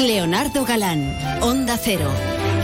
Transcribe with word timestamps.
Leonardo 0.00 0.64
Galán, 0.64 1.16
Onda 1.42 1.78
Cero. 1.80 2.10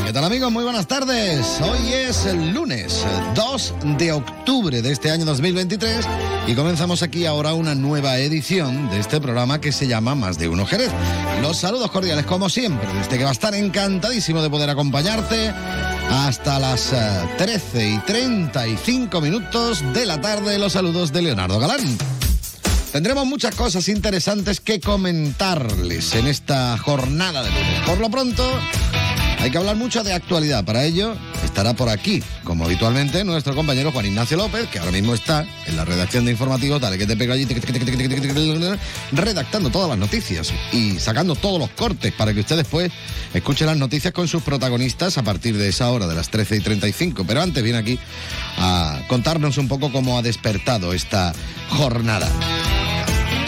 ¿Qué 0.04 0.12
tal 0.12 0.24
amigos? 0.24 0.50
Muy 0.50 0.64
buenas 0.64 0.88
tardes. 0.88 1.60
Hoy 1.60 1.92
es 1.92 2.26
el 2.26 2.52
lunes 2.52 3.06
2 3.36 3.74
de 3.96 4.10
octubre 4.10 4.82
de 4.82 4.90
este 4.90 5.12
año 5.12 5.24
2023 5.24 6.04
y 6.48 6.54
comenzamos 6.54 7.04
aquí 7.04 7.26
ahora 7.26 7.54
una 7.54 7.76
nueva 7.76 8.18
edición 8.18 8.90
de 8.90 8.98
este 8.98 9.20
programa 9.20 9.60
que 9.60 9.70
se 9.70 9.86
llama 9.86 10.16
Más 10.16 10.36
de 10.36 10.48
Uno 10.48 10.66
Jerez. 10.66 10.90
Los 11.42 11.58
saludos 11.58 11.92
cordiales 11.92 12.26
como 12.26 12.48
siempre, 12.48 12.88
desde 12.92 13.18
que 13.18 13.22
va 13.22 13.30
a 13.30 13.34
estar 13.34 13.54
encantadísimo 13.54 14.42
de 14.42 14.50
poder 14.50 14.68
acompañarte 14.68 15.52
hasta 16.10 16.58
las 16.58 16.92
13 17.36 17.88
y 17.88 17.98
35 17.98 19.20
minutos 19.20 19.84
de 19.94 20.06
la 20.06 20.20
tarde. 20.20 20.58
Los 20.58 20.72
saludos 20.72 21.12
de 21.12 21.22
Leonardo 21.22 21.60
Galán. 21.60 22.17
Tendremos 22.92 23.26
muchas 23.26 23.54
cosas 23.54 23.88
interesantes 23.88 24.60
que 24.60 24.80
comentarles 24.80 26.14
en 26.14 26.26
esta 26.26 26.78
jornada 26.78 27.42
de 27.42 27.50
lunes. 27.50 27.80
Por 27.86 27.98
lo 27.98 28.10
pronto, 28.10 28.42
hay 29.40 29.50
que 29.50 29.58
hablar 29.58 29.76
mucho 29.76 30.02
de 30.02 30.12
actualidad. 30.12 30.64
Para 30.64 30.84
ello, 30.84 31.14
estará 31.44 31.74
por 31.74 31.88
aquí, 31.88 32.22
como 32.44 32.64
habitualmente, 32.64 33.24
nuestro 33.24 33.54
compañero 33.54 33.92
Juan 33.92 34.06
Ignacio 34.06 34.36
López, 34.36 34.68
que 34.68 34.78
ahora 34.78 34.92
mismo 34.92 35.14
está 35.14 35.46
en 35.66 35.76
la 35.76 35.84
redacción 35.84 36.24
de 36.24 36.32
informativos, 36.32 36.80
dale 36.80 36.98
que 36.98 37.06
te 37.06 37.16
pego 37.16 37.32
allí, 37.32 37.46
redactando 39.12 39.70
todas 39.70 39.88
las 39.88 39.98
noticias 39.98 40.52
y 40.72 40.98
sacando 40.98 41.36
todos 41.36 41.58
los 41.58 41.70
cortes 41.70 42.12
para 42.12 42.34
que 42.34 42.40
usted 42.40 42.56
después 42.56 42.90
escuche 43.32 43.64
las 43.64 43.76
noticias 43.76 44.12
con 44.12 44.28
sus 44.28 44.42
protagonistas 44.42 45.18
a 45.18 45.22
partir 45.22 45.56
de 45.56 45.68
esa 45.68 45.90
hora, 45.90 46.06
de 46.06 46.14
las 46.14 46.30
13 46.30 46.56
y 46.56 46.60
35. 46.60 47.24
Pero 47.26 47.42
antes 47.42 47.62
viene 47.62 47.78
aquí 47.78 47.98
a 48.56 49.00
contarnos 49.08 49.58
un 49.58 49.68
poco 49.68 49.92
cómo 49.92 50.18
ha 50.18 50.22
despertado 50.22 50.92
esta 50.92 51.32
jornada. 51.70 52.28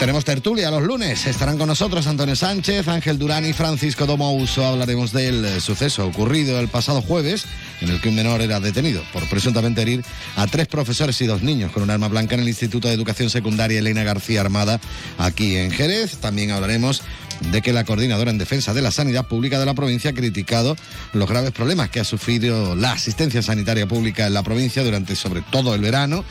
Tenemos 0.01 0.25
tertulia 0.25 0.71
los 0.71 0.81
lunes. 0.81 1.27
Estarán 1.27 1.59
con 1.59 1.67
nosotros 1.67 2.07
Antonio 2.07 2.35
Sánchez, 2.35 2.87
Ángel 2.87 3.19
Durán 3.19 3.45
y 3.45 3.53
Francisco 3.53 4.07
Domouso. 4.07 4.65
Hablaremos 4.65 5.13
del 5.13 5.45
eh, 5.45 5.61
suceso 5.61 6.07
ocurrido 6.07 6.59
el 6.59 6.69
pasado 6.69 7.03
jueves, 7.03 7.45
en 7.81 7.89
el 7.89 8.01
que 8.01 8.09
un 8.09 8.15
menor 8.15 8.41
era 8.41 8.59
detenido 8.59 9.03
por 9.13 9.29
presuntamente 9.29 9.83
herir 9.83 10.03
a 10.37 10.47
tres 10.47 10.65
profesores 10.65 11.21
y 11.21 11.27
dos 11.27 11.43
niños 11.43 11.71
con 11.71 11.83
un 11.83 11.91
arma 11.91 12.07
blanca 12.07 12.33
en 12.33 12.41
el 12.41 12.47
Instituto 12.47 12.87
de 12.87 12.95
Educación 12.95 13.29
Secundaria 13.29 13.77
Elena 13.77 14.01
García 14.01 14.41
Armada, 14.41 14.79
aquí 15.19 15.55
en 15.55 15.69
Jerez. 15.69 16.17
También 16.17 16.49
hablaremos 16.49 17.03
de 17.49 17.61
que 17.61 17.73
la 17.73 17.83
coordinadora 17.83 18.31
en 18.31 18.37
defensa 18.37 18.73
de 18.73 18.81
la 18.81 18.91
sanidad 18.91 19.27
pública 19.27 19.59
de 19.59 19.65
la 19.65 19.73
provincia 19.73 20.11
ha 20.11 20.13
criticado 20.13 20.75
los 21.13 21.27
graves 21.27 21.51
problemas 21.51 21.89
que 21.89 21.99
ha 21.99 22.03
sufrido 22.03 22.75
la 22.75 22.91
asistencia 22.91 23.41
sanitaria 23.41 23.87
pública 23.87 24.27
en 24.27 24.33
la 24.33 24.43
provincia 24.43 24.83
durante 24.83 25.15
sobre 25.15 25.41
todo 25.41 25.73
el 25.73 25.81
verano. 25.81 26.23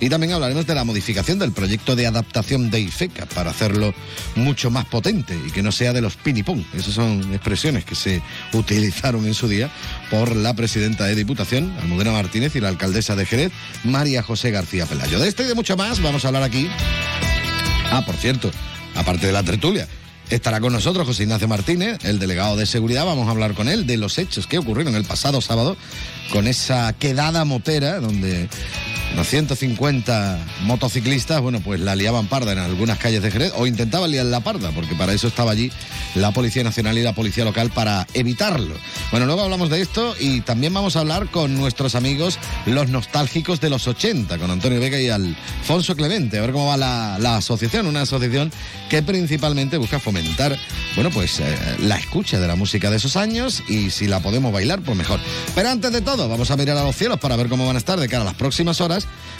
Y 0.00 0.08
también 0.08 0.32
hablaremos 0.32 0.66
de 0.66 0.74
la 0.74 0.84
modificación 0.84 1.38
del 1.38 1.52
proyecto 1.52 1.96
de 1.96 2.06
adaptación 2.06 2.70
de 2.70 2.80
IFECA 2.80 3.26
para 3.26 3.50
hacerlo 3.50 3.94
mucho 4.36 4.70
más 4.70 4.84
potente 4.84 5.38
y 5.46 5.50
que 5.50 5.62
no 5.62 5.72
sea 5.72 5.92
de 5.92 6.00
los 6.00 6.16
pinipón. 6.16 6.64
Esas 6.74 6.94
son 6.94 7.22
expresiones 7.32 7.84
que 7.84 7.94
se 7.94 8.22
utilizaron 8.52 9.26
en 9.26 9.34
su 9.34 9.48
día 9.48 9.70
por 10.10 10.36
la 10.36 10.54
presidenta 10.54 11.04
de 11.04 11.14
Diputación, 11.14 11.72
Almudena 11.80 12.12
Martínez, 12.12 12.54
y 12.56 12.60
la 12.60 12.68
alcaldesa 12.68 13.16
de 13.16 13.26
Jerez, 13.26 13.52
María 13.84 14.22
José 14.22 14.50
García 14.50 14.86
Pelayo. 14.86 15.18
De 15.18 15.28
esto 15.28 15.42
y 15.42 15.46
de 15.46 15.54
mucho 15.54 15.76
más 15.76 16.00
vamos 16.02 16.24
a 16.24 16.28
hablar 16.28 16.42
aquí. 16.42 16.68
Ah, 17.90 18.02
por 18.04 18.16
cierto, 18.16 18.50
aparte 18.94 19.26
de 19.26 19.32
la 19.32 19.42
tertulia, 19.42 19.88
Estará 20.30 20.60
con 20.60 20.74
nosotros 20.74 21.06
José 21.06 21.22
Ignacio 21.22 21.48
Martínez, 21.48 22.04
el 22.04 22.18
delegado 22.18 22.56
de 22.56 22.66
seguridad. 22.66 23.06
Vamos 23.06 23.28
a 23.28 23.30
hablar 23.30 23.54
con 23.54 23.66
él 23.66 23.86
de 23.86 23.96
los 23.96 24.18
hechos 24.18 24.46
que 24.46 24.58
ocurrieron 24.58 24.94
el 24.94 25.04
pasado 25.04 25.40
sábado 25.40 25.76
con 26.30 26.46
esa 26.46 26.92
quedada 26.92 27.46
motera 27.46 27.98
donde 27.98 28.48
los 29.16 29.26
150 29.28 30.38
motociclistas, 30.62 31.40
bueno, 31.40 31.60
pues 31.60 31.80
la 31.80 31.96
liaban 31.96 32.26
parda 32.26 32.52
en 32.52 32.58
algunas 32.58 32.98
calles 32.98 33.22
de 33.22 33.30
Jerez 33.30 33.52
o 33.56 33.66
intentaban 33.66 34.10
liar 34.10 34.26
la 34.26 34.40
parda, 34.40 34.70
porque 34.72 34.94
para 34.94 35.12
eso 35.12 35.28
estaba 35.28 35.52
allí 35.52 35.70
la 36.14 36.32
Policía 36.32 36.64
Nacional 36.64 36.98
y 36.98 37.02
la 37.02 37.14
Policía 37.14 37.44
Local 37.44 37.70
para 37.70 38.06
evitarlo. 38.14 38.74
Bueno, 39.10 39.26
luego 39.26 39.42
hablamos 39.42 39.70
de 39.70 39.80
esto 39.80 40.14
y 40.18 40.40
también 40.40 40.74
vamos 40.74 40.96
a 40.96 41.00
hablar 41.00 41.30
con 41.30 41.56
nuestros 41.56 41.94
amigos 41.94 42.38
los 42.66 42.88
nostálgicos 42.88 43.60
de 43.60 43.70
los 43.70 43.86
80, 43.86 44.38
con 44.38 44.50
Antonio 44.50 44.80
Vega 44.80 45.00
y 45.00 45.08
Alfonso 45.08 45.96
Clemente, 45.96 46.38
a 46.38 46.42
ver 46.42 46.52
cómo 46.52 46.66
va 46.66 46.76
la, 46.76 47.36
asociación, 47.36 47.86
una 47.86 48.02
asociación 48.02 48.50
que 48.88 49.02
principalmente 49.02 49.76
busca 49.76 49.98
fomentar, 49.98 50.56
bueno, 50.94 51.10
pues 51.10 51.40
eh, 51.40 51.56
la 51.80 51.96
escucha 51.96 52.40
de 52.40 52.46
la 52.46 52.56
música 52.56 52.90
de 52.90 52.96
esos 52.96 53.16
años 53.16 53.62
y 53.68 53.90
si 53.90 54.06
la 54.06 54.20
podemos 54.20 54.52
bailar, 54.52 54.80
pues 54.80 54.96
mejor. 54.96 55.20
Pero 55.54 55.68
antes 55.68 55.92
de 55.92 56.00
todo, 56.00 56.28
vamos 56.28 56.50
a 56.50 56.56
mirar 56.56 56.76
a 56.76 56.84
los 56.84 56.96
cielos 56.96 57.18
para 57.18 57.36
ver 57.36 57.48
cómo 57.48 57.66
van 57.66 57.76
a 57.76 57.78
estar 57.78 58.00
de 58.00 58.08
cara 58.08 58.22
a 58.22 58.26
las 58.26 58.34
próximas 58.34 58.80
horas, 58.80 58.97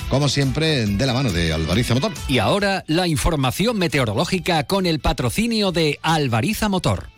como 0.08 0.28
siempre, 0.28 0.86
de 0.86 1.06
la 1.06 1.12
mano 1.12 1.30
de 1.30 1.52
Alvariza 1.52 1.94
Motor. 1.94 2.12
Y 2.28 2.38
ahora 2.38 2.84
la 2.86 3.06
información 3.06 3.78
meteorológica 3.78 4.64
con 4.64 4.86
el 4.86 5.00
patrocinio 5.00 5.72
de 5.72 5.98
Alvariza 6.02 6.69
Motor. 6.69 7.17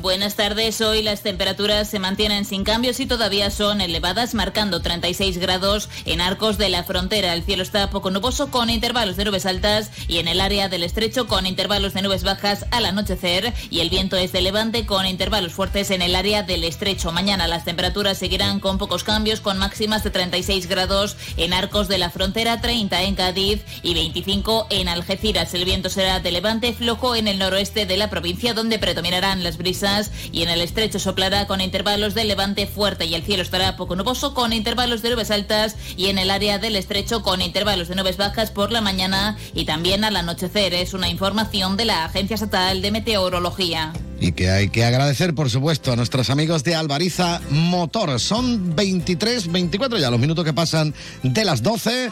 Buenas 0.00 0.34
tardes. 0.34 0.80
Hoy 0.80 1.02
las 1.02 1.20
temperaturas 1.22 1.86
se 1.90 1.98
mantienen 1.98 2.46
sin 2.46 2.64
cambios 2.64 3.00
y 3.00 3.06
todavía 3.06 3.50
son 3.50 3.82
elevadas, 3.82 4.32
marcando 4.32 4.80
36 4.80 5.36
grados 5.36 5.90
en 6.06 6.22
arcos 6.22 6.56
de 6.56 6.70
la 6.70 6.84
frontera. 6.84 7.34
El 7.34 7.42
cielo 7.42 7.62
está 7.62 7.90
poco 7.90 8.10
nuboso 8.10 8.50
con 8.50 8.70
intervalos 8.70 9.16
de 9.16 9.26
nubes 9.26 9.44
altas 9.44 9.90
y 10.08 10.16
en 10.16 10.28
el 10.28 10.40
área 10.40 10.70
del 10.70 10.84
estrecho 10.84 11.26
con 11.26 11.44
intervalos 11.44 11.92
de 11.92 12.00
nubes 12.00 12.22
bajas 12.22 12.64
al 12.70 12.86
anochecer 12.86 13.52
y 13.68 13.80
el 13.80 13.90
viento 13.90 14.16
es 14.16 14.32
de 14.32 14.40
levante 14.40 14.86
con 14.86 15.04
intervalos 15.04 15.52
fuertes 15.52 15.90
en 15.90 16.00
el 16.00 16.16
área 16.16 16.44
del 16.44 16.64
estrecho. 16.64 17.12
Mañana 17.12 17.46
las 17.46 17.66
temperaturas 17.66 18.16
seguirán 18.16 18.58
con 18.58 18.78
pocos 18.78 19.04
cambios 19.04 19.40
con 19.40 19.58
máximas 19.58 20.02
de 20.02 20.10
36 20.10 20.66
grados 20.66 21.18
en 21.36 21.52
arcos 21.52 21.88
de 21.88 21.98
la 21.98 22.08
frontera, 22.08 22.62
30 22.62 23.02
en 23.02 23.16
Cádiz 23.16 23.64
y 23.82 23.92
25 23.92 24.68
en 24.70 24.88
Algeciras. 24.88 25.52
El 25.52 25.66
viento 25.66 25.90
será 25.90 26.20
de 26.20 26.32
levante 26.32 26.72
flojo 26.72 27.16
en 27.16 27.28
el 27.28 27.38
noroeste 27.38 27.84
de 27.84 27.98
la 27.98 28.08
provincia 28.08 28.54
donde 28.54 28.78
predominarán 28.78 29.44
las 29.44 29.58
brisas 29.58 29.89
y 30.32 30.42
en 30.42 30.48
el 30.48 30.60
estrecho 30.60 30.98
soplará 30.98 31.46
con 31.46 31.60
intervalos 31.60 32.14
de 32.14 32.24
levante 32.24 32.66
fuerte 32.66 33.06
y 33.06 33.14
el 33.14 33.22
cielo 33.22 33.42
estará 33.42 33.76
poco 33.76 33.96
nuboso 33.96 34.34
con 34.34 34.52
intervalos 34.52 35.02
de 35.02 35.10
nubes 35.10 35.30
altas 35.30 35.76
y 35.96 36.06
en 36.06 36.18
el 36.18 36.30
área 36.30 36.58
del 36.58 36.76
estrecho 36.76 37.22
con 37.22 37.42
intervalos 37.42 37.88
de 37.88 37.96
nubes 37.96 38.16
bajas 38.16 38.50
por 38.50 38.72
la 38.72 38.80
mañana 38.80 39.36
y 39.54 39.64
también 39.64 40.04
al 40.04 40.16
anochecer. 40.16 40.74
Es 40.74 40.94
una 40.94 41.08
información 41.08 41.76
de 41.76 41.84
la 41.84 42.04
Agencia 42.04 42.34
Estatal 42.34 42.82
de 42.82 42.90
Meteorología. 42.90 43.92
Y 44.20 44.32
que 44.32 44.50
hay 44.50 44.68
que 44.68 44.84
agradecer, 44.84 45.34
por 45.34 45.48
supuesto, 45.48 45.92
a 45.92 45.96
nuestros 45.96 46.28
amigos 46.28 46.62
de 46.62 46.74
Alvariza 46.74 47.40
Motor. 47.50 48.20
Son 48.20 48.76
23, 48.76 49.50
24 49.50 49.98
ya 49.98 50.10
los 50.10 50.20
minutos 50.20 50.44
que 50.44 50.52
pasan 50.52 50.94
de 51.22 51.44
las 51.44 51.62
12. 51.62 52.10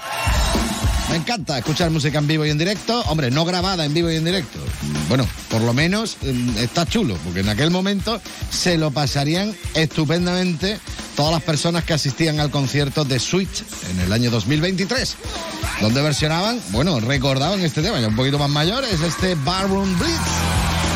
Me 1.10 1.16
encanta 1.16 1.56
escuchar 1.56 1.90
música 1.90 2.18
en 2.18 2.26
vivo 2.26 2.44
y 2.44 2.50
en 2.50 2.58
directo. 2.58 3.02
Hombre, 3.08 3.30
no 3.30 3.46
grabada 3.46 3.84
en 3.84 3.94
vivo 3.94 4.10
y 4.10 4.16
en 4.16 4.24
directo. 4.24 4.58
Bueno, 5.08 5.26
por 5.48 5.62
lo 5.62 5.72
menos 5.72 6.18
mm, 6.20 6.58
está 6.58 6.84
chulo, 6.84 7.16
porque 7.24 7.40
en 7.40 7.48
aquel 7.48 7.57
momento 7.70 8.20
se 8.50 8.78
lo 8.78 8.90
pasarían 8.90 9.54
estupendamente 9.74 10.78
todas 11.16 11.32
las 11.32 11.42
personas 11.42 11.82
que 11.82 11.92
asistían 11.92 12.38
al 12.38 12.50
concierto 12.50 13.04
de 13.04 13.18
Switch 13.18 13.64
en 13.90 14.00
el 14.00 14.12
año 14.12 14.30
2023, 14.30 15.16
donde 15.80 16.00
versionaban, 16.00 16.60
bueno, 16.70 17.00
recordaban 17.00 17.60
este 17.60 17.82
tema, 17.82 18.00
ya 18.00 18.08
un 18.08 18.16
poquito 18.16 18.38
más 18.38 18.50
mayor, 18.50 18.84
es 18.84 19.00
este 19.00 19.34
Barroom 19.34 19.98
Blitz. 19.98 20.87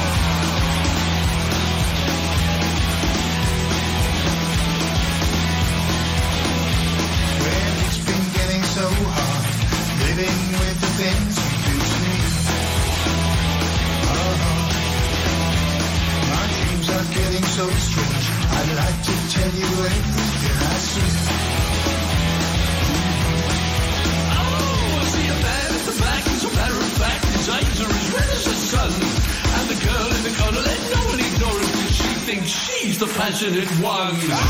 lot 34.02 34.14
music. 34.14 34.41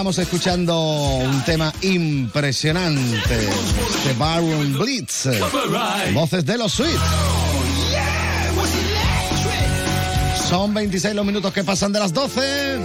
Estábamos 0.00 0.18
escuchando 0.18 0.80
un 1.18 1.44
tema 1.44 1.70
impresionante 1.82 3.36
de 3.36 4.14
Baron 4.18 4.72
Blitz. 4.78 5.28
Voces 6.14 6.46
de 6.46 6.56
los 6.56 6.72
Sweet. 6.72 6.98
Son 10.48 10.72
26 10.72 11.14
los 11.14 11.26
minutos 11.26 11.52
que 11.52 11.64
pasan 11.64 11.92
de 11.92 11.98
las 11.98 12.14
12. 12.14 12.78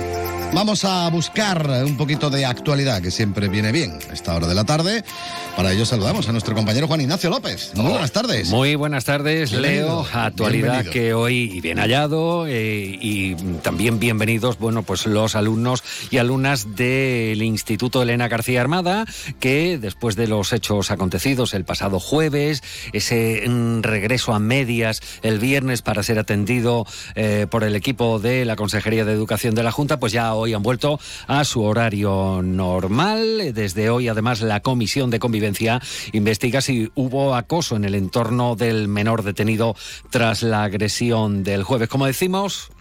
Vamos 0.54 0.84
a 0.84 1.10
buscar 1.10 1.66
un 1.86 1.96
poquito 1.96 2.30
de 2.30 2.46
actualidad, 2.46 3.02
que 3.02 3.12
siempre 3.12 3.48
viene 3.48 3.72
bien 3.72 3.98
a 4.10 4.14
esta 4.14 4.36
hora 4.36 4.48
de 4.48 4.56
la 4.56 4.66
tarde. 4.66 5.06
Para 5.56 5.72
ello 5.72 5.86
saludamos 5.86 6.28
a 6.28 6.34
nuestro 6.34 6.54
compañero 6.54 6.86
Juan 6.86 7.00
Ignacio 7.00 7.30
López. 7.30 7.72
Muy 7.76 7.90
buenas 7.90 8.12
tardes. 8.12 8.50
Muy 8.50 8.76
buenas 8.76 9.06
tardes, 9.06 9.52
Bienvenido, 9.52 10.04
Leo. 10.04 10.08
Actualidad 10.12 10.84
bienvenido. 10.84 10.92
que 10.92 11.14
hoy 11.14 11.62
bien 11.62 11.78
hallado 11.78 12.46
eh, 12.46 13.00
y 13.02 13.36
también 13.62 13.98
bienvenidos, 13.98 14.60
bueno, 14.60 14.84
pues 14.84 15.06
los 15.06 15.34
alumnos 15.34 15.82
y 16.12 16.18
alumnas 16.18 16.76
del 16.76 17.42
Instituto 17.42 18.02
Elena 18.02 18.28
García 18.28 18.60
Armada, 18.60 19.06
que 19.40 19.78
después 19.78 20.18
de 20.18 20.28
los 20.28 20.52
hechos 20.52 20.92
acontecidos 20.92 21.54
el 21.54 21.64
pasado 21.64 22.02
jueves, 22.02 22.62
ese 22.92 23.48
mm, 23.48 23.82
regreso 23.82 24.34
a 24.34 24.40
medias 24.40 25.02
el 25.22 25.40
viernes 25.40 25.82
para 25.82 26.04
ser 26.04 26.20
atendido 26.20 26.86
eh, 27.16 27.48
por 27.50 27.64
el 27.64 27.78
equipo 27.78 28.20
de 28.20 28.44
la 28.44 28.58
Consejería 28.58 29.06
de 29.06 29.14
Educación 29.14 29.56
de 29.56 29.64
la 29.64 29.72
Junta, 29.72 30.02
pues 30.02 30.12
ya 30.12 30.34
hoy 30.34 30.54
han 30.54 30.64
vuelto 30.64 31.00
a 31.28 31.46
su 31.46 31.64
horario 31.64 32.42
normal. 32.44 33.54
Desde 33.54 33.90
hoy, 33.90 34.10
además, 34.10 34.42
la 34.42 34.60
Comisión 34.60 35.10
de 35.12 35.20
Convivencia 35.20 35.45
investiga 36.14 36.62
si 36.62 36.92
hubo 36.96 37.36
acoso 37.36 37.76
en 37.76 37.86
el 37.86 37.96
entorno 37.96 38.56
del 38.56 38.88
menor 38.88 39.24
detenido 39.24 39.76
tras 40.10 40.44
la 40.44 40.64
agresión 40.64 41.44
del 41.44 41.64
jueves. 41.64 41.90
Como 41.90 42.06
decimos, 42.06 42.72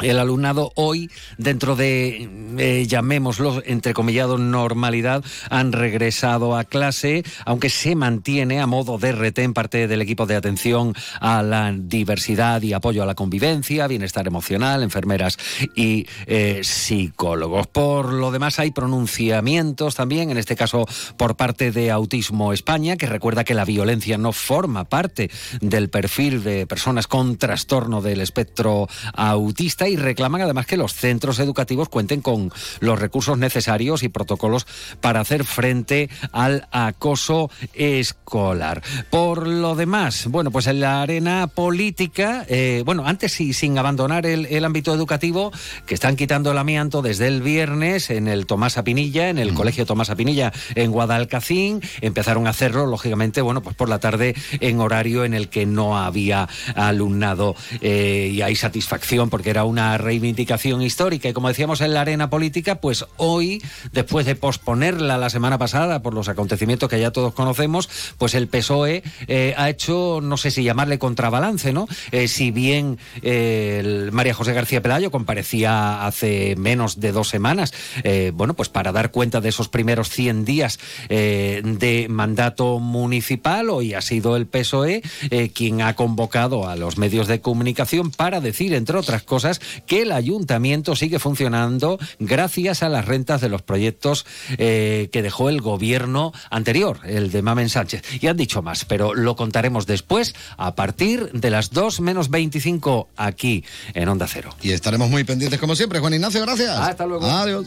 el 0.00 0.18
alumnado 0.18 0.72
hoy, 0.74 1.10
dentro 1.36 1.76
de, 1.76 2.28
eh, 2.58 2.86
llamémoslo, 2.86 3.62
entrecomillado, 3.64 4.38
normalidad, 4.38 5.24
han 5.50 5.72
regresado 5.72 6.56
a 6.56 6.64
clase, 6.64 7.24
aunque 7.44 7.70
se 7.70 7.94
mantiene 7.94 8.60
a 8.60 8.66
modo 8.66 8.98
de 8.98 9.12
retén 9.12 9.54
parte 9.54 9.88
del 9.88 10.02
equipo 10.02 10.26
de 10.26 10.36
atención 10.36 10.94
a 11.20 11.42
la 11.42 11.74
diversidad 11.76 12.62
y 12.62 12.72
apoyo 12.72 13.02
a 13.02 13.06
la 13.06 13.14
convivencia, 13.14 13.86
bienestar 13.86 14.26
emocional, 14.26 14.82
enfermeras 14.82 15.38
y 15.74 16.06
eh, 16.26 16.60
psicólogos. 16.62 17.66
Por 17.66 18.12
lo 18.12 18.30
demás, 18.30 18.58
hay 18.58 18.70
pronunciamientos 18.70 19.94
también, 19.94 20.30
en 20.30 20.38
este 20.38 20.56
caso 20.56 20.86
por 21.16 21.36
parte 21.36 21.72
de 21.72 21.90
Autismo 21.90 22.52
España, 22.52 22.96
que 22.96 23.06
recuerda 23.06 23.44
que 23.44 23.54
la 23.54 23.64
violencia 23.64 24.18
no 24.18 24.32
forma 24.32 24.84
parte 24.84 25.30
del 25.60 25.90
perfil 25.90 26.42
de 26.42 26.66
personas 26.66 27.06
con 27.06 27.36
trastorno 27.36 28.00
del 28.00 28.20
espectro 28.20 28.88
autista 29.14 29.87
y 29.88 29.96
reclaman 29.96 30.42
además 30.42 30.66
que 30.66 30.76
los 30.76 30.94
centros 30.94 31.38
educativos 31.38 31.88
cuenten 31.88 32.20
con 32.20 32.52
los 32.80 32.98
recursos 32.98 33.38
necesarios 33.38 34.02
y 34.02 34.08
protocolos 34.08 34.66
para 35.00 35.20
hacer 35.20 35.44
frente 35.44 36.10
al 36.32 36.68
acoso 36.70 37.50
escolar. 37.74 38.82
Por 39.10 39.46
lo 39.46 39.74
demás, 39.74 40.26
bueno, 40.28 40.50
pues 40.50 40.66
en 40.66 40.80
la 40.80 41.02
arena 41.02 41.46
política, 41.46 42.44
eh, 42.48 42.82
bueno, 42.84 43.04
antes 43.06 43.40
y 43.40 43.52
sin 43.52 43.78
abandonar 43.78 44.26
el, 44.26 44.46
el 44.46 44.64
ámbito 44.64 44.94
educativo, 44.94 45.52
que 45.86 45.94
están 45.94 46.16
quitando 46.16 46.52
el 46.52 46.58
amianto 46.58 47.02
desde 47.02 47.26
el 47.28 47.42
viernes 47.42 48.10
en 48.10 48.28
el 48.28 48.46
Tomás 48.46 48.78
Apinilla, 48.78 49.28
en 49.28 49.38
el 49.38 49.54
Colegio 49.54 49.86
Tomás 49.86 50.10
Apinilla 50.10 50.52
en 50.74 50.90
Guadalcacín, 50.90 51.80
empezaron 52.00 52.46
a 52.46 52.50
hacerlo, 52.50 52.86
lógicamente, 52.86 53.40
bueno, 53.40 53.62
pues 53.62 53.76
por 53.76 53.88
la 53.88 53.98
tarde 53.98 54.34
en 54.60 54.80
horario 54.80 55.24
en 55.24 55.34
el 55.34 55.48
que 55.48 55.66
no 55.66 55.98
había 55.98 56.48
alumnado 56.74 57.56
eh, 57.80 58.30
y 58.32 58.42
hay 58.42 58.56
satisfacción 58.56 59.30
porque 59.30 59.50
era 59.50 59.64
una 59.64 59.77
reivindicación 59.78 60.82
histórica 60.82 61.28
y 61.28 61.32
como 61.32 61.48
decíamos 61.48 61.80
en 61.80 61.94
la 61.94 62.00
arena 62.00 62.30
política, 62.30 62.80
pues 62.80 63.04
hoy, 63.16 63.62
después 63.92 64.26
de 64.26 64.34
posponerla 64.34 65.18
la 65.18 65.30
semana 65.30 65.58
pasada 65.58 66.02
por 66.02 66.14
los 66.14 66.28
acontecimientos 66.28 66.88
que 66.88 67.00
ya 67.00 67.12
todos 67.12 67.34
conocemos, 67.34 67.88
pues 68.18 68.34
el 68.34 68.48
PSOE 68.48 69.02
eh, 69.26 69.54
ha 69.56 69.70
hecho, 69.70 70.20
no 70.22 70.36
sé 70.36 70.50
si 70.50 70.62
llamarle 70.62 70.98
contrabalance, 70.98 71.72
¿no? 71.72 71.86
Eh, 72.10 72.28
si 72.28 72.50
bien 72.50 72.98
eh, 73.22 73.78
el 73.80 74.12
María 74.12 74.34
José 74.34 74.52
García 74.52 74.82
Pelayo 74.82 75.10
comparecía 75.10 76.06
hace 76.06 76.56
menos 76.56 77.00
de 77.00 77.12
dos 77.12 77.28
semanas, 77.28 77.72
bueno, 78.32 78.54
pues 78.54 78.68
para 78.68 78.92
dar 78.92 79.10
cuenta 79.10 79.40
de 79.40 79.50
esos 79.50 79.68
primeros 79.68 80.10
100 80.10 80.44
días 80.44 80.78
de 81.08 82.06
mandato 82.08 82.78
municipal, 82.78 83.70
hoy 83.70 83.94
ha 83.94 84.00
sido 84.00 84.36
el 84.36 84.46
PSOE 84.46 85.02
quien 85.54 85.82
ha 85.82 85.94
convocado 85.94 86.68
a 86.68 86.76
los 86.76 86.98
medios 86.98 87.28
de 87.28 87.40
comunicación 87.40 88.10
para 88.10 88.40
decir, 88.40 88.74
entre 88.74 88.98
otras 88.98 89.22
cosas, 89.22 89.60
que 89.86 90.02
el 90.02 90.12
ayuntamiento 90.12 90.96
sigue 90.96 91.18
funcionando 91.18 91.98
gracias 92.18 92.82
a 92.82 92.88
las 92.88 93.04
rentas 93.04 93.40
de 93.40 93.48
los 93.48 93.62
proyectos 93.62 94.26
eh, 94.56 95.08
que 95.12 95.22
dejó 95.22 95.48
el 95.48 95.60
gobierno 95.60 96.32
anterior, 96.50 97.00
el 97.04 97.30
de 97.30 97.42
Mamen 97.42 97.68
Sánchez. 97.68 98.02
Y 98.22 98.26
han 98.26 98.36
dicho 98.36 98.62
más, 98.62 98.84
pero 98.84 99.14
lo 99.14 99.36
contaremos 99.36 99.86
después 99.86 100.34
a 100.56 100.74
partir 100.74 101.30
de 101.32 101.50
las 101.50 101.70
2 101.70 102.00
menos 102.00 102.30
25 102.30 103.08
aquí 103.16 103.64
en 103.94 104.08
Onda 104.08 104.26
Cero. 104.28 104.54
Y 104.62 104.72
estaremos 104.72 105.10
muy 105.10 105.24
pendientes 105.24 105.58
como 105.58 105.74
siempre. 105.74 106.00
Juan 106.00 106.14
Ignacio, 106.14 106.40
gracias. 106.42 106.76
Hasta 106.76 107.06
luego. 107.06 107.26
Adiós. 107.26 107.66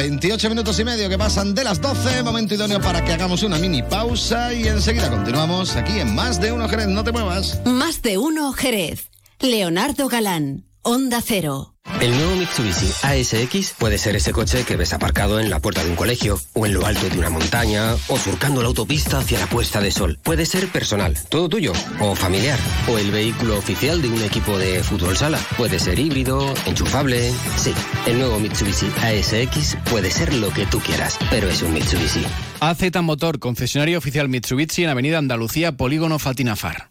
28 0.00 0.48
minutos 0.48 0.80
y 0.80 0.84
medio 0.84 1.10
que 1.10 1.18
pasan 1.18 1.54
de 1.54 1.62
las 1.62 1.78
12, 1.78 2.22
momento 2.22 2.54
idóneo 2.54 2.80
para 2.80 3.04
que 3.04 3.12
hagamos 3.12 3.42
una 3.42 3.58
mini 3.58 3.82
pausa 3.82 4.54
y 4.54 4.66
enseguida 4.66 5.10
continuamos 5.10 5.76
aquí 5.76 6.00
en 6.00 6.14
Más 6.14 6.40
de 6.40 6.52
Uno 6.52 6.66
Jerez, 6.70 6.88
no 6.88 7.04
te 7.04 7.12
muevas. 7.12 7.60
Más 7.66 8.00
de 8.00 8.16
uno 8.16 8.50
Jerez. 8.54 9.10
Leonardo 9.40 10.08
Galán, 10.08 10.64
Onda 10.80 11.20
Cero. 11.22 11.74
El 12.00 12.12
nuevo 12.12 12.36
Mitsubishi 12.36 12.90
ASX 13.02 13.74
puede 13.78 13.98
ser 13.98 14.16
ese 14.16 14.32
coche 14.32 14.64
que 14.64 14.76
ves 14.76 14.92
aparcado 14.92 15.38
en 15.38 15.50
la 15.50 15.60
puerta 15.60 15.84
de 15.84 15.90
un 15.90 15.96
colegio, 15.96 16.40
o 16.54 16.64
en 16.66 16.74
lo 16.74 16.86
alto 16.86 17.08
de 17.08 17.18
una 17.18 17.28
montaña, 17.28 17.94
o 18.08 18.18
surcando 18.18 18.62
la 18.62 18.68
autopista 18.68 19.18
hacia 19.18 19.38
la 19.38 19.46
puesta 19.46 19.80
de 19.80 19.90
sol. 19.90 20.18
Puede 20.22 20.46
ser 20.46 20.68
personal, 20.68 21.16
todo 21.28 21.48
tuyo, 21.48 21.72
o 22.00 22.14
familiar, 22.14 22.58
o 22.88 22.98
el 22.98 23.10
vehículo 23.10 23.58
oficial 23.58 24.00
de 24.00 24.08
un 24.08 24.22
equipo 24.22 24.58
de 24.58 24.82
fútbol 24.82 25.16
sala. 25.16 25.38
Puede 25.56 25.78
ser 25.78 25.98
híbrido, 25.98 26.54
enchufable. 26.66 27.32
Sí, 27.56 27.74
el 28.06 28.18
nuevo 28.18 28.38
Mitsubishi 28.38 28.86
ASX 28.86 29.76
puede 29.90 30.10
ser 30.10 30.32
lo 30.34 30.50
que 30.50 30.66
tú 30.66 30.78
quieras, 30.80 31.18
pero 31.28 31.48
es 31.48 31.60
un 31.62 31.74
Mitsubishi. 31.74 32.24
AZ 32.60 32.80
Motor, 33.02 33.38
concesionario 33.38 33.98
oficial 33.98 34.28
Mitsubishi 34.28 34.84
en 34.84 34.90
Avenida 34.90 35.18
Andalucía, 35.18 35.76
Polígono 35.76 36.18
Fatinafar. 36.18 36.90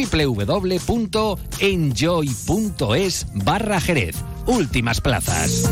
www.enjoy.es 0.05 1.27
barra 3.33 3.81
Jerez. 3.81 4.15
Últimas 4.45 5.01
plazas. 5.01 5.69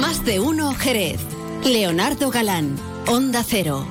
Más 0.00 0.24
de 0.24 0.40
uno 0.40 0.74
Jerez. 0.74 1.20
Leonardo 1.64 2.30
Galán, 2.30 2.76
Onda 3.06 3.44
Cero. 3.46 3.86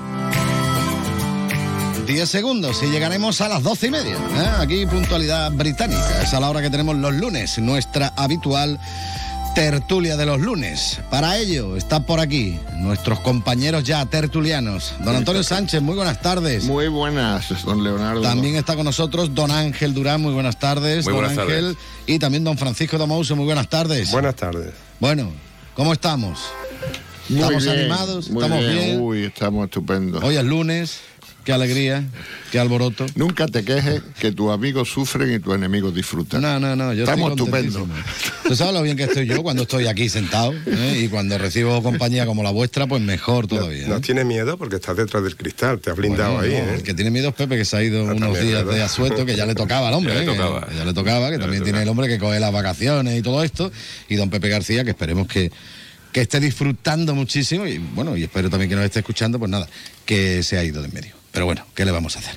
10 2.05 2.29
segundos 2.29 2.83
y 2.83 2.87
llegaremos 2.87 3.39
a 3.41 3.47
las 3.47 3.63
12 3.63 3.87
y 3.87 3.91
media. 3.91 4.15
¿eh? 4.15 4.51
Aquí 4.59 4.85
puntualidad 4.85 5.51
británica. 5.51 6.21
Es 6.21 6.33
a 6.33 6.39
la 6.39 6.49
hora 6.49 6.61
que 6.61 6.69
tenemos 6.69 6.97
los 6.97 7.13
lunes, 7.13 7.57
nuestra 7.59 8.13
habitual 8.17 8.79
tertulia 9.53 10.17
de 10.17 10.25
los 10.25 10.39
lunes. 10.39 10.99
Para 11.09 11.37
ello 11.37 11.77
está 11.77 12.05
por 12.05 12.19
aquí 12.19 12.59
nuestros 12.77 13.19
compañeros 13.19 13.83
ya 13.83 14.05
tertulianos. 14.05 14.93
Don 15.03 15.15
Antonio 15.15 15.43
Sánchez, 15.43 15.81
muy 15.81 15.95
buenas 15.95 16.21
tardes. 16.21 16.63
Muy 16.65 16.87
buenas, 16.87 17.63
don 17.63 17.83
Leonardo. 17.83 18.21
También 18.21 18.55
está 18.55 18.75
con 18.75 18.85
nosotros 18.85 19.33
don 19.35 19.51
Ángel 19.51 19.93
Durán, 19.93 20.21
muy 20.21 20.33
buenas 20.33 20.57
tardes. 20.57 21.05
Muy 21.05 21.13
don 21.13 21.23
buenas 21.23 21.37
Ángel. 21.37 21.77
Y 22.07 22.19
también 22.19 22.43
don 22.43 22.57
Francisco 22.57 22.97
Domouso, 22.97 23.35
muy 23.35 23.45
buenas 23.45 23.69
tardes. 23.69 24.11
Buenas 24.11 24.35
tardes. 24.35 24.71
Bueno, 24.99 25.31
¿cómo 25.75 25.93
estamos? 25.93 26.39
Muy 27.29 27.39
¿Estamos 27.39 27.63
bien, 27.63 27.79
animados? 27.79 28.29
muy 28.29 28.43
¿Estamos 28.43 28.65
bien? 28.67 29.01
Uy, 29.01 29.23
estamos 29.25 29.65
estupendos. 29.65 30.23
Hoy 30.23 30.35
es 30.35 30.43
lunes. 30.43 30.99
Qué 31.43 31.53
alegría, 31.53 32.03
qué 32.51 32.59
alboroto. 32.59 33.05
Nunca 33.15 33.47
te 33.47 33.63
quejes 33.63 34.01
que 34.19 34.31
tus 34.31 34.51
amigos 34.51 34.89
sufren 34.89 35.33
y 35.33 35.39
tus 35.39 35.53
enemigos 35.55 35.93
disfrutan. 35.93 36.41
No, 36.41 36.59
no, 36.59 36.75
no, 36.75 36.93
yo 36.93 37.03
Estamos 37.03 37.31
estupendos. 37.31 37.83
Tú 38.47 38.55
sabes 38.55 38.73
lo 38.73 38.81
bien 38.81 38.95
que 38.97 39.03
estoy 39.03 39.25
yo 39.27 39.41
cuando 39.43 39.63
estoy 39.63 39.87
aquí 39.87 40.09
sentado 40.09 40.53
¿eh? 40.65 41.01
y 41.03 41.07
cuando 41.09 41.37
recibo 41.37 41.81
compañía 41.83 42.25
como 42.25 42.43
la 42.43 42.51
vuestra, 42.51 42.87
pues 42.87 43.01
mejor 43.01 43.47
todavía. 43.47 43.87
No 43.87 43.97
¿eh? 43.97 44.01
tienes 44.01 44.25
miedo 44.25 44.57
porque 44.57 44.75
estás 44.75 44.95
detrás 44.97 45.23
del 45.23 45.35
cristal, 45.35 45.79
te 45.79 45.89
has 45.89 45.95
blindado 45.97 46.35
Bueno, 46.35 46.55
ahí. 46.55 46.61
no, 46.65 46.71
¿eh? 46.71 46.75
El 46.75 46.83
que 46.83 46.93
tiene 46.93 47.11
miedo 47.11 47.29
es 47.29 47.35
Pepe, 47.35 47.57
que 47.57 47.65
se 47.65 47.77
ha 47.77 47.83
ido 47.83 48.01
Ah, 48.01 48.13
unos 48.13 48.19
también, 48.19 48.47
días 48.47 48.63
¿verdad? 48.65 48.73
de 48.79 48.83
asueto, 48.83 49.25
que 49.25 49.35
ya 49.35 49.45
le 49.45 49.55
tocaba 49.55 49.87
al 49.89 49.93
hombre. 49.95 50.13
Ya 50.13 50.19
le 50.21 50.25
¿eh? 50.25 50.35
Tocaba. 50.35 50.67
que 50.67 50.75
ya 50.75 50.85
le 50.85 50.93
tocaba, 50.93 51.27
que 51.29 51.35
Ya 51.35 51.39
también 51.41 51.59
tocaba. 51.61 51.65
tiene 51.65 51.83
el 51.83 51.89
hombre 51.89 52.07
que 52.07 52.19
coge 52.19 52.39
las 52.39 52.51
vacaciones 52.53 53.17
y 53.17 53.21
todo 53.21 53.43
esto. 53.43 53.71
Y 54.09 54.15
don 54.15 54.29
Pepe 54.29 54.49
García, 54.49 54.83
que 54.83 54.91
esperemos 54.91 55.27
que, 55.27 55.51
que 56.11 56.21
esté 56.21 56.39
disfrutando 56.39 57.15
muchísimo. 57.15 57.65
Y 57.65 57.77
bueno, 57.79 58.15
y 58.17 58.23
espero 58.23 58.49
también 58.49 58.69
que 58.69 58.75
nos 58.75 58.85
esté 58.85 58.99
escuchando, 58.99 59.39
pues 59.39 59.49
nada, 59.49 59.67
que 60.05 60.43
se 60.43 60.57
ha 60.57 60.63
ido 60.63 60.81
de 60.81 60.87
en 60.89 60.93
medio. 60.93 61.22
Pero 61.33 61.45
bueno, 61.45 61.65
¿qué 61.73 61.83
le 61.83 61.91
vamos 61.91 62.15
a 62.15 62.19
hacer? 62.19 62.35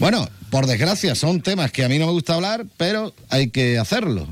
Bueno, 0.00 0.28
por 0.50 0.66
desgracia, 0.66 1.14
son 1.14 1.42
temas 1.42 1.70
que 1.70 1.84
a 1.84 1.88
mí 1.88 1.98
no 1.98 2.06
me 2.06 2.12
gusta 2.12 2.34
hablar, 2.34 2.64
pero 2.78 3.14
hay 3.28 3.50
que 3.50 3.78
hacerlo. 3.78 4.26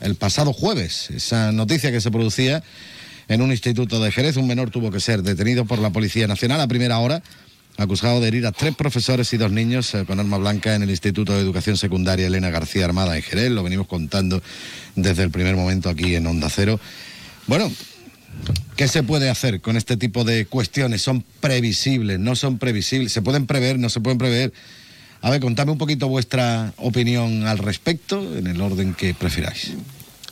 El 0.00 0.14
pasado 0.16 0.54
jueves, 0.54 1.10
esa 1.10 1.52
noticia 1.52 1.92
que 1.92 2.00
se 2.00 2.10
producía 2.10 2.62
en 3.28 3.42
un 3.42 3.50
instituto 3.50 4.00
de 4.02 4.10
Jerez, 4.10 4.38
un 4.38 4.46
menor 4.46 4.70
tuvo 4.70 4.90
que 4.90 5.00
ser 5.00 5.22
detenido 5.22 5.66
por 5.66 5.78
la 5.78 5.90
Policía 5.90 6.26
Nacional 6.26 6.62
a 6.62 6.66
primera 6.66 6.98
hora, 6.98 7.22
acusado 7.76 8.20
de 8.20 8.28
herir 8.28 8.46
a 8.46 8.52
tres 8.52 8.74
profesores 8.74 9.30
y 9.34 9.36
dos 9.36 9.52
niños 9.52 9.94
eh, 9.94 10.04
con 10.06 10.18
arma 10.18 10.38
blanca 10.38 10.74
en 10.74 10.82
el 10.82 10.90
Instituto 10.90 11.34
de 11.34 11.40
Educación 11.40 11.76
Secundaria 11.76 12.26
Elena 12.26 12.48
García 12.48 12.86
Armada 12.86 13.16
en 13.16 13.22
Jerez. 13.22 13.50
Lo 13.50 13.62
venimos 13.62 13.86
contando 13.86 14.42
desde 14.96 15.24
el 15.24 15.30
primer 15.30 15.56
momento 15.56 15.90
aquí 15.90 16.14
en 16.14 16.26
Onda 16.26 16.48
Cero. 16.48 16.80
Bueno, 17.46 17.70
¿Qué 18.76 18.88
se 18.88 19.02
puede 19.02 19.28
hacer 19.28 19.60
con 19.60 19.76
este 19.76 19.96
tipo 19.96 20.24
de 20.24 20.46
cuestiones? 20.46 21.02
¿Son 21.02 21.24
previsibles? 21.40 22.18
¿No 22.18 22.34
son 22.34 22.58
previsibles? 22.58 23.12
¿Se 23.12 23.20
pueden 23.20 23.46
prever? 23.46 23.78
¿No 23.78 23.90
se 23.90 24.00
pueden 24.00 24.18
prever? 24.18 24.52
A 25.22 25.30
ver, 25.30 25.40
contame 25.40 25.72
un 25.72 25.78
poquito 25.78 26.08
vuestra 26.08 26.72
opinión 26.78 27.46
al 27.46 27.58
respecto, 27.58 28.36
en 28.36 28.46
el 28.46 28.60
orden 28.60 28.94
que 28.94 29.12
prefiráis. 29.12 29.72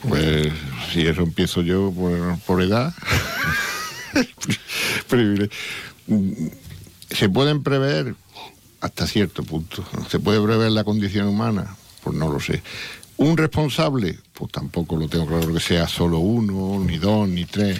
Pues 0.08 0.50
si 0.92 1.06
eso 1.06 1.22
empiezo 1.22 1.60
yo 1.62 1.92
por, 1.92 2.38
por 2.40 2.62
edad. 2.62 2.94
Se 7.10 7.28
pueden 7.28 7.62
prever 7.62 8.14
hasta 8.80 9.06
cierto 9.06 9.42
punto. 9.42 9.84
Se 10.10 10.20
puede 10.20 10.40
prever 10.40 10.70
la 10.70 10.84
condición 10.84 11.26
humana, 11.26 11.76
pues 12.02 12.16
no 12.16 12.32
lo 12.32 12.40
sé. 12.40 12.62
Un 13.18 13.36
responsable, 13.36 14.16
pues 14.32 14.52
tampoco 14.52 14.96
lo 14.96 15.08
tengo 15.08 15.26
claro 15.26 15.52
que 15.52 15.58
sea 15.58 15.88
solo 15.88 16.18
uno, 16.18 16.82
ni 16.84 16.98
dos, 16.98 17.28
ni 17.28 17.44
tres. 17.44 17.78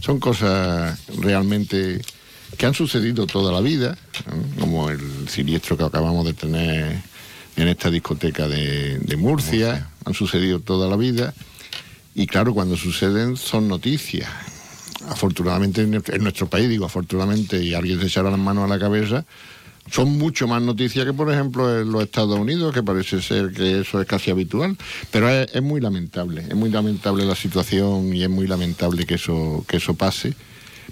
Son 0.00 0.20
cosas 0.20 0.98
realmente 1.18 2.00
que 2.58 2.66
han 2.66 2.74
sucedido 2.74 3.26
toda 3.26 3.52
la 3.52 3.62
vida, 3.62 3.96
¿no? 4.26 4.60
como 4.60 4.90
el 4.90 5.28
siniestro 5.30 5.78
que 5.78 5.84
acabamos 5.84 6.26
de 6.26 6.34
tener 6.34 6.98
en 7.56 7.68
esta 7.68 7.90
discoteca 7.90 8.48
de, 8.48 8.98
de 8.98 9.16
Murcia, 9.16 9.88
han 10.04 10.12
sucedido 10.12 10.60
toda 10.60 10.88
la 10.88 10.96
vida, 10.96 11.32
y 12.14 12.26
claro, 12.26 12.52
cuando 12.52 12.76
suceden 12.76 13.38
son 13.38 13.66
noticias. 13.66 14.28
Afortunadamente 15.08 15.80
en 15.80 15.94
en 15.94 16.22
nuestro 16.22 16.48
país, 16.48 16.68
digo 16.68 16.84
afortunadamente, 16.84 17.62
y 17.62 17.72
alguien 17.72 17.98
se 17.98 18.08
echará 18.08 18.30
las 18.30 18.38
manos 18.38 18.64
a 18.64 18.68
la 18.68 18.78
cabeza, 18.78 19.24
son 19.90 20.18
mucho 20.18 20.46
más 20.48 20.62
noticias 20.62 21.04
que, 21.04 21.12
por 21.12 21.32
ejemplo, 21.32 21.80
en 21.80 21.90
los 21.90 22.02
Estados 22.02 22.38
Unidos, 22.38 22.72
que 22.74 22.82
parece 22.82 23.20
ser 23.22 23.52
que 23.52 23.80
eso 23.80 24.00
es 24.00 24.06
casi 24.06 24.30
habitual. 24.30 24.76
Pero 25.10 25.28
es, 25.28 25.48
es 25.54 25.62
muy 25.62 25.80
lamentable, 25.80 26.42
es 26.48 26.54
muy 26.54 26.70
lamentable 26.70 27.24
la 27.24 27.34
situación 27.36 28.14
y 28.14 28.22
es 28.22 28.30
muy 28.30 28.46
lamentable 28.46 29.06
que 29.06 29.14
eso, 29.14 29.64
que 29.68 29.78
eso 29.78 29.94
pase. 29.94 30.34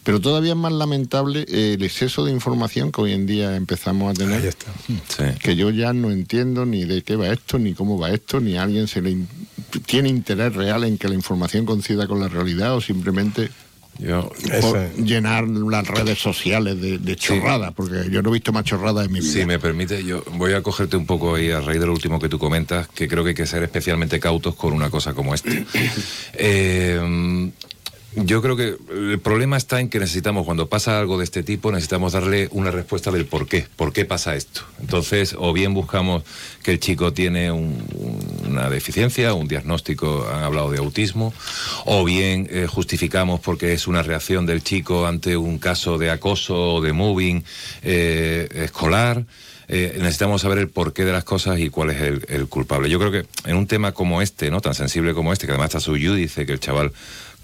Pero 0.04 0.20
todavía 0.20 0.52
es 0.52 0.56
más 0.56 0.72
lamentable 0.72 1.44
el 1.48 1.82
exceso 1.82 2.24
de 2.24 2.30
información 2.32 2.92
que 2.92 3.00
hoy 3.00 3.12
en 3.12 3.26
día 3.26 3.56
empezamos 3.56 4.10
a 4.12 4.14
tener. 4.14 4.40
Ahí 4.42 4.46
está. 4.48 4.66
Sí. 4.86 5.24
Que 5.42 5.56
yo 5.56 5.70
ya 5.70 5.92
no 5.92 6.10
entiendo 6.10 6.64
ni 6.64 6.84
de 6.84 7.02
qué 7.02 7.16
va 7.16 7.28
esto, 7.28 7.58
ni 7.58 7.74
cómo 7.74 7.98
va 7.98 8.10
esto, 8.10 8.40
ni 8.40 8.56
alguien 8.56 8.86
se 8.86 9.02
le 9.02 9.10
in- 9.10 9.28
tiene 9.86 10.08
interés 10.08 10.54
real 10.54 10.84
en 10.84 10.98
que 10.98 11.08
la 11.08 11.14
información 11.14 11.66
coincida 11.66 12.06
con 12.06 12.20
la 12.20 12.28
realidad 12.28 12.76
o 12.76 12.80
simplemente 12.80 13.50
Yo, 13.98 14.30
por 14.60 14.78
es. 14.78 14.96
llenar 14.96 15.48
las 15.48 15.86
redes 15.86 16.18
sociales 16.18 16.80
de, 16.80 16.98
de 16.98 17.16
chorradas, 17.16 17.72
porque 17.74 18.08
yo 18.10 18.22
no 18.22 18.30
he 18.30 18.32
visto 18.34 18.52
más 18.52 18.64
chorradas 18.64 19.06
en 19.06 19.12
mi 19.12 19.20
vida. 19.20 19.32
Si 19.32 19.44
me 19.44 19.58
permite, 19.58 20.04
yo 20.04 20.22
voy 20.32 20.52
a 20.52 20.62
cogerte 20.62 20.96
un 20.96 21.06
poco 21.06 21.34
ahí 21.34 21.50
a 21.50 21.60
raíz 21.60 21.80
de 21.80 21.86
lo 21.86 21.92
último 21.92 22.20
que 22.20 22.28
tú 22.28 22.38
comentas, 22.38 22.88
que 22.88 23.08
creo 23.08 23.24
que 23.24 23.30
hay 23.30 23.34
que 23.34 23.46
ser 23.46 23.62
especialmente 23.62 24.20
cautos 24.20 24.54
con 24.54 24.72
una 24.72 24.90
cosa 24.90 25.14
como 25.14 25.34
esta. 25.34 25.50
Eh, 26.40 27.50
yo 28.24 28.42
creo 28.42 28.56
que 28.56 28.76
el 28.90 29.18
problema 29.20 29.56
está 29.56 29.80
en 29.80 29.88
que 29.88 29.98
necesitamos, 29.98 30.44
cuando 30.44 30.68
pasa 30.68 30.98
algo 30.98 31.18
de 31.18 31.24
este 31.24 31.42
tipo, 31.42 31.70
necesitamos 31.72 32.12
darle 32.12 32.48
una 32.52 32.70
respuesta 32.70 33.10
del 33.10 33.26
por 33.26 33.46
qué, 33.46 33.66
por 33.76 33.92
qué 33.92 34.04
pasa 34.04 34.34
esto. 34.36 34.62
Entonces, 34.80 35.34
o 35.38 35.52
bien 35.52 35.74
buscamos 35.74 36.24
que 36.62 36.72
el 36.72 36.80
chico 36.80 37.12
tiene 37.12 37.50
un- 37.52 37.82
una 38.48 38.70
deficiencia, 38.70 39.34
un 39.34 39.48
diagnóstico, 39.48 40.28
han 40.32 40.42
hablado 40.42 40.70
de 40.70 40.78
autismo, 40.78 41.32
o 41.84 42.04
bien 42.04 42.48
eh, 42.50 42.66
justificamos 42.68 43.40
porque 43.40 43.72
es 43.72 43.86
una 43.86 44.02
reacción 44.02 44.46
del 44.46 44.62
chico 44.62 45.06
ante 45.06 45.36
un 45.36 45.58
caso 45.58 45.98
de 45.98 46.10
acoso 46.10 46.74
o 46.74 46.80
de 46.80 46.92
moving 46.92 47.44
eh, 47.82 48.48
escolar. 48.54 49.24
Eh, 49.70 49.96
necesitamos 49.98 50.40
saber 50.40 50.56
el 50.58 50.70
porqué 50.70 51.04
de 51.04 51.12
las 51.12 51.24
cosas 51.24 51.58
y 51.58 51.68
cuál 51.68 51.90
es 51.90 52.00
el, 52.00 52.48
culpable. 52.48 52.88
Yo 52.88 52.98
creo 52.98 53.12
que 53.12 53.26
en 53.44 53.54
un 53.56 53.66
tema 53.66 53.92
como 53.92 54.22
este, 54.22 54.50
no 54.50 54.62
tan 54.62 54.72
sensible 54.74 55.12
como 55.12 55.30
este, 55.30 55.44
que 55.44 55.52
además 55.52 55.68
está 55.68 55.80
su 55.80 55.92
dice 55.92 56.46
que 56.46 56.52
el 56.52 56.60
chaval 56.60 56.90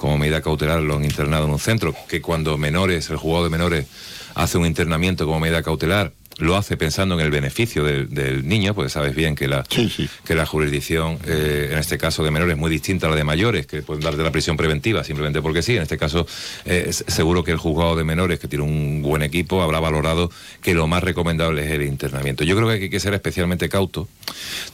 como 0.04 0.18
medida 0.18 0.42
cautelar 0.42 0.82
lo 0.82 0.96
han 0.96 1.04
internado 1.06 1.46
en 1.46 1.52
un 1.52 1.58
centro, 1.58 1.94
que 2.06 2.20
cuando 2.20 2.58
menores, 2.58 3.08
el 3.08 3.16
juzgado 3.16 3.44
de 3.44 3.48
menores 3.50 3.86
hace 4.34 4.58
un 4.58 4.66
internamiento 4.66 5.24
como 5.24 5.40
medida 5.40 5.62
cautelar, 5.62 6.12
lo 6.38 6.56
hace 6.56 6.76
pensando 6.76 7.14
en 7.14 7.20
el 7.20 7.30
beneficio 7.30 7.84
del, 7.84 8.12
del 8.12 8.46
niño, 8.48 8.74
porque 8.74 8.90
sabes 8.90 9.14
bien 9.14 9.36
que 9.36 9.46
la, 9.46 9.64
Sí, 9.70 9.88
sí. 9.88 10.08
que 10.24 10.34
la 10.34 10.46
jurisdicción, 10.46 11.18
eh, 11.26 11.68
en 11.70 11.78
este 11.78 11.96
caso 11.96 12.24
de 12.24 12.32
menores, 12.32 12.54
es 12.54 12.60
muy 12.60 12.70
distinta 12.70 13.06
a 13.06 13.10
la 13.10 13.16
de 13.16 13.22
mayores, 13.24 13.66
que 13.66 13.82
pueden 13.82 14.02
dar 14.02 14.16
de 14.16 14.24
la 14.24 14.32
prisión 14.32 14.56
preventiva 14.56 15.04
simplemente 15.04 15.40
porque 15.40 15.62
sí. 15.62 15.76
En 15.76 15.82
este 15.82 15.96
caso, 15.96 16.26
eh, 16.64 16.90
seguro 16.92 17.44
que 17.44 17.52
el 17.52 17.58
juzgado 17.58 17.94
de 17.94 18.02
menores, 18.02 18.40
que 18.40 18.48
tiene 18.48 18.64
un 18.64 19.00
buen 19.00 19.22
equipo, 19.22 19.62
habrá 19.62 19.78
valorado 19.78 20.30
que 20.60 20.74
lo 20.74 20.86
más 20.88 21.04
recomendable 21.04 21.64
es 21.64 21.70
el 21.70 21.82
internamiento. 21.82 22.42
Yo 22.42 22.56
creo 22.56 22.68
que 22.68 22.74
hay 22.74 22.90
que 22.90 23.00
ser 23.00 23.14
especialmente 23.14 23.68
cauto, 23.68 24.08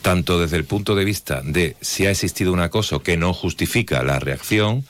tanto 0.00 0.40
desde 0.40 0.56
el 0.56 0.64
punto 0.64 0.94
de 0.94 1.04
vista 1.04 1.42
de 1.44 1.76
si 1.82 2.06
ha 2.06 2.10
existido 2.10 2.54
un 2.54 2.60
acoso 2.60 3.02
que 3.02 3.18
no 3.18 3.34
justifica 3.34 4.02
la 4.02 4.18
reacción, 4.18 4.84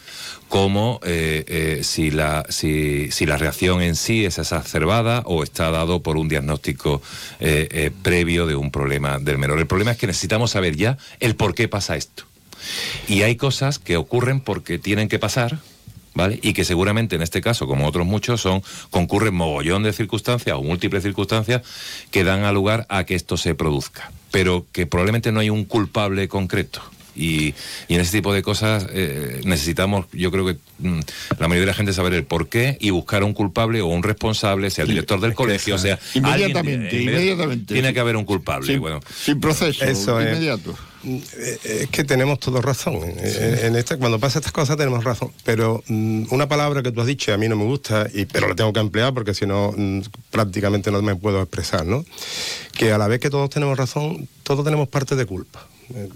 como 0.51 0.99
eh, 1.05 1.45
eh, 1.47 1.81
si, 1.85 2.11
la, 2.11 2.45
si, 2.49 3.09
la 3.25 3.37
reacción 3.37 3.81
en 3.83 3.95
sí 3.95 4.25
es 4.25 4.37
exacerbada 4.37 5.23
o 5.25 5.45
está 5.45 5.71
dado 5.71 6.03
por 6.03 6.17
un 6.17 6.29
diagnóstico 6.29 7.01
eh, 7.39 7.93
previo 8.03 8.47
de 8.47 8.57
un 8.57 8.73
problema 8.73 9.21
del 9.21 9.39
menor. 9.39 9.61
El 9.61 9.69
problema 9.69 9.93
es 9.93 9.97
que 9.97 10.09
necesitamos 10.09 10.51
saber 10.51 10.75
ya 10.75 10.99
el 11.21 11.37
por 11.37 11.55
qué 11.55 11.69
pasa 11.69 11.97
esto. 11.97 12.25
Y 13.07 13.23
hay 13.23 13.37
cosas 13.37 13.79
que 13.79 13.97
ocurren 13.97 14.41
porque 14.41 14.81
tienen 14.81 15.09
que 15.09 15.21
pasar, 15.21 15.61
¿vale? 16.15 16.41
Y 16.43 16.53
que 16.53 16.65
seguramente 16.65 17.15
en 17.15 17.23
este 17.23 17.41
caso, 17.41 17.69
como 17.69 17.87
otros 17.87 18.05
muchos, 18.05 18.41
son 18.41 18.65
concurren 18.91 19.35
mogollón 19.35 19.85
de 19.85 19.93
circunstancias 19.93 20.57
o 20.57 20.65
múltiples 20.65 21.05
circunstancias 21.05 21.63
que 22.11 22.25
dan 22.25 22.43
a 22.43 22.51
lugar 22.51 22.87
a 22.89 23.05
que 23.05 23.15
esto 23.15 23.37
se 23.37 23.55
produzca. 23.55 24.11
Pero 24.33 24.67
que 24.73 24.87
probablemente 24.87 25.31
no 25.31 25.39
hay 25.39 25.49
un 25.49 25.65
culpable 25.65 26.27
concreto. 26.27 26.83
Y, 27.21 27.55
y 27.89 27.95
en 27.95 28.01
ese 28.01 28.13
tipo 28.13 28.33
de 28.33 28.43
cosas 28.43 28.87
eh, 28.93 29.41
necesitamos, 29.45 30.07
yo 30.13 30.31
creo 30.31 30.47
que 30.47 30.57
mm, 30.79 31.01
la 31.39 31.49
mayoría 31.49 31.61
de 31.61 31.67
la 31.67 31.75
gente 31.75 31.93
saber 31.93 32.15
el 32.15 32.25
por 32.25 32.49
qué 32.49 32.79
y 32.81 32.91
buscar 32.91 33.23
a 33.23 33.25
un 33.27 33.35
culpable 33.35 33.81
o 33.83 33.87
un 33.87 34.03
responsable, 34.03 34.71
sea 34.71 34.85
el 34.85 34.91
director 34.91 35.21
del 35.21 35.35
colegio, 35.35 35.77
sea 35.79 35.99
Inmediatamente, 36.15 36.89
alguien- 36.97 37.03
inmediatamente. 37.09 37.75
Tiene 37.75 37.93
que 37.93 38.01
haber 38.01 38.17
un 38.17 38.25
culpable. 38.25 38.67
Sin, 38.67 38.81
bueno, 38.81 39.01
sin 39.15 39.39
proceso, 39.41 39.85
Eso 39.85 40.19
es. 40.21 40.29
inmediato. 40.33 40.75
Eh, 41.05 41.59
Es 41.83 41.89
que 41.91 42.05
tenemos 42.05 42.39
todos 42.41 42.63
razón. 42.63 42.97
En 43.23 43.75
este, 43.77 43.97
cuando 43.97 44.19
pasa 44.19 44.39
estas 44.39 44.53
cosas 44.53 44.77
tenemos 44.77 45.03
razón. 45.05 45.31
Pero 45.45 45.83
mm, 45.89 46.25
una 46.31 46.49
palabra 46.49 46.83
que 46.83 46.93
tú 46.93 47.01
has 47.01 47.07
dicho 47.07 47.33
a 47.33 47.37
mí 47.39 47.49
no 47.49 47.57
me 47.57 47.65
gusta, 47.65 48.07
y, 48.13 48.25
pero 48.27 48.49
la 48.49 48.55
tengo 48.55 48.73
que 48.73 48.81
emplear 48.81 49.13
porque 49.15 49.33
si 49.35 49.47
no 49.47 49.73
mm, 49.77 50.01
prácticamente 50.31 50.91
no 50.91 51.01
me 51.03 51.17
puedo 51.17 51.41
expresar, 51.43 51.87
¿no? 51.87 52.05
Que 52.73 52.93
a 52.93 52.99
la 52.99 53.09
vez 53.09 53.21
que 53.21 53.31
todos 53.31 53.49
tenemos 53.51 53.77
razón, 53.79 54.29
todos 54.43 54.65
tenemos 54.65 54.89
parte 54.89 55.17
de 55.17 55.25
culpa. 55.27 55.67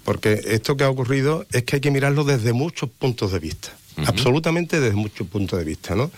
Porque 0.04 0.40
esto 0.47 0.76
que 0.76 0.85
ha 0.85 0.90
ocurrido 0.90 1.47
es 1.52 1.64
que 1.64 1.76
hay 1.76 1.81
que 1.81 1.90
mirarlo 1.90 2.25
desde 2.25 2.52
muchos 2.52 2.90
puntos 2.90 3.33
de 3.33 3.38
vista. 3.38 3.76
Absolutamente 4.06 4.80
desde 4.80 4.96
muchos 4.96 5.26
puntos 5.28 5.58
de 5.58 5.64
vista, 5.64 5.94
¿no? 5.94 6.10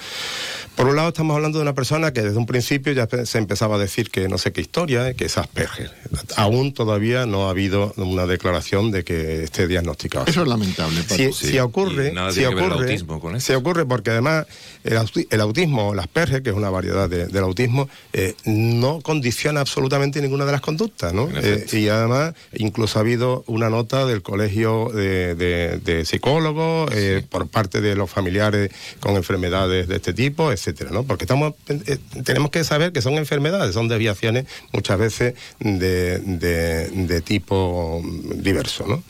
Por 0.76 0.88
un 0.88 0.96
lado 0.96 1.08
estamos 1.08 1.34
hablando 1.34 1.58
de 1.58 1.62
una 1.62 1.74
persona 1.74 2.12
que 2.12 2.20
desde 2.20 2.36
un 2.36 2.44
principio 2.44 2.92
ya 2.92 3.08
se 3.24 3.38
empezaba 3.38 3.76
a 3.76 3.78
decir 3.78 4.10
que 4.10 4.28
no 4.28 4.36
sé 4.36 4.52
qué 4.52 4.60
historia, 4.60 5.08
eh, 5.08 5.14
que 5.14 5.24
es 5.24 5.38
Asperger. 5.38 5.90
Aún 6.36 6.74
todavía 6.74 7.24
no 7.24 7.46
ha 7.46 7.50
habido 7.50 7.94
una 7.96 8.26
declaración 8.26 8.90
de 8.90 9.02
que 9.02 9.42
esté 9.44 9.66
diagnosticado. 9.68 10.26
Eso 10.26 10.42
es 10.42 10.48
lamentable. 10.48 11.02
Si, 11.02 11.32
Sí, 11.32 11.46
si 11.52 11.58
ocurre, 11.60 12.12
nada 12.12 12.30
si 12.32 12.44
ocurre, 12.44 12.74
autismo 12.84 13.20
con 13.20 13.40
si 13.40 13.52
ocurre 13.54 13.86
porque 13.86 14.10
además 14.10 14.46
el, 14.84 14.98
auti- 14.98 15.26
el 15.30 15.40
autismo, 15.40 15.94
el 15.94 15.98
Asperger, 15.98 16.42
que 16.42 16.50
es 16.50 16.56
una 16.56 16.68
variedad 16.68 17.08
de- 17.08 17.26
del 17.26 17.42
autismo, 17.44 17.88
eh, 18.12 18.34
no 18.44 19.00
condiciona 19.00 19.60
absolutamente 19.60 20.20
ninguna 20.20 20.44
de 20.44 20.52
las 20.52 20.60
conductas, 20.60 21.14
¿no? 21.14 21.28
Eh, 21.34 21.66
y 21.72 21.88
además 21.88 22.34
incluso 22.54 22.98
ha 22.98 23.00
habido 23.02 23.44
una 23.46 23.70
nota 23.70 24.04
del 24.04 24.20
colegio 24.22 24.90
de, 24.94 25.34
de- 25.34 25.78
de 25.78 26.04
psicólogos 26.04 26.90
eh, 26.94 27.24
por 27.28 27.48
parte 27.48 27.65
de 27.70 27.94
los 27.94 28.10
familiares 28.10 28.70
con 29.00 29.16
enfermedades 29.16 29.88
de 29.88 29.96
este 29.96 30.12
tipo, 30.12 30.52
etcétera 30.52 30.66
etcétera, 30.66 30.90
¿no? 30.90 31.04
Porque 31.04 31.24
estamos, 31.24 31.54
eh, 31.68 31.98
tenemos 32.24 32.50
que 32.50 32.64
saber 32.64 32.92
que 32.92 33.00
son 33.02 33.14
enfermedades, 33.14 33.74
son 33.74 33.88
desviaciones 33.88 34.46
muchas 34.72 34.98
veces 34.98 35.34
de, 35.60 36.18
de- 36.18 36.88
de 36.90 37.20
tipo 37.20 38.02
diverso, 38.36 38.86
¿no? 38.86 39.02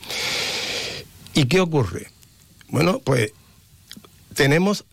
¿Y 1.33 1.45
qué 1.45 1.59
ocurre? 1.59 2.07
Bueno, 2.69 2.99
pues 3.03 3.31
tenemos 4.33 4.85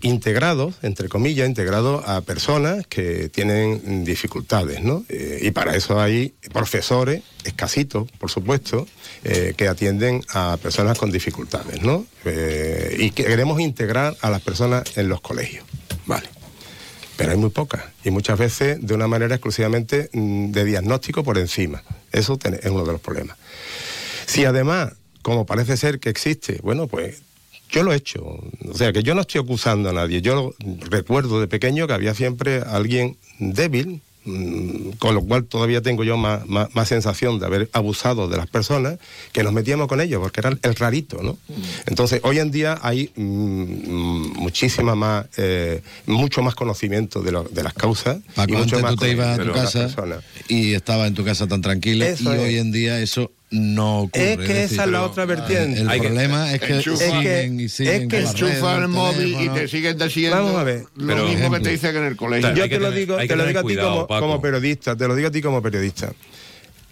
integrados, 0.00 0.76
entre 0.82 1.08
comillas, 1.08 1.48
integrados 1.48 2.06
a 2.06 2.20
personas 2.20 2.86
que 2.86 3.28
tienen 3.28 4.04
dificultades, 4.04 4.82
¿no? 4.82 5.04
Eh, 5.08 5.40
y 5.42 5.50
para 5.50 5.74
eso 5.74 6.00
hay 6.00 6.34
profesores, 6.52 7.22
escasitos, 7.44 8.10
por 8.12 8.30
supuesto, 8.30 8.86
eh, 9.24 9.54
que 9.56 9.68
atienden 9.68 10.22
a 10.30 10.56
personas 10.62 10.98
con 10.98 11.10
dificultades, 11.10 11.82
¿no? 11.82 12.06
Eh, 12.24 12.96
y 12.98 13.10
que 13.10 13.24
queremos 13.24 13.60
integrar 13.60 14.16
a 14.20 14.30
las 14.30 14.40
personas 14.40 14.96
en 14.96 15.08
los 15.08 15.20
colegios, 15.20 15.64
¿vale? 16.06 16.28
Pero 17.16 17.32
hay 17.32 17.36
muy 17.36 17.50
pocas 17.50 17.82
y 18.04 18.10
muchas 18.10 18.38
veces 18.38 18.78
de 18.80 18.94
una 18.94 19.08
manera 19.08 19.34
exclusivamente 19.34 20.10
mm, 20.12 20.52
de 20.52 20.64
diagnóstico 20.64 21.24
por 21.24 21.38
encima. 21.38 21.82
Eso 22.12 22.38
es 22.40 22.70
uno 22.70 22.84
de 22.84 22.92
los 22.92 23.00
problemas. 23.00 23.36
Si 24.26 24.44
además, 24.44 24.92
como 25.22 25.44
parece 25.44 25.76
ser 25.76 25.98
que 25.98 26.10
existe, 26.10 26.60
bueno, 26.62 26.86
pues 26.86 27.22
yo 27.70 27.82
lo 27.82 27.92
he 27.92 27.96
hecho. 27.96 28.22
O 28.24 28.74
sea, 28.74 28.92
que 28.92 29.02
yo 29.02 29.14
no 29.14 29.22
estoy 29.22 29.40
acusando 29.40 29.90
a 29.90 29.92
nadie. 29.92 30.20
Yo 30.22 30.54
recuerdo 30.90 31.40
de 31.40 31.48
pequeño 31.48 31.86
que 31.86 31.92
había 31.92 32.14
siempre 32.14 32.62
alguien 32.66 33.16
débil, 33.38 34.00
mm, 34.24 34.90
con 34.98 35.14
lo 35.14 35.22
cual 35.22 35.44
todavía 35.44 35.80
tengo 35.80 36.04
yo 36.04 36.16
más, 36.16 36.46
más- 36.46 36.74
más 36.74 36.88
sensación 36.88 37.38
de 37.38 37.46
haber 37.46 37.70
abusado 37.72 38.28
de 38.28 38.36
las 38.36 38.46
personas, 38.46 38.98
que 39.32 39.42
nos 39.42 39.52
metíamos 39.52 39.86
con 39.88 40.00
ellos, 40.00 40.20
porque 40.20 40.40
era 40.40 40.50
el 40.60 40.74
rarito, 40.74 41.22
¿no? 41.22 41.38
Entonces, 41.86 42.20
hoy 42.24 42.38
en 42.38 42.50
día 42.50 42.78
hay 42.82 43.10
mm, 43.16 43.22
mm, 43.22 44.32
muchísima 44.38 44.94
más, 44.94 45.26
eh, 45.38 45.82
mucho 46.06 46.42
más 46.42 46.54
conocimiento 46.54 47.22
de, 47.22 47.32
lo- 47.32 47.44
de 47.44 47.62
las 47.62 47.74
causas. 47.74 48.18
y 48.18 48.32
Paco, 48.34 48.52
mucho 48.52 48.76
antes 48.76 48.82
más 48.82 48.90
tú 48.92 48.96
te 48.96 49.10
ibas 49.12 49.38
a 49.38 49.42
tu 49.42 49.52
casa 49.52 49.88
y 50.48 50.74
estaba 50.74 51.06
en 51.06 51.14
tu 51.14 51.24
casa 51.24 51.46
tan 51.46 51.60
tranquila 51.62 52.04
y 52.06 52.08
es. 52.08 52.26
hoy 52.26 52.56
en 52.58 52.70
día 52.72 53.00
eso 53.00 53.30
no 53.50 54.00
ocurre. 54.02 54.32
Es 54.32 54.38
que 54.38 54.64
esa 54.64 54.84
es 54.84 54.90
la 54.90 55.02
otra 55.04 55.24
vertiente. 55.24 55.80
El 55.80 55.88
Hay 55.88 56.00
que- 56.00 56.06
problema 56.08 56.52
es 56.52 56.60
que 56.60 56.74
Enchufa. 56.76 57.04
siguen 57.20 57.60
y 57.60 57.68
siguen 57.68 57.94
es 57.94 58.00
que 58.08 58.16
con 58.16 58.24
las 58.24 58.30
Enchufa 58.34 58.72
redes, 58.74 58.82
el 58.82 58.88
móvil 58.88 59.36
y 59.40 59.48
te 59.48 59.68
siguen 59.68 59.98
diciendo 59.98 60.36
Vamos 60.36 60.56
a 60.56 60.64
ver. 60.64 60.84
lo 60.96 61.06
Pero- 61.06 61.28
mismo 61.28 61.50
que 61.52 61.60
te 61.60 61.70
dicen 61.70 61.96
en 61.96 62.04
el 62.04 62.16
colegio. 62.16 62.54
Yo 62.54 62.68
te 62.68 62.78
lo 62.78 62.90
digo, 62.90 63.16
te 63.16 63.36
lo 63.36 63.46
digo 63.46 63.60
a 63.60 63.62
ti 63.64 63.76
como 64.20 64.40
periodista, 64.40 64.96
te 64.96 65.08
lo 65.08 65.14
digo 65.14 65.28
a 65.28 65.30
ti 65.32 65.40
como 65.42 65.62
periodista. 65.62 66.12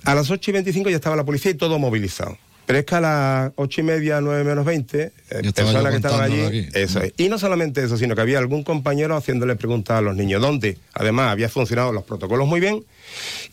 A 0.04 0.14
las 0.14 0.30
8 0.30 0.50
y 0.50 0.54
25 0.54 0.88
ya 0.88 0.96
estaba 0.96 1.16
la 1.16 1.25
policía 1.25 1.50
y 1.50 1.54
todo 1.54 1.78
movilizado. 1.78 2.38
Pero 2.66 2.80
es 2.80 2.85
que 2.85 2.94
a 2.96 3.00
las 3.00 3.52
ocho 3.56 3.80
y 3.80 3.85
media, 3.85 4.20
9 4.20 4.44
menos 4.44 4.64
20, 4.64 5.12
eh, 5.30 5.52
personas 5.52 5.90
que 5.90 5.96
estaban 5.96 6.20
allí, 6.20 6.37
contándolo 6.37 6.49
aquí. 6.49 6.68
eso 6.75 7.00
es. 7.00 7.12
Y 7.16 7.28
no 7.28 7.38
solamente 7.38 7.82
eso, 7.82 7.96
sino 7.96 8.14
que 8.14 8.20
había 8.20 8.38
algún 8.38 8.64
compañero 8.64 9.16
haciéndole 9.16 9.54
preguntas 9.56 9.99
a 9.99 10.00
los 10.00 10.16
niños, 10.16 10.42
¿dónde? 10.42 10.76
Además, 10.92 11.30
había 11.30 11.49
funcionado 11.49 11.92
los 11.92 12.04
protocolos 12.04 12.49
muy 12.49 12.61
bien 12.61 12.85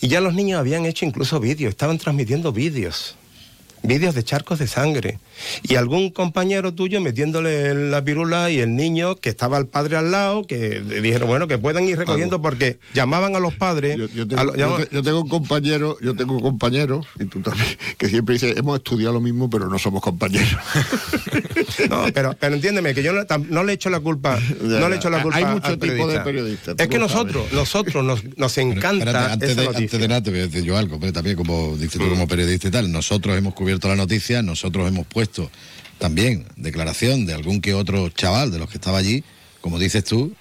y 0.02 0.08
ya 0.08 0.20
los 0.20 0.34
niños 0.34 0.60
habían 0.60 0.86
hecho 0.86 1.06
incluso 1.06 1.40
vídeos, 1.40 1.70
estaban 1.70 2.00
transmitiendo 2.00 2.52
vídeos. 2.52 3.16
Vídeos 3.84 4.16
de 4.16 4.24
charcos 4.24 4.60
de 4.60 4.68
sangre. 4.68 5.20
Y 5.64 5.76
algún 5.76 6.10
compañero 6.10 6.74
tuyo 6.74 7.02
metiéndole 7.02 7.74
la 7.90 8.04
pirula 8.04 8.50
y 8.50 8.60
el 8.60 8.76
niño 8.76 9.16
que 9.18 9.30
estaba 9.30 9.58
el 9.58 9.68
padre 9.68 9.98
al 9.98 10.10
lado, 10.12 10.48
que 10.48 10.80
le 10.80 11.02
dijeron, 11.02 11.28
bueno, 11.28 11.48
que 11.48 11.58
puedan 11.58 11.84
ir 11.88 11.98
recogiendo 11.98 12.42
porque 12.42 12.80
llamaban 12.94 13.36
a 13.36 13.40
los 13.40 13.54
padres. 13.56 13.98
Yo, 13.98 14.08
yo 14.08 14.24
a 14.24 14.28
tengo, 14.28 14.44
los- 14.46 14.56
yo 14.56 14.60
llamaban- 14.60 14.88
te- 14.88 14.96
yo 14.96 15.04
tengo 15.04 15.22
un 15.22 15.30
compañero, 15.30 15.98
yo 16.02 16.16
tengo 16.16 16.34
un 16.36 16.42
compañero, 16.42 17.02
y 17.20 17.26
tú 17.26 17.42
también, 17.42 17.68
que 17.98 18.08
siempre 18.08 18.34
dice, 18.34 18.54
hemos 18.58 18.78
estudiado 18.78 19.14
lo 19.14 19.22
mismo, 19.22 19.50
pero 19.50 19.68
no 19.68 19.78
somos 19.78 20.02
compañeros. 20.02 20.50
No, 21.90 22.06
pero, 22.14 22.36
pero 22.40 22.56
entiéndeme, 22.56 22.94
que 22.94 23.02
yo 23.04 23.14
no, 23.14 23.24
no 23.50 23.64
le 23.64 23.74
echo 23.74 23.90
la 23.90 24.00
culpa, 24.00 24.40
Ya, 24.62 24.80
no 24.80 24.90
le 24.90 24.98
echo 24.98 25.10
la 25.10 25.18
hay 25.18 25.24
culpa 25.24 25.40
mucho 25.54 25.68
al 25.68 25.80
tipo 25.80 25.92
de 25.92 25.98
periodista. 25.98 26.24
periodistas, 26.24 26.76
Es 26.78 26.88
que 26.88 27.00
nosotros, 27.00 27.36
sabes. 27.46 27.54
nosotros 27.54 28.04
nos, 28.04 28.24
nos 28.38 28.54
Pero, 28.54 28.72
encanta 28.72 29.04
espérate, 29.06 29.34
antes, 29.34 29.50
esa 29.52 29.62
de, 29.62 29.68
antes 29.68 29.92
de 30.00 30.08
nada 30.08 30.22
te 30.24 30.30
voy 30.30 30.40
a 30.40 30.44
decir 30.44 30.64
yo 30.64 30.78
algo, 30.78 31.00
pero 31.00 31.12
también 31.14 31.36
como 31.36 31.76
dices 31.76 32.00
tú 32.00 32.08
como 32.10 32.28
periodista 32.28 32.68
y 32.68 32.72
tal, 32.72 32.92
nosotros 32.92 33.36
hemos 33.38 33.54
cubierto 33.54 33.73
la 33.82 33.96
noticia, 33.96 34.42
nosotros 34.42 34.88
hemos 34.88 35.06
puesto 35.08 35.50
también 35.98 36.46
declaración 36.56 37.26
de 37.26 37.34
algún 37.34 37.62
que 37.62 37.74
otro 37.74 38.10
chaval 38.10 38.52
de 38.52 38.60
los 38.60 38.70
que 38.70 38.78
estaba 38.78 38.98
allí, 38.98 39.24
como 39.62 39.80
dices 39.80 40.04
tú, 40.04 40.36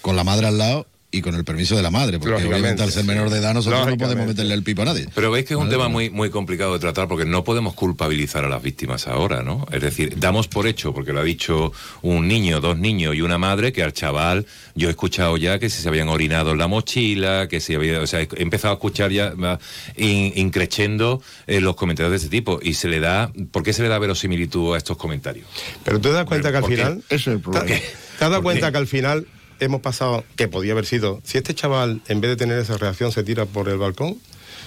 con 0.00 0.16
la 0.16 0.24
madre 0.24 0.46
al 0.46 0.58
lado 0.58 0.86
y 1.10 1.22
con 1.22 1.34
el 1.34 1.42
permiso 1.42 1.74
de 1.74 1.82
la 1.82 1.90
madre, 1.90 2.18
porque 2.18 2.34
obviamente 2.46 2.82
al 2.82 2.92
ser 2.92 3.04
menor 3.04 3.30
de 3.30 3.38
edad 3.38 3.54
nosotros 3.54 3.86
no 3.88 3.96
podemos 3.96 4.26
meterle 4.26 4.52
el 4.52 4.62
pipo 4.62 4.82
a 4.82 4.84
nadie. 4.84 5.06
Pero 5.14 5.30
veis 5.30 5.46
que 5.46 5.54
es 5.54 5.60
un 5.60 5.70
tema 5.70 5.88
muy, 5.88 6.10
muy 6.10 6.28
complicado 6.28 6.74
de 6.74 6.78
tratar 6.80 7.08
porque 7.08 7.24
no 7.24 7.44
podemos 7.44 7.72
culpabilizar 7.72 8.44
a 8.44 8.48
las 8.50 8.62
víctimas 8.62 9.06
ahora, 9.06 9.42
¿no? 9.42 9.66
Es 9.72 9.80
decir, 9.80 10.18
damos 10.18 10.48
por 10.48 10.66
hecho, 10.66 10.92
porque 10.92 11.14
lo 11.14 11.20
ha 11.20 11.24
dicho 11.24 11.72
un 12.02 12.28
niño, 12.28 12.60
dos 12.60 12.76
niños 12.78 13.14
y 13.14 13.22
una 13.22 13.38
madre, 13.38 13.72
que 13.72 13.82
al 13.82 13.94
chaval 13.94 14.44
yo 14.74 14.88
he 14.88 14.90
escuchado 14.90 15.38
ya 15.38 15.58
que 15.58 15.70
si 15.70 15.80
se 15.80 15.88
habían 15.88 16.08
orinado 16.10 16.52
en 16.52 16.58
la 16.58 16.68
mochila, 16.68 17.48
que 17.48 17.60
si 17.60 17.74
había, 17.74 18.00
o 18.02 18.06
sea, 18.06 18.20
he 18.20 18.28
empezado 18.36 18.72
a 18.72 18.76
escuchar 18.76 19.10
ya 19.10 19.30
va, 19.30 19.58
in- 19.96 20.34
increchendo 20.36 21.22
eh, 21.46 21.62
los 21.62 21.74
comentarios 21.74 22.10
de 22.10 22.16
este 22.18 22.28
tipo 22.28 22.60
y 22.62 22.74
se 22.74 22.88
le 22.88 23.00
da, 23.00 23.32
¿por 23.50 23.62
qué 23.62 23.72
se 23.72 23.82
le 23.82 23.88
da 23.88 23.98
verosimilitud 23.98 24.74
a 24.74 24.76
estos 24.76 24.98
comentarios? 24.98 25.46
Pero 25.84 25.98
tú 26.00 26.08
te 26.10 26.14
das 26.16 26.26
cuenta 26.26 26.50
que 26.50 26.56
al 26.58 26.62
¿por 26.62 26.70
qué? 26.70 26.76
final. 26.76 26.98
Ese 27.08 27.14
es 27.16 27.26
el 27.28 27.40
problema. 27.40 27.64
¿Te, 27.66 27.74
has 27.76 28.20
dado 28.20 28.34
¿Por 28.34 28.42
cuenta 28.42 28.66
qué? 28.66 28.72
que 28.72 28.78
al 28.78 28.86
final 28.86 29.26
hemos 29.60 29.80
pasado, 29.80 30.24
que 30.36 30.48
podía 30.48 30.72
haber 30.72 30.86
sido, 30.86 31.20
si 31.24 31.38
este 31.38 31.54
chaval 31.54 32.00
en 32.08 32.20
vez 32.20 32.30
de 32.30 32.36
tener 32.36 32.58
esa 32.58 32.76
reacción 32.76 33.12
se 33.12 33.22
tira 33.24 33.44
por 33.46 33.68
el 33.68 33.78
balcón? 33.78 34.16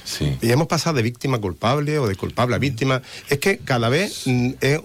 Sí. 0.04 0.36
Y 0.42 0.50
hemos 0.52 0.66
pasado 0.68 0.96
de 0.96 1.04
víctima 1.04 1.38
culpable 1.38 2.00
o 2.00 2.08
de 2.08 2.16
culpable 2.16 2.56
a 2.56 2.58
víctima. 2.60 3.04
Es 3.30 3.38
que 3.38 3.60
cada 3.60 3.88
vez 3.88 4.24
mm, 4.26 4.50
es, 4.60 4.80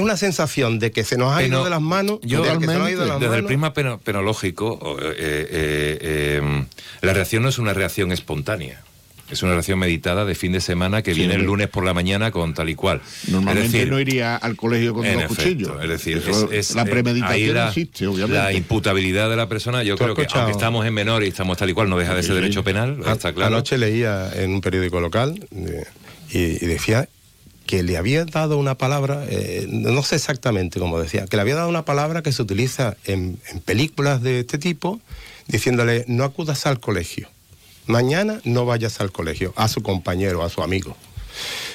una 0.00 0.16
sensación 0.16 0.80
de 0.80 0.90
que 0.90 1.04
se 1.04 1.16
nos 1.16 1.32
ha 1.32 1.36
Pero 1.36 1.48
ido 1.48 1.64
de 1.64 1.70
las 1.70 1.80
manos. 1.80 2.18
yo- 2.22 2.42
de 2.42 2.58
que 2.58 2.66
se 2.66 2.74
nos 2.74 2.86
ha 2.86 2.90
ido 2.90 3.02
de 3.02 3.06
las 3.06 3.20
Desde 3.20 3.36
el 3.36 3.44
prisma 3.44 3.72
peno- 3.72 3.98
penológico, 4.00 4.96
eh, 5.00 5.14
eh, 5.18 5.98
eh, 6.40 6.64
la 7.02 7.12
reacción 7.12 7.44
no 7.44 7.48
es 7.48 7.58
una 7.58 7.74
reacción 7.74 8.10
espontánea. 8.10 8.82
Es 9.30 9.42
una 9.42 9.52
reacción 9.52 9.78
meditada 9.78 10.24
de 10.24 10.34
fin 10.36 10.52
de 10.52 10.60
semana 10.60 11.02
que 11.02 11.12
Sí, 11.12 11.18
viene 11.20 11.34
el 11.34 11.42
lunes 11.44 11.68
por 11.68 11.84
la 11.84 11.92
mañana 11.92 12.30
con 12.30 12.54
tal 12.54 12.68
y 12.68 12.74
cual. 12.76 13.00
Normalmente 13.28 13.66
es 13.66 13.72
decir, 13.72 13.88
no 13.90 13.98
iría 13.98 14.36
al 14.36 14.54
colegio 14.56 14.94
con 14.94 15.04
los 15.12 15.24
cuchillos. 15.24 15.72
Es 15.82 15.88
decir, 15.88 16.18
es, 16.26 16.46
es, 16.52 16.74
la 16.76 16.82
eh, 16.82 16.86
premeditación 16.86 17.54
la, 17.54 17.68
existe, 17.68 18.06
obviamente. 18.06 18.34
La 18.42 18.52
imputabilidad 18.52 19.28
de 19.28 19.36
la 19.36 19.48
persona, 19.48 19.82
yo 19.82 19.96
creo 19.96 20.14
que 20.14 20.26
aunque 20.32 20.52
estamos 20.52 20.86
en 20.86 20.94
menor 20.94 21.24
y 21.24 21.28
estamos 21.28 21.58
tal 21.58 21.70
y 21.70 21.72
cual, 21.72 21.88
no 21.90 21.98
deja 21.98 22.14
de 22.14 22.22
ser 22.22 22.32
Sí, 22.32 22.36
sí. 22.36 22.40
derecho 22.42 22.62
penal, 22.64 23.00
A- 23.04 23.12
está 23.12 23.32
claro. 23.32 23.56
Anoche 23.56 23.78
leía 23.78 24.30
en 24.34 24.50
un 24.54 24.60
periódico 24.60 25.00
local 25.00 25.46
eh, 25.50 25.84
y, 26.30 26.38
y 26.64 26.68
decía 26.68 27.08
que 27.66 27.82
le 27.82 27.96
había 27.96 28.24
dado 28.26 28.58
una 28.58 28.76
palabra, 28.76 29.24
eh, 29.28 29.66
no 29.68 30.02
sé 30.04 30.14
exactamente 30.14 30.78
cómo 30.78 31.00
decía, 31.00 31.26
que 31.26 31.34
le 31.36 31.42
había 31.42 31.56
dado 31.56 31.68
una 31.68 31.84
palabra 31.84 32.22
que 32.22 32.30
se 32.30 32.40
utiliza 32.42 32.96
en, 33.06 33.38
en 33.50 33.58
películas 33.60 34.22
de 34.22 34.38
este 34.38 34.58
tipo, 34.58 35.00
diciéndole 35.48 36.04
no 36.06 36.22
acudas 36.22 36.64
al 36.66 36.78
colegio. 36.78 37.28
Mañana 37.86 38.40
no 38.44 38.64
vayas 38.64 39.00
al 39.00 39.12
colegio, 39.12 39.52
a 39.56 39.68
su 39.68 39.82
compañero, 39.82 40.42
a 40.42 40.50
su 40.50 40.62
amigo. 40.62 40.96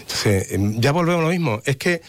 Entonces, 0.01 0.51
em, 0.51 0.79
ya 0.81 0.91
volvemos 0.91 1.21
a 1.21 1.23
lo 1.23 1.29
mismo. 1.29 1.61
Es 1.65 1.77
que 1.77 2.01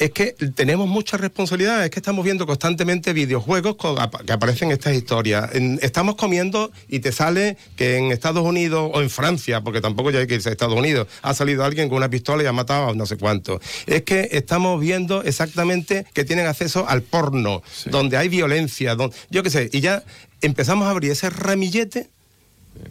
es 0.00 0.12
que 0.12 0.32
tenemos 0.54 0.88
mucha 0.88 1.18
responsabilidad, 1.18 1.84
es 1.84 1.90
que 1.90 1.98
estamos 1.98 2.24
viendo 2.24 2.46
constantemente 2.46 3.12
videojuegos 3.12 3.76
que 3.76 4.32
aparecen 4.32 4.70
estas 4.70 4.94
historias. 4.94 5.50
Estamos 5.82 6.14
comiendo 6.14 6.72
y 6.88 7.00
te 7.00 7.12
sale 7.12 7.58
que 7.76 7.98
en 7.98 8.10
Estados 8.10 8.42
Unidos 8.42 8.90
o 8.94 9.02
en 9.02 9.10
Francia, 9.10 9.60
porque 9.60 9.82
tampoco 9.82 10.10
ya 10.10 10.20
hay 10.20 10.26
que 10.26 10.36
irse 10.36 10.48
a 10.48 10.52
Estados 10.52 10.78
Unidos, 10.78 11.06
ha 11.20 11.34
salido 11.34 11.66
alguien 11.66 11.90
con 11.90 11.98
una 11.98 12.08
pistola 12.08 12.42
y 12.42 12.46
ha 12.46 12.52
matado 12.52 12.88
a 12.88 12.94
no 12.94 13.04
sé 13.04 13.18
cuánto. 13.18 13.60
Es 13.86 14.02
que 14.02 14.30
estamos 14.32 14.80
viendo 14.80 15.22
exactamente 15.22 16.06
que 16.14 16.24
tienen 16.24 16.46
acceso 16.46 16.88
al 16.88 17.02
porno, 17.02 17.62
donde 17.84 18.16
hay 18.16 18.30
violencia, 18.30 18.94
donde, 18.94 19.14
yo 19.28 19.42
qué 19.42 19.50
sé, 19.50 19.68
y 19.70 19.80
ya 19.80 20.02
empezamos 20.40 20.86
a 20.86 20.92
abrir 20.92 21.10
ese 21.10 21.28
ramillete 21.28 22.08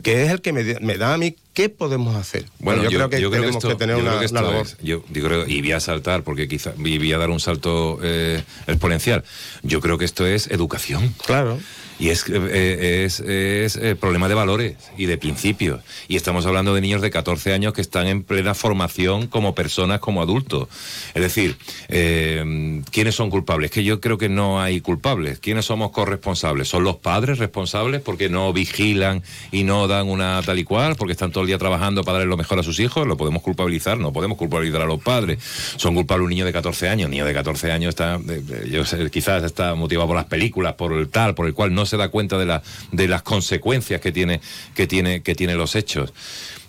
que 0.02 0.24
es 0.26 0.32
el 0.32 0.42
que 0.42 0.54
me, 0.54 0.64
me 0.82 0.98
da 0.98 1.14
a 1.14 1.18
mí 1.18 1.36
qué 1.54 1.70
podemos 1.70 2.16
hacer. 2.16 2.46
Bueno, 2.60 2.84
yo, 2.84 2.90
creo 2.90 3.10
que 3.10 3.20
yo 3.22 3.30
creo 3.30 3.42
tenemos 3.42 3.62
que, 3.64 3.68
esto, 3.68 3.78
que 3.78 3.84
tener 3.84 3.96
yo 3.98 4.02
una, 4.02 4.12
creo 4.18 4.20
que 4.28 4.32
una 4.34 4.40
esto 4.42 4.52
labor. 4.52 4.68
es- 4.68 4.78
yo, 4.82 5.04
yo 5.12 5.24
creo, 5.26 5.48
y 5.48 5.62
voy 5.62 5.72
a 5.74 5.80
saltar 5.80 6.24
porque 6.24 6.48
quizá 6.48 6.74
y 6.78 6.98
voy 6.98 7.14
a 7.14 7.18
dar 7.18 7.30
un 7.30 7.40
salto 7.40 8.00
eh, 8.02 8.44
exponencial. 8.68 9.24
Yo 9.64 9.82
creo 9.82 9.98
que 9.98 10.06
esto 10.06 10.26
es 10.28 10.48
educación. 10.48 11.14
Claro. 11.26 11.60
Y 12.00 12.10
es, 12.10 12.26
eh, 12.30 13.04
es, 13.06 13.20
es, 13.20 13.76
eh, 13.76 13.96
problema 13.96 14.30
de 14.30 14.34
valores 14.34 14.76
y 14.98 15.06
de 15.06 15.18
principios. 15.18 15.82
Y 16.08 16.16
estamos 16.16 16.46
hablando 16.46 16.74
de 16.74 16.80
niños 16.80 17.02
de 17.02 17.12
14 17.12 17.54
años 17.54 17.74
que 17.74 17.82
están 17.82 18.08
en 18.08 18.24
plena 18.24 18.56
formación 18.56 19.28
como 19.28 19.54
personas, 19.54 20.00
como 20.00 20.22
adultos. 20.22 20.70
Es 21.14 21.22
decir, 21.22 21.58
eh, 21.90 22.82
¿quiénes 22.92 23.16
son 23.16 23.30
culpables? 23.30 23.70
Que 23.72 23.84
yo 23.84 24.00
creo 24.00 24.18
que 24.18 24.30
no 24.30 24.62
hay 24.62 24.80
culpables. 24.80 25.40
¿Quiénes 25.40 25.66
somos 25.66 25.92
corresponsables? 25.92 26.70
¿Son 26.70 26.86
los 26.86 26.96
padres 26.96 27.38
responsables 27.38 28.02
porque 28.02 28.30
no 28.30 28.54
vigilan 28.54 29.22
y 29.52 29.64
no 29.64 29.90
dan 29.90 30.08
una 30.08 30.42
tal 30.46 30.58
y 30.58 30.64
cual? 30.64 30.96
Porque 30.96 31.12
están 31.12 31.32
todo 31.32 31.42
el 31.42 31.48
día 31.48 31.58
trabajando 31.58 32.06
para 32.06 32.20
darle 32.20 32.30
lo 32.30 32.38
mejor 32.38 32.60
a 32.60 32.64
sus 32.64 32.80
hijos. 32.80 33.06
¿Lo 33.06 33.18
podemos 33.18 33.42
culpabilizar? 33.42 33.98
No 33.98 34.14
podemos 34.14 34.38
culpabilizar 34.38 34.84
a 34.84 34.86
los 34.86 35.02
padres. 35.02 35.40
¿Son 35.76 35.94
culpables 35.96 36.24
un 36.24 36.30
niño 36.30 36.46
de 36.46 36.54
14 36.54 36.88
años? 36.88 37.06
Un 37.08 37.12
niño 37.12 37.26
de 37.26 37.34
14 37.34 37.74
años 37.74 37.90
está, 37.90 38.16
eh, 38.16 38.42
eh, 38.50 39.10
quizás 39.12 39.44
está 39.44 39.76
motivado 39.76 40.08
por 40.08 40.16
las 40.16 40.26
películas, 40.26 40.76
por 40.76 40.94
el 40.94 41.10
tal, 41.10 41.36
por 41.36 41.46
el 41.46 41.54
cual 41.54 41.74
no 41.74 41.89
se 41.90 41.98
da 41.98 42.10
cuenta 42.10 42.38
de, 42.38 42.46
la, 42.46 42.62
de 42.92 43.08
las 43.08 43.22
consecuencias 43.24 44.00
que 44.00 44.12
tiene, 44.12 44.40
que 44.76 44.88
tiene, 44.88 45.22
que 45.22 45.36
tiene 45.36 45.56
los 45.56 45.76
hechos. 45.76 46.14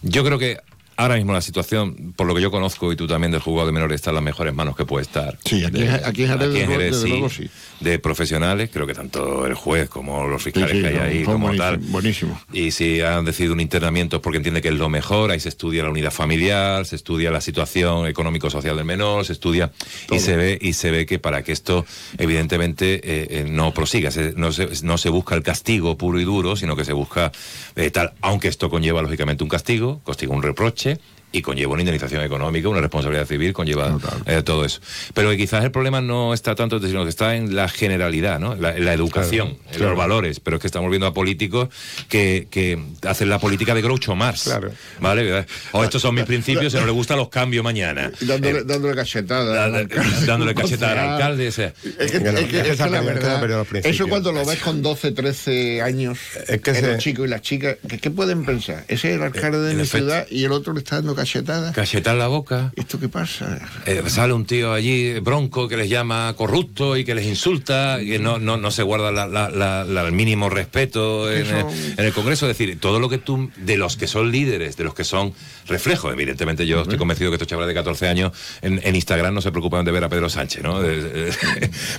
Yo 0.03 0.25
creo 0.25 0.39
que 0.39 0.59
ahora 0.97 1.17
mismo 1.17 1.33
la 1.33 1.41
situación, 1.41 2.13
por 2.17 2.27
lo 2.27 2.35
que 2.35 2.43
yo 2.43 2.51
conozco 2.51 2.93
y 2.93 2.97
tú 2.97 3.07
también 3.07 3.31
del 3.33 3.41
juzgado 3.41 3.67
de 3.67 3.73
menores, 3.73 3.97
está 3.97 4.11
en 4.11 4.17
las 4.17 4.25
mejores 4.25 4.55
manos 4.55 4.77
que 4.77 4.85
puede 4.85 5.03
estar. 5.05 5.39
Sí, 5.45 5.65
aquí, 5.65 5.81
De- 5.83 5.91
aquí 5.91 6.05
aquí 6.05 6.23
en 6.25 6.39
desde, 6.39 6.67
Jerez, 6.67 6.91
desde 6.93 7.03
sí, 7.03 7.09
luego 7.09 7.31
sí. 7.31 7.49
De 7.81 7.99
profesionales, 7.99 8.71
creo 8.73 8.87
que 8.87 8.95
tanto 8.95 9.47
el 9.47 9.55
juez 9.55 9.89
como 9.89 10.27
los 10.29 10.43
fiscales 10.43 10.71
Sí, 10.71 10.77
sí, 10.77 10.83
que 10.83 10.89
hay 10.89 10.97
ahí, 10.97 11.25
son 11.25 11.33
como 11.35 11.47
buenísimo, 11.47 11.71
tal. 11.71 11.79
buenísimo. 11.91 12.41
Y 12.53 12.71
si 12.73 13.01
han 13.01 13.25
decidido 13.25 13.55
un 13.55 13.61
internamiento 13.61 14.17
es 14.17 14.23
porque 14.23 14.37
entiende 14.37 14.61
que 14.63 14.69
es 14.69 14.75
lo 14.75 14.89
mejor, 14.89 15.31
ahí 15.31 15.41
se 15.41 15.49
estudia 15.49 15.83
la 15.83 15.91
unidad 15.91 16.11
familiar, 16.11 16.85
se 16.87 16.97
estudia 16.97 17.31
la 17.31 17.41
situación 17.41 18.07
económico-social 18.07 18.77
del 18.77 18.85
menor, 18.85 19.25
se 19.25 19.33
estudia 19.33 19.73
y 20.11 20.19
se 20.19 20.37
ve 20.37 20.59
y 20.61 20.75
se 20.75 20.91
ve 20.91 21.07
que 21.07 21.19
para 21.19 21.43
que 21.43 21.53
esto 21.53 21.85
evidentemente 22.19 22.95
eh, 22.97 23.01
eh, 23.31 23.47
no 23.49 23.73
prosiga, 23.75 24.11
se- 24.11 24.35
no, 24.37 24.53
se, 24.53 24.69
no 24.85 24.99
se 24.99 25.09
busca 25.09 25.35
el 25.35 25.43
castigo 25.43 25.97
puro 25.97 26.21
y 26.21 26.25
duro, 26.25 26.57
sino 26.57 26.77
que 26.77 26.85
se 26.85 26.93
busca 26.93 27.33
eh, 27.77 27.91
tal, 27.91 28.13
aunque 28.21 28.49
esto 28.49 28.71
conlleva 28.71 29.03
lógicamente 29.03 29.43
un 29.43 29.51
castigo, 29.51 30.01
consigo 30.05 30.35
un 30.35 30.43
reproche 30.43 30.99
y 31.33 31.43
conlleva 31.43 31.73
una 31.73 31.83
indemnización 31.83 32.23
económica, 32.23 32.69
una 32.69 32.81
responsabilidad 32.81 33.27
civil, 33.27 33.53
conlleva 33.53 33.99
eh, 34.27 34.43
todo 34.43 34.65
eso. 34.65 34.81
Pero 35.15 35.31
que 35.31 35.37
quizás 35.37 35.65
el 35.65 35.71
problema 35.71 36.01
no 36.01 36.35
está 36.35 36.55
tanto, 36.55 36.81
sino 36.81 37.05
que 37.05 37.11
está 37.11 37.37
en 37.37 37.55
la 37.55 37.69
generalidad, 37.69 38.41
¿no? 38.41 38.55
La, 38.57 38.77
en 38.77 38.85
la 38.85 38.93
educación, 38.95 39.49
Claro, 39.51 39.63
en 39.71 39.77
claro. 39.77 39.89
los 39.91 39.99
valores. 39.99 40.41
Pero 40.41 40.57
es 40.57 40.61
que 40.61 40.67
estamos 40.67 40.91
viendo 40.91 41.07
a 41.07 41.15
políticos 41.15 41.69
que, 42.09 42.49
que 42.51 42.79
hacen 43.07 43.29
la 43.29 43.39
política 43.39 43.75
de 43.75 43.83
Groucho 43.83 44.15
Marx. 44.17 44.51
¿Vale? 44.99 45.47
O 45.73 45.85
estos 45.85 46.03
son 46.03 46.15
mis 46.15 46.25
principios, 46.25 46.73
si 46.73 46.79
no 46.79 46.87
le 46.87 46.93
gustan 46.93 47.17
los 47.19 47.29
cambios 47.29 47.63
mañana. 47.65 48.11
Dándole, 48.21 48.65
dándole 48.65 48.95
cachetada. 48.95 49.65
al 49.67 49.75
alcalde. 49.75 50.27
dándole 50.27 50.55
cachetada 50.55 50.93
al 50.93 51.11
alcalde. 51.15 51.47
Es 51.47 51.57
que, 51.57 51.73
es 52.01 52.11
que- 52.13 52.71
es 52.71 52.79
la 52.81 53.01
verdad, 53.01 53.67
eso 53.85 54.09
cuando 54.09 54.33
lo 54.33 54.45
ves 54.45 54.59
con 54.61 54.83
12, 54.83 55.13
13 55.13 55.83
años, 55.83 56.19
Es 56.49 56.61
que 56.61 56.81
los 56.83 56.99
chicos 56.99 57.27
y 57.27 57.31
las 57.31 57.43
chicas, 57.43 57.77
¿qué, 57.89 57.99
qué 57.99 58.11
pueden 58.11 58.45
pensar? 58.45 58.85
Ese 58.89 59.11
es 59.11 59.17
el 59.17 59.23
alcalde 59.23 59.59
de 59.61 59.75
mi 59.75 59.83
efecto. 59.83 59.99
ciudad 60.07 60.27
y 60.31 60.45
el 60.45 60.53
otro 60.53 60.73
le 60.73 60.81
está 60.81 60.97
dando 60.97 61.15
cachetada. 61.25 61.73
Cachetada 61.73 62.15
en 62.15 62.19
la 62.19 62.29
boca. 62.29 62.73
¿Esto 62.77 62.99
qué 62.99 63.09
pasa? 63.09 63.59
Eh, 63.87 64.03
sale 64.07 64.33
un 64.33 64.45
tío 64.47 64.73
allí 64.73 65.19
bronco 65.21 65.69
que 65.69 65.77
les 65.77 65.89
llama 65.89 66.35
corrupto 66.37 66.97
y 66.97 67.05
que 67.05 67.15
les 67.15 67.27
insulta, 67.27 67.99
que 68.01 68.19
no, 68.19 68.39
no, 68.39 68.57
no 68.57 68.71
se 68.71 68.83
guarda 68.83 69.11
la- 69.13 69.27
la- 69.27 69.51
la- 69.51 69.85
la- 69.85 70.03
el 70.07 70.13
mínimo 70.13 70.49
respeto 70.49 71.31
en, 71.31 71.47
el- 71.47 71.67
en 71.99 72.05
el 72.07 72.13
Congreso. 72.13 72.49
Es 72.51 72.57
decir, 72.59 72.79
todo 72.81 72.99
lo 73.01 73.09
que 73.09 73.19
tú, 73.19 73.51
de 73.57 73.77
los 73.77 73.97
que 73.97 74.07
son 74.07 74.31
líderes, 74.33 74.77
de 74.77 74.85
los 74.85 74.95
que 74.95 75.05
son 75.05 75.35
reflejos, 75.67 76.13
evidentemente 76.13 76.67
yo 76.67 76.83
estoy 76.83 76.99
convencido 76.99 77.31
que 77.31 77.35
estos 77.37 77.49
chavales 77.49 77.69
de 77.69 77.75
14 77.75 78.09
años 78.09 78.33
en, 78.63 78.81
en 78.83 78.97
Instagram 78.97 79.35
no 79.35 79.41
se 79.43 79.51
preocupan 79.53 79.85
de 79.85 79.93
ver 79.93 80.05
a 80.05 80.09
Pedro 80.09 80.29
Sánchez, 80.29 80.63
¿no? 80.63 80.81
De- 80.81 81.03
de- 81.03 81.31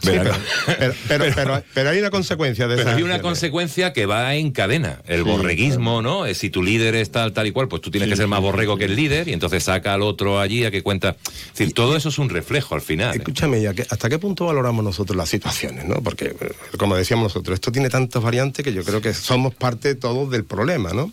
verán- 0.04 0.42
Pero, 0.80 0.94
pero, 1.08 1.26
pero, 1.36 1.64
pero 1.74 1.90
hay 1.90 2.00
una 2.00 2.10
consecuencia 2.10 2.68
de 2.68 2.76
pero 2.76 2.88
esas 2.90 2.98
hay 2.98 3.04
una 3.04 3.22
consecuencia 3.22 3.94
que 3.94 4.06
va 4.06 4.36
en 4.36 4.52
cadena. 4.52 5.02
El 5.08 5.24
borreguismo, 5.24 6.02
¿no? 6.02 6.26
Eh, 6.26 6.34
Si 6.36 6.50
tu 6.50 6.64
líder 6.64 6.96
es 6.96 7.12
tal, 7.12 7.34
tal 7.34 7.48
y 7.48 7.52
cual, 7.52 7.68
pues 7.68 7.82
tú 7.82 7.92
tienes 7.92 8.10
que 8.10 8.16
ser 8.16 8.28
más 8.28 8.42
borrego 8.42 8.78
que 8.78 8.86
el 8.86 8.96
líder 8.96 9.11
y 9.28 9.34
entonces 9.34 9.64
saca 9.64 9.94
al 9.94 10.02
otro 10.02 10.40
allí 10.40 10.66
a 10.66 10.72
que 10.72 10.82
cuenta. 10.84 11.16
Es 11.52 11.58
decir, 11.60 11.74
todo 11.74 11.96
eso 11.96 12.10
es 12.10 12.18
un 12.20 12.30
reflejo 12.30 12.76
al 12.76 12.82
final. 12.82 13.14
¿eh? 13.14 13.18
Escúchame, 13.18 13.60
¿y 13.60 13.66
a 13.66 13.74
qué- 13.74 13.86
¿hasta 13.90 14.10
qué 14.10 14.18
punto 14.20 14.46
valoramos 14.46 14.84
nosotros 14.84 15.16
las 15.18 15.30
situaciones? 15.30 15.86
¿no? 15.86 15.96
Porque, 16.02 16.26
eh, 16.40 16.52
como 16.78 16.96
decíamos 16.96 17.24
nosotros, 17.26 17.56
esto 17.56 17.72
tiene 17.72 17.90
tantas 17.90 18.22
variantes 18.22 18.64
que 18.64 18.74
yo 18.74 18.84
creo 18.84 19.02
que 19.02 19.14
somos 19.14 19.54
parte 19.56 19.96
todos 19.96 20.30
del 20.32 20.44
problema, 20.46 20.92
¿no? 20.94 21.12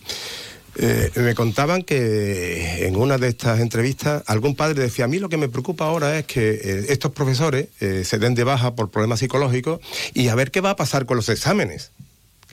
Eh, 0.81 1.11
me 1.17 1.35
contaban 1.35 1.83
que 1.83 2.87
en 2.87 2.95
una 2.95 3.19
de 3.19 3.27
estas 3.29 3.59
entrevistas 3.59 4.23
algún 4.27 4.55
padre 4.55 4.81
decía, 4.83 5.07
a 5.07 5.09
mí 5.09 5.19
lo 5.19 5.29
que 5.29 5.37
me 5.37 5.49
preocupa 5.49 5.87
ahora 5.87 6.17
es 6.19 6.27
que 6.27 6.51
eh, 6.51 6.87
estos 6.91 7.11
profesores 7.11 7.69
eh, 7.81 8.05
se 8.05 8.19
den 8.19 8.37
de 8.37 8.45
baja 8.45 8.77
por 8.77 8.89
problemas 8.89 9.19
psicológicos 9.19 9.81
y 10.15 10.29
a 10.29 10.37
ver 10.37 10.53
qué 10.53 10.61
va 10.61 10.71
a 10.71 10.77
pasar 10.77 11.05
con 11.05 11.17
los 11.17 11.29
exámenes. 11.31 11.91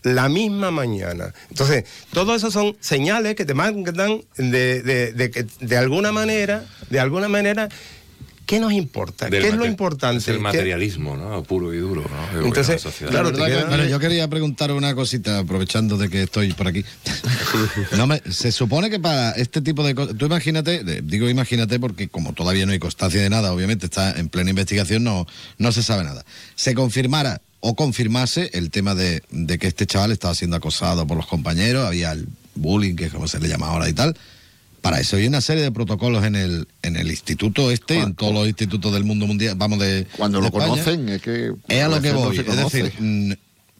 La 0.05 0.29
misma 0.29 0.69
mañana. 0.69 1.33
Entonces, 1.49 1.83
todo 2.13 2.35
eso 2.35 2.51
son 2.51 2.77
señales 2.79 3.33
que 3.35 3.43
te 3.43 3.55
mandan 3.55 4.21
de, 4.37 4.81
de- 4.83 5.11
de 5.13 5.31
que 5.31 5.45
de 5.59 5.77
alguna 5.77 6.11
manera, 6.11 6.63
de 6.91 6.99
alguna 6.99 7.27
manera, 7.27 7.69
¿qué 8.45 8.60
nos 8.60 8.71
importa? 8.73 9.29
Del 9.29 9.41
¿Qué 9.41 9.49
es 9.49 9.55
lo 9.55 9.65
importante? 9.65 10.17
Es 10.19 10.27
el 10.27 10.36
¿Qué- 10.36 10.41
materialismo, 10.41 11.17
¿no? 11.17 11.43
Puro 11.43 11.73
y 11.73 11.77
duro, 11.77 12.03
¿no? 12.34 12.45
Entonces, 12.45 12.84
claro, 13.10 13.31
te 13.31 13.38
queda- 13.43 13.67
pero 13.69 13.86
yo 13.86 13.99
quería 13.99 14.27
preguntar 14.27 14.71
una 14.71 14.93
cosita, 14.95 15.39
aprovechando 15.39 15.97
de 15.97 16.10
que 16.10 16.23
estoy 16.23 16.53
por 16.53 16.67
aquí. 16.67 16.84
No 17.97 18.08
me- 18.08 18.21
se 18.29 18.51
supone 18.51 18.89
que 18.89 18.99
para 18.99 19.31
este 19.31 19.62
tipo 19.62 19.84
de 19.84 19.95
cosas, 19.95 20.15
tú 20.17 20.25
imagínate, 20.25 20.84
digo 21.03 21.29
imagínate 21.29 21.79
porque 21.79 22.08
como 22.10 22.34
todavía 22.34 22.65
no 22.65 22.71
hay 22.71 22.79
constancia 22.79 23.21
de 23.21 23.29
nada, 23.29 23.51
obviamente 23.53 23.86
está 23.86 24.12
en 24.19 24.29
plena 24.29 24.49
investigación, 24.49 25.03
no, 25.03 25.25
no 25.58 25.71
se 25.71 25.84
sabe 25.84 26.03
nada. 26.03 26.25
Se 26.55 26.73
confirmara 26.73 27.41
o 27.62 27.75
confirmase 27.75 28.49
el 28.53 28.69
tema 28.69 28.93
de, 28.95 29.23
de 29.31 29.58
que 29.58 29.67
este 29.67 29.86
chaval 29.88 30.12
estaba 30.12 30.36
siendo 30.36 30.55
acosado 30.58 31.08
por 31.08 31.17
los 31.17 31.25
compañeros, 31.27 31.86
había 31.88 32.12
el 32.12 32.27
bullying, 32.55 32.95
que 32.95 33.05
es 33.05 33.12
como 33.13 33.27
se 33.27 33.39
le 33.39 33.47
llama 33.47 33.67
ahora 33.67 33.89
y 33.89 33.93
tal. 33.93 34.15
Para 34.86 35.00
eso 35.00 35.15
hay 35.17 35.26
una 35.26 35.41
serie 35.41 35.63
de 35.63 35.71
protocolos 35.71 36.24
en 36.26 36.36
el, 36.36 36.67
en 36.84 36.95
el 36.95 37.10
instituto 37.10 37.71
este, 37.71 37.98
en 37.98 38.13
todos 38.13 38.32
los 38.32 38.45
institutos 38.48 38.93
del 38.93 39.04
mundo 39.04 39.26
mundial, 39.26 39.56
vamos 39.58 39.80
de 39.80 40.06
Cuando 40.15 40.38
de 40.38 40.41
lo 40.43 40.48
España. 40.50 40.67
conocen, 40.67 41.10
es 41.10 41.24
que. 41.24 41.54
Es 41.67 41.84
a 41.84 41.88
lo 41.88 42.00
que 42.00 42.13
no 42.13 42.19
voy. 42.19 42.38
es 42.38 42.45
decir, 42.45 42.93
mm, 43.00 43.32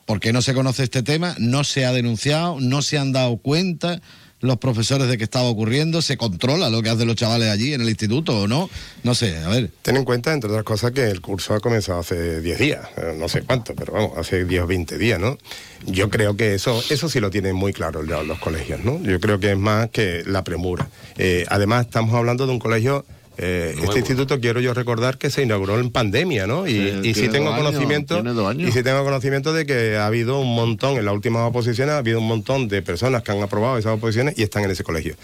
¿por 0.08 0.20
qué 0.20 0.34
no 0.34 0.42
se 0.42 0.56
conoce 0.56 0.82
este 0.82 1.04
tema? 1.04 1.36
No 1.38 1.64
se 1.64 1.86
ha 1.86 1.92
denunciado, 1.92 2.60
no 2.60 2.82
se 2.82 2.98
han 2.98 3.12
dado 3.12 3.38
cuenta 3.38 4.02
los 4.46 4.58
profesores 4.58 5.08
de 5.08 5.18
que 5.18 5.24
estaba 5.24 5.50
ocurriendo, 5.50 6.02
se 6.02 6.18
controla 6.18 6.70
lo 6.70 6.82
que 6.82 6.90
hacen 6.90 7.08
los 7.08 7.16
chavales 7.16 7.50
allí 7.50 7.74
en 7.74 7.82
el 7.82 7.90
instituto 7.90 8.42
o 8.42 8.48
no. 8.48 8.70
No 9.04 9.16
sé, 9.16 9.38
a 9.44 9.50
ver. 9.50 9.70
Ten 9.82 9.98
en 9.98 10.06
cuenta, 10.06 10.34
entre 10.34 10.50
otras 10.50 10.64
cosas, 10.64 10.92
que 10.92 11.10
el 11.10 11.22
curso 11.22 11.54
ha 11.54 11.60
comenzado 11.60 12.00
hace 12.00 12.42
10 12.42 12.60
días, 12.60 12.88
eh, 12.98 13.16
no 13.18 13.28
sé 13.28 13.42
cuánto, 13.42 13.76
pero 13.76 13.94
vamos, 13.94 14.18
hace 14.18 14.46
10 14.46 14.64
o 14.64 14.68
20 14.68 14.98
días, 14.98 15.20
¿no? 15.20 15.38
Yo 15.86 16.10
creo 16.10 16.36
que 16.36 16.56
eso, 16.56 16.84
eso 16.90 17.10
sí 17.10 17.20
lo 17.20 17.30
tienen 17.30 17.56
muy 17.56 17.74
claro 17.74 18.02
los 18.04 18.40
colegios, 18.40 18.84
¿no? 18.84 19.02
Yo 19.04 19.20
creo 19.20 19.40
que 19.40 19.52
es 19.52 19.58
más 19.58 19.90
que 19.90 20.24
la 20.26 20.44
premura. 20.44 20.90
Eh, 21.18 21.46
además, 21.50 21.86
estamos 21.86 22.14
hablando 22.16 22.46
de 22.46 22.54
un 22.54 22.60
colegio. 22.60 23.06
Eh, 23.38 23.76
este 23.84 24.00
instituto 24.00 24.40
quiero 24.40 24.60
yo 24.60 24.74
recordar 24.74 25.18
que 25.18 25.30
se 25.30 25.44
inauguró 25.44 25.80
en 25.80 25.92
pandemia, 25.92 26.48
¿no? 26.48 26.68
Y, 26.68 26.72
Sí, 26.76 27.00
y 27.04 27.08
sí 27.08 27.14
tiene 27.14 27.30
tengo 27.30 27.50
años, 27.54 27.66
conocimiento 27.66 28.22
y 28.68 28.72
sí 28.72 28.84
tengo 28.84 29.04
conocimiento 29.04 29.54
de 29.54 29.66
que 29.66 29.98
ha 29.98 30.06
habido 30.08 30.40
un 30.40 30.56
montón 30.56 30.98
en 30.98 31.06
las 31.06 31.14
últimas 31.14 31.48
oposiciones 31.50 31.94
ha 31.94 31.98
habido 31.98 32.20
un 32.20 32.28
montón 32.28 32.68
de 32.68 32.82
personas 32.82 33.24
que 33.24 33.32
han 33.32 33.42
aprobado 33.42 33.78
esas 33.78 33.94
oposiciones 33.94 34.38
y 34.38 34.44
están 34.44 34.64
en 34.64 34.72
ese 34.72 34.84
colegio. 34.84 35.16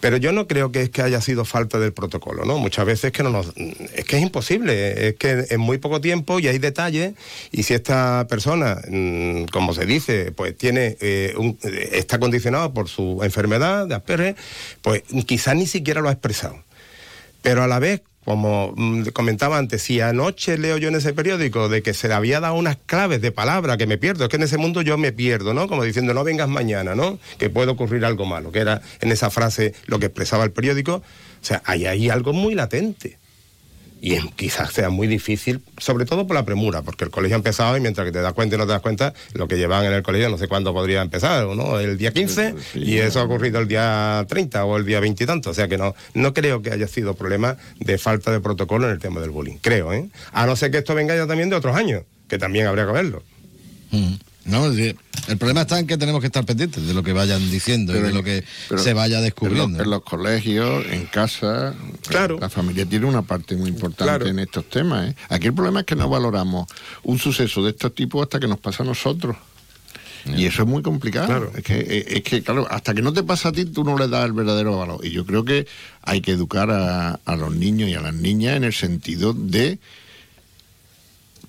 Pero 0.00 0.16
yo 0.16 0.32
no 0.32 0.46
creo 0.46 0.70
que 0.72 0.82
es 0.82 0.90
que 0.90 1.02
haya 1.02 1.20
sido 1.20 1.44
falta 1.44 1.78
del 1.78 1.92
protocolo, 1.92 2.44
¿no? 2.44 2.58
Muchas 2.58 2.86
veces 2.86 3.12
que 3.12 3.22
no 3.22 3.30
nos, 3.30 3.52
es 3.56 4.04
que 4.04 4.16
es 4.16 4.22
imposible, 4.22 5.08
es 5.08 5.14
que 5.16 5.46
en 5.50 5.60
muy 5.60 5.78
poco 5.78 6.00
tiempo 6.00 6.38
y 6.40 6.48
hay 6.48 6.58
detalles 6.58 7.14
y 7.52 7.62
si 7.64 7.74
esta 7.74 8.26
persona, 8.28 8.80
mm, 8.88 9.44
como 9.52 9.74
se 9.74 9.86
dice, 9.86 10.32
pues 10.32 10.56
tiene 10.56 10.96
eh, 11.00 11.34
un- 11.36 11.58
eh, 11.64 11.90
está 11.92 12.18
condicionado 12.18 12.72
por 12.72 12.88
su 12.88 13.20
enfermedad 13.22 13.86
de 13.86 13.94
Asperger, 13.94 14.36
pues 14.82 15.02
quizás 15.26 15.56
ni 15.56 15.66
siquiera 15.66 16.00
lo 16.00 16.08
ha 16.08 16.12
expresado. 16.12 16.56
Pero 17.42 17.62
a 17.62 17.66
la 17.66 17.78
vez, 17.78 18.02
como 18.24 18.74
mm, 18.76 19.08
comentaba 19.12 19.58
antes, 19.58 19.82
si 19.82 20.00
anoche 20.00 20.58
leo 20.58 20.76
yo 20.76 20.88
en 20.88 20.96
ese 20.96 21.12
periódico 21.12 21.68
de 21.68 21.82
que 21.82 21.94
se 21.94 22.08
le 22.08 22.14
había 22.14 22.40
dado 22.40 22.54
unas 22.54 22.76
claves 22.86 23.20
de 23.20 23.32
palabra 23.32 23.76
que 23.76 23.86
me 23.86 23.98
pierdo, 23.98 24.24
es 24.24 24.30
que 24.30 24.36
en 24.36 24.42
ese 24.42 24.58
mundo 24.58 24.82
yo 24.82 24.98
me 24.98 25.12
pierdo, 25.12 25.54
¿no? 25.54 25.68
Como 25.68 25.84
diciendo, 25.84 26.14
no 26.14 26.24
vengas 26.24 26.48
mañana, 26.48 26.94
¿no? 26.94 27.18
Que 27.38 27.50
puede 27.50 27.70
ocurrir 27.70 28.04
algo 28.04 28.26
malo, 28.26 28.52
que 28.52 28.60
era 28.60 28.82
en 29.00 29.12
esa 29.12 29.30
frase 29.30 29.74
lo 29.86 29.98
que 29.98 30.06
expresaba 30.06 30.44
el 30.44 30.52
periódico. 30.52 30.96
O 30.96 31.44
sea, 31.44 31.62
hay 31.64 31.86
ahí 31.86 32.10
algo 32.10 32.32
muy 32.32 32.54
latente. 32.54 33.19
Y 34.02 34.18
quizás 34.30 34.72
sea 34.72 34.88
muy 34.88 35.06
difícil, 35.06 35.62
sobre 35.76 36.06
todo 36.06 36.26
por 36.26 36.34
la 36.34 36.44
premura, 36.44 36.82
porque 36.82 37.04
el 37.04 37.10
colegio 37.10 37.36
ha 37.36 37.38
empezado 37.38 37.76
y 37.76 37.80
mientras 37.80 38.06
que 38.06 38.12
te 38.12 38.20
das 38.20 38.32
cuenta 38.32 38.56
y 38.56 38.58
no 38.58 38.66
te 38.66 38.72
das 38.72 38.80
cuenta, 38.80 39.12
lo 39.34 39.46
que 39.46 39.58
llevan 39.58 39.84
en 39.84 39.92
el 39.92 40.02
colegio 40.02 40.30
no 40.30 40.38
sé 40.38 40.48
cuándo 40.48 40.72
podría 40.72 41.02
empezar, 41.02 41.46
¿no? 41.46 41.78
El 41.78 41.98
día 41.98 42.12
15 42.12 42.54
y 42.76 42.96
eso 42.96 43.20
ha 43.20 43.24
ocurrido 43.24 43.60
el 43.60 43.68
día 43.68 44.24
30 44.26 44.64
o 44.64 44.76
el 44.78 44.86
día 44.86 45.00
20 45.00 45.24
y 45.24 45.26
tanto. 45.26 45.50
O 45.50 45.54
sea 45.54 45.68
que 45.68 45.76
no, 45.76 45.94
no 46.14 46.32
creo 46.32 46.62
que 46.62 46.70
haya 46.70 46.88
sido 46.88 47.14
problema 47.14 47.56
de 47.78 47.98
falta 47.98 48.30
de 48.32 48.40
protocolo 48.40 48.86
en 48.86 48.92
el 48.92 48.98
tema 48.98 49.20
del 49.20 49.30
bullying. 49.30 49.58
Creo, 49.60 49.92
¿eh? 49.92 50.08
A 50.32 50.46
no 50.46 50.56
ser 50.56 50.70
que 50.70 50.78
esto 50.78 50.94
venga 50.94 51.14
ya 51.14 51.26
también 51.26 51.50
de 51.50 51.56
otros 51.56 51.76
años, 51.76 52.04
que 52.28 52.38
también 52.38 52.66
habría 52.66 52.86
que 52.86 52.92
verlo. 52.92 53.22
Mm. 53.90 54.14
No, 54.46 54.72
sí, 54.72 54.96
el 55.28 55.38
problema 55.38 55.62
está 55.62 55.78
en 55.78 55.86
que 55.86 55.96
tenemos 55.96 56.20
que 56.20 56.26
estar 56.28 56.44
pendientes 56.44 56.86
de 56.86 56.94
lo 56.94 57.02
que 57.02 57.12
vayan 57.12 57.50
diciendo 57.50 57.96
y 57.96 58.00
de 58.00 58.12
lo 58.12 58.22
que 58.22 58.44
pero 58.68 58.82
se 58.82 58.94
vaya 58.94 59.18
En 59.18 59.24
descubriendo. 59.24 59.78
los, 59.78 59.84
en 59.84 59.90
los 59.90 60.02
colegios, 60.02 60.84
en 60.90 61.06
casa, 61.06 61.74
Claro. 62.08 62.38
la 62.40 62.48
familia 62.48 62.86
tiene 62.86 63.06
una 63.06 63.22
parte 63.22 63.56
muy 63.56 63.68
importante 63.70 64.04
Claro. 64.04 64.26
en 64.26 64.38
estos 64.38 64.68
temas. 64.68 65.10
¿eh? 65.10 65.16
Aquí 65.28 65.46
el 65.48 65.54
problema 65.54 65.80
es 65.80 65.86
que 65.86 65.96
no 65.96 66.08
valoramos 66.08 66.66
un 67.02 67.18
suceso 67.18 67.62
de 67.64 67.70
estos 67.70 67.94
tipos 67.94 68.22
hasta 68.22 68.40
que 68.40 68.48
nos 68.48 68.58
pasa 68.58 68.82
a 68.82 68.86
nosotros. 68.86 69.36
Y 70.36 70.44
eso 70.44 70.62
es 70.64 70.68
muy 70.68 70.82
complicado. 70.82 71.26
Claro. 71.28 71.52
Es, 71.56 71.64
que, 71.64 71.78
eh, 71.78 72.04
es 72.08 72.22
que, 72.22 72.42
claro, 72.42 72.66
hasta 72.70 72.92
que 72.92 73.00
no 73.00 73.10
te 73.10 73.22
pasa 73.22 73.48
a 73.48 73.52
ti, 73.52 73.64
tú 73.64 73.84
no 73.84 73.96
le 73.96 74.06
das 74.06 74.26
el 74.26 74.32
verdadero 74.34 74.76
valor. 74.76 75.00
Y 75.02 75.10
yo 75.12 75.24
creo 75.24 75.46
que 75.46 75.66
hay 76.02 76.20
que 76.20 76.32
educar 76.32 76.70
a, 76.70 77.18
a 77.24 77.36
los 77.36 77.56
niños 77.56 77.88
y 77.88 77.94
a 77.94 78.02
las 78.02 78.12
niñas 78.12 78.56
en 78.58 78.64
el 78.64 78.74
sentido 78.74 79.32
de 79.32 79.78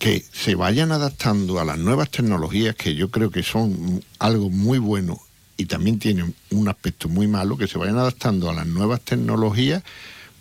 que 0.02 0.26
se 0.34 0.56
vayan 0.56 0.92
adaptando 0.92 1.60
a 1.60 1.64
las 1.64 1.78
nuevas 1.78 2.10
tecnologías, 2.10 2.74
que 2.74 2.96
yo 2.96 3.12
creo 3.12 3.30
que 3.30 3.44
son 3.44 4.04
algo 4.18 4.50
muy 4.50 4.80
bueno 4.80 5.22
y 5.58 5.68
también 5.68 6.00
tienen 6.00 6.34
un 6.50 6.68
aspecto 6.68 7.08
muy 7.08 7.28
malo, 7.28 7.56
que 7.56 7.68
se 7.68 7.78
vayan 7.78 8.00
adaptando 8.00 8.50
a 8.50 8.54
las 8.54 8.66
nuevas 8.66 9.02
tecnologías 9.02 9.84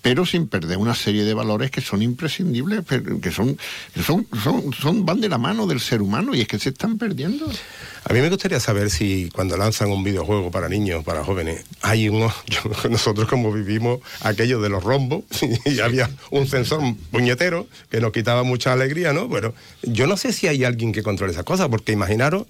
pero 0.03 0.25
sin 0.25 0.49
perder 0.49 0.79
una 0.79 0.95
serie 0.95 1.25
de 1.25 1.35
valores 1.35 1.71
que 1.71 1.81
son 1.81 2.03
imprescindibles, 2.03 2.81
que 3.21 3.31
son, 3.31 3.59
son, 4.05 4.27
son, 4.73 5.05
van 5.05 5.21
de 5.21 5.29
la 5.29 5.39
mano 5.39 5.67
del 5.67 5.81
ser 5.81 6.03
humano 6.03 6.35
y 6.35 6.41
es 6.41 6.49
que 6.49 6.59
se 6.59 6.71
están 6.71 6.99
perdiendo. 6.99 7.47
A 8.05 8.13
mí 8.13 8.21
me 8.21 8.31
gustaría 8.31 8.61
saber 8.61 8.91
si 8.91 9.29
cuando 9.35 9.57
lanzan 9.57 9.91
un 9.91 10.03
videojuego 10.03 10.51
para 10.51 10.69
niños, 10.69 11.05
para 11.05 11.23
jóvenes, 11.23 11.65
hay 11.83 12.09
unos, 12.09 12.33
nosotros 12.91 13.29
como 13.29 13.53
vivimos 13.53 14.01
aquello 14.23 14.61
de 14.61 14.71
los 14.71 14.83
rombos, 14.83 15.25
y 15.67 15.81
había 15.81 16.11
un 16.31 16.47
sensor 16.47 16.81
puñetero 17.11 17.67
que 17.91 18.01
nos 18.01 18.13
quitaba 18.13 18.43
mucha 18.43 18.73
alegría, 18.73 19.13
¿no? 19.13 19.29
Bueno, 19.29 19.55
yo 19.83 20.07
no 20.07 20.17
sé 20.17 20.33
si 20.33 20.47
hay 20.47 20.65
alguien 20.65 20.93
que 20.93 21.03
controle 21.03 21.33
esas 21.33 21.45
cosas, 21.45 21.69
porque 21.69 21.93
imaginaros 21.93 22.47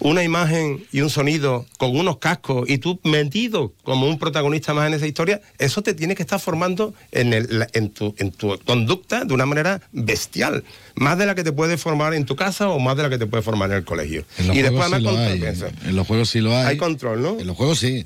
una 0.00 0.22
imagen 0.22 0.84
y 0.92 1.00
un 1.00 1.10
sonido 1.10 1.66
con 1.78 1.96
unos 1.96 2.18
cascos 2.18 2.68
y 2.68 2.78
tú 2.78 2.98
metido 3.04 3.72
como 3.82 4.06
un 4.08 4.18
protagonista 4.18 4.74
más 4.74 4.86
en 4.88 4.94
esa 4.94 5.06
historia, 5.06 5.40
eso 5.58 5.82
te 5.82 5.94
tiene 5.94 6.14
que 6.14 6.22
estar 6.22 6.40
formando 6.40 6.94
en, 7.12 7.32
el- 7.32 7.66
en, 7.72 7.90
tu, 7.90 8.14
en 8.18 8.30
tu 8.32 8.58
conducta 8.64 9.24
de 9.24 9.34
una 9.34 9.46
manera 9.46 9.80
bestial, 9.92 10.64
más 10.94 11.18
de 11.18 11.26
la 11.26 11.34
que 11.34 11.44
te 11.44 11.52
puede 11.52 11.76
formar 11.76 12.14
en 12.14 12.24
tu 12.26 12.36
casa 12.36 12.68
o 12.68 12.78
más 12.78 12.96
de 12.96 13.02
la 13.04 13.10
que 13.10 13.18
te 13.18 13.26
puede 13.26 13.42
formar 13.42 13.70
en 13.70 13.76
el 13.78 13.84
colegio. 13.84 14.24
En 14.38 14.54
y 14.54 14.62
después 14.62 14.86
sí 14.90 15.00
lo 15.02 15.10
hay. 15.18 15.42
en 15.86 15.96
los 15.96 16.06
juegos 16.06 16.28
sí 16.30 16.40
lo 16.40 16.56
hay. 16.56 16.66
Hay 16.66 16.76
control, 16.76 17.22
¿no? 17.22 17.38
En 17.40 17.46
los 17.46 17.56
juegos 17.56 17.78
sí. 17.78 18.04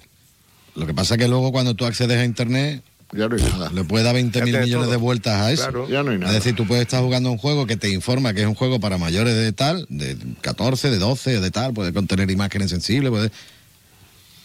Lo 0.76 0.86
que 0.86 0.94
pasa 0.94 1.14
es 1.14 1.18
que 1.20 1.28
luego 1.28 1.50
cuando 1.52 1.74
tú 1.74 1.84
accedes 1.84 2.16
a 2.18 2.24
internet, 2.24 2.82
Ya 3.12 3.28
no 3.28 3.36
hay 3.36 3.42
nada. 3.42 3.70
le 3.72 3.84
puedes 3.84 4.04
dar 4.04 4.14
20 4.14 4.38
Ya 4.38 4.44
mil 4.44 4.58
millones 4.60 4.84
todo. 4.86 4.90
de 4.92 4.96
vueltas 4.96 5.40
a 5.40 5.50
eso. 5.52 5.62
Claro. 5.64 5.88
Ya 5.88 6.02
no 6.02 6.10
hay 6.12 6.18
nada. 6.18 6.30
Es 6.32 6.36
decir, 6.44 6.54
tú 6.54 6.66
puedes 6.66 6.82
estar 6.82 7.02
jugando 7.02 7.30
un 7.30 7.38
juego 7.38 7.66
que 7.66 7.76
te 7.76 7.88
informa 7.90 8.34
que 8.34 8.42
es 8.42 8.46
un 8.46 8.54
juego 8.54 8.78
para 8.80 8.98
mayores 8.98 9.34
de 9.34 9.52
tal, 9.52 9.86
de 9.88 10.16
14, 10.42 10.90
de 10.90 10.98
12, 10.98 11.40
de 11.40 11.50
tal, 11.50 11.72
puede 11.74 11.92
contener 11.92 12.30
imágenes 12.30 12.70
sensibles, 12.70 13.10
puede... 13.10 13.30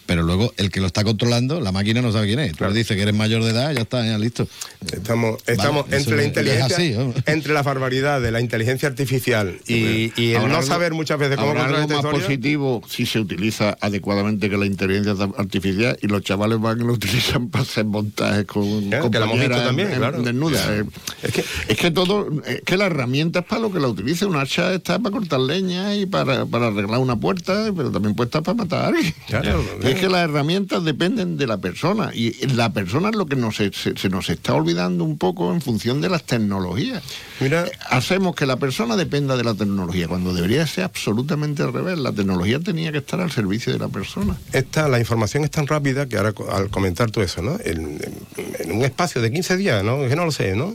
Pero 0.06 0.22
luego 0.22 0.52
el 0.56 0.70
que 0.70 0.80
lo 0.80 0.86
está 0.86 1.02
controlando, 1.04 1.60
la 1.60 1.72
máquina 1.72 2.00
no 2.00 2.12
sabe 2.12 2.26
quién 2.28 2.38
es. 2.38 2.56
Tú 2.56 2.64
le 2.64 2.72
dices 2.72 2.96
que 2.96 3.02
eres 3.02 3.14
mayor 3.14 3.42
de 3.42 3.50
edad, 3.50 3.72
ya 3.74 3.80
está, 3.82 4.04
ya 4.06 4.16
listo. 4.18 4.46
Estamos, 4.92 5.42
estamos 5.46 5.84
Vale, 5.86 5.96
entre 5.98 6.16
la 6.16 6.22
es- 6.22 6.28
inteligencia, 6.28 6.66
es 6.66 6.72
así, 6.72 6.90
¿no? 6.92 7.14
entre 7.26 7.52
la 7.52 7.62
barbaridad 7.62 8.20
de 8.20 8.30
la 8.30 8.40
inteligencia 8.40 8.88
artificial 8.88 9.58
y, 9.66 10.12
y 10.16 10.32
el 10.32 10.48
no 10.48 10.56
algo- 10.58 10.62
saber 10.62 10.92
muchas 10.94 11.18
veces 11.18 11.36
cómo 11.36 11.48
controlar 11.54 11.74
algo 11.82 11.92
esta 11.96 12.02
más 12.02 12.20
positivo 12.20 12.82
si 12.88 13.04
se 13.06 13.18
utiliza 13.20 13.76
adecuadamente 13.80 14.48
que 14.48 14.56
la 14.56 14.66
inteligencia 14.66 15.14
artificial 15.36 15.98
y 16.00 16.06
los 16.06 16.22
chavales 16.22 16.60
van 16.60 16.80
y 16.80 16.84
lo 16.84 16.92
utilizan 17.00 17.48
para 17.48 17.62
hacer 17.64 17.84
montajes 17.84 18.44
con 18.46 18.64
Eh, 18.64 18.90
que 18.90 19.18
lo 19.18 19.24
hemos 19.24 19.38
visto 19.38 19.54
compañeras 19.54 19.64
también, 19.64 19.90
en- 19.90 19.98
claro. 19.98 20.22
desnudas. 20.22 20.68
Eh, 20.70 20.84
Es 21.22 21.32
que- 21.32 21.44
es 21.68 21.76
que 21.78 21.90
todo, 21.90 22.28
es 22.46 22.62
que 22.62 22.76
la 22.76 22.86
herramienta 22.86 23.40
es 23.40 23.44
para 23.46 23.62
lo 23.62 23.72
que 23.72 23.80
la 23.80 23.88
utilice. 23.88 24.24
Un 24.26 24.36
hacha 24.36 24.72
está 24.74 24.98
para 24.98 25.12
cortar 25.12 25.40
leña 25.40 25.94
y 25.96 26.06
para, 26.06 26.46
para 26.46 26.68
arreglar 26.68 27.00
una 27.00 27.16
puerta, 27.18 27.70
pero 27.76 27.90
también 27.90 28.14
puede 28.14 28.28
estar 28.28 28.42
para 28.42 28.54
matar 28.56 28.84
a 28.84 28.88
alguien. 28.88 29.12
Claro, 29.26 29.64
Y 29.82 29.94
es 29.96 30.00
que 30.00 30.08
las 30.08 30.22
herramientas 30.28 30.84
dependen 30.84 31.36
de 31.36 31.46
la 31.46 31.58
persona 31.58 32.10
y 32.14 32.32
la 32.54 32.72
persona 32.72 33.08
es 33.10 33.16
lo 33.16 33.26
que 33.26 33.36
nos, 33.36 33.56
se, 33.56 33.70
se 33.72 34.08
nos 34.08 34.28
está 34.30 34.54
olvidando 34.54 35.04
un 35.04 35.18
poco 35.18 35.52
en 35.52 35.60
función 35.60 36.00
de 36.00 36.08
las 36.08 36.22
tecnologías. 36.24 37.02
Mira, 37.40 37.66
Hacemos 37.90 38.34
que 38.34 38.46
la 38.46 38.56
persona 38.56 38.96
dependa 38.96 39.36
de 39.36 39.44
la 39.44 39.54
tecnología 39.54 40.08
cuando 40.08 40.32
debería 40.32 40.66
ser 40.66 40.84
absolutamente 40.84 41.62
al 41.62 41.72
revés. 41.72 41.98
La 41.98 42.12
tecnología 42.12 42.60
tenía 42.60 42.92
que 42.92 42.98
estar 42.98 43.20
al 43.20 43.30
servicio 43.30 43.72
de 43.72 43.78
la 43.78 43.88
persona. 43.88 44.36
esta, 44.52 44.88
la 44.88 44.98
información 44.98 45.44
es 45.44 45.50
tan 45.50 45.66
rápida 45.66 46.06
que 46.06 46.16
ahora 46.16 46.32
al 46.52 46.70
comentar 46.70 47.10
tú 47.10 47.20
eso, 47.20 47.42
¿no? 47.42 47.58
En, 47.64 47.98
en- 48.36 48.72
un 48.72 48.84
espacio 48.84 49.20
de 49.22 49.30
15 49.32 49.56
días, 49.56 49.82
¿no? 49.84 50.06
Que 50.08 50.16
no 50.16 50.24
lo 50.24 50.32
sé, 50.32 50.54
¿no? 50.56 50.74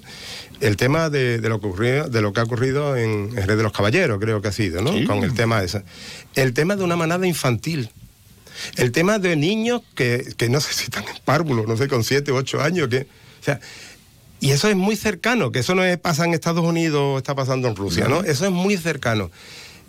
El 0.59 0.77
tema 0.77 1.09
de, 1.09 1.39
de 1.39 1.49
lo, 1.49 1.59
que 1.59 1.67
ocurrió, 1.67 2.07
de 2.07 2.21
lo 2.21 2.33
que 2.33 2.39
ha 2.39 2.43
ocurrido 2.43 2.95
en, 2.95 3.29
en 3.37 3.47
Red 3.47 3.57
de 3.57 3.63
los 3.63 3.71
Caballeros, 3.71 4.19
creo 4.19 4.41
que 4.41 4.47
ha 4.47 4.51
sido, 4.51 4.81
¿no? 4.81 4.91
Sí. 4.93 5.05
Con 5.05 5.23
el 5.23 5.33
tema 5.33 5.61
ese. 5.63 5.83
El 6.35 6.53
tema 6.53 6.75
de 6.75 6.83
una 6.83 6.95
manada 6.95 7.25
infantil. 7.27 7.89
El 8.77 8.91
tema 8.91 9.19
de 9.19 9.35
niños 9.35 9.81
que, 9.95 10.33
que 10.37 10.49
no 10.49 10.61
sé 10.61 10.73
si 10.73 10.85
están 10.85 11.03
en 11.07 11.15
párvulos, 11.23 11.67
no 11.67 11.77
sé, 11.77 11.87
con 11.87 12.03
7 12.03 12.31
u 12.31 12.35
8 12.35 12.61
años, 12.61 12.87
que... 12.87 13.07
O 13.41 13.43
sea, 13.43 13.59
y 14.39 14.51
eso 14.51 14.67
es 14.67 14.75
muy 14.75 14.95
cercano, 14.95 15.51
que 15.51 15.59
eso 15.59 15.75
no 15.75 15.83
es, 15.83 15.97
pasa 15.99 16.25
en 16.25 16.33
Estados 16.33 16.65
Unidos 16.65 16.99
o 16.99 17.17
está 17.19 17.35
pasando 17.35 17.67
en 17.67 17.75
Rusia, 17.75 18.07
¿no? 18.07 18.21
Eso 18.23 18.45
es 18.45 18.51
muy 18.51 18.75
cercano. 18.75 19.29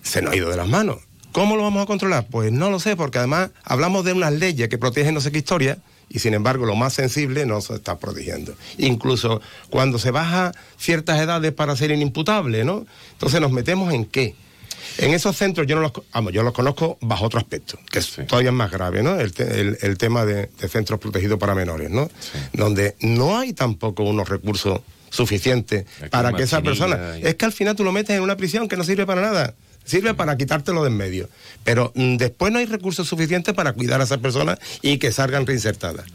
Se 0.03 0.21
nos 0.21 0.35
ha 0.35 0.37
ido 0.37 0.51
de 0.51 0.57
las 0.59 0.69
manos. 0.69 0.99
¿Cómo 1.33 1.57
lo 1.57 1.63
vamos 1.63 1.83
a 1.83 1.87
controlar? 1.87 2.27
Pues 2.31 2.53
no 2.53 2.71
lo 2.71 2.79
sé, 2.79 2.95
porque 2.95 3.17
además 3.17 3.51
hablamos 3.65 4.05
de 4.05 4.13
unas 4.13 4.35
leyes 4.35 4.69
que 4.69 4.77
protegen 4.77 5.15
no 5.15 5.23
sé 5.23 5.33
qué 5.33 5.39
historia 5.39 5.79
y 6.11 6.19
sin 6.19 6.35
embargo 6.35 6.67
lo 6.67 6.77
más 6.77 6.93
sensible 6.93 7.47
no 7.47 7.63
se 7.63 7.75
está 7.75 7.99
protegiendo. 7.99 8.55
Incluso 8.77 9.41
cuando 9.71 9.99
se 9.99 10.11
baja 10.11 10.53
ciertas 10.77 11.19
edades 11.19 11.53
para 11.53 11.75
ser 11.75 11.91
inimputable, 11.91 12.65
¿no? 12.65 12.85
Entonces 13.13 13.41
nos 13.41 13.51
metemos 13.51 13.95
en 13.95 14.05
qué? 14.05 14.35
En 14.99 15.13
esos 15.15 15.37
centros 15.37 15.67
yo 15.67 15.75
no 15.77 15.83
los, 15.83 15.93
vamos, 16.13 16.33
yo 16.33 16.43
los 16.43 16.53
conozco 16.53 16.99
bajo 17.01 17.25
otro 17.27 17.39
aspecto, 17.39 17.79
que 17.91 17.99
es 18.01 18.11
todavía 18.27 18.53
más 18.53 18.71
grave, 18.71 19.03
¿no? 19.03 19.19
El, 19.19 19.33
te- 19.33 19.61
el- 19.61 19.79
el 19.83 19.99
tema 19.99 20.25
de, 20.25 20.47
de 20.61 20.69
centros 20.69 20.99
protegidos 21.01 21.39
para 21.39 21.55
menores, 21.55 21.91
¿no? 21.91 22.11
Donde 22.53 22.97
no 23.01 23.39
hay 23.39 23.53
tampoco 23.53 24.03
unos 24.05 24.29
recursos 24.29 24.81
suficientes 25.11 25.87
Aquí 26.01 26.09
para 26.11 26.33
que 26.33 26.43
esa 26.45 26.63
persona... 26.63 27.19
y- 27.19 27.27
Es 27.27 27.35
que 27.37 27.45
al 27.45 27.53
final 27.53 27.77
tú 27.77 27.85
lo 27.85 27.93
metes 27.93 28.17
en 28.17 28.23
una 28.23 28.37
prisión 28.37 28.69
que 28.69 28.77
no 28.77 28.85
sirve 28.85 29.07
para 29.07 29.21
nada. 29.21 29.55
Sirve 29.85 30.15
para 30.15 30.37
quitártelo 30.37 30.83
de 30.85 30.91
en 30.91 30.97
medio. 30.97 31.29
Pero 31.65 31.93
mm, 31.95 32.17
después 32.17 32.53
no 32.53 32.59
hay 32.61 32.67
recursos 32.67 33.09
suficientes 33.09 33.53
para 33.55 33.73
cuidar 33.73 34.01
a 34.01 34.05
esas 34.05 34.19
personas 34.19 34.59
y 34.81 34.99
que 34.99 35.11
salgan 35.13 35.45
reinsertadas. 35.47 36.07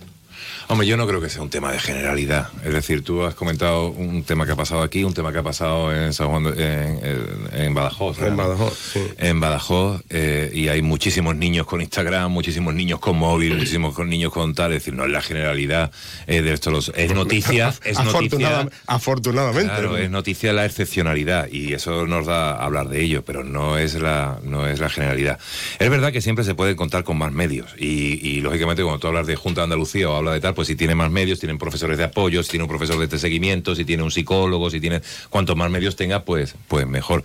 Hombre, 0.70 0.86
yo 0.86 0.98
no 0.98 1.08
creo 1.08 1.22
que 1.22 1.30
sea 1.30 1.42
un 1.42 1.50
tema 1.50 1.72
de 1.72 1.80
generalidad. 1.80 2.50
Es 2.66 2.74
decir, 2.74 3.02
tú 3.02 3.24
has 3.24 3.34
comentado 3.36 3.88
un 3.88 4.24
tema 4.24 4.46
que 4.46 4.52
ha 4.52 4.56
pasado 4.58 4.82
aquí, 4.82 5.06
un 5.06 5.14
tema 5.14 5.32
que 5.32 5.38
ha 5.38 5.44
pasado 5.44 5.96
en 5.96 6.12
San 6.12 6.28
Juan, 6.28 6.46
en, 6.48 6.54
en- 6.58 7.50
en 7.54 7.74
Badajoz. 7.74 8.20
En 8.22 8.32
¿no? 8.32 8.36
Badajoz, 8.44 8.78
sí. 8.94 9.00
En 9.18 9.40
Badajoz, 9.40 10.02
eh, 10.10 10.52
y 10.54 10.68
hay 10.68 10.82
muchísimos 10.82 11.38
niños 11.38 11.66
con 11.66 11.80
Instagram, 11.82 12.30
muchísimos 12.34 12.74
niños 12.74 13.00
con 13.00 13.18
móvil, 13.18 13.54
muchísimos 13.56 13.94
con 13.96 14.10
niños 14.10 14.34
con 14.34 14.54
tal. 14.56 14.74
Es 14.74 14.80
decir, 14.84 14.94
no 14.94 15.06
es 15.06 15.12
la 15.12 15.22
generalidad 15.22 15.90
eh, 16.28 16.42
de 16.42 16.52
esto. 16.52 16.70
Los, 16.70 16.92
es 16.98 17.14
noticia, 17.14 17.70
es 17.86 17.98
Afortunada- 17.98 18.64
noticia. 18.66 18.82
afortunadamente. 18.88 19.70
Claro, 19.70 19.96
es 19.96 20.10
noticia 20.10 20.52
la 20.52 20.66
excepcionalidad 20.66 21.48
y 21.50 21.74
eso 21.74 22.06
nos 22.08 22.26
da 22.26 22.52
a 22.52 22.66
hablar 22.66 22.90
de 22.90 23.02
ello, 23.04 23.24
pero 23.24 23.46
no 23.46 23.78
es 23.78 23.96
la 23.96 24.40
no 24.44 24.68
es 24.68 24.82
la 24.82 24.90
generalidad. 24.90 25.40
Es 25.80 25.90
verdad 25.90 26.12
que 26.12 26.20
siempre 26.20 26.44
se 26.44 26.56
puede 26.56 26.76
contar 26.76 27.06
con 27.06 27.18
más 27.18 27.32
medios 27.32 27.74
y, 27.80 28.20
y, 28.22 28.42
lógicamente 28.42 28.84
cuando 28.84 29.00
tú 29.00 29.08
hablas 29.08 29.28
de 29.28 29.38
Junta 29.38 29.62
de 29.62 29.64
Andalucía 29.64 30.10
o 30.10 30.16
hablas 30.16 30.34
de 30.34 30.42
tal, 30.42 30.56
pues 30.58 30.70
si 30.70 30.76
tiene 30.76 30.96
más 30.96 31.12
medios, 31.12 31.38
tienen 31.38 31.60
profesores 31.60 32.00
de 32.00 32.06
apoyo, 32.06 32.42
si 32.42 32.50
tiene 32.50 32.64
un 32.64 32.68
profesor 32.68 33.08
de 33.08 33.20
seguimiento, 33.20 33.76
si 33.76 33.86
tiene 33.86 34.02
un 34.02 34.10
psicólogo, 34.10 34.72
si 34.72 34.82
tiene 34.82 35.04
cuantos 35.30 35.56
más 35.56 35.70
medios 35.70 35.96
tenga, 35.96 36.26
pues 36.26 36.56
pues 36.68 36.88
mejor. 36.88 37.22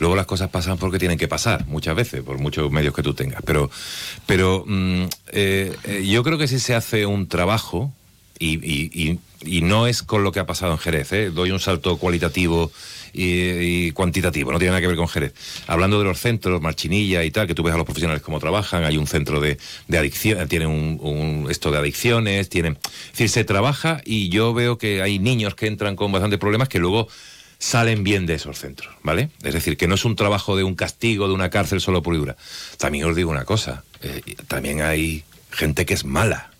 Luego 0.00 0.14
las 0.14 0.26
cosas 0.26 0.50
pasan 0.50 0.76
porque 0.76 0.98
tienen 0.98 1.16
que 1.16 1.26
pasar 1.26 1.66
muchas 1.66 1.96
veces 1.96 2.22
por 2.22 2.36
muchos 2.36 2.70
medios 2.70 2.92
que 2.92 3.02
tú 3.02 3.14
tengas, 3.14 3.40
pero 3.46 3.70
pero 4.26 4.64
mm, 4.66 5.04
eh, 5.32 5.74
eh, 5.84 6.06
yo 6.06 6.22
creo 6.22 6.36
que 6.36 6.46
si 6.46 6.58
se 6.58 6.74
hace 6.74 7.06
un 7.06 7.26
trabajo 7.26 7.90
y, 8.38 8.54
y- 8.64 9.18
y- 9.44 9.60
no 9.62 9.86
es 9.86 10.02
con 10.02 10.24
lo 10.24 10.32
que 10.32 10.40
ha 10.40 10.46
pasado 10.46 10.72
en 10.72 10.78
Jerez, 10.78 11.12
¿eh? 11.12 11.30
doy 11.30 11.50
un 11.50 11.60
salto 11.60 11.96
cualitativo 11.98 12.72
y, 13.12 13.90
cuantitativo, 13.92 14.50
no 14.52 14.58
tiene 14.58 14.70
nada 14.70 14.80
que 14.80 14.86
ver 14.88 14.96
con 14.96 15.06
Jerez. 15.08 15.34
Hablando 15.66 15.98
de 15.98 16.04
los 16.04 16.18
centros, 16.18 16.60
Marchinilla 16.60 17.22
y 17.24 17.30
tal, 17.30 17.46
que 17.46 17.54
tú 17.54 17.62
ves 17.62 17.74
a 17.74 17.76
los 17.76 17.84
profesionales 17.86 18.22
cómo 18.22 18.40
trabajan, 18.40 18.84
hay 18.84 18.96
un 18.96 19.06
centro 19.06 19.40
de, 19.40 19.58
de 19.88 19.98
adicción, 19.98 20.48
tienen 20.48 20.68
un, 20.68 20.98
un- 21.00 21.50
esto 21.50 21.70
de 21.70 21.78
adicciones, 21.78 22.48
tienen... 22.48 22.78
Es 23.06 23.12
decir, 23.12 23.28
se 23.28 23.44
trabaja 23.44 24.00
y 24.04 24.30
yo 24.30 24.52
veo 24.54 24.78
que 24.78 25.02
hay 25.02 25.18
niños 25.18 25.54
que 25.54 25.66
entran 25.66 25.94
con 25.94 26.10
bastantes 26.10 26.40
problemas 26.40 26.68
que 26.68 26.78
luego 26.78 27.06
salen 27.58 28.02
bien 28.02 28.26
de 28.26 28.34
esos 28.34 28.58
centros, 28.58 28.94
¿vale? 29.02 29.30
Es 29.42 29.54
decir, 29.54 29.76
que 29.76 29.86
no 29.86 29.94
es 29.94 30.04
un 30.04 30.16
trabajo 30.16 30.56
de 30.56 30.64
un 30.64 30.74
castigo, 30.74 31.28
de 31.28 31.34
una 31.34 31.50
cárcel 31.50 31.80
solo 31.80 32.02
por 32.02 32.14
y 32.14 32.18
dura. 32.18 32.36
También 32.78 33.04
os 33.04 33.14
digo 33.16 33.30
una 33.30 33.44
cosa, 33.44 33.84
eh, 34.02 34.20
también 34.48 34.82
hay 34.82 35.22
gente 35.50 35.86
que 35.86 35.94
es 35.94 36.04
mala, 36.04 36.50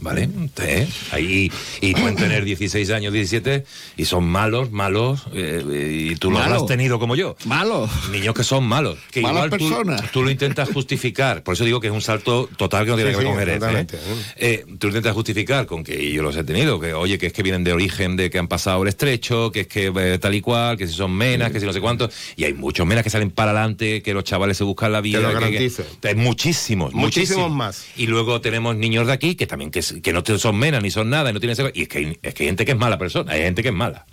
¿vale? 0.00 0.28
¿Eh? 0.62 0.88
Ahí, 1.12 1.50
y 1.80 1.92
pueden 1.94 2.16
tener 2.16 2.44
16 2.44 2.90
años, 2.90 3.12
17, 3.12 3.64
y 3.96 4.04
son 4.04 4.24
malos, 4.26 4.70
malos, 4.70 5.22
eh, 5.34 6.10
y 6.12 6.16
tú 6.16 6.30
los 6.30 6.40
Malo. 6.40 6.56
has 6.56 6.66
tenido 6.66 6.98
como 6.98 7.16
yo. 7.16 7.36
Malo. 7.44 7.88
Niños 8.10 8.34
que 8.34 8.44
son 8.44 8.64
malos. 8.64 8.98
Que 9.10 9.20
Malas 9.22 9.46
igual 9.46 9.50
tú, 9.50 9.68
personas. 9.68 10.12
tú 10.12 10.22
lo 10.22 10.30
intentas 10.30 10.68
justificar. 10.72 11.42
Por 11.42 11.54
eso 11.54 11.64
digo 11.64 11.80
que 11.80 11.86
es 11.88 11.92
un 11.92 12.00
salto 12.02 12.48
total 12.56 12.84
que 12.84 12.90
no 12.90 12.96
tiene 12.96 13.10
Sí, 13.12 13.18
que 13.18 13.24
ver 13.24 13.54
sí, 13.54 13.58
con 13.58 13.68
Jerez. 13.70 13.92
¿eh? 13.92 13.96
¿eh? 14.36 14.64
Tú 14.78 14.86
lo 14.86 14.90
intentas 14.92 15.14
justificar 15.14 15.66
con 15.66 15.84
que 15.84 16.12
yo 16.12 16.22
los 16.22 16.36
he 16.36 16.44
tenido, 16.44 16.80
que 16.80 16.94
oye, 16.94 17.18
que 17.18 17.26
es 17.26 17.32
que 17.32 17.42
vienen 17.42 17.64
de 17.64 17.72
origen 17.72 18.16
de 18.16 18.30
que 18.30 18.38
han 18.38 18.48
pasado 18.48 18.82
el 18.82 18.88
estrecho, 18.88 19.50
que 19.52 19.60
es 19.60 19.66
que 19.66 19.92
eh, 19.94 20.18
tal 20.18 20.34
y 20.34 20.40
cual, 20.40 20.76
que 20.76 20.86
si 20.86 20.94
son 20.94 21.12
menas, 21.12 21.50
que 21.52 21.60
si 21.60 21.66
no 21.66 21.72
sé 21.72 21.80
cuánto. 21.80 22.10
Y 22.36 22.44
hay 22.44 22.54
muchos 22.54 22.86
menas 22.86 23.04
que 23.04 23.10
salen 23.10 23.30
para 23.30 23.50
adelante, 23.52 24.02
que 24.02 24.14
los 24.14 24.24
chavales 24.24 24.56
se 24.56 24.64
buscan 24.64 24.92
la 24.92 25.00
vida. 25.00 25.20
lo 25.20 25.38
que- 25.38 25.70
que- 26.02 26.08
hay 26.08 26.14
muchísimos, 26.14 26.92
Muchísimos 26.94 27.50
más. 27.50 27.86
Y 27.96 28.06
luego 28.06 28.40
tenemos 28.40 28.76
niños 28.76 29.06
de 29.06 29.12
aquí 29.12 29.34
que 29.34 29.46
también 29.46 29.70
que, 29.70 29.82
que 30.02 30.12
no 30.12 30.22
son 30.38 30.58
menas 30.58 30.82
ni 30.82 30.90
son 30.90 31.10
nada 31.10 31.30
y 31.30 31.32
no 31.32 31.40
tienen 31.40 31.52
ese- 31.52 31.72
Y 31.74 31.82
es 31.82 31.88
que, 31.88 31.98
hay, 31.98 32.18
es 32.22 32.34
que 32.34 32.42
hay 32.44 32.48
gente 32.48 32.64
que 32.64 32.72
es 32.72 32.78
mala 32.78 32.98
persona, 32.98 33.32
hay 33.32 33.42
gente 33.42 33.62
que 33.62 33.68
es 33.68 33.74
mala. 33.74 34.06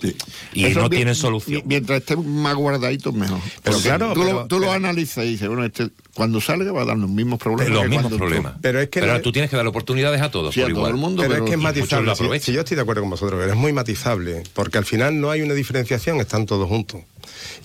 Y 0.54 0.66
Eso 0.66 0.82
no 0.82 0.90
tienen 0.90 1.10
mi- 1.10 1.16
solución. 1.16 1.62
Mientras 1.66 2.00
estén 2.00 2.28
más 2.42 2.56
guardaditos, 2.56 3.14
mejor. 3.14 3.40
Pero 3.64 3.78
claro, 3.80 4.14
tú, 4.14 4.22
pero- 4.22 4.34
lo, 4.34 4.48
tú 4.48 4.56
lo 4.56 4.62
pero- 4.62 4.72
analizas 4.74 5.26
y 5.26 5.30
dices, 5.32 5.48
bueno, 5.48 5.64
este, 5.66 5.90
cuando 6.14 6.42
salga 6.42 6.72
va 6.72 6.82
a 6.82 6.86
dar 6.86 6.98
los 6.98 7.10
mismos 7.10 7.40
problemas. 7.40 7.74
los 7.74 7.88
mismos 7.90 8.14
problemas. 8.14 8.54
Pero 8.62 8.80
es 8.80 8.90
que 8.90 9.02
no- 9.02 9.22
tú 9.22 9.32
tienes 9.32 9.50
que 9.52 9.58
dar 9.58 9.68
oportunidades 9.68 10.22
a 10.22 10.32
todos 10.32 10.54
Sí, 10.54 10.62
a 10.62 10.66
por 10.66 10.74
todo 10.74 10.88
el 10.88 10.96
mundo, 10.96 11.22
pero, 11.22 11.34
pero 11.34 11.46
es 11.46 11.50
que 11.50 11.56
es 11.56 11.62
matizable. 11.62 12.40
si 12.40 12.54
yo 12.54 12.60
estoy 12.62 12.76
de 12.76 12.82
acuerdo 12.82 13.02
con 13.02 13.10
vosotros, 13.12 13.40
pero 13.40 13.52
es 13.54 13.58
muy 13.58 13.74
matizable, 13.74 14.44
porque 14.54 14.78
al 14.78 14.86
final 14.86 15.20
no 15.22 15.30
hay 15.32 15.42
una 15.42 15.54
diferenciación, 15.54 16.20
están 16.20 16.46
todos 16.46 16.68
juntos. 16.68 17.02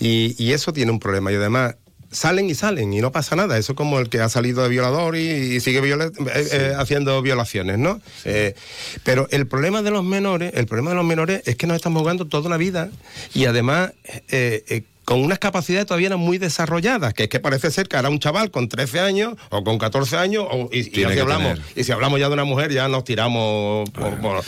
Y, 0.01 0.35
y 0.43 0.53
eso 0.53 0.73
tiene 0.73 0.91
un 0.91 0.99
problema. 1.01 1.31
Y 1.33 1.37
además, 1.37 1.77
salen 2.13 2.49
y 2.49 2.55
salen 2.55 2.93
y 2.93 3.01
no 3.01 3.11
pasa 3.11 3.35
nada. 3.35 3.59
Eso 3.59 3.73
es 3.73 3.77
como 3.77 3.99
el 3.99 4.09
que 4.09 4.21
ha 4.21 4.29
salido 4.29 4.63
de 4.63 4.69
violador 4.69 5.17
y, 5.17 5.29
y 5.29 5.61
sigue 5.61 5.81
viola- 5.81 6.07
eh, 6.07 6.49
eh, 6.53 6.73
haciendo 6.79 7.21
violaciones, 7.23 7.79
¿no? 7.79 8.01
Eh, 8.25 8.55
pero 9.03 9.27
el 9.31 9.47
problema 9.47 9.83
de 9.83 9.91
los 9.91 10.05
menores, 10.05 10.53
el 10.55 10.67
problema 10.67 10.91
de 10.91 10.97
los 10.97 11.05
menores 11.05 11.43
es 11.47 11.57
que 11.57 11.67
nos 11.67 11.77
estamos 11.77 12.01
jugando 12.03 12.27
toda 12.27 12.47
una 12.47 12.57
vida 12.57 12.91
y 13.35 13.47
además 13.47 13.93
con 15.13 15.23
unas 15.23 15.39
capacidades 15.39 15.87
todavía 15.87 16.09
no 16.09 16.17
muy 16.17 16.39
desarrolladas, 16.39 17.13
que 17.13 17.25
es 17.25 17.29
que 17.29 17.39
parece 17.39 17.71
ser 17.71 17.87
que 17.87 17.97
ahora 17.97 18.09
un 18.09 18.19
chaval 18.19 18.51
con 18.51 18.69
13 18.69 19.01
años 19.01 19.35
o 19.51 19.63
con 19.63 19.77
14 19.79 20.17
años, 20.17 20.47
o- 20.51 20.71
y, 20.73 20.85
si 20.85 21.05
hablamos, 21.05 21.55
tener. 21.59 21.63
y 21.77 21.85
si 21.85 21.93
hablamos 21.93 22.19
ya 22.19 22.29
de 22.29 22.33
una 22.35 22.45
mujer, 22.45 22.73
ya 22.73 22.89
nos 22.89 23.05
tiramos 23.05 23.91
por- 23.91 24.19
por- 24.21 24.37
o 24.39 24.43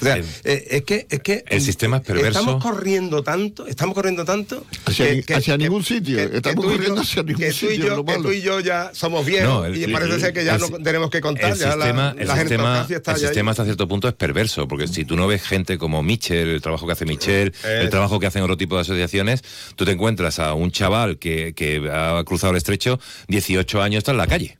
sea, 0.00 0.16
eh, 0.44 0.66
es 0.70 0.82
que 0.82 1.06
es 1.08 1.20
que 1.20 1.44
El 1.46 1.60
sistema 1.60 1.98
es 1.98 2.02
perverso. 2.02 2.40
Estamos 2.40 2.62
corriendo 2.62 3.22
tanto, 3.22 3.66
estamos 3.68 3.94
corriendo 3.94 4.24
tanto 4.24 4.64
Hacia 4.86 5.14
ni- 5.14 5.22
hacia 5.32 5.56
ningún 5.56 5.84
sitio, 5.84 6.18
estamos 6.18 6.64
corriendo 6.64 6.96
yo- 6.96 7.00
hacia 7.02 7.22
ningún 7.22 7.52
sitio, 7.52 7.76
yo- 7.86 7.96
lo 7.96 8.04
que 8.04 8.14
tú 8.16 8.32
y 8.32 8.40
yo 8.40 8.58
ya 8.58 8.90
somos 8.92 9.24
viejos 9.24 9.48
No, 9.48 9.64
el- 9.64 9.76
y 9.76 9.86
parece 9.92 10.14
el- 10.14 10.20
ser 10.20 10.32
que 10.32 10.44
ya 10.44 10.58
no 10.58 10.68
tenemos 10.82 11.10
que 11.10 11.20
contar. 11.20 11.52
el 11.52 11.58
ya 11.58 11.66
la- 11.68 11.72
sistema, 11.84 12.14
la, 12.16 12.22
el 12.22 12.28
sistema, 12.40 12.86
está 12.90 13.12
el 13.12 13.18
ya 13.20 13.26
sistema 13.28 13.50
hasta 13.52 13.64
cierto 13.64 13.86
punto 13.86 14.08
es 14.08 14.14
perverso, 14.14 14.66
porque 14.66 14.88
si 14.88 15.04
tú 15.04 15.14
no 15.14 15.28
ves 15.28 15.42
gente 15.42 15.78
como 15.78 16.02
Michel, 16.02 16.48
el 16.48 16.60
trabajo 16.60 16.86
que 16.86 16.92
hace 16.92 17.04
Michel, 17.06 17.52
el 17.64 17.90
trabajo 17.90 18.18
que 18.18 18.26
hacen 18.26 18.42
otro 18.42 18.56
tipo 18.56 18.74
de 18.74 18.82
asociaciones, 18.82 19.42
tú 19.76 19.84
te 19.84 19.96
encuentras 20.00 20.38
a 20.38 20.54
un 20.54 20.70
chaval 20.70 21.18
que, 21.18 21.52
que 21.54 21.90
ha 21.92 22.24
cruzado 22.24 22.52
el 22.52 22.56
estrecho, 22.56 22.98
18 23.28 23.82
años, 23.82 23.98
está 23.98 24.12
en 24.12 24.16
la 24.16 24.26
calle. 24.26 24.56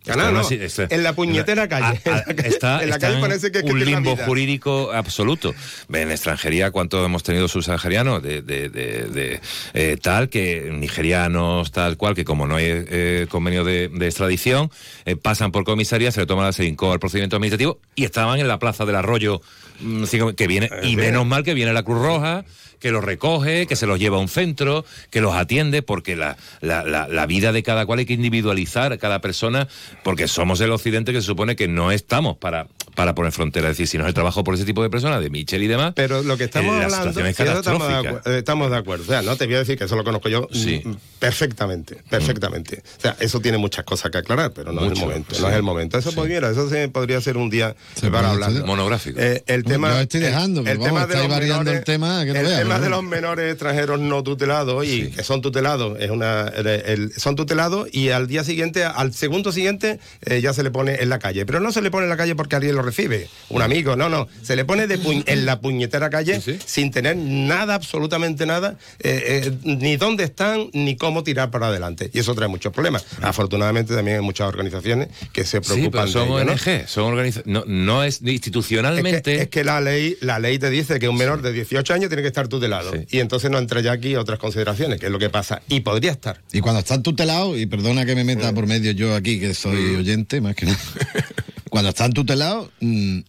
Está 0.00 0.16
no, 0.16 0.28
en 0.28 0.32
no, 0.34 0.40
una 0.40 0.48
si- 0.48 0.54
está- 0.54 0.86
en 0.88 1.02
la 1.02 1.12
puñetera 1.12 1.68
calle. 1.68 2.00
Ah, 2.06 2.24
ah, 2.26 2.32
está, 2.46 2.82
en 2.82 2.88
la 2.88 2.98
calle 2.98 3.20
parece 3.20 3.52
que 3.52 3.58
es 3.58 3.64
que 3.64 3.70
un 3.70 3.84
limbo 3.84 4.14
vida. 4.14 4.24
jurídico 4.24 4.92
absoluto. 4.92 5.54
En 5.92 6.10
extranjería, 6.10 6.70
¿cuántos 6.70 7.04
hemos 7.04 7.22
tenido 7.22 7.48
subsaharianos? 7.48 8.22
De, 8.22 8.40
de, 8.40 8.70
de, 8.70 9.04
de, 9.04 9.40
eh, 9.74 9.98
tal 10.00 10.30
que 10.30 10.70
nigerianos, 10.72 11.70
tal 11.70 11.98
cual, 11.98 12.14
que 12.14 12.24
como 12.24 12.46
no 12.46 12.56
hay 12.56 12.64
eh, 12.66 13.26
convenio 13.28 13.62
de, 13.62 13.88
de 13.88 14.06
extradición, 14.06 14.70
eh, 15.04 15.16
pasan 15.16 15.52
por 15.52 15.64
comisaría, 15.64 16.10
se 16.12 16.20
le 16.20 16.26
toma 16.26 16.50
se 16.54 16.62
le 16.62 16.70
incoa 16.70 16.94
el 16.94 16.98
procedimiento 16.98 17.36
administrativo 17.36 17.78
y 17.94 18.04
estaban 18.04 18.40
en 18.40 18.48
la 18.48 18.58
plaza 18.58 18.86
del 18.86 18.96
arroyo 18.96 19.42
mm, 19.80 20.04
que 20.34 20.46
viene, 20.46 20.70
y 20.82 20.96
menos 20.96 21.26
mal 21.26 21.44
que 21.44 21.52
viene 21.52 21.74
la 21.74 21.82
Cruz 21.82 22.00
Roja 22.02 22.46
que 22.80 22.90
los 22.90 23.04
recoge, 23.04 23.66
que 23.66 23.76
se 23.76 23.86
los 23.86 23.98
lleva 23.98 24.16
a 24.16 24.20
un 24.20 24.28
centro, 24.28 24.84
que 25.10 25.20
los 25.20 25.34
atiende, 25.34 25.82
porque 25.82 26.16
la, 26.16 26.36
la, 26.60 26.82
la, 26.84 27.26
vida 27.26 27.52
de 27.52 27.62
cada 27.62 27.86
cual 27.86 28.00
hay 28.00 28.06
que 28.06 28.14
individualizar 28.14 28.98
cada 28.98 29.20
persona, 29.20 29.68
porque 30.02 30.26
somos 30.26 30.60
el 30.60 30.72
occidente 30.72 31.12
que 31.12 31.20
se 31.20 31.26
supone 31.26 31.54
que 31.54 31.68
no 31.68 31.92
estamos 31.92 32.36
para, 32.38 32.66
para 33.00 33.14
poner 33.14 33.32
fronteras. 33.32 33.70
Es 33.70 33.78
decir, 33.78 33.86
si 33.88 33.96
no 33.96 34.04
es 34.04 34.08
el 34.08 34.14
trabajo 34.14 34.44
por 34.44 34.54
ese 34.54 34.66
tipo 34.66 34.82
de 34.82 34.90
personas, 34.90 35.22
de 35.22 35.30
Michel 35.30 35.62
y 35.62 35.68
demás. 35.68 35.94
Pero 35.96 36.22
lo 36.22 36.36
que 36.36 36.44
estamos 36.44 36.74
eh, 36.74 36.78
la 36.80 36.84
hablando, 36.84 37.20
es 37.20 37.34
sí, 37.36 37.42
eso 37.42 37.58
estamos, 37.58 37.88
de 37.88 38.10
eh, 38.34 38.38
estamos 38.40 38.70
de 38.70 38.76
acuerdo. 38.76 39.04
O 39.04 39.06
sea, 39.06 39.22
no 39.22 39.36
te 39.36 39.46
voy 39.46 39.54
a 39.54 39.60
decir 39.60 39.78
que 39.78 39.84
eso 39.84 39.96
lo 39.96 40.04
conozco 40.04 40.28
yo 40.28 40.46
Sí. 40.52 40.82
mm, 40.84 40.94
perfectamente, 41.18 41.96
perfectamente. 42.10 42.82
O 42.98 43.00
sea, 43.00 43.16
eso 43.20 43.40
tiene 43.40 43.56
muchas 43.56 43.84
cosas 43.86 44.10
que 44.10 44.18
aclarar, 44.18 44.52
pero 44.52 44.72
no 44.72 44.84
es 44.84 44.92
el 44.92 44.98
momento. 44.98 45.34
sí. 45.34 45.40
No 45.40 45.48
es 45.48 45.54
el 45.56 45.62
momento. 45.62 45.96
Eso 45.96 46.12
podría, 46.12 46.38
eso 46.40 46.68
se 46.68 46.88
podría 46.90 47.20
ser 47.22 47.36
un 47.38 47.48
día 47.48 47.74
Se 47.94 48.10
para 48.10 48.30
hablar. 48.30 48.50
Monográfico. 48.66 49.18
Eh, 49.18 49.42
el 49.46 49.64
tema, 49.64 49.90
Yo 49.94 50.00
estoy 50.00 50.20
dejando, 50.20 50.60
el, 50.60 50.66
pero 50.66 50.80
vamos, 50.80 51.02
estáis 51.02 51.28
variando 51.28 51.70
el 51.72 51.84
tema, 51.84 52.24
que 52.24 52.32
no 52.34 52.40
el 52.40 52.46
veas, 52.46 52.58
tema 52.60 52.76
¿no? 52.78 52.84
de 52.84 52.90
los 52.90 53.02
menores 53.02 53.52
extranjeros 53.52 54.00
no 54.00 54.22
tutelados 54.22 54.84
y 54.86 55.10
que 55.10 55.22
son 55.22 55.40
tutelados 55.40 55.98
es 56.00 56.10
una 56.10 56.48
el- 56.48 56.66
el- 56.66 57.12
son 57.16 57.36
tutelados 57.36 57.88
y 57.92 58.10
al 58.10 58.26
día 58.26 58.44
siguiente 58.44 58.84
al 58.84 59.12
segundo 59.14 59.52
siguiente 59.52 60.00
eh, 60.26 60.40
ya 60.40 60.52
se 60.52 60.62
le 60.62 60.70
pone 60.70 60.96
en 61.02 61.08
la 61.08 61.18
calle 61.18 61.46
pero 61.46 61.60
no 61.60 61.72
se 61.72 61.80
le 61.80 61.90
pone 61.90 62.04
en 62.04 62.10
la 62.10 62.16
calle 62.16 62.34
porque 62.34 62.56
alguien 62.56 62.74
lo 62.76 62.82
recibe 62.90 63.28
un 63.48 63.62
amigo 63.62 63.96
no 63.96 64.08
no 64.08 64.28
se 64.42 64.54
le 64.56 64.64
pone 64.64 64.86
de 64.86 64.98
puñ- 65.00 65.24
en 65.26 65.46
la 65.46 65.60
puñetera 65.60 66.10
calle 66.10 66.40
Sí, 66.40 66.52
sí. 66.52 66.58
sin 66.64 66.90
tener 66.90 67.16
nada 67.16 67.74
absolutamente 67.74 68.46
nada 68.46 68.76
eh, 69.00 69.42
eh, 69.46 69.52
ni 69.64 69.96
dónde 69.96 70.24
están 70.24 70.68
ni 70.72 70.96
cómo 70.96 71.22
tirar 71.24 71.50
para 71.50 71.68
adelante 71.68 72.10
y 72.12 72.18
eso 72.18 72.34
trae 72.34 72.48
muchos 72.48 72.72
problemas 72.72 73.04
afortunadamente 73.22 73.94
también 73.94 74.18
hay 74.18 74.22
muchas 74.22 74.48
organizaciones 74.48 75.08
que 75.32 75.44
se 75.44 75.60
Sí, 75.62 75.66
preocupan 75.74 76.06
pero 76.06 76.12
son 76.12 76.28
de 76.28 76.34
ello, 76.34 76.44
¿no? 76.44 76.52
ONG, 76.52 76.88
son 76.88 77.04
organiza- 77.14 77.42
no, 77.46 77.64
no 77.66 78.04
es 78.04 78.16
Es 78.16 78.20
que, 78.22 78.30
institucionalmente. 78.32 79.42
es 79.42 79.48
que 79.48 79.64
la 79.64 79.80
ley 79.80 80.16
la 80.20 80.38
ley 80.38 80.58
te 80.58 80.70
dice 80.70 80.98
que 80.98 81.08
un 81.08 81.16
menor 81.16 81.42
de 81.42 81.52
18 81.52 81.94
años 81.94 82.08
tiene 82.08 82.22
que 82.22 82.28
estar 82.28 82.48
tutelado. 82.48 82.92
Sí. 82.92 83.06
Y 83.10 83.18
entonces 83.20 83.50
no 83.50 83.58
entra 83.58 83.80
ya 83.80 83.92
aquí 83.92 84.16
otras 84.16 84.38
consideraciones, 84.38 84.98
que 84.98 85.06
es 85.06 85.12
lo 85.12 85.18
que 85.18 85.30
pasa. 85.30 85.62
Y 85.68 85.80
podría 85.80 86.10
estar. 86.12 86.40
Y 86.52 86.60
cuando 86.60 86.80
están 86.80 87.02
tutelados, 87.02 87.58
y 87.58 87.66
perdona 87.66 88.04
que 88.04 88.14
me 88.14 88.24
meta 88.24 88.52
por 88.52 88.66
medio 88.66 88.90
yo 88.92 89.14
aquí, 89.14 89.38
que 89.38 89.54
soy 89.54 89.94
oyente, 89.96 90.40
más 90.40 90.54
que 90.56 90.66
nada, 90.66 90.78
cuando 91.70 91.88
están 91.90 92.12
tutelados, 92.12 92.70
mm, 92.80 93.20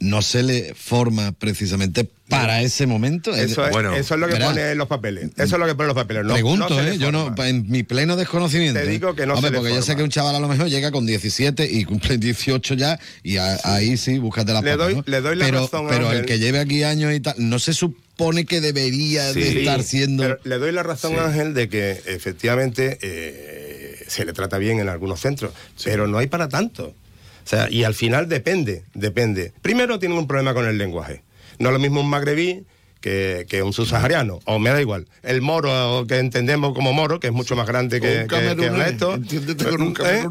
no 0.00 0.22
se 0.22 0.42
le 0.42 0.74
forma 0.74 1.32
precisamente 1.32 2.08
para 2.28 2.62
ese 2.62 2.86
momento. 2.86 3.32
Es- 3.34 3.52
Eso 3.52 3.64
es, 3.64 3.70
bueno, 3.70 3.94
eso 3.94 4.14
es 4.14 4.20
lo 4.20 4.26
que 4.28 4.36
pone 4.36 4.72
en 4.72 4.78
los 4.78 4.88
papeles. 4.88 5.30
Eso 5.36 5.54
es 5.54 5.60
lo 5.60 5.66
que 5.66 5.74
pone 5.74 5.84
en 5.84 5.94
los 5.94 6.02
papeles. 6.04 6.24
No, 6.24 6.32
Pregunto, 6.34 6.68
no 6.68 6.80
¿eh? 6.82 6.98
Yo 6.98 7.12
no, 7.12 7.32
en 7.44 7.70
mi 7.70 7.84
pleno 7.84 8.16
desconocimiento. 8.16 8.80
Te 8.80 8.86
¿eh? 8.86 8.90
digo 8.90 9.14
que 9.14 9.24
no 9.24 9.34
Hombre, 9.34 9.50
se 9.50 9.52
le 9.52 9.58
porque 9.58 9.74
yo 9.74 9.82
sé 9.82 9.94
que 9.94 10.02
un 10.02 10.10
chaval 10.10 10.34
a 10.34 10.40
lo 10.40 10.48
mejor 10.48 10.68
llega 10.68 10.90
con 10.90 11.06
17 11.06 11.70
y 11.70 11.84
cumple 11.84 12.18
18 12.18 12.74
ya, 12.74 12.98
y 13.22 13.36
a- 13.36 13.58
ahí 13.64 13.96
sí, 13.96 14.18
búscate 14.18 14.52
la 14.52 14.62
Le 14.62 14.76
doy- 14.76 15.02
le 15.06 15.20
doy 15.20 15.36
la 15.36 15.44
pero, 15.46 15.60
razón 15.60 15.86
Pero 15.88 16.06
el 16.10 16.18
Ángel. 16.18 16.26
que 16.26 16.38
lleve 16.40 16.58
aquí 16.58 16.82
años 16.82 17.14
y 17.14 17.20
tal, 17.20 17.34
no 17.38 17.58
se 17.60 17.72
supone 17.72 18.46
que 18.46 18.60
debería 18.60 19.32
de 19.32 19.60
estar 19.60 19.82
siendo. 19.84 20.22
Pero 20.24 20.38
le 20.44 20.58
doy 20.58 20.72
la 20.72 20.82
razón 20.82 21.12
Sí. 21.12 21.18
a 21.18 21.26
Ángel 21.26 21.54
de 21.54 21.68
que 21.68 22.02
efectivamente 22.06 22.98
eh, 23.00 24.04
se 24.08 24.24
le 24.24 24.32
trata 24.32 24.58
bien 24.58 24.80
en 24.80 24.88
algunos 24.88 25.20
centros, 25.20 25.52
pero 25.84 26.06
no 26.08 26.18
hay 26.18 26.26
para 26.26 26.48
tanto. 26.48 26.94
O 27.44 27.46
sea, 27.46 27.68
y 27.70 27.84
al 27.84 27.94
final 27.94 28.28
depende, 28.28 28.84
depende. 28.94 29.52
Primero 29.62 29.98
tienen 29.98 30.16
un 30.18 30.26
problema 30.26 30.54
con 30.54 30.66
el 30.66 30.78
lenguaje. 30.78 31.22
No 31.58 31.68
es 31.68 31.72
lo 31.74 31.78
mismo 31.78 32.00
un 32.00 32.08
magrebí 32.08 32.64
que, 33.00 33.44
que 33.50 33.62
un 33.62 33.74
subsahariano, 33.74 34.40
o 34.46 34.58
me 34.58 34.70
da 34.70 34.80
igual. 34.80 35.06
El 35.22 35.42
moro 35.42 36.06
que 36.08 36.18
entendemos 36.18 36.72
como 36.72 36.94
moro, 36.94 37.20
que 37.20 37.26
es 37.26 37.32
mucho 37.34 37.54
más 37.54 37.66
grande 37.66 38.00
que, 38.00 38.06
un 38.06 38.14
que- 38.14 38.20
que, 38.22 38.26
camerunés, 38.28 38.70
Ernesto. 38.70 39.14
entiéndete 39.14 39.64
con 39.66 39.82
un 39.82 39.94
¿Eh? 40.02 40.24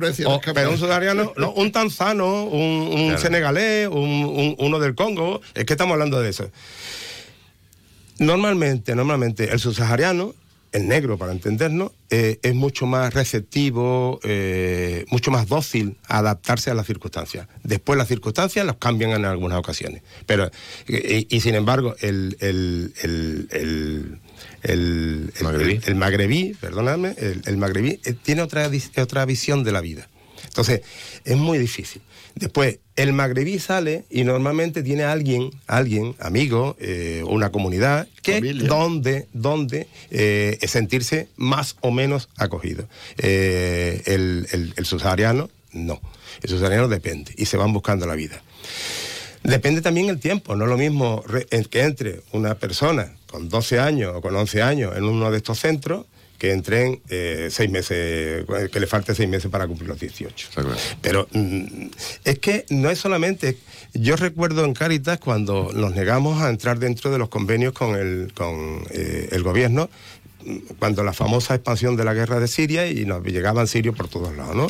pero 0.55 0.71
un 0.71 0.77
subsahariano, 0.79 1.33
no, 1.37 1.51
un 1.51 1.71
tanzano, 1.71 2.45
un, 2.45 2.61
un 2.91 3.05
Claro. 3.09 3.21
senegalés, 3.21 3.87
un, 3.89 3.95
un- 4.25 4.55
uno 4.57 4.79
del 4.79 4.95
Congo, 4.95 5.39
es 5.53 5.65
que 5.65 5.73
estamos 5.73 5.93
hablando 5.93 6.19
de 6.19 6.31
eso. 6.31 6.49
Normalmente, 8.19 8.95
normalmente, 8.95 9.51
el 9.51 9.59
subsahariano, 9.59 10.33
el 10.73 10.87
negro 10.87 11.17
para 11.17 11.31
entendernos, 11.31 11.91
eh, 12.09 12.39
es 12.41 12.53
mucho 12.53 12.85
más 12.85 13.13
receptivo, 13.13 14.19
eh, 14.23 15.05
mucho 15.09 15.31
más 15.31 15.47
dócil 15.47 15.97
a 16.07 16.17
adaptarse 16.17 16.71
a 16.71 16.73
las 16.73 16.87
circunstancias. 16.87 17.47
Después 17.63 17.97
las 17.97 18.07
circunstancias 18.07 18.65
los 18.65 18.77
cambian 18.77 19.11
en 19.11 19.25
algunas 19.25 19.57
ocasiones. 19.57 20.01
Pero, 20.25 20.51
eh, 20.87 21.25
y, 21.29 21.35
y 21.35 21.41
sin 21.41 21.55
embargo, 21.55 21.95
el, 22.01 22.35
el, 22.39 22.93
el, 23.01 24.19
el, 24.63 25.33
Magrebí. 25.41 25.79
magrebí, 25.95 26.53
perdóname, 26.59 27.15
el, 27.17 27.57
magrebí 27.57 27.99
eh, 28.03 28.13
tiene 28.13 28.41
otra, 28.41 28.69
otra 28.97 29.25
visión 29.25 29.63
de 29.63 29.71
la 29.71 29.81
vida. 29.81 30.09
Entonces, 30.53 30.81
es 31.25 31.35
muy 31.35 31.57
difícil. 31.57 32.03
Después, 32.35 32.77
el 32.95 33.11
magrebí 33.11 33.57
sale 33.57 34.05
y 34.11 34.23
normalmente 34.23 34.83
tiene 34.83 35.01
a 35.01 35.11
alguien, 35.11 35.49
alguien, 35.65 36.15
amigo, 36.19 36.75
eh, 36.79 37.23
una 37.27 37.51
comunidad, 37.51 38.07
que 38.21 38.35
Familia. 38.35 38.67
donde, 38.67 39.27
donde 39.33 39.87
eh, 40.11 40.59
sentirse 40.67 41.27
más 41.37 41.75
o 41.81 41.89
menos 41.89 42.29
acogido. 42.37 42.87
Eh, 43.17 44.03
el, 44.05 44.47
el, 44.51 44.73
el 44.77 44.85
subsahariano, 44.85 45.49
no. 45.71 45.99
El 46.43 46.49
subsahariano 46.51 46.87
depende 46.87 47.33
y 47.35 47.45
se 47.47 47.57
van 47.57 47.73
buscando 47.73 48.05
la 48.05 48.13
vida. 48.13 48.43
Depende 49.41 49.81
también 49.81 50.07
el 50.09 50.19
tiempo, 50.19 50.55
no 50.55 50.65
es 50.65 50.69
lo 50.69 50.77
mismo 50.77 51.23
que 51.71 51.81
entre 51.81 52.21
una 52.31 52.55
persona 52.55 53.11
con 53.25 53.49
12 53.49 53.79
años 53.79 54.13
o 54.15 54.21
con 54.21 54.35
11 54.35 54.61
años 54.61 54.95
en 54.95 55.03
uno 55.03 55.31
de 55.31 55.37
estos 55.37 55.59
centros 55.59 56.05
que 56.37 56.51
entren 56.51 57.01
eh, 57.09 57.47
seis 57.51 57.69
meses, 57.69 58.45
que 58.71 58.79
le 58.79 58.87
falte 58.87 59.15
seis 59.15 59.29
meses 59.29 59.49
para 59.49 59.65
cumplir 59.67 59.87
los 59.89 59.99
18. 59.99 60.47
Está 60.49 60.61
claro. 60.61 60.77
Pero 61.01 61.27
mm, 61.31 61.87
es 62.25 62.39
que 62.39 62.65
no 62.69 62.89
es 62.89 62.99
solamente. 62.99 63.57
Yo 63.93 64.15
recuerdo 64.15 64.65
en 64.65 64.73
Cáritas 64.73 65.19
cuando 65.19 65.71
nos 65.73 65.93
negamos 65.93 66.41
a 66.41 66.49
entrar 66.49 66.79
dentro 66.79 67.11
de 67.11 67.17
los 67.17 67.29
convenios 67.29 67.73
con 67.73 67.95
el, 67.95 68.33
con, 68.33 68.83
eh, 68.89 69.29
el 69.31 69.43
gobierno, 69.43 69.89
mm, 70.45 70.57
cuando 70.79 71.03
la 71.03 71.13
famosa 71.13 71.55
expansión 71.55 71.95
de 71.95 72.03
la 72.03 72.13
guerra 72.13 72.39
de 72.39 72.47
Siria 72.47 72.87
y 72.87 73.05
nos 73.05 73.23
llegaban 73.23 73.67
sirios 73.67 73.95
por 73.95 74.09
todos 74.09 74.35
lados, 74.35 74.55
¿no? 74.55 74.67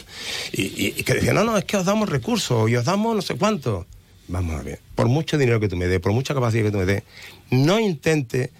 Y, 0.52 0.62
y- 0.63 0.93
y 0.97 1.04
que 1.04 1.15
decían, 1.15 1.36
no, 1.36 1.43
no, 1.43 1.58
es 1.58 1.65
que 1.65 1.78
os 1.78 1.86
damos 1.86 2.10
recursos 2.10 2.69
y 2.69 2.76
os 2.76 2.86
damos 2.86 3.15
no 3.15 3.21
sé 3.21 3.36
cuánto. 3.36 3.86
Vamos 4.28 4.60
a 4.60 4.63
ver, 4.63 4.80
por 4.95 5.08
mucho 5.08 5.38
dinero 5.38 5.60
que 5.60 5.67
tú 5.67 5.76
me 5.76 5.88
des, 5.88 5.99
por 5.99 6.12
mucha 6.13 6.34
capacidad 6.34 6.63
que 6.65 6.71
tú 6.71 6.78
me 6.78 6.86
des, 6.86 7.04
no 7.49 7.80
intente 7.80 8.52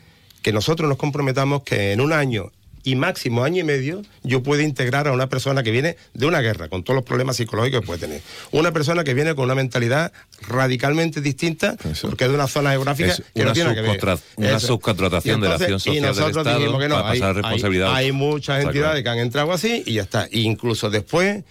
que 0.42 0.52
nosotros 0.52 0.90
nos 0.90 0.98
comprometamos 0.98 1.64
que 1.64 1.94
en 1.94 2.02
un 2.02 2.12
año 2.12 2.52
y 2.84 2.96
máximo 2.96 3.44
año 3.44 3.60
y 3.62 3.64
medio 3.64 4.02
yo 4.24 4.44
pueda 4.44 4.64
integrar 4.64 5.08
a 5.08 5.12
una 5.12 5.28
persona 5.30 5.64
que 5.64 5.72
viene 5.72 5.96
de 6.14 6.26
una 6.26 6.42
guerra, 6.42 6.68
con 6.70 6.84
todos 6.84 6.96
los 6.96 7.06
problemas 7.06 7.38
psicológicos 7.38 7.82
que 7.82 7.86
puede 7.88 8.00
tener. 8.02 8.22
Una 8.52 8.72
persona 8.72 9.04
que 9.04 9.14
viene 9.14 9.36
con 9.36 9.46
una 9.46 9.56
mentalidad 9.56 10.12
radicalmente 10.48 11.22
distinta, 11.22 11.76
Eso. 11.90 12.08
porque 12.10 12.26
es 12.26 12.30
de 12.30 12.36
una 12.36 12.48
zona 12.48 12.72
geográfica 12.72 13.12
Es 13.14 13.24
que 13.34 13.44
no 13.46 13.54
tiene 13.54 13.74
que 13.74 13.82
ver. 13.82 14.00
una 14.36 14.50
Eso. 14.58 14.68
subcontratación 14.68 15.42
de 15.42 15.48
la 15.50 15.56
acción 15.56 15.76
y 15.76 15.80
social 15.80 15.96
del 15.96 16.04
nosotros 16.06 16.38
Estado 16.38 16.60
dijimos 16.60 16.82
que 16.82 16.90
no, 16.90 16.96
para 16.96 17.10
hay- 17.12 17.20
pasar 17.20 17.86
hay- 17.96 18.12
muchas 18.12 18.64
entidades 18.64 19.04
que 19.04 19.10
han 19.10 19.20
entrado 19.20 19.52
así 19.54 19.84
y 19.86 19.94
ya 19.94 20.02
está. 20.04 20.26
E 20.26 20.40
incluso 20.40 20.90
después, 20.90 21.44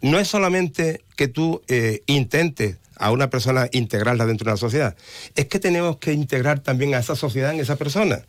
no 0.00 0.18
es 0.18 0.28
solamente 0.28 1.02
que 1.16 1.28
tú 1.28 1.60
eh, 1.68 2.02
intentes 2.06 2.76
a 2.96 3.10
una 3.10 3.30
persona 3.30 3.68
integrarla 3.72 4.26
dentro 4.26 4.44
de 4.46 4.50
una 4.52 4.56
sociedad, 4.56 4.96
es 5.36 5.46
que 5.46 5.58
tenemos 5.58 5.98
que 5.98 6.12
integrar 6.12 6.60
también 6.60 6.94
a 6.94 6.98
esa 6.98 7.14
sociedad 7.16 7.52
en 7.52 7.60
esa 7.60 7.76
persona. 7.76 8.22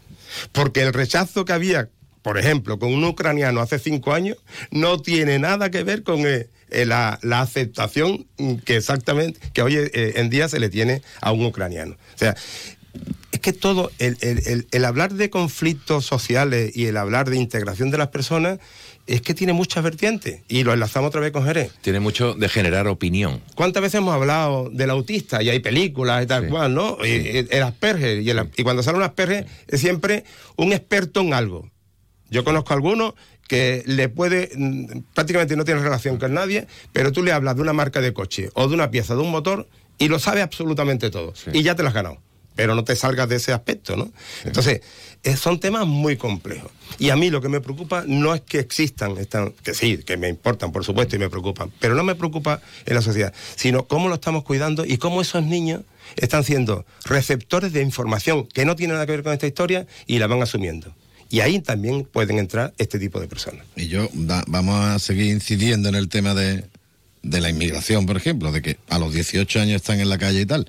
Porque 0.52 0.82
el 0.84 0.94
rechazo 0.94 1.44
que 1.46 1.54
había 1.54 1.90
por 2.22 2.38
ejemplo, 2.38 2.80
con 2.80 2.94
un 2.94 3.04
ucraniano 3.04 3.62
hace 3.62 3.80
cinco 3.80 4.14
años, 4.14 4.38
no 4.72 5.02
tiene 5.02 5.40
nada 5.40 5.70
que 5.72 5.84
ver 5.84 6.04
con 6.04 6.20
eh, 6.26 6.48
eh, 6.70 6.86
la, 6.86 7.20
la 7.22 7.42
aceptación 7.42 8.28
que 8.66 8.76
exactamente, 8.78 9.40
que 9.54 9.62
hoy 9.62 9.76
eh, 9.78 10.14
en 10.18 10.30
día 10.30 10.48
se 10.50 10.60
le 10.60 10.70
tiene 10.70 11.02
a 11.22 11.32
un 11.32 11.46
ucraniano. 11.46 11.94
O 11.94 12.18
sea, 12.18 12.36
es 13.32 13.40
que 13.40 13.54
todo, 13.54 13.92
el, 14.00 14.18
el- 14.22 14.42
el- 14.48 14.68
el 14.72 14.86
hablar 14.86 15.14
de 15.14 15.30
conflictos 15.30 16.06
sociales 16.06 16.76
y 16.76 16.86
el 16.88 16.98
hablar 16.98 17.30
de 17.30 17.38
integración 17.38 17.92
de 17.92 17.98
las 17.98 18.10
personas, 18.10 18.60
es 19.08 19.22
que 19.22 19.34
tiene 19.34 19.54
muchas 19.54 19.84
vertientes. 19.84 20.42
Y 20.48 20.64
lo 20.64 20.72
enlazamos 20.74 21.08
otra 21.08 21.22
vez 21.22 21.32
con 21.32 21.44
Jerez. 21.44 21.72
Tiene 21.82 22.00
mucho 22.00 22.36
de 22.36 22.48
generar 22.48 22.88
opinión. 22.88 23.42
¿Cuántas 23.56 23.82
veces 23.82 23.96
hemos 24.00 24.14
hablado 24.14 24.70
del 24.72 24.92
autista? 24.92 25.42
Y 25.42 25.50
hay 25.50 25.60
películas 25.60 26.24
y 26.24 26.28
tal 26.28 26.48
cual, 26.48 26.76
¿no? 26.76 26.98
Y- 27.04 27.08
y 27.10 27.48
el 27.50 27.64
Asperger. 27.64 28.22
Y 28.56 28.64
cuando 28.64 28.84
sale 28.84 28.98
un 28.98 29.04
Asperger 29.04 29.48
es 29.68 29.80
siempre 29.80 30.26
un 30.58 30.74
experto 30.74 31.22
en 31.22 31.34
algo. 31.34 31.72
Yo 32.30 32.44
conozco 32.44 32.74
a 32.74 32.76
algunos 32.76 33.14
que 33.48 33.84
le 33.88 34.10
puede, 34.10 34.52
mm, 34.56 35.02
prácticamente 35.14 35.56
no 35.56 35.66
tiene 35.66 35.82
relación 35.82 36.18
con 36.18 36.34
nadie, 36.34 36.68
pero 36.94 37.12
tú 37.12 37.24
le 37.24 37.32
hablas 37.32 37.56
de 37.56 37.64
una 37.64 37.74
marca 37.74 38.00
de 38.00 38.14
coche 38.14 38.50
o 38.54 38.68
de 38.68 38.76
una 38.76 38.92
pieza 38.92 39.16
de 39.16 39.22
un 39.22 39.32
motor 39.32 39.68
y 39.98 40.08
lo 40.08 40.20
sabe 40.20 40.42
absolutamente 40.42 41.10
todo. 41.10 41.34
Y 41.52 41.64
ya 41.64 41.76
te 41.76 41.82
lo 41.82 41.90
has 41.90 41.96
ganado. 41.96 42.20
Pero 42.56 42.76
no 42.76 42.84
te 42.84 42.96
salgas 42.96 43.30
de 43.30 43.38
ese 43.38 43.54
aspecto, 43.54 43.96
¿no? 43.96 44.12
Entonces, 44.44 44.82
eh, 45.24 45.36
son 45.36 45.60
temas 45.60 45.88
muy 45.88 46.18
complejos. 46.18 46.72
Y 46.98 47.10
a 47.10 47.16
mí 47.16 47.30
lo 47.30 47.42
que 47.42 47.50
me 47.50 47.62
preocupa 47.62 48.04
no 48.06 48.36
es 48.36 48.42
que 48.42 48.60
existan, 48.60 49.18
están, 49.18 49.54
que 49.64 49.74
sí, 49.74 49.98
que 50.00 50.18
me 50.18 50.30
importan, 50.30 50.72
por 50.72 50.86
supuesto, 50.86 51.16
y 51.16 51.20
me 51.20 51.30
preocupan, 51.30 51.72
pero 51.80 51.96
no 51.96 52.04
me 52.04 52.16
preocupa 52.16 52.62
en 52.86 52.96
la 52.96 53.02
sociedad, 53.02 53.34
sino 53.56 53.88
cómo 53.88 54.10
lo 54.10 54.16
estamos 54.16 54.44
cuidando 54.44 54.86
y 54.86 54.98
cómo 54.98 55.22
esos 55.22 55.44
niños 55.44 55.82
están 56.18 56.44
siendo 56.44 56.86
receptores 57.06 57.74
de 57.74 57.82
información 57.82 58.46
que 58.46 58.66
no 58.66 58.76
tiene 58.76 58.94
nada 58.94 59.06
que 59.06 59.14
ver 59.14 59.24
con 59.24 59.34
esta 59.34 59.48
historia 59.48 59.88
y 60.06 60.20
la 60.20 60.28
van 60.28 60.42
asumiendo. 60.42 60.94
Y 61.30 61.42
ahí 61.42 61.60
también 61.60 62.06
pueden 62.06 62.40
entrar 62.40 62.74
este 62.78 62.98
tipo 63.00 63.20
de 63.20 63.28
personas. 63.28 63.66
Y 63.76 63.88
yo 63.88 64.10
da- 64.14 64.44
vamos 64.48 64.76
a 64.84 64.98
seguir 65.00 65.28
incidiendo 65.28 65.88
en 65.90 65.96
el 65.96 66.10
tema 66.10 66.34
de, 66.34 66.66
de 67.22 67.42
la 67.42 67.50
inmigración, 67.50 68.06
por 68.06 68.18
ejemplo, 68.18 68.52
de 68.52 68.62
que 68.62 68.78
a 68.90 68.98
los 68.98 69.14
18 69.14 69.60
años 69.62 69.76
están 69.76 70.00
en 70.00 70.10
la 70.10 70.18
calle 70.18 70.42
y 70.42 70.46
tal. 70.46 70.68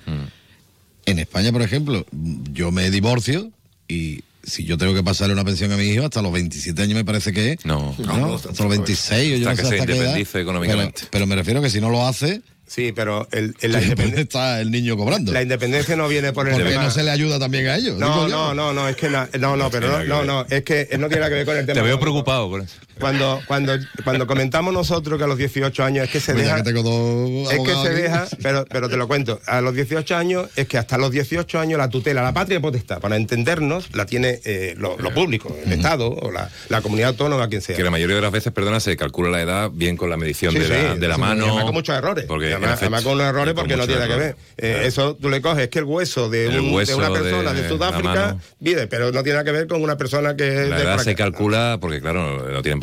En 1.07 1.19
España, 1.19 1.51
por 1.51 1.63
ejemplo, 1.63 2.07
yo 2.53 2.71
me 2.71 2.91
divorcio 2.91 3.51
y 3.89 4.23
si 4.43 4.65
yo 4.65 4.77
tengo 4.79 4.95
que 4.95 5.03
pasarle 5.03 5.33
una 5.35 5.45
pensión 5.45 5.73
a 5.73 5.77
mi 5.77 5.85
hijo 5.85 6.05
hasta 6.05 6.23
los 6.23 6.33
27 6.33 6.83
años 6.83 6.95
me 6.95 7.05
parece 7.05 7.33
que 7.33 7.53
es. 7.53 7.65
No, 7.65 7.95
¿no? 7.99 8.35
hasta 8.35 8.49
los 8.63 8.69
26 8.71 9.35
o 9.35 9.37
yo 9.39 9.51
Hasta 9.51 9.63
no 9.63 9.69
sé 9.69 9.75
que 9.75 9.77
se 9.77 9.83
hasta 9.83 9.87
qué 9.87 9.93
edad. 9.93 10.05
independice 10.07 10.41
económicamente. 10.41 10.95
Pero, 11.01 11.11
pero 11.11 11.27
me 11.27 11.37
refiero 11.37 11.63
que 11.63 11.71
si 11.71 11.81
no 11.81 11.89
lo 11.91 12.07
hace, 12.07 12.43
Sí, 12.73 12.93
pero 12.93 13.27
el, 13.33 13.57
el- 13.63 13.73
la, 13.73 13.81
siempre 13.81 14.07
independen- 14.07 14.19
está 14.21 14.61
el 14.61 14.71
niño 14.71 14.97
cobrando. 14.97 15.33
la 15.33 15.43
independencia 15.43 15.97
no 15.97 16.07
viene 16.07 16.33
por 16.33 16.47
el 16.47 16.55
¿Por 16.55 16.63
qué 16.63 16.69
tema- 16.71 16.85
no 16.85 16.91
se 16.93 17.03
le 17.03 17.11
ayuda 17.11 17.41
también 17.41 17.67
a 17.67 17.75
ellos? 17.77 17.99
No, 17.99 18.29
no, 18.29 18.55
no, 18.55 18.73
no, 18.73 18.89
es 18.89 18.95
que 18.95 19.11
na- 19.11 19.29
no, 19.41 19.57
no, 19.57 19.73
pero 19.73 19.89
no, 19.89 20.05
no, 20.05 20.25
no, 20.25 20.47
es 20.49 20.63
que 20.63 20.87
no 20.97 21.09
tiene 21.09 21.17
nada 21.17 21.31
que 21.31 21.35
ver 21.35 21.47
con 21.47 21.57
el 21.57 21.67
tema. 21.67 21.75
Te 21.81 21.85
veo 21.85 21.99
preocupado 21.99 22.49
con 22.49 22.63
eso. 22.63 22.77
Cuando, 23.01 23.41
cuando, 23.47 23.73
cuando 24.05 24.27
comentamos 24.27 24.73
nosotros 24.73 25.19
que 25.19 25.25
a 25.25 25.27
los 25.27 25.39
18 25.39 25.83
años 25.83 26.05
es 26.05 26.11
que 26.11 26.21
se 26.21 26.35
Mira 26.35 26.45
deja. 26.45 26.57
que 26.59 26.63
tengo 26.63 26.83
dos 26.83 27.53
Es 27.53 27.59
que 27.61 27.73
se 27.75 27.89
aquí. 27.89 28.01
deja, 28.03 28.27
pero, 28.43 28.65
pero 28.71 28.89
te 28.89 28.97
lo 28.97 29.09
cuento, 29.09 29.41
a 29.47 29.61
los 29.61 29.75
18 29.75 30.17
años 30.17 30.49
es 30.57 30.69
que 30.69 30.79
hasta 30.79 30.99
los 30.99 31.11
18 31.11 31.59
años 31.59 31.79
la 31.79 31.89
tutela, 31.89 32.23
la 32.23 32.33
patria 32.35 32.61
potestad, 32.61 33.01
para 33.01 33.17
entendernos, 33.17 33.95
la 33.95 34.07
tiene 34.07 34.41
eh, 34.45 34.75
lo, 34.77 34.97
lo 34.99 35.13
público, 35.15 35.57
el 35.65 35.73
Estado 35.73 36.09
o 36.11 36.31
la, 36.31 36.51
la 36.69 36.81
comunidad 36.83 37.11
autónoma, 37.11 37.49
quien 37.49 37.63
sea. 37.63 37.77
Que 37.77 37.83
la 37.85 37.91
mayoría 37.91 38.17
de 38.17 38.23
las 38.23 38.33
veces, 38.33 38.53
perdona, 38.53 38.81
se 38.81 38.97
calcula 38.97 39.31
la 39.31 39.43
edad 39.43 39.71
bien 39.73 39.97
con 39.97 40.11
la 40.11 40.17
medición 40.17 40.53
Sí, 40.53 40.59
de, 40.59 40.69
la, 40.69 40.95
de 40.97 41.09
la 41.09 41.15
sí, 41.15 41.21
mano. 41.21 41.45
además 41.47 41.65
con 41.65 41.75
muchos 41.75 41.97
errores. 41.97 42.25
Porque, 42.27 42.47
además, 42.53 42.71
efecto, 42.71 42.85
además 42.87 43.03
con 43.05 43.13
unos 43.15 43.27
errores 43.27 43.55
porque 43.55 43.77
no 43.77 43.87
tiene 43.87 44.01
nada 44.03 44.13
que 44.15 44.21
ver. 44.21 44.37
Eh, 44.57 44.71
Claro. 44.71 44.87
Eso 44.89 45.17
tú 45.17 45.29
le 45.31 45.41
coges, 45.41 45.65
es 45.65 45.69
que 45.71 45.79
el 45.81 45.85
hueso 45.85 46.29
de, 46.29 46.49
un- 46.49 46.55
de 46.85 46.95
una 46.95 47.11
persona 47.13 47.53
de, 47.53 47.63
de 47.63 47.69
Sudáfrica 47.69 48.37
vive, 48.59 48.87
pero 48.87 49.07
no 49.13 49.23
tiene 49.23 49.35
nada 49.39 49.45
que 49.45 49.53
ver 49.53 49.67
con 49.67 49.83
una 49.83 49.97
persona 49.97 50.37
que 50.37 50.65
es 50.65 50.69
La 50.69 50.77
de 50.77 50.83
edad 50.83 50.99
se 50.99 51.15
calcula 51.15 51.79
porque, 51.81 52.01
claro, 52.01 52.49
no 52.51 52.63
tienen 52.63 52.81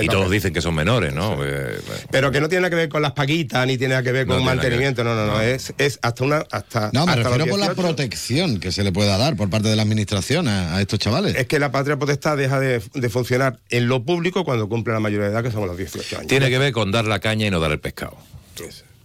Y 0.00 0.06
todos 0.08 0.30
dicen 0.30 0.52
que 0.52 0.60
son 0.60 0.74
menores, 0.74 1.14
¿no? 1.14 1.38
Eh, 1.44 1.78
Pero 2.10 2.30
que 2.30 2.40
no 2.40 2.48
tiene 2.48 2.62
nada 2.62 2.70
que 2.70 2.76
ver 2.76 2.88
con 2.88 3.02
las 3.02 3.12
paguitas, 3.12 3.66
ni 3.66 3.78
tiene 3.78 3.94
nada 3.94 4.02
que 4.02 4.12
ver 4.12 4.26
con 4.26 4.38
que 4.38 4.44
mantenimiento, 4.44 5.04
no, 5.04 5.14
no, 5.14 5.26
no, 5.26 5.40
es, 5.40 5.72
es 5.78 5.98
hasta 6.02 6.24
una... 6.24 6.44
Hasta, 6.50 6.90
No, 6.92 7.06
me 7.06 7.12
hasta 7.12 7.24
refiero 7.24 7.46
por 7.46 7.58
la 7.58 7.66
18. 7.68 7.82
protección 7.82 8.60
que 8.60 8.72
se 8.72 8.82
le 8.84 8.92
pueda 8.92 9.16
dar 9.16 9.36
por 9.36 9.48
parte 9.50 9.68
de 9.68 9.76
la 9.76 9.82
administración 9.82 10.48
a, 10.48 10.76
a 10.76 10.80
estos 10.80 10.98
chavales. 10.98 11.34
Es 11.36 11.46
que 11.46 11.58
la 11.58 11.70
patria 11.72 11.98
potestad 11.98 12.36
deja 12.36 12.60
de, 12.60 12.82
de 12.92 13.08
funcionar 13.08 13.58
en 13.70 13.88
lo 13.88 14.02
público 14.04 14.44
cuando 14.44 14.68
cumple 14.68 14.92
la 14.92 15.00
mayoría 15.00 15.26
de 15.26 15.32
edad, 15.32 15.42
que 15.42 15.50
son 15.50 15.66
los 15.66 15.76
18 15.76 16.16
años. 16.16 16.28
Tiene 16.28 16.50
que 16.50 16.58
ver 16.58 16.72
con 16.72 16.90
dar 16.90 17.04
la 17.06 17.20
caña 17.20 17.46
y 17.46 17.50
no 17.50 17.60
dar 17.60 17.72
el 17.72 17.80
pescado. 17.80 18.16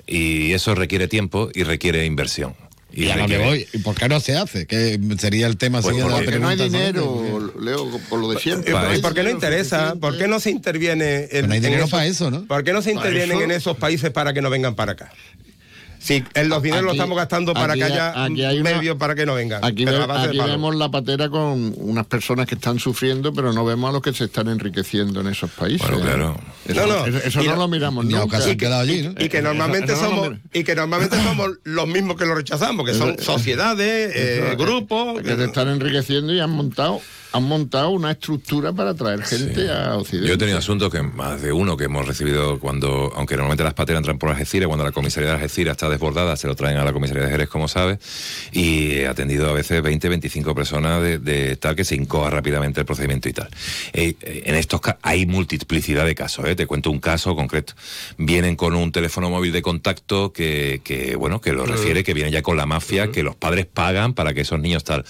Y 0.08 0.54
eso 0.54 0.74
requiere 0.76 1.08
tiempo 1.08 1.50
y 1.54 1.64
requiere 1.64 2.06
inversión. 2.06 2.56
Y, 2.92 3.10
a 3.10 3.16
lo 3.18 3.28
que 3.28 3.38
requiere- 3.38 3.46
voy, 3.46 3.68
¿y 3.72 3.78
por 3.80 3.96
qué 3.96 4.10
no 4.10 4.20
se 4.20 4.36
hace? 4.36 4.66
Que 4.66 5.00
sería 5.20 5.46
el 5.48 5.58
tema 5.58 5.82
Pues 5.82 5.96
Porque 5.96 6.40
no 6.40 6.48
hay 6.48 6.58
dinero, 6.58 7.54
Leo, 7.60 7.88
por 8.10 8.20
lo 8.20 8.32
de 8.32 8.40
siempre. 8.40 8.72
¿Y 8.72 8.74
Para 8.74 8.88
por- 8.88 8.98
y 8.98 9.02
por 9.02 9.14
qué 9.14 9.24
no 9.24 9.30
interesa? 9.30 9.96
¿Por 10.00 10.18
qué 10.18 10.28
no 10.28 10.40
se 10.40 10.50
interviene 10.50 11.24
en, 11.24 11.28
Pero 11.30 11.48
no 11.48 11.54
hay 11.54 11.58
en 11.58 11.64
dinero 11.64 11.82
esos- 11.84 11.92
para 11.92 12.06
eso, 12.08 12.32
¿no? 12.32 12.46
¿Por 12.46 12.64
qué 12.64 12.74
no 12.74 12.82
se 12.82 12.92
intervienen 12.92 13.38
eso- 13.38 13.44
en 13.44 13.52
esos 13.52 13.78
países 13.78 14.10
para 14.12 14.34
que 14.34 14.42
no 14.42 14.50
vengan 14.50 14.74
para 14.76 14.94
acá? 14.94 15.12
Si 16.02 16.24
en 16.34 16.48
los 16.50 16.64
dineros 16.64 16.86
los 16.86 16.94
estamos 16.94 17.18
gastando 17.18 17.54
para 17.54 17.74
aquí- 17.74 17.80
que 17.82 17.86
haya 17.86 18.24
aquí 18.24 18.44
hay 18.46 18.60
una- 18.60 18.70
medios 18.72 18.96
para 18.98 19.16
que 19.16 19.26
no 19.26 19.34
vengan. 19.36 19.64
Aquí, 19.66 19.84
ve- 19.84 19.98
aquí 20.10 20.38
vemos 20.40 20.74
la 20.76 20.90
patera 20.90 21.30
con 21.30 21.74
unas 21.78 22.06
personas 22.06 22.48
que 22.48 22.56
están 22.56 22.80
sufriendo, 22.80 23.34
pero 23.34 23.52
no 23.52 23.66
vemos 23.66 23.90
a 23.90 23.94
los 23.94 24.02
que 24.02 24.14
se 24.14 24.24
están 24.24 24.48
enriqueciendo 24.48 25.20
en 25.20 25.28
esos 25.28 25.52
países. 25.52 25.82
Bueno, 25.90 26.02
claro. 26.06 26.40
Eso 26.66 26.88
No, 26.88 27.06
no. 27.06 27.18
eso- 27.18 27.42
no 27.44 27.52
la- 27.52 27.56
lo 27.58 27.68
miramos 27.68 28.06
Ni 28.06 28.14
a 28.14 28.20
nunca. 28.20 28.38
ocasión 28.38 28.44
se 28.46 28.52
han 28.52 28.58
quedado 28.58 28.82
allí, 28.82 29.02
¿no? 29.04 29.12
Y 29.24 29.28
que 29.30 29.38
Eso- 29.40 29.48
normalmente 29.48 29.92
eso 29.94 30.04
no 30.04 30.10
lo 30.10 30.24
somos 30.24 30.40
y 30.54 30.64
que 30.64 30.76
normalmente 30.76 31.18
somos 31.22 31.50
los 31.64 31.88
mismos 31.88 32.16
que 32.16 32.26
lo 32.26 32.36
rechazamos, 32.36 32.86
que 32.86 32.94
son 32.94 33.18
sociedades, 33.20 34.12
eh, 34.16 34.56
grupos. 34.58 35.22
que 35.22 35.36
se 35.36 35.44
están 35.46 35.68
enriqueciendo 35.68 36.34
y 36.34 36.40
han 36.40 36.52
montado 36.52 37.02
han 37.32 37.44
montado 37.44 37.92
una 37.92 38.12
estructura 38.12 38.74
para 38.74 38.94
traer 38.96 39.22
gente 39.24 39.70
a 39.72 39.96
Occidente. 39.98 40.28
Yo 40.28 40.34
he 40.34 40.38
tenido 40.38 40.58
asuntos 40.58 40.92
que 40.92 41.02
más 41.04 41.42
de 41.42 41.52
uno 41.52 41.78
que 41.78 41.84
hemos 41.86 42.08
recibido 42.08 42.60
cuando, 42.60 43.12
aunque 43.16 43.36
normalmente 43.36 43.64
las 43.64 43.76
pateras 43.76 44.00
entran 44.00 44.18
por 44.18 44.30
Algeciras, 44.30 44.68
cuando 44.68 44.84
la 44.84 44.92
comisaría 44.92 45.30
de 45.30 45.36
Algeciras 45.36 45.74
está 45.74 45.90
desbordada, 45.90 46.36
se 46.38 46.48
lo 46.48 46.56
traen 46.56 46.78
a 46.78 46.84
la 46.86 46.92
comisaría 46.92 47.24
de 47.24 47.30
Jerez, 47.30 47.48
como 47.50 47.68
sabes, 47.68 48.00
y 48.52 48.94
he 48.94 49.08
atendido 49.08 49.48
a 49.50 49.54
veces 49.54 49.82
20, 49.84 50.10
25 50.10 50.56
personas 50.56 51.02
de, 51.04 51.20
de 51.20 51.56
tal 51.56 51.76
que 51.76 51.86
se 51.86 51.96
incoa 51.96 52.30
rápidamente 52.32 52.80
el 52.80 52.86
procedimiento 52.88 53.30
y 53.30 53.34
tal. 53.34 53.50
Eh, 53.94 54.16
eh, 54.22 54.44
en 54.46 54.56
estos 54.56 54.82
ca- 54.82 54.98
hay 55.04 55.26
multiplicidad 55.28 56.06
de 56.06 56.16
casos, 56.16 56.46
¿eh? 56.48 56.56
te 56.56 56.66
cuento 56.66 56.90
un 56.90 57.00
caso 57.00 57.36
concreto. 57.36 57.74
Vienen 58.18 58.56
con 58.56 58.76
un 58.76 58.92
teléfono 58.92 59.30
móvil 59.30 59.52
de 59.52 59.62
contacto 59.62 60.34
que, 60.34 60.82
que, 60.84 61.16
bueno, 61.16 61.42
que 61.42 61.54
lo 61.54 61.66
refiere, 61.66 62.04
que 62.04 62.14
viene 62.16 62.32
ya 62.32 62.42
con 62.42 62.58
la 62.58 62.66
mafia, 62.66 63.12
que 63.12 63.22
los 63.22 63.36
padres 63.36 63.68
pagan 63.68 64.14
para 64.14 64.34
que 64.34 64.42
esos 64.42 64.60
niños 64.60 64.84
tal. 64.84 65.06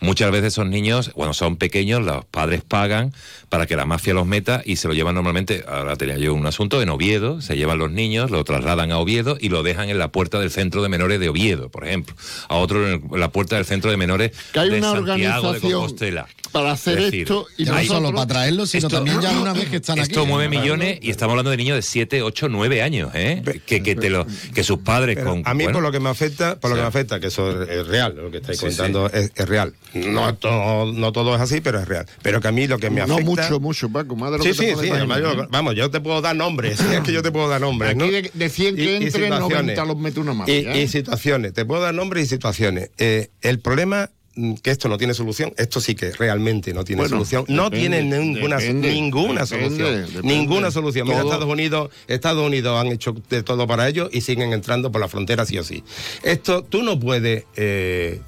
Muchas 0.00 0.30
veces 0.30 0.52
esos 0.52 0.66
niños, 0.66 1.10
cuando 1.14 1.32
son 1.32 1.56
pequeños, 1.62 2.02
los 2.02 2.24
padres 2.24 2.62
pagan 2.66 3.12
para 3.48 3.66
que 3.66 3.76
la 3.76 3.84
mafia 3.86 4.14
los 4.14 4.26
meta 4.26 4.62
y 4.64 4.74
se 4.76 4.88
lo 4.88 4.94
llevan 4.94 5.14
normalmente, 5.14 5.64
ahora 5.68 5.94
tenía 5.94 6.18
yo 6.18 6.34
un 6.34 6.44
asunto 6.44 6.82
en 6.82 6.88
Oviedo, 6.88 7.40
se 7.40 7.56
llevan 7.56 7.78
los 7.78 7.92
niños, 7.92 8.32
lo 8.32 8.42
trasladan 8.42 8.90
a 8.90 8.98
Oviedo 8.98 9.36
y 9.40 9.48
lo 9.48 9.62
dejan 9.62 9.88
en 9.90 9.98
la 9.98 10.08
puerta 10.08 10.40
del 10.40 10.50
centro 10.50 10.82
de 10.82 10.88
menores 10.88 11.20
de 11.20 11.28
Oviedo, 11.28 11.68
por 11.68 11.86
ejemplo. 11.86 12.16
A 12.48 12.56
otro 12.56 12.84
en 12.88 12.94
el- 13.12 13.20
la 13.20 13.30
puerta 13.30 13.54
del 13.54 13.64
centro 13.64 13.92
de 13.92 13.96
menores 13.96 14.32
que 14.52 14.58
hay 14.58 14.70
de 14.70 14.78
una 14.78 14.90
Santiago 14.92 15.06
de 15.06 15.12
organización 15.22 15.72
Compostela. 15.72 16.26
para 16.50 16.72
hacer 16.72 16.98
Es 16.98 17.04
decir, 17.04 17.20
esto 17.22 17.46
y 17.56 17.64
Ya 17.64 17.70
no 17.72 17.78
hay- 17.78 17.86
solo 17.86 18.12
para 18.12 18.26
traerlos, 18.26 18.70
sino 18.70 18.88
Esto- 18.88 18.96
también 18.96 19.20
ya 19.20 19.30
una 19.38 19.52
vez 19.52 19.68
que 19.68 19.76
están 19.76 20.00
aquí. 20.00 20.10
Esto 20.10 20.26
mueve 20.26 20.48
millones 20.48 20.98
y 21.00 21.10
estamos 21.10 21.32
hablando 21.34 21.50
de 21.52 21.56
niños 21.58 21.76
de 21.76 21.82
7, 21.82 22.22
8, 22.22 22.48
9 22.48 22.82
años, 22.82 23.10
¿eh? 23.14 23.42
Que, 23.66 23.82
que, 23.84 23.94
te 23.94 24.10
lo, 24.10 24.26
que 24.52 24.64
sus 24.64 24.78
padres 24.80 25.16
Pero 25.16 25.30
con... 25.30 25.42
a 25.44 25.54
mí 25.54 25.62
bueno, 25.64 25.76
por 25.76 25.82
lo 25.84 25.92
que 25.92 26.00
me 26.00 26.08
afecta, 26.08 26.58
por 26.58 26.70
lo 26.70 26.76
que 26.76 26.82
me 26.82 26.88
afecta, 26.88 27.20
que 27.20 27.28
eso 27.28 27.62
es, 27.62 27.68
es 27.68 27.86
real, 27.86 28.16
lo 28.16 28.30
que 28.30 28.38
estáis 28.38 28.58
Sí, 28.58 28.66
contando 28.66 29.06
Es, 29.12 29.30
es 29.36 29.48
real. 29.48 29.74
No 29.94 30.34
todo, 30.34 30.90
no 30.92 31.12
todo 31.12 31.34
es 31.34 31.40
así, 31.40 31.51
pero 31.60 31.80
es 31.80 31.86
real. 31.88 32.06
Pero 32.22 32.40
que 32.40 32.48
a 32.48 32.52
mí 32.52 32.66
lo 32.66 32.78
que 32.78 32.90
me 32.90 33.04
no 33.06 33.14
afecta. 33.14 33.24
mucho, 33.24 33.60
mucho, 33.60 33.88
Paco, 33.90 34.16
más 34.16 34.30
de 34.32 34.38
lo 34.38 34.44
Sí, 34.44 34.50
que 34.52 34.56
te 34.56 34.66
sí, 34.68 34.72
puedes 34.74 34.90
sí. 34.90 34.96
además 34.96 35.18
imaginar. 35.18 35.44
yo- 35.46 35.50
vamos, 35.52 35.74
yo 35.74 35.90
te 35.90 36.00
puedo 36.00 36.20
dar 36.20 36.34
nombres. 36.36 36.78
sí, 36.78 36.84
es 36.92 37.00
que 37.00 37.12
yo 37.12 37.22
te 37.22 37.30
puedo 37.32 37.48
dar 37.48 37.60
nombres. 37.60 37.94
¿no? 37.96 38.04
Aquí 38.04 38.12
de, 38.12 38.30
de 38.32 38.48
100 38.48 38.76
que 38.76 38.82
Y- 38.82 38.84
y 38.86 38.88
entren, 38.94 39.12
situaciones. 39.12 39.50
90 39.76 39.84
los 39.84 39.96
mete 39.98 40.20
una 40.20 40.32
Y, 40.32 40.36
mafia. 40.36 40.76
y 40.82 40.88
situaciones, 40.88 41.52
te 41.52 41.64
puedo 41.64 41.82
dar 41.82 41.94
nombres 41.94 42.24
y 42.24 42.28
situaciones. 42.28 42.90
Eh, 42.98 43.28
el 43.42 43.58
problema 43.60 44.10
mm, 44.34 44.54
que 44.62 44.70
esto 44.70 44.88
no 44.88 44.96
tiene 44.96 45.12
solución, 45.12 45.52
esto 45.58 45.78
sí 45.80 45.94
que 45.94 46.10
realmente 46.12 46.72
no 46.72 46.84
tiene 46.84 47.00
Bueno, 47.02 47.16
solución. 47.16 47.44
No 47.48 47.64
depende, 47.64 47.98
tiene 48.00 48.18
ninguna, 48.18 48.56
depende, 48.56 48.90
ninguna 48.92 49.44
depende, 49.44 49.76
solución. 49.78 50.26
Ninguna 50.26 50.70
solución. 50.70 51.06
Mira, 51.08 51.20
Estados 51.20 51.44
Unidos, 51.48 51.90
Estados 52.08 52.46
Unidos 52.46 52.80
han 52.80 52.86
hecho 52.86 53.14
de 53.28 53.42
todo 53.42 53.66
para 53.66 53.88
ello 53.88 54.08
y 54.10 54.22
siguen 54.22 54.52
entrando 54.54 54.90
por 54.90 55.00
la 55.02 55.08
frontera 55.08 55.44
sí 55.44 55.58
o 55.58 55.64
sí. 55.64 55.84
Esto, 56.22 56.62
tú 56.64 56.82
no 56.82 56.98
puedes, 56.98 57.44
eh, 57.56 58.20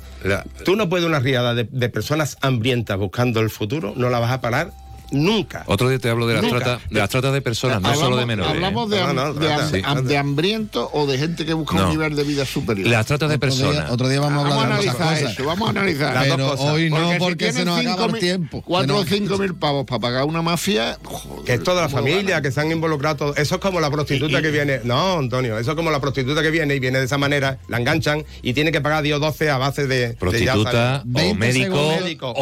tú 0.65 0.77
no 0.77 0.89
puedes 0.89 1.07
una 1.07 1.21
riada 1.21 1.55
de, 1.55 1.69
de 1.71 1.89
personas 1.89 2.37
hambrientas 2.41 2.99
buscando 2.99 3.41
el 3.41 3.51
futuro, 3.51 3.93
no 3.97 4.11
la 4.11 4.19
vas 4.19 4.33
a 4.33 4.41
parar 4.41 4.73
Nunca. 5.11 5.65
Otro 5.67 5.89
día 5.89 5.99
te 5.99 6.09
hablo 6.11 6.27
de 6.27 6.35
las 6.35 6.43
Nunca. 6.43 6.59
trata, 6.59 6.81
de 6.91 6.99
las 7.01 7.09
tratas 7.11 7.33
de 7.33 7.41
personas, 7.43 7.81
no 7.81 7.89
Hablamos- 7.89 8.05
solo 8.05 8.17
de 8.17 8.27
menores. 8.27 8.53
¿Hablamos 8.53 8.91
de, 8.91 9.01
No, 9.01 9.13
no, 9.13 9.35
de, 9.35 9.47
trata, 9.47 9.65
ham- 9.67 9.71
sí. 9.71 9.83
ham- 9.85 10.03
de 10.03 10.17
hambriento 10.19 10.91
o 10.93 11.07
de 11.07 11.19
gente 11.19 11.45
que 11.47 11.55
busca 11.55 11.77
No. 11.77 11.85
un 11.85 11.91
nivel 11.91 12.17
de 12.17 12.25
vida 12.25 12.45
superior? 12.45 12.89
Las 12.89 13.07
tratas 13.07 13.31
de 13.31 13.39
personas. 13.39 13.91
otro 13.91 14.09
día 14.09 14.21
vamos 14.21 14.45
a 14.45 14.53
hablar 14.55 14.69
de 14.81 14.87
muchas 14.87 14.95
analizar 15.01 15.19
cosas. 15.21 15.33
eso, 15.35 15.45
vamos 15.45 15.69
a 15.69 15.71
analizar. 15.71 16.15
Las 16.15 16.27
dos 16.29 16.37
Pero 16.37 16.49
cosas. 16.51 16.67
hoy 16.67 16.91
no, 16.91 17.11
porque 17.19 17.53
se 17.53 17.65
nos 17.65 17.79
acaba 17.81 18.07
el 18.07 18.13
mil- 18.13 18.21
tiempo. 18.21 18.63
Cuatro 18.63 18.99
o 18.99 19.05
cinco 19.05 19.39
mil 19.39 19.55
pavos 19.55 19.85
para 19.87 20.01
pagar 20.01 20.25
una 20.25 20.43
mafia. 20.43 20.99
joder, 21.05 21.45
Que 21.45 21.55
es 21.55 21.63
toda 21.63 21.83
la 21.83 21.89
familia, 21.89 22.41
que 22.43 22.51
se 22.51 22.61
han 22.61 22.71
involucrado. 22.73 23.35
Eso 23.37 23.55
es 23.57 23.61
como 23.61 23.81
la 23.81 23.91
prostituta 23.91 24.41
que 24.43 24.51
viene. 24.51 24.81
No, 24.85 25.19
Antonio, 25.19 25.59
eso 25.59 25.71
es 25.73 25.77
como 25.77 25.91
la 25.91 26.01
prostituta 26.01 26.43
que 26.43 26.51
viene 26.51 26.75
y 26.75 26.81
viene 26.81 26.99
de 26.99 27.05
esa 27.05 27.19
manera, 27.19 27.59
la 27.69 27.79
enganchan 27.79 28.25
y 28.43 28.53
tiene 28.55 28.73
que 28.73 28.81
pagar 28.81 29.03
10 29.03 29.17
o 29.17 29.21
12 29.21 29.51
a 29.51 29.59
base 29.59 29.87
de. 29.87 29.95
de 29.95 30.15
Prostituta 30.15 31.03
o 31.05 31.09
20 31.09 31.35
médico. 31.39 31.77
o 31.81 32.01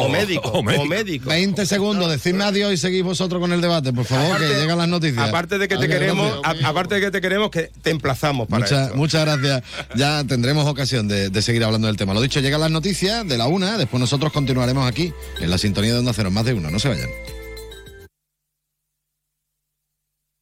médico, 0.09 0.49
o 0.49 0.85
médico. 0.85 1.29
20 1.29 1.65
segundos, 1.65 2.09
decidme 2.09 2.43
adiós 2.53 2.73
y 2.73 2.77
seguís 2.77 3.03
vosotros 3.03 3.39
con 3.41 3.51
el 3.51 3.61
debate, 3.61 3.91
por 3.91 4.05
favor, 4.05 4.37
que 4.39 4.47
llegan 4.47 4.77
las 4.77 4.87
noticias. 4.87 5.27
Aparte 5.27 5.57
de 5.57 5.67
que 5.67 5.77
te 5.77 5.87
queremos, 5.87 6.39
gracias. 6.41 6.65
aparte 6.65 6.95
de 6.95 7.01
que 7.01 7.11
te 7.11 7.19
queremos, 7.21 7.49
que 7.49 7.71
te 7.81 7.89
emplazamos 7.89 8.47
para 8.47 8.63
Muchas, 8.63 8.87
eso. 8.87 8.95
muchas 8.95 9.25
gracias. 9.25 9.63
Ya 9.95 10.23
tendremos 10.23 10.65
ocasión 10.67 11.07
de, 11.07 11.29
de 11.29 11.41
seguir 11.41 11.63
hablando 11.63 11.87
del 11.87 11.97
tema. 11.97 12.13
Lo 12.13 12.21
dicho, 12.21 12.39
llegan 12.39 12.61
las 12.61 12.71
noticias 12.71 13.27
de 13.27 13.37
la 13.37 13.47
una, 13.47 13.77
después 13.77 13.99
nosotros 13.99 14.31
continuaremos 14.31 14.87
aquí 14.87 15.13
en 15.41 15.49
la 15.49 15.57
sintonía 15.57 15.93
de 15.93 15.99
Onda 15.99 16.13
Cero, 16.13 16.31
más 16.31 16.45
de 16.45 16.53
uno, 16.53 16.69
no 16.71 16.79
se 16.79 16.89
vayan. 16.89 17.09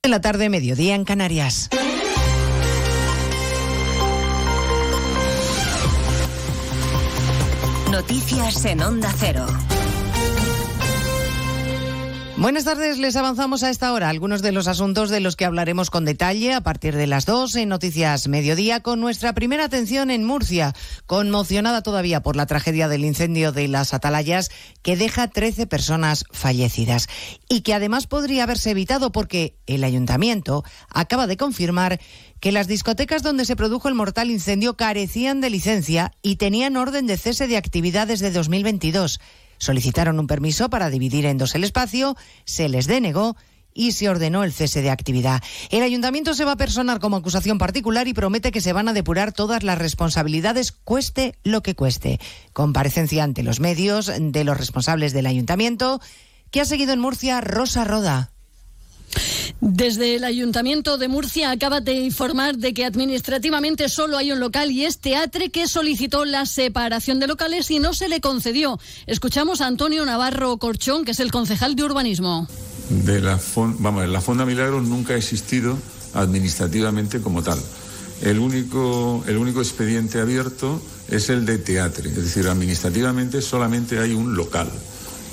De 0.04 0.10
la 0.10 0.20
tarde, 0.20 0.50
mediodía 0.50 0.96
en 0.96 1.06
Canarias. 1.06 1.70
Noticias 7.92 8.66
en 8.66 8.82
Onda 8.82 9.14
Cero. 9.18 9.46
Buenas 12.42 12.64
tardes, 12.64 12.98
les 12.98 13.16
avanzamos 13.18 13.62
a 13.62 13.70
esta 13.70 13.94
hora 13.94 14.10
algunos 14.10 14.42
de 14.42 14.52
los 14.52 14.68
asuntos 14.68 15.12
de 15.12 15.20
los 15.20 15.36
que 15.36 15.46
hablaremos 15.46 15.92
con 15.92 16.06
detalle 16.06 16.56
a 16.56 16.62
partir 16.62 16.96
de 16.96 17.06
las 17.06 17.28
2 17.28 17.56
en 17.58 17.70
Noticias 17.70 18.28
Mediodía 18.28 18.80
con 18.80 19.00
nuestra 19.00 19.34
primera 19.34 19.66
atención 19.66 20.10
en 20.10 20.26
Murcia, 20.26 20.74
conmocionada 21.06 21.84
todavía 21.84 22.24
por 22.24 22.36
la 22.36 22.48
tragedia 22.48 22.88
del 22.88 23.06
incendio 23.06 23.52
de 23.52 23.68
las 23.68 23.94
Atalayas 23.94 24.50
que 24.82 24.98
deja 24.98 25.28
13 25.28 25.68
personas 25.68 26.26
fallecidas 26.32 27.10
y 27.48 27.62
que 27.62 27.76
además 27.76 28.08
podría 28.08 28.42
haberse 28.42 28.72
evitado 28.72 29.12
porque 29.12 29.56
el 29.68 29.84
ayuntamiento 29.84 30.64
acaba 30.90 31.28
de 31.28 31.38
confirmar 31.38 32.00
que 32.40 32.52
las 32.52 32.66
discotecas 32.66 33.22
donde 33.22 33.46
se 33.46 33.56
produjo 33.56 33.88
el 33.88 33.94
mortal 33.94 34.32
incendio 34.32 34.76
carecían 34.76 35.42
de 35.42 35.52
licencia 35.52 36.12
y 36.24 36.38
tenían 36.38 36.76
orden 36.76 37.06
de 37.06 37.18
cese 37.18 37.48
de 37.48 37.58
actividades 37.58 38.20
de 38.20 38.32
2022. 38.32 39.20
Solicitaron 39.62 40.20
un 40.20 40.26
permiso 40.26 40.72
para 40.72 40.90
dividir 40.90 41.28
en 41.28 41.38
dos 41.38 41.54
el 41.54 41.64
espacio, 41.64 42.18
se 42.46 42.68
les 42.68 42.88
denegó 42.88 43.36
y 43.76 43.92
se 43.92 44.10
ordenó 44.10 44.44
el 44.44 44.54
cese 44.54 44.82
de 44.82 44.90
actividad. 44.90 45.44
El 45.70 45.84
ayuntamiento 45.84 46.34
se 46.34 46.46
va 46.46 46.54
a 46.54 46.58
personar 46.58 47.00
como 47.00 47.18
acusación 47.18 47.60
particular 47.60 48.08
y 48.08 48.16
promete 48.16 48.52
que 48.52 48.60
se 48.60 48.74
van 48.74 48.88
a 48.88 48.94
depurar 48.94 49.34
todas 49.34 49.62
las 49.62 49.78
responsabilidades, 49.78 50.72
cueste 50.72 51.36
lo 51.44 51.62
que 51.62 51.76
cueste. 51.76 52.20
Comparecencia 52.54 53.24
ante 53.24 53.44
los 53.44 53.60
medios 53.60 54.12
de 54.20 54.44
los 54.44 54.58
responsables 54.58 55.14
del 55.14 55.28
ayuntamiento, 55.28 56.02
que 56.50 56.62
ha 56.62 56.66
seguido 56.66 56.94
en 56.94 57.00
Murcia 57.00 57.40
Rosa 57.40 57.84
Roda. 57.84 58.32
Desde 59.62 60.16
el 60.16 60.24
Ayuntamiento 60.24 60.98
de 60.98 61.08
Murcia 61.08 61.52
acaba 61.52 61.82
de 61.82 61.94
informar 61.94 62.58
de 62.58 62.74
que 62.74 62.84
administrativamente 62.84 63.90
solo 63.90 64.18
hay 64.18 64.32
un 64.32 64.40
local 64.40 64.72
y 64.72 64.86
es 64.86 64.98
Teatre 64.98 65.50
que 65.50 65.68
solicitó 65.68 66.26
la 66.26 66.46
separación 66.46 67.20
de 67.20 67.28
locales 67.28 67.70
y 67.70 67.80
no 67.80 67.94
se 67.94 68.10
le 68.10 68.22
concedió. 68.22 68.80
Escuchamos 69.06 69.62
a 69.62 69.68
Antonio 69.68 70.06
Navarro 70.06 70.58
Corchón, 70.58 71.06
que 71.06 71.12
es 71.12 71.20
el 71.20 71.32
concejal 71.32 71.76
de 71.76 71.84
urbanismo. 71.84 72.48
de 72.90 73.22
la 73.22 73.40
vamos, 73.56 74.08
la 74.08 74.22
Fonda 74.22 74.46
Milagros 74.46 74.84
nunca 74.84 75.14
ha 75.14 75.18
existido 75.18 75.78
administrativamente 76.14 77.22
como 77.22 77.44
tal. 77.44 77.60
El 78.22 78.40
único, 78.40 79.24
el 79.28 79.38
único 79.38 79.62
expediente 79.62 80.20
abierto 80.20 80.82
es 81.10 81.30
el 81.30 81.46
de 81.46 81.58
teatre, 81.58 82.10
es 82.10 82.16
decir, 82.16 82.48
administrativamente 82.48 83.42
solamente 83.42 84.00
hay 84.00 84.14
un 84.14 84.36
local, 84.36 84.72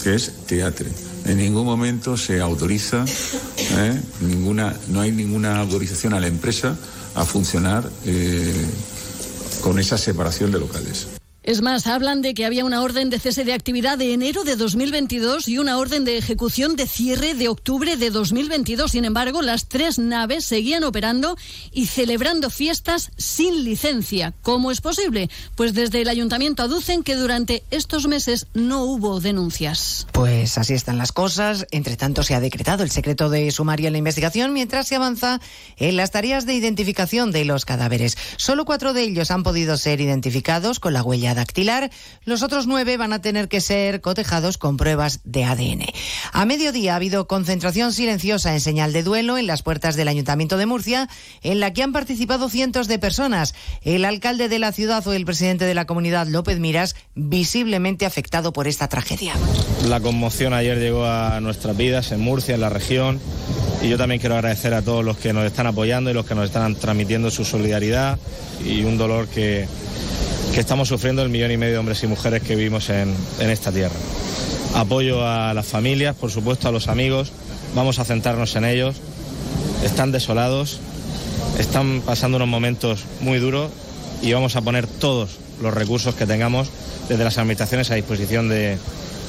que 0.03 0.14
es 0.14 0.33
teatre. 0.47 0.91
En 1.29 1.37
ningún 1.37 1.66
momento 1.66 2.16
se 2.16 2.41
autoriza, 2.41 3.05
¿eh? 3.05 4.01
ninguna, 4.22 4.74
no 4.89 5.03
hay 5.03 5.12
ninguna 5.12 5.61
autorización 5.61 6.14
a 6.14 6.20
la 6.20 6.26
empresa 6.26 6.74
a 7.14 7.24
funcionar 7.26 7.89
eh, 8.07 8.66
con 9.61 9.79
esa 9.79 9.99
separación 9.99 10.51
de 10.53 10.59
locales. 10.59 11.18
Es 11.49 11.63
más, 11.63 11.87
hablan 11.87 12.21
de 12.21 12.35
que 12.35 12.45
había 12.45 12.67
una 12.67 12.83
orden 12.83 13.09
de 13.09 13.19
cese 13.19 13.43
de 13.43 13.55
actividad 13.55 13.97
de 13.97 14.13
enero 14.13 14.45
de 14.45 14.55
2022 14.55 15.49
y 15.49 15.57
una 15.57 15.79
orden 15.79 16.05
de 16.05 16.19
ejecución 16.19 16.77
de 16.77 16.87
cierre 16.87 17.33
de 17.33 17.49
octubre 17.49 17.97
de 17.97 18.11
2022. 18.11 18.91
Sin 18.91 19.07
embargo, 19.07 19.41
las 19.41 19.67
tres 19.67 19.99
naves 19.99 20.45
seguían 20.45 20.85
operando 20.85 21.39
y 21.73 21.87
celebrando 21.87 22.51
fiestas 22.51 23.13
sin 23.17 23.65
licencia. 23.65 24.35
¿Cómo 24.43 24.71
es 24.71 24.83
posible? 24.83 25.31
Pues 25.55 25.73
desde 25.73 26.03
el 26.03 26.11
ayuntamiento 26.11 26.63
aducen 26.63 27.03
que 27.03 27.15
durante 27.15 27.65
estos 27.71 28.09
meses 28.09 28.47
no 28.53 28.85
hubo 28.85 29.19
denuncias. 29.19 30.07
Pues 30.13 30.59
así 30.59 30.75
están 30.75 30.99
las 30.99 31.13
cosas. 31.13 31.67
Entre 31.71 31.97
tanto, 31.97 32.25
se 32.25 32.35
ha 32.35 32.41
decretado 32.41 32.83
el 32.83 32.91
secreto 32.91 33.31
de 33.31 33.51
sumario 33.53 33.87
en 33.87 33.95
la 33.95 33.99
investigación 34.01 34.53
mientras 34.53 34.87
se 34.87 34.97
avanza 34.97 35.41
en 35.79 35.97
las 35.97 36.11
tareas 36.11 36.45
de 36.45 36.53
identificación 36.53 37.33
de 37.33 37.47
los 37.47 37.65
cadáveres. 37.65 38.19
Solo 38.37 38.67
cuatro 38.67 38.93
de 38.93 39.05
ellos 39.05 39.31
han 39.31 39.45
podido 39.45 39.79
ser 39.79 40.03
identificados 40.03 40.79
con 40.79 40.93
la 40.93 41.03
huella 41.03 41.38
dactilar. 41.39 41.91
Los 42.24 42.43
otros 42.43 42.66
nueve 42.66 42.97
van 42.97 43.12
a 43.12 43.20
tener 43.20 43.49
que 43.49 43.61
ser 43.61 44.01
cotejados 44.01 44.59
con 44.59 44.76
pruebas 44.76 45.20
de 45.24 45.45
ADN. 45.45 45.86
A 46.32 46.45
mediodía 46.45 46.93
ha 46.93 46.97
habido 46.97 47.26
concentración 47.28 47.93
silenciosa 47.93 48.53
en 48.53 48.61
señal 48.61 48.93
de 48.93 49.03
duelo 49.03 49.39
en 49.39 49.47
las 49.47 49.62
puertas 49.62 49.97
del 49.97 50.09
Ayuntamiento 50.09 50.57
de 50.57 50.66
Murcia, 50.66 51.09
en 51.43 51.61
la 51.61 51.72
que 51.72 51.82
han 51.82 51.93
participado 51.93 52.49
cientos 52.49 52.89
de 52.89 52.99
personas. 52.99 53.55
El 53.82 54.05
alcalde 54.05 54.49
de 54.49 54.59
la 54.59 54.72
ciudad 54.72 55.07
o 55.07 55.12
el 55.12 55.24
presidente 55.24 55.64
de 55.64 55.74
la 55.74 55.86
comunidad, 55.86 56.26
López 56.26 56.59
Miras, 56.59 56.97
visiblemente 57.14 58.05
afectado 58.05 58.53
por 58.53 58.66
esta 58.66 58.89
tragedia. 58.89 59.34
La 59.86 60.01
conmoción 60.01 60.53
ayer 60.55 60.78
llegó 60.78 61.07
a 61.07 61.41
nuestras 61.41 61.76
vidas 61.76 62.11
en 62.12 62.20
Murcia, 62.20 62.57
en 62.57 62.61
la 62.61 62.68
región, 62.68 63.20
y 63.80 63.89
yo 63.89 63.97
también 63.97 64.20
quiero 64.20 64.34
agradecer 64.34 64.74
a 64.74 64.82
todos 64.82 65.05
los 65.05 65.18
que 65.18 65.32
nos 65.32 65.45
están 65.45 65.68
apoyando 65.68 66.11
y 66.11 66.14
los 66.14 66.26
que 66.26 66.34
nos 66.34 66.47
están 66.47 66.74
transmitiendo 66.74 67.30
su 67.30 67.45
solidaridad 67.45 68.18
y 68.64 68.82
un 68.82 68.99
dolor 68.99 69.28
que, 69.28 69.68
estamos 70.61 70.89
sufriendo 70.89 71.23
el 71.23 71.29
millón 71.29 71.51
y 71.51 71.57
medio 71.57 71.75
de 71.75 71.79
hombres 71.79 72.03
y 72.03 72.07
mujeres 72.07 72.43
que 72.43 72.57
vivimos 72.57 72.91
en, 72.91 73.15
en 73.39 73.51
esta 73.51 73.73
tierra. 73.73 73.95
Apoyo 74.75 75.27
a 75.27 75.55
las 75.55 75.67
familias, 75.67 76.15
por 76.17 76.31
supuesto, 76.31 76.69
a 76.69 76.73
los 76.73 76.89
amigos, 76.89 77.33
vamos 77.75 77.99
a 77.99 78.05
centrarnos 78.05 78.55
en 78.57 78.65
ellos. 78.65 78.97
Están 79.83 80.13
desolados, 80.13 80.81
están 81.59 82.03
pasando 82.05 82.37
unos 82.37 82.49
momentos 82.49 83.05
muy 83.21 83.39
duros 83.39 83.71
y 84.23 84.33
vamos 84.33 84.57
a 84.57 84.63
poner 84.63 84.87
todos 84.87 85.39
los 85.63 85.73
recursos 85.73 86.15
que 86.15 86.27
tengamos 86.27 86.71
desde 87.09 87.25
las 87.25 87.39
administraciones 87.39 87.91
a 87.91 87.95
disposición 87.95 88.49
de, 88.49 88.79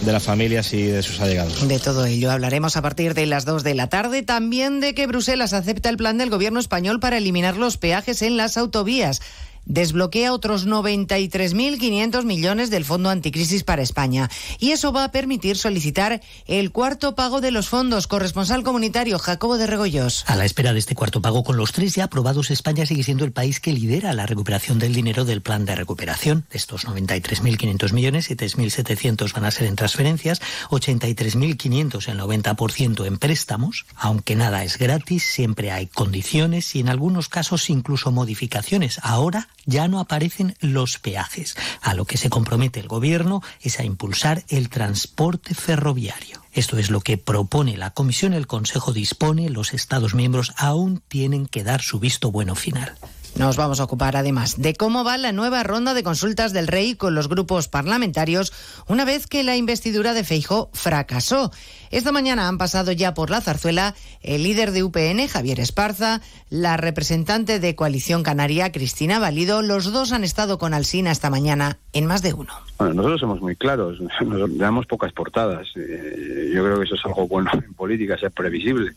de 0.02 0.12
las 0.12 0.24
familias 0.24 0.74
y 0.74 0.84
de 0.84 1.04
sus 1.04 1.20
allegados. 1.20 1.68
De 1.68 1.80
todo 1.80 2.06
ello 2.06 2.32
hablaremos 2.32 2.78
a 2.78 2.82
partir 2.82 3.14
de 3.14 3.26
las 3.26 3.46
2 3.46 3.64
de 3.64 3.76
la 3.76 3.88
tarde. 3.88 4.24
También 4.24 4.80
de 4.80 4.94
que 4.94 5.08
Bruselas 5.08 5.54
acepta 5.54 5.90
el 5.90 5.98
plan 5.98 6.18
del 6.18 6.30
gobierno 6.30 6.60
español 6.60 7.00
para 7.00 7.18
eliminar 7.18 7.58
los 7.58 7.78
peajes 7.78 8.22
en 8.22 8.38
las 8.38 8.58
autovías. 8.58 9.22
Desbloquea 9.66 10.34
otros 10.34 10.68
93.500 10.68 12.26
millones 12.26 12.70
del 12.70 12.86
Fondo 12.86 13.10
Anticrisis 13.10 13.64
para 13.64 13.82
España. 13.82 14.30
Y 14.60 14.72
eso 14.72 14.92
va 14.92 15.04
a 15.04 15.12
permitir 15.12 15.58
solicitar 15.58 16.22
el 16.48 16.72
cuarto 16.72 17.16
pago 17.16 17.42
de 17.42 17.52
los 17.52 17.70
fondos. 17.70 18.08
Corresponsal 18.08 18.64
comunitario 18.64 19.20
Jacobo 19.20 19.58
de 19.58 19.68
Regoyos. 19.68 20.24
A 20.28 20.36
la 20.36 20.46
espera 20.46 20.74
de 20.74 20.80
este 20.80 20.96
cuarto 20.96 21.22
pago 21.22 21.44
con 21.44 21.58
los 21.58 21.72
tres 21.72 21.96
ya 21.96 22.06
aprobados, 22.06 22.52
España 22.52 22.86
sigue 22.86 23.04
siendo 23.04 23.26
el 23.26 23.32
país 23.32 23.60
que 23.60 23.74
lidera 23.74 24.14
la 24.14 24.26
recuperación 24.26 24.80
del 24.80 24.94
dinero 24.94 25.26
del 25.26 25.42
plan 25.42 25.66
de 25.66 25.76
recuperación. 25.76 26.46
De 26.52 26.58
estos 26.58 26.86
93.500 26.86 27.94
millones, 27.94 28.30
7.700 28.30 29.34
van 29.34 29.46
a 29.46 29.52
ser 29.52 29.68
en 29.68 29.76
transferencias, 29.76 30.42
83.500 30.70 32.08
el 32.08 32.20
90% 32.20 33.06
en 33.06 33.18
préstamos. 33.18 33.86
Aunque 33.96 34.36
nada 34.36 34.64
es 34.64 34.78
gratis, 34.78 35.24
siempre 35.24 35.72
hay 35.72 35.88
condiciones 35.88 36.76
y 36.76 36.80
en 36.80 36.90
algunos 36.90 37.30
casos 37.30 37.70
incluso 37.70 38.12
modificaciones. 38.12 39.00
Ahora 39.04 39.48
ya 39.70 39.88
no 39.88 40.00
aparecen 40.00 40.56
los 40.60 41.00
peajes. 41.00 41.56
A 41.82 41.94
lo 41.94 42.06
que 42.06 42.18
se 42.18 42.30
compromete 42.30 42.80
el 42.80 42.88
gobierno 42.88 43.42
es 43.62 43.80
a 43.80 43.84
impulsar 43.84 44.44
el 44.50 44.70
transporte 44.70 45.54
ferroviario. 45.54 46.44
Esto 46.52 46.78
es 46.78 46.90
lo 46.90 47.02
que 47.02 47.18
propone 47.18 47.78
la 47.78 47.92
Comisión, 47.92 48.34
el 48.34 48.48
Consejo 48.48 48.92
dispone, 48.92 49.50
los 49.50 49.74
Estados 49.74 50.16
miembros 50.16 50.54
aún 50.58 51.02
tienen 51.08 51.46
que 51.46 51.64
dar 51.64 51.82
su 51.82 52.00
visto 52.00 52.32
bueno 52.32 52.56
final. 52.56 52.98
Nos 53.40 53.56
vamos 53.56 53.80
a 53.80 53.86
ocupar 53.86 54.18
además 54.18 54.62
de 54.62 54.74
cómo 54.74 55.06
va 55.06 55.18
la 55.18 55.32
nueva 55.32 55.64
ronda 55.64 55.94
de 55.94 56.04
consultas 56.04 56.52
del 56.52 56.68
Rey 56.68 56.96
con 56.96 57.16
los 57.16 57.30
grupos 57.30 57.70
parlamentarios 57.70 58.52
una 58.86 59.06
vez 59.06 59.28
que 59.28 59.46
la 59.46 59.56
investidura 59.56 60.14
de 60.14 60.26
Feijo 60.26 60.70
fracasó. 60.74 61.50
Esta 61.90 62.12
mañana 62.12 62.50
han 62.50 62.58
pasado 62.58 62.92
ya 62.92 63.14
por 63.14 63.30
la 63.30 63.40
zarzuela 63.40 63.96
el 64.22 64.44
líder 64.44 64.72
de 64.72 64.84
UPN, 64.84 65.26
Javier 65.30 65.62
Esparza, 65.62 66.20
la 66.50 66.76
representante 66.76 67.62
de 67.62 67.76
Coalición 67.76 68.24
Canaria, 68.24 68.74
Cristina 68.74 69.20
Valido. 69.20 69.62
Los 69.62 69.94
dos 69.94 70.12
han 70.12 70.26
estado 70.26 70.58
con 70.58 70.74
Alsina 70.74 71.12
esta 71.12 71.30
mañana 71.30 71.78
en 71.94 72.08
más 72.08 72.22
de 72.22 72.34
uno. 72.34 72.52
Bueno, 72.78 72.94
nosotros 72.96 73.22
somos 73.22 73.40
muy 73.40 73.56
claros, 73.56 74.02
nos 74.26 74.58
damos 74.58 74.86
pocas 74.86 75.14
portadas. 75.14 75.66
Eh, 75.78 76.52
yo 76.54 76.62
creo 76.62 76.78
que 76.78 76.84
eso 76.84 76.96
es 76.96 77.06
algo 77.06 77.26
bueno 77.26 77.52
en 77.54 77.74
política, 77.74 78.18
ser 78.18 78.32
previsible. 78.32 78.92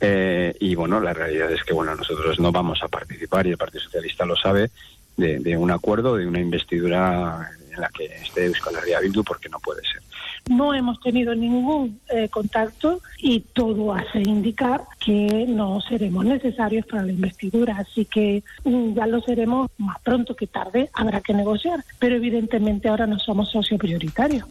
Eh, 0.00 0.54
y 0.60 0.74
bueno, 0.74 1.00
la 1.00 1.12
realidad 1.12 1.50
es 1.50 1.62
que 1.64 1.74
bueno, 1.74 1.94
nosotros 1.94 2.38
no 2.38 2.52
vamos 2.52 2.82
a 2.82 2.88
participar 2.88 3.46
y 3.46 3.50
el 3.50 3.56
Partido 3.56 3.82
Socialista 3.82 4.24
lo 4.24 4.36
sabe 4.36 4.70
de, 5.16 5.56
un 5.56 5.70
acuerdo, 5.70 6.16
de 6.16 6.26
una 6.26 6.38
investidura 6.38 7.50
en 7.72 7.80
la 7.80 7.88
que 7.88 8.04
esté 8.04 8.46
Euskal 8.46 8.76
Herria 8.76 9.00
Bildu 9.00 9.24
porque 9.24 9.48
no 9.48 9.58
puede 9.58 9.82
ser. 9.82 10.00
No 10.48 10.72
hemos 10.72 11.00
tenido 11.00 11.34
ningún 11.34 12.00
eh, 12.08 12.28
contacto 12.28 13.00
y 13.18 13.40
todo 13.40 13.92
hace 13.92 14.20
indicar 14.20 14.82
que 15.04 15.44
no 15.48 15.80
seremos 15.80 16.24
necesarios 16.24 16.86
para 16.86 17.02
la 17.02 17.12
investidura. 17.12 17.76
Así 17.78 18.04
que 18.04 18.42
mm, 18.64 18.94
ya 18.94 19.06
lo 19.06 19.20
seremos 19.20 19.70
más 19.76 19.98
pronto 20.00 20.34
que 20.34 20.46
tarde. 20.46 20.88
Habrá 20.94 21.20
que 21.20 21.34
negociar. 21.34 21.84
Pero 21.98 22.16
evidentemente 22.16 22.88
ahora 22.88 23.06
no 23.06 23.18
somos 23.18 23.50
socio 23.50 23.76
prioritario. 23.76 24.48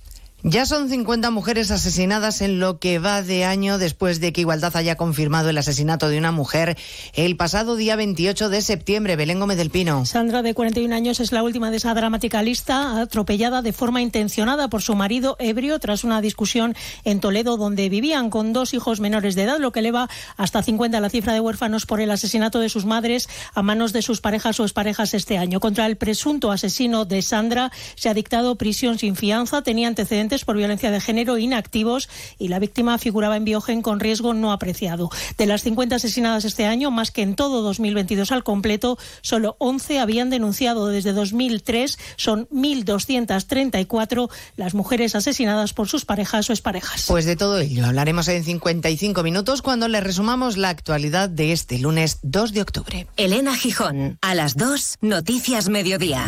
Ya 0.50 0.66
son 0.66 0.88
50 0.88 1.30
mujeres 1.30 1.72
asesinadas 1.72 2.40
en 2.40 2.62
lo 2.62 2.80
que 2.80 3.00
va 3.00 3.22
de 3.22 3.44
año 3.44 3.78
después 3.78 4.22
de 4.22 4.32
que 4.32 4.40
Igualdad 4.40 4.78
haya 4.78 4.96
confirmado 4.96 5.50
el 5.50 5.58
asesinato 5.58 6.08
de 6.08 6.18
una 6.18 6.32
mujer 6.32 6.78
el 7.16 7.36
pasado 7.36 7.76
día 7.76 7.98
28 7.98 8.48
de 8.48 8.62
septiembre. 8.62 9.18
Belén 9.18 9.42
Gómez 9.42 9.58
del 9.58 9.72
Pino. 9.72 10.06
Sandra, 10.06 10.44
de 10.44 10.54
41 10.54 10.96
años, 10.96 11.20
es 11.20 11.34
la 11.34 11.44
última 11.44 11.70
de 11.70 11.76
esa 11.76 11.94
dramática 11.94 12.42
lista, 12.44 13.02
atropellada 13.02 13.62
de 13.62 13.74
forma 13.74 14.02
intencionada 14.02 14.70
por 14.70 14.82
su 14.82 14.96
marido 14.96 15.36
ebrio 15.38 15.80
tras 15.80 16.06
una 16.06 16.22
discusión 16.22 16.78
en 17.04 17.20
Toledo 17.20 17.58
donde 17.58 17.90
vivían 17.90 18.30
con 18.30 18.54
dos 18.54 18.74
hijos 18.74 19.02
menores 19.02 19.36
de 19.36 19.44
edad, 19.44 19.60
lo 19.60 19.74
que 19.74 19.82
eleva 19.82 20.08
hasta 20.38 20.64
50 20.64 21.02
la 21.02 21.10
cifra 21.10 21.34
de 21.34 21.42
huérfanos 21.42 21.86
por 21.86 22.00
el 22.00 22.10
asesinato 22.10 22.62
de 22.62 22.70
sus 22.70 22.86
madres 22.86 23.28
a 23.54 23.64
manos 23.64 23.92
de 23.92 24.02
sus 24.02 24.22
parejas 24.22 24.62
o 24.62 24.64
exparejas 24.64 25.14
este 25.14 25.38
año. 25.38 25.60
Contra 25.60 25.86
el 25.88 25.98
presunto 25.98 26.54
asesino 26.54 27.04
de 27.04 27.22
Sandra 27.22 27.70
se 27.96 28.08
ha 28.08 28.14
dictado 28.14 28.56
prisión 28.56 28.98
sin 28.98 29.18
fianza, 29.18 29.62
tenía 29.62 29.90
antecedentes 29.90 30.37
por 30.46 30.58
violencia 30.58 30.92
de 30.92 31.00
género 31.00 31.38
inactivos 31.38 32.10
y 32.38 32.48
la 32.48 32.60
víctima 32.60 32.98
figuraba 32.98 33.38
en 33.38 33.46
Biogen 33.46 33.82
con 33.82 34.00
riesgo 34.00 34.34
no 34.34 34.52
apreciado. 34.52 35.10
De 35.38 35.46
las 35.46 35.64
50 35.64 35.96
asesinadas 35.96 36.46
este 36.46 36.66
año, 36.66 36.92
más 36.92 37.12
que 37.12 37.22
en 37.22 37.36
todo 37.36 37.62
2022 37.62 38.32
al 38.32 38.44
completo, 38.44 38.98
solo 39.22 39.56
11 39.60 40.00
habían 40.00 40.30
denunciado 40.30 40.88
desde 40.88 41.14
2003. 41.14 41.98
Son 42.16 42.48
1.234 42.50 44.30
las 44.56 44.74
mujeres 44.74 45.16
asesinadas 45.16 45.74
por 45.74 45.88
sus 45.88 46.06
parejas 46.06 46.50
o 46.50 46.54
exparejas. 46.54 47.06
Pues 47.08 47.26
de 47.26 47.36
todo 47.36 47.60
ello 47.60 47.86
hablaremos 47.86 48.28
en 48.28 48.44
55 48.44 49.24
minutos 49.24 49.62
cuando 49.62 49.88
le 49.88 50.02
resumamos 50.02 50.58
la 50.58 50.70
actualidad 50.70 51.30
de 51.30 51.52
este 51.52 51.80
lunes 51.80 52.20
2 52.24 52.54
de 52.54 52.62
octubre. 52.62 53.08
Elena 53.18 53.56
Gijón, 53.56 54.18
a 54.22 54.36
las 54.36 54.56
2, 54.56 54.98
Noticias 55.02 55.70
Mediodía. 55.70 56.28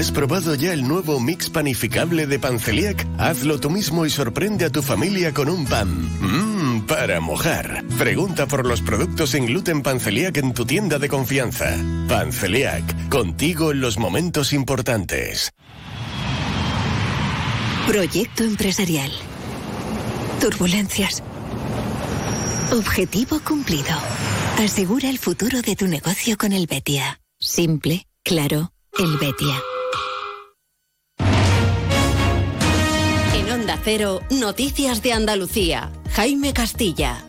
¿Has 0.00 0.12
probado 0.12 0.54
ya 0.54 0.72
el 0.72 0.88
nuevo 0.88 1.20
mix 1.20 1.50
panificable 1.50 2.26
de 2.26 2.38
Panceliac? 2.38 3.06
Hazlo 3.18 3.60
tú 3.60 3.68
mismo 3.68 4.06
y 4.06 4.10
sorprende 4.10 4.64
a 4.64 4.70
tu 4.70 4.80
familia 4.80 5.34
con 5.34 5.50
un 5.50 5.66
pan. 5.66 5.90
Mmm, 5.90 6.86
para 6.86 7.20
mojar. 7.20 7.84
Pregunta 7.98 8.46
por 8.46 8.64
los 8.64 8.80
productos 8.80 9.32
sin 9.32 9.44
gluten 9.44 9.82
Panceliac 9.82 10.38
en 10.38 10.54
tu 10.54 10.64
tienda 10.64 10.98
de 10.98 11.10
confianza. 11.10 11.76
Panceliac, 12.08 13.10
contigo 13.10 13.72
en 13.72 13.82
los 13.82 13.98
momentos 13.98 14.54
importantes. 14.54 15.52
Proyecto 17.86 18.44
empresarial. 18.44 19.12
Turbulencias. 20.40 21.22
Objetivo 22.72 23.38
cumplido. 23.46 23.92
Asegura 24.64 25.10
el 25.10 25.18
futuro 25.18 25.60
de 25.60 25.76
tu 25.76 25.86
negocio 25.88 26.38
con 26.38 26.54
el 26.54 26.66
Betia. 26.66 27.20
Simple, 27.38 28.06
claro, 28.24 28.72
el 28.98 29.18
Betia. 29.18 29.56
Noticias 34.30 35.00
de 35.00 35.14
Andalucía. 35.14 35.90
Jaime 36.12 36.52
Castilla. 36.52 37.24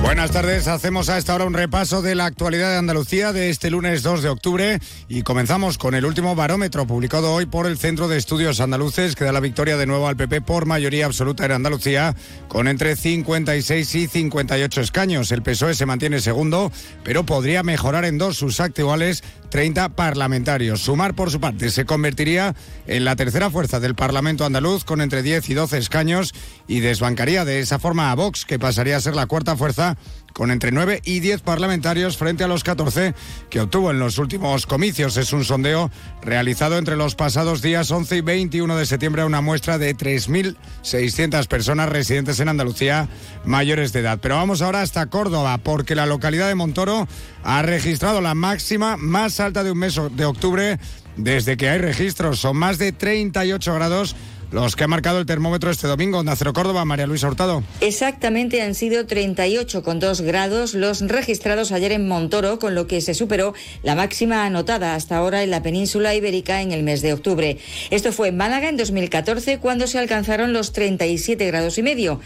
Buenas 0.00 0.30
tardes, 0.30 0.68
hacemos 0.68 1.08
a 1.08 1.18
esta 1.18 1.34
hora 1.34 1.44
un 1.44 1.54
repaso 1.54 2.02
de 2.02 2.14
la 2.14 2.26
actualidad 2.26 2.70
de 2.70 2.78
Andalucía 2.78 3.32
de 3.32 3.50
este 3.50 3.68
lunes 3.70 4.02
2 4.02 4.22
de 4.22 4.28
octubre 4.28 4.78
y 5.08 5.22
comenzamos 5.22 5.76
con 5.76 5.94
el 5.94 6.04
último 6.04 6.36
barómetro 6.36 6.86
publicado 6.86 7.34
hoy 7.34 7.46
por 7.46 7.66
el 7.66 7.78
Centro 7.78 8.06
de 8.06 8.16
Estudios 8.16 8.60
Andaluces 8.60 9.16
que 9.16 9.24
da 9.24 9.32
la 9.32 9.40
victoria 9.40 9.76
de 9.76 9.86
nuevo 9.86 10.08
al 10.08 10.16
PP 10.16 10.40
por 10.40 10.66
mayoría 10.66 11.06
absoluta 11.06 11.44
en 11.44 11.52
Andalucía 11.52 12.14
con 12.48 12.66
entre 12.66 12.94
56 12.96 13.94
y 13.96 14.06
58 14.06 14.80
escaños. 14.80 15.32
El 15.32 15.42
PSOE 15.42 15.74
se 15.74 15.86
mantiene 15.86 16.20
segundo, 16.20 16.70
pero 17.02 17.26
podría 17.26 17.62
mejorar 17.62 18.04
en 18.04 18.18
dos 18.18 18.36
sus 18.36 18.60
actuales 18.60 19.22
30 19.50 19.90
parlamentarios. 19.90 20.80
Sumar 20.80 21.14
por 21.14 21.30
su 21.30 21.40
parte 21.40 21.70
se 21.70 21.84
convertiría 21.84 22.54
en 22.86 23.04
la 23.04 23.16
tercera 23.16 23.50
fuerza 23.50 23.80
del 23.80 23.94
Parlamento 23.94 24.44
andaluz 24.44 24.84
con 24.84 25.00
entre 25.00 25.22
10 25.22 25.50
y 25.50 25.54
12 25.54 25.78
escaños 25.78 26.32
y 26.66 26.80
desbancaría 26.80 27.44
de 27.44 27.60
esa 27.60 27.78
forma 27.78 28.10
a 28.10 28.14
Vox 28.14 28.44
que 28.44 28.58
pasaría 28.58 28.96
a 28.96 29.00
ser 29.00 29.14
la 29.14 29.26
cuarta 29.26 29.56
fuerza 29.56 29.98
con 30.32 30.50
entre 30.50 30.72
9 30.72 31.02
y 31.04 31.20
10 31.20 31.42
parlamentarios 31.42 32.16
frente 32.16 32.44
a 32.44 32.48
los 32.48 32.64
14 32.64 33.14
que 33.48 33.60
obtuvo 33.60 33.90
en 33.90 33.98
los 33.98 34.18
últimos 34.18 34.66
comicios. 34.66 35.16
Es 35.16 35.32
un 35.32 35.44
sondeo 35.44 35.90
realizado 36.22 36.78
entre 36.78 36.96
los 36.96 37.14
pasados 37.14 37.62
días 37.62 37.90
11 37.90 38.16
y 38.16 38.20
21 38.20 38.76
de 38.76 38.86
septiembre 38.86 39.22
a 39.22 39.26
una 39.26 39.40
muestra 39.40 39.78
de 39.78 39.96
3.600 39.96 41.46
personas 41.46 41.88
residentes 41.88 42.40
en 42.40 42.48
Andalucía 42.48 43.08
mayores 43.44 43.92
de 43.92 44.00
edad. 44.00 44.18
Pero 44.20 44.36
vamos 44.36 44.62
ahora 44.62 44.82
hasta 44.82 45.06
Córdoba 45.06 45.58
porque 45.58 45.94
la 45.94 46.06
localidad 46.06 46.48
de 46.48 46.54
Montoro 46.54 47.08
ha 47.42 47.62
registrado 47.62 48.20
la 48.20 48.34
máxima 48.34 48.96
más 48.96 49.40
alta 49.40 49.64
de 49.64 49.72
un 49.72 49.78
mes 49.78 50.00
de 50.12 50.24
octubre 50.24 50.78
desde 51.16 51.56
que 51.56 51.68
hay 51.68 51.78
registros. 51.78 52.38
Son 52.38 52.56
más 52.56 52.78
de 52.78 52.92
38 52.92 53.74
grados 53.74 54.16
los 54.52 54.76
que 54.76 54.84
ha 54.84 54.88
marcado 54.88 55.18
el 55.18 55.26
termómetro 55.26 55.70
este 55.70 55.86
domingo. 55.86 56.18
Onda 56.18 56.36
Cero 56.36 56.52
Córdoba, 56.52 56.84
María 56.84 57.06
Luisa 57.06 57.28
Hurtado. 57.28 57.62
Exactamente 57.80 58.62
han 58.62 58.74
sido 58.74 59.06
38,2 59.06 60.22
grados 60.22 60.74
los 60.74 61.00
registrados 61.00 61.72
ayer 61.72 61.92
en 61.92 62.08
Montoro, 62.08 62.58
con 62.58 62.74
lo 62.74 62.86
que 62.86 63.00
se 63.00 63.14
superó 63.14 63.54
la 63.82 63.94
máxima 63.94 64.44
anotada 64.44 64.94
hasta 64.94 65.16
ahora 65.16 65.42
en 65.42 65.50
la 65.50 65.62
península 65.62 66.14
ibérica 66.14 66.62
en 66.62 66.72
el 66.72 66.82
mes 66.82 67.02
de 67.02 67.12
octubre. 67.12 67.58
Esto 67.90 68.12
fue 68.12 68.28
en 68.28 68.36
Málaga 68.36 68.68
en 68.68 68.76
2014 68.76 69.58
cuando 69.58 69.86
se 69.86 69.98
alcanzaron 69.98 70.52
los 70.52 70.72
37 70.72 71.46
grados 71.46 71.78
y 71.78 71.82
medio. 71.82 72.20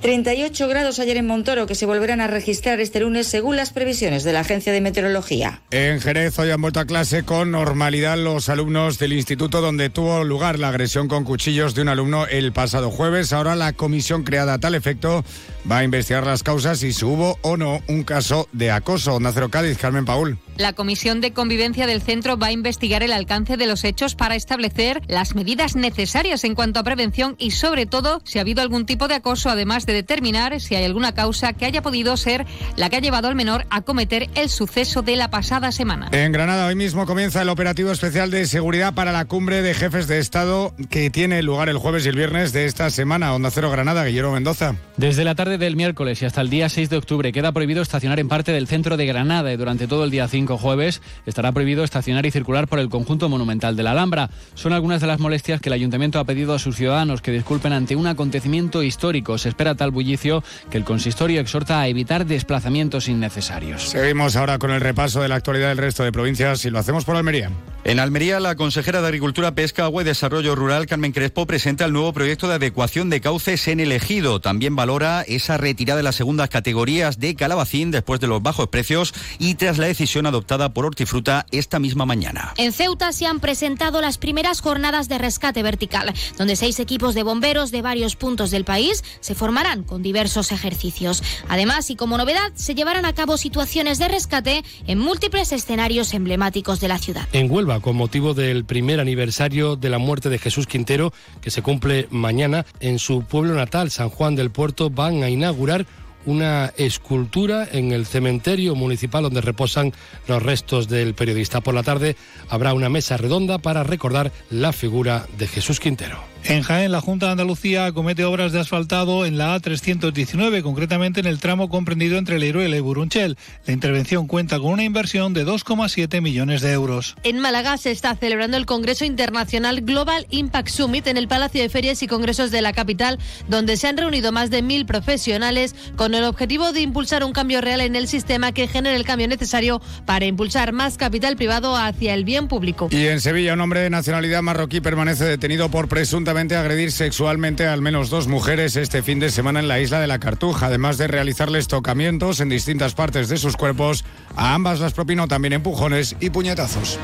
38 0.00 0.68
grados 0.68 1.00
ayer 1.00 1.16
en 1.16 1.26
Montoro 1.26 1.66
que 1.66 1.74
se 1.74 1.84
volverán 1.84 2.20
a 2.20 2.28
registrar 2.28 2.78
este 2.78 3.00
lunes 3.00 3.26
según 3.26 3.56
las 3.56 3.70
previsiones 3.70 4.22
de 4.22 4.32
la 4.32 4.40
Agencia 4.40 4.72
de 4.72 4.80
Meteorología. 4.80 5.60
En 5.72 6.00
Jerez 6.00 6.38
hoy 6.38 6.50
han 6.50 6.60
vuelto 6.60 6.78
a 6.78 6.84
clase 6.84 7.24
con 7.24 7.50
normalidad 7.50 8.16
los 8.16 8.48
alumnos 8.48 8.98
del 8.98 9.12
instituto 9.12 9.60
donde 9.60 9.90
tuvo 9.90 10.22
lugar 10.22 10.58
la 10.60 10.68
agresión 10.68 11.08
con 11.08 11.24
cuchillos 11.24 11.67
de 11.74 11.82
un 11.82 11.88
alumno 11.88 12.26
el 12.26 12.52
pasado 12.52 12.90
jueves. 12.90 13.32
Ahora 13.32 13.56
la 13.56 13.72
comisión 13.72 14.22
creada 14.22 14.54
a 14.54 14.58
tal 14.58 14.74
efecto 14.74 15.24
va 15.70 15.78
a 15.78 15.84
investigar 15.84 16.26
las 16.26 16.42
causas 16.42 16.82
y 16.82 16.92
si 16.92 17.04
hubo 17.04 17.38
o 17.42 17.56
no 17.56 17.82
un 17.88 18.04
caso 18.04 18.48
de 18.52 18.70
acoso. 18.70 19.14
Onda 19.14 19.32
Cero 19.32 19.50
Cádiz, 19.50 19.78
Carmen 19.78 20.04
Paul. 20.04 20.38
La 20.58 20.72
Comisión 20.72 21.20
de 21.20 21.32
Convivencia 21.32 21.86
del 21.86 22.02
centro 22.02 22.36
va 22.36 22.48
a 22.48 22.52
investigar 22.52 23.04
el 23.04 23.12
alcance 23.12 23.56
de 23.56 23.68
los 23.68 23.84
hechos 23.84 24.16
para 24.16 24.34
establecer 24.34 25.02
las 25.06 25.36
medidas 25.36 25.76
necesarias 25.76 26.42
en 26.42 26.56
cuanto 26.56 26.80
a 26.80 26.82
prevención 26.82 27.36
y 27.38 27.52
sobre 27.52 27.86
todo 27.86 28.20
si 28.24 28.38
ha 28.38 28.40
habido 28.40 28.60
algún 28.60 28.84
tipo 28.84 29.06
de 29.06 29.14
acoso, 29.14 29.50
además 29.50 29.86
de 29.86 29.92
determinar 29.92 30.60
si 30.60 30.74
hay 30.74 30.84
alguna 30.84 31.14
causa 31.14 31.52
que 31.52 31.64
haya 31.64 31.80
podido 31.80 32.16
ser 32.16 32.44
la 32.74 32.90
que 32.90 32.96
ha 32.96 33.00
llevado 33.00 33.28
al 33.28 33.36
menor 33.36 33.66
a 33.70 33.82
cometer 33.82 34.30
el 34.34 34.48
suceso 34.48 35.02
de 35.02 35.14
la 35.14 35.30
pasada 35.30 35.70
semana. 35.70 36.08
En 36.10 36.32
Granada 36.32 36.66
hoy 36.66 36.74
mismo 36.74 37.06
comienza 37.06 37.40
el 37.42 37.50
operativo 37.50 37.92
especial 37.92 38.32
de 38.32 38.44
seguridad 38.46 38.94
para 38.94 39.12
la 39.12 39.26
cumbre 39.26 39.62
de 39.62 39.74
jefes 39.74 40.08
de 40.08 40.18
Estado 40.18 40.74
que 40.90 41.08
tiene 41.08 41.40
lugar 41.44 41.68
el 41.68 41.78
jueves 41.78 42.04
y 42.04 42.08
el 42.08 42.16
viernes 42.16 42.52
de 42.52 42.64
esta 42.64 42.90
semana. 42.90 43.32
Onda 43.32 43.52
Cero 43.52 43.70
Granada, 43.70 44.04
Guillermo 44.04 44.32
Mendoza. 44.32 44.74
Desde 44.96 45.22
la 45.22 45.36
tarde 45.36 45.56
del 45.56 45.76
miércoles 45.76 46.20
y 46.20 46.24
hasta 46.24 46.40
el 46.40 46.50
día 46.50 46.68
6 46.68 46.90
de 46.90 46.96
octubre 46.96 47.30
queda 47.30 47.52
prohibido 47.52 47.80
estacionar 47.80 48.18
en 48.18 48.26
parte 48.26 48.50
del 48.50 48.66
centro 48.66 48.96
de 48.96 49.06
Granada 49.06 49.52
y 49.52 49.56
durante 49.56 49.86
todo 49.86 50.02
el 50.02 50.10
día 50.10 50.26
5 50.26 50.47
jueves 50.56 51.02
estará 51.26 51.52
prohibido 51.52 51.84
estacionar 51.84 52.24
y 52.26 52.30
circular 52.30 52.68
por 52.68 52.78
el 52.78 52.88
conjunto 52.88 53.28
monumental 53.28 53.76
de 53.76 53.82
la 53.82 53.90
Alhambra. 53.90 54.30
Son 54.54 54.72
algunas 54.72 55.00
de 55.00 55.06
las 55.06 55.20
molestias 55.20 55.60
que 55.60 55.68
el 55.68 55.74
ayuntamiento 55.74 56.18
ha 56.18 56.24
pedido 56.24 56.54
a 56.54 56.58
sus 56.58 56.76
ciudadanos 56.76 57.20
que 57.20 57.32
disculpen 57.32 57.72
ante 57.72 57.96
un 57.96 58.06
acontecimiento 58.06 58.82
histórico. 58.82 59.38
Se 59.38 59.50
espera 59.50 59.74
tal 59.74 59.90
bullicio 59.90 60.42
que 60.70 60.78
el 60.78 60.84
consistorio 60.84 61.40
exhorta 61.40 61.80
a 61.80 61.88
evitar 61.88 62.26
desplazamientos 62.26 63.08
innecesarios. 63.08 63.90
Seguimos 63.90 64.36
ahora 64.36 64.58
con 64.58 64.70
el 64.70 64.80
repaso 64.80 65.20
de 65.20 65.28
la 65.28 65.34
actualidad 65.34 65.68
del 65.68 65.78
resto 65.78 66.04
de 66.04 66.12
provincias 66.12 66.64
y 66.64 66.70
lo 66.70 66.78
hacemos 66.78 67.04
por 67.04 67.16
Almería. 67.16 67.50
En 67.84 68.00
Almería, 68.00 68.38
la 68.40 68.56
consejera 68.56 69.00
de 69.00 69.06
Agricultura, 69.06 69.54
Pesca, 69.54 69.84
Agua 69.84 70.02
y 70.02 70.04
Desarrollo 70.04 70.54
Rural, 70.54 70.86
Carmen 70.86 71.12
Crespo, 71.12 71.46
presenta 71.46 71.84
el 71.86 71.92
nuevo 71.92 72.12
proyecto 72.12 72.48
de 72.48 72.54
adecuación 72.54 73.08
de 73.08 73.20
cauces 73.20 73.66
en 73.68 73.80
el 73.80 73.92
ejido. 73.92 74.40
También 74.40 74.76
valora 74.76 75.22
esa 75.22 75.56
retirada 75.56 75.96
de 75.96 76.02
las 76.02 76.16
segundas 76.16 76.50
categorías 76.50 77.18
de 77.18 77.34
calabacín 77.34 77.90
después 77.90 78.20
de 78.20 78.26
los 78.26 78.42
bajos 78.42 78.68
precios 78.68 79.14
y 79.38 79.54
tras 79.54 79.78
la 79.78 79.86
decisión 79.86 80.26
adoptada 80.26 80.37
por 80.72 80.86
Hortifruta 80.86 81.46
esta 81.50 81.78
misma 81.78 82.06
mañana. 82.06 82.54
En 82.56 82.72
Ceuta 82.72 83.12
se 83.12 83.26
han 83.26 83.40
presentado 83.40 84.00
las 84.00 84.18
primeras 84.18 84.60
jornadas 84.60 85.08
de 85.08 85.18
rescate 85.18 85.62
vertical, 85.62 86.12
donde 86.36 86.56
seis 86.56 86.80
equipos 86.80 87.14
de 87.14 87.22
bomberos 87.22 87.70
de 87.70 87.82
varios 87.82 88.16
puntos 88.16 88.50
del 88.50 88.64
país 88.64 89.04
se 89.20 89.34
formarán 89.34 89.84
con 89.84 90.02
diversos 90.02 90.52
ejercicios. 90.52 91.22
Además, 91.48 91.90
y 91.90 91.96
como 91.96 92.18
novedad, 92.18 92.52
se 92.54 92.74
llevarán 92.74 93.04
a 93.04 93.14
cabo 93.14 93.36
situaciones 93.36 93.98
de 93.98 94.08
rescate 94.08 94.64
en 94.86 94.98
múltiples 94.98 95.52
escenarios 95.52 96.14
emblemáticos 96.14 96.80
de 96.80 96.88
la 96.88 96.98
ciudad. 96.98 97.28
En 97.32 97.50
Huelva, 97.50 97.80
con 97.80 97.96
motivo 97.96 98.34
del 98.34 98.64
primer 98.64 99.00
aniversario 99.00 99.76
de 99.76 99.90
la 99.90 99.98
muerte 99.98 100.28
de 100.30 100.38
Jesús 100.38 100.66
Quintero, 100.66 101.12
que 101.40 101.50
se 101.50 101.62
cumple 101.62 102.08
mañana, 102.10 102.64
en 102.80 102.98
su 102.98 103.22
pueblo 103.22 103.54
natal, 103.54 103.90
San 103.90 104.08
Juan 104.08 104.34
del 104.34 104.50
Puerto, 104.50 104.90
van 104.90 105.22
a 105.22 105.30
inaugurar 105.30 105.86
una 106.28 106.74
escultura 106.76 107.66
en 107.72 107.92
el 107.92 108.04
cementerio 108.04 108.74
municipal 108.74 109.22
donde 109.22 109.40
reposan 109.40 109.94
los 110.26 110.42
restos 110.42 110.86
del 110.86 111.14
periodista. 111.14 111.62
Por 111.62 111.72
la 111.72 111.82
tarde 111.82 112.16
habrá 112.50 112.74
una 112.74 112.90
mesa 112.90 113.16
redonda 113.16 113.56
para 113.56 113.82
recordar 113.82 114.30
la 114.50 114.72
figura 114.72 115.26
de 115.38 115.48
Jesús 115.48 115.80
Quintero. 115.80 116.22
En 116.44 116.62
Jaén, 116.62 116.92
la 116.92 117.00
Junta 117.00 117.26
de 117.26 117.32
Andalucía 117.32 117.92
comete 117.92 118.24
obras 118.24 118.52
de 118.52 118.60
asfaltado 118.60 119.26
en 119.26 119.36
la 119.36 119.56
A319, 119.56 120.62
concretamente 120.62 121.20
en 121.20 121.26
el 121.26 121.40
tramo 121.40 121.68
comprendido 121.68 122.16
entre 122.16 122.36
el 122.36 122.44
Iruela 122.44 122.76
y 122.76 122.80
Burunchel. 122.80 123.36
La 123.66 123.72
intervención 123.74 124.26
cuenta 124.26 124.58
con 124.58 124.72
una 124.72 124.84
inversión 124.84 125.34
de 125.34 125.44
2,7 125.44 126.22
millones 126.22 126.62
de 126.62 126.72
euros. 126.72 127.16
En 127.22 127.38
Málaga 127.38 127.76
se 127.76 127.90
está 127.90 128.14
celebrando 128.14 128.56
el 128.56 128.66
Congreso 128.66 129.04
Internacional 129.04 129.82
Global 129.82 130.26
Impact 130.30 130.68
Summit 130.68 131.06
en 131.06 131.16
el 131.16 131.28
Palacio 131.28 131.60
de 131.60 131.68
Ferias 131.68 132.02
y 132.02 132.06
Congresos 132.06 132.50
de 132.50 132.62
la 132.62 132.72
capital, 132.72 133.18
donde 133.48 133.76
se 133.76 133.88
han 133.88 133.96
reunido 133.96 134.32
más 134.32 134.50
de 134.50 134.62
mil 134.62 134.86
profesionales 134.86 135.74
con 135.96 136.14
el 136.14 136.24
objetivo 136.24 136.72
de 136.72 136.80
impulsar 136.80 137.24
un 137.24 137.32
cambio 137.32 137.60
real 137.60 137.80
en 137.80 137.96
el 137.96 138.08
sistema 138.08 138.52
que 138.52 138.68
genere 138.68 138.96
el 138.96 139.04
cambio 139.04 139.28
necesario 139.28 139.82
para 140.06 140.24
impulsar 140.24 140.72
más 140.72 140.96
capital 140.96 141.36
privado 141.36 141.76
hacia 141.76 142.14
el 142.14 142.24
bien 142.24 142.48
público. 142.48 142.88
Y 142.90 143.06
en 143.06 143.20
Sevilla, 143.20 143.54
un 143.54 143.60
hombre 143.60 143.80
de 143.80 143.90
nacionalidad 143.90 144.42
marroquí 144.42 144.80
permanece 144.80 145.24
detenido 145.24 145.70
por 145.70 145.88
presuntamente 146.28 146.56
agredir 146.56 146.92
sexualmente 146.92 147.66
a 147.66 147.72
al 147.72 147.80
menos 147.80 148.10
dos 148.10 148.28
mujeres 148.28 148.76
este 148.76 149.02
fin 149.02 149.18
de 149.18 149.30
semana 149.30 149.60
en 149.60 149.68
la 149.68 149.80
isla 149.80 149.98
de 149.98 150.06
la 150.06 150.18
Cartuja, 150.18 150.66
además 150.66 150.98
de 150.98 151.06
realizarles 151.06 151.68
tocamientos 151.68 152.40
en 152.40 152.50
distintas 152.50 152.92
partes 152.92 153.30
de 153.30 153.38
sus 153.38 153.56
cuerpos. 153.56 154.04
A 154.36 154.52
ambas 154.52 154.78
las 154.78 154.92
propinó 154.92 155.26
también 155.26 155.54
empujones 155.54 156.16
y 156.20 156.28
puñetazos. 156.28 156.98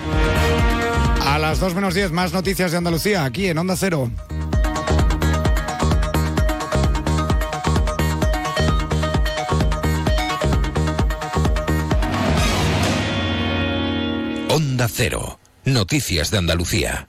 A 1.23 1.39
las 1.39 1.59
2 1.59 1.75
menos 1.75 1.95
10, 1.95 2.13
más 2.13 2.35
noticias 2.35 2.73
de 2.73 2.77
Andalucía, 2.77 3.25
aquí 3.25 3.47
en 3.47 3.57
Onda 3.57 3.77
Cero. 3.79 4.11
Onda 14.51 14.87
Cero. 14.93 15.39
Noticias 15.65 16.31
de 16.31 16.37
Andalucía. 16.37 17.09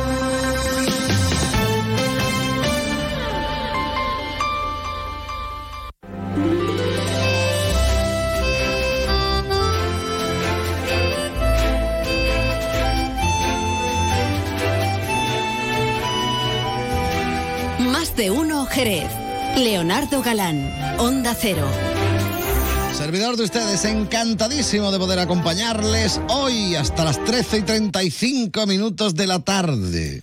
De 18.21 18.29
uno 18.29 18.67
Jerez. 18.67 19.09
Leonardo 19.57 20.21
Galán, 20.21 20.71
Onda 20.99 21.33
Cero. 21.33 21.67
Servidor 22.95 23.35
de 23.35 23.45
ustedes, 23.45 23.83
encantadísimo 23.83 24.91
de 24.91 24.99
poder 24.99 25.17
acompañarles 25.17 26.21
hoy 26.29 26.75
hasta 26.75 27.03
las 27.03 27.23
13 27.25 27.57
y 27.57 27.61
35 27.63 28.67
minutos 28.67 29.15
de 29.15 29.25
la 29.25 29.39
tarde. 29.39 30.21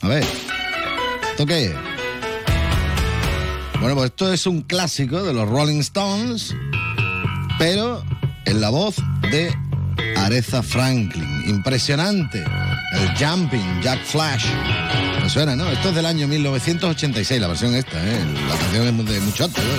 A 0.00 0.08
ver, 0.08 0.24
¿esto? 1.38 1.46
Bueno, 3.78 3.94
pues 3.94 4.06
esto 4.06 4.32
es 4.32 4.44
un 4.48 4.62
clásico 4.62 5.22
de 5.22 5.32
los 5.34 5.48
Rolling 5.48 5.78
Stones, 5.82 6.52
pero 7.60 8.02
en 8.44 8.60
la 8.60 8.70
voz 8.70 8.96
de 9.30 9.54
Aretha 10.16 10.64
Franklin. 10.64 11.44
Impresionante. 11.46 12.42
El 12.94 13.16
Jumping, 13.16 13.82
Jack 13.82 14.04
Flash. 14.04 14.46
Suena, 15.32 15.56
¿no? 15.56 15.66
Esto 15.70 15.88
es 15.88 15.94
del 15.94 16.04
año 16.04 16.28
1986, 16.28 17.40
la 17.40 17.48
versión 17.48 17.74
esta, 17.74 17.96
¿eh? 18.06 18.20
La 18.50 18.54
canción 18.54 18.86
es 18.86 19.06
de 19.06 19.20
mucho 19.22 19.44
antes, 19.44 19.64
¿no? 19.64 19.70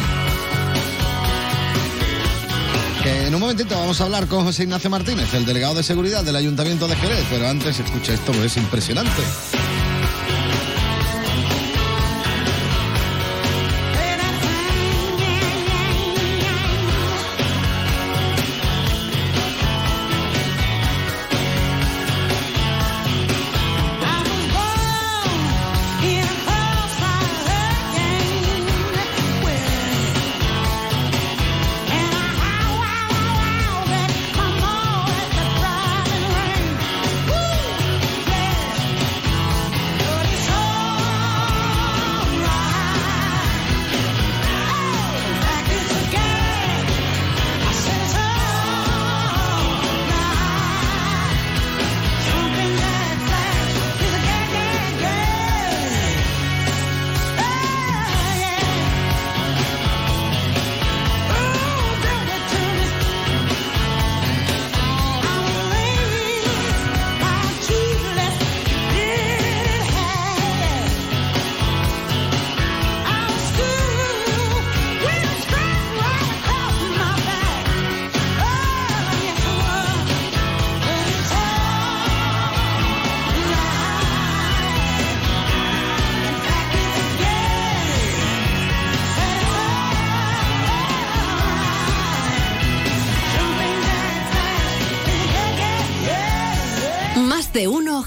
En 3.06 3.36
un 3.36 3.40
momentito 3.40 3.76
vamos 3.76 4.02
a 4.02 4.06
hablar 4.06 4.26
con 4.26 4.46
José 4.46 4.64
Ignacio 4.64 4.90
Martínez, 4.90 5.32
el 5.36 5.46
delegado 5.46 5.76
de 5.76 5.84
seguridad 5.84 6.24
del 6.24 6.38
Ayuntamiento 6.38 6.88
de 6.88 6.96
Jerez, 6.96 7.24
pero 7.30 7.48
antes 7.48 7.80
escucha 7.80 8.14
esto, 8.14 8.32
es 8.44 8.58
impresionante. 8.58 9.22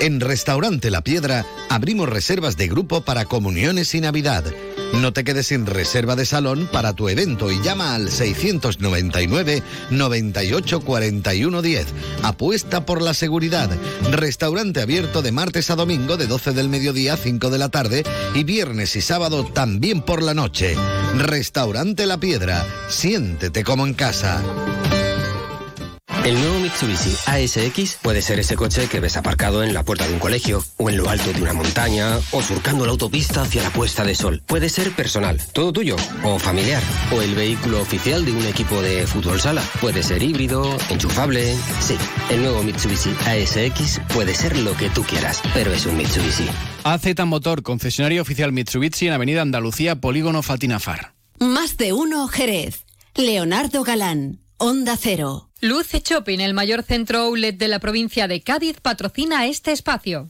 En 0.00 0.20
Restaurante 0.20 0.90
La 0.90 1.02
Piedra 1.02 1.46
abrimos 1.68 2.08
reservas 2.08 2.56
de 2.56 2.66
grupo 2.66 3.02
para 3.02 3.24
comuniones 3.24 3.94
y 3.94 4.00
Navidad. 4.00 4.44
No 4.94 5.12
te 5.12 5.24
quedes 5.24 5.46
sin 5.46 5.64
reserva 5.64 6.16
de 6.16 6.26
salón 6.26 6.68
para 6.70 6.92
tu 6.92 7.08
evento 7.08 7.50
y 7.50 7.62
llama 7.62 7.94
al 7.94 8.10
699 8.10 9.62
98 9.90 10.80
41 10.80 11.62
10. 11.62 11.86
Apuesta 12.22 12.84
por 12.84 13.00
la 13.00 13.14
seguridad. 13.14 13.70
Restaurante 14.10 14.82
abierto 14.82 15.22
de 15.22 15.32
martes 15.32 15.70
a 15.70 15.76
domingo 15.76 16.16
de 16.16 16.26
12 16.26 16.52
del 16.52 16.68
mediodía 16.68 17.14
a 17.14 17.16
5 17.16 17.48
de 17.48 17.58
la 17.58 17.70
tarde 17.70 18.04
y 18.34 18.44
viernes 18.44 18.94
y 18.96 19.00
sábado 19.00 19.44
también 19.44 20.02
por 20.02 20.22
la 20.22 20.34
noche. 20.34 20.76
Restaurante 21.16 22.06
La 22.06 22.18
Piedra. 22.18 22.66
Siéntete 22.88 23.64
como 23.64 23.86
en 23.86 23.94
casa. 23.94 24.42
El 26.24 26.36
nuevo 26.36 26.60
Mitsubishi 26.60 27.16
ASX 27.26 27.96
puede 28.00 28.22
ser 28.22 28.38
ese 28.38 28.54
coche 28.54 28.86
que 28.86 29.00
ves 29.00 29.16
aparcado 29.16 29.64
en 29.64 29.74
la 29.74 29.82
puerta 29.82 30.06
de 30.06 30.12
un 30.12 30.20
colegio, 30.20 30.62
o 30.76 30.88
en 30.88 30.96
lo 30.96 31.08
alto 31.08 31.32
de 31.32 31.42
una 31.42 31.52
montaña, 31.52 32.16
o 32.30 32.40
surcando 32.40 32.84
la 32.84 32.92
autopista 32.92 33.42
hacia 33.42 33.64
la 33.64 33.70
puesta 33.70 34.04
de 34.04 34.14
sol. 34.14 34.40
Puede 34.46 34.68
ser 34.68 34.92
personal, 34.92 35.40
todo 35.52 35.72
tuyo, 35.72 35.96
o 36.22 36.38
familiar, 36.38 36.80
o 37.12 37.20
el 37.20 37.34
vehículo 37.34 37.82
oficial 37.82 38.24
de 38.24 38.30
un 38.30 38.46
equipo 38.46 38.80
de 38.80 39.04
fútbol 39.08 39.40
sala. 39.40 39.64
Puede 39.80 40.04
ser 40.04 40.22
híbrido, 40.22 40.76
enchufable. 40.90 41.56
Sí, 41.80 41.96
el 42.30 42.42
nuevo 42.42 42.62
Mitsubishi 42.62 43.10
ASX 43.26 44.00
puede 44.14 44.32
ser 44.32 44.56
lo 44.58 44.76
que 44.76 44.90
tú 44.90 45.02
quieras, 45.02 45.42
pero 45.52 45.72
es 45.72 45.86
un 45.86 45.96
Mitsubishi. 45.96 46.48
AZ 46.84 47.04
Motor, 47.26 47.64
concesionario 47.64 48.22
oficial 48.22 48.52
Mitsubishi 48.52 49.08
en 49.08 49.14
Avenida 49.14 49.42
Andalucía, 49.42 50.00
Polígono 50.00 50.42
Fatinafar. 50.42 51.14
Más 51.40 51.76
de 51.78 51.92
uno 51.92 52.28
Jerez. 52.28 52.84
Leonardo 53.16 53.82
Galán, 53.82 54.38
Onda 54.56 54.96
Cero. 54.96 55.51
Luce 55.64 56.02
Shopping, 56.04 56.40
el 56.40 56.54
mayor 56.54 56.82
centro 56.82 57.20
outlet 57.20 57.56
de 57.56 57.68
la 57.68 57.78
provincia 57.78 58.26
de 58.26 58.40
Cádiz, 58.40 58.80
patrocina 58.82 59.46
este 59.46 59.70
espacio. 59.70 60.28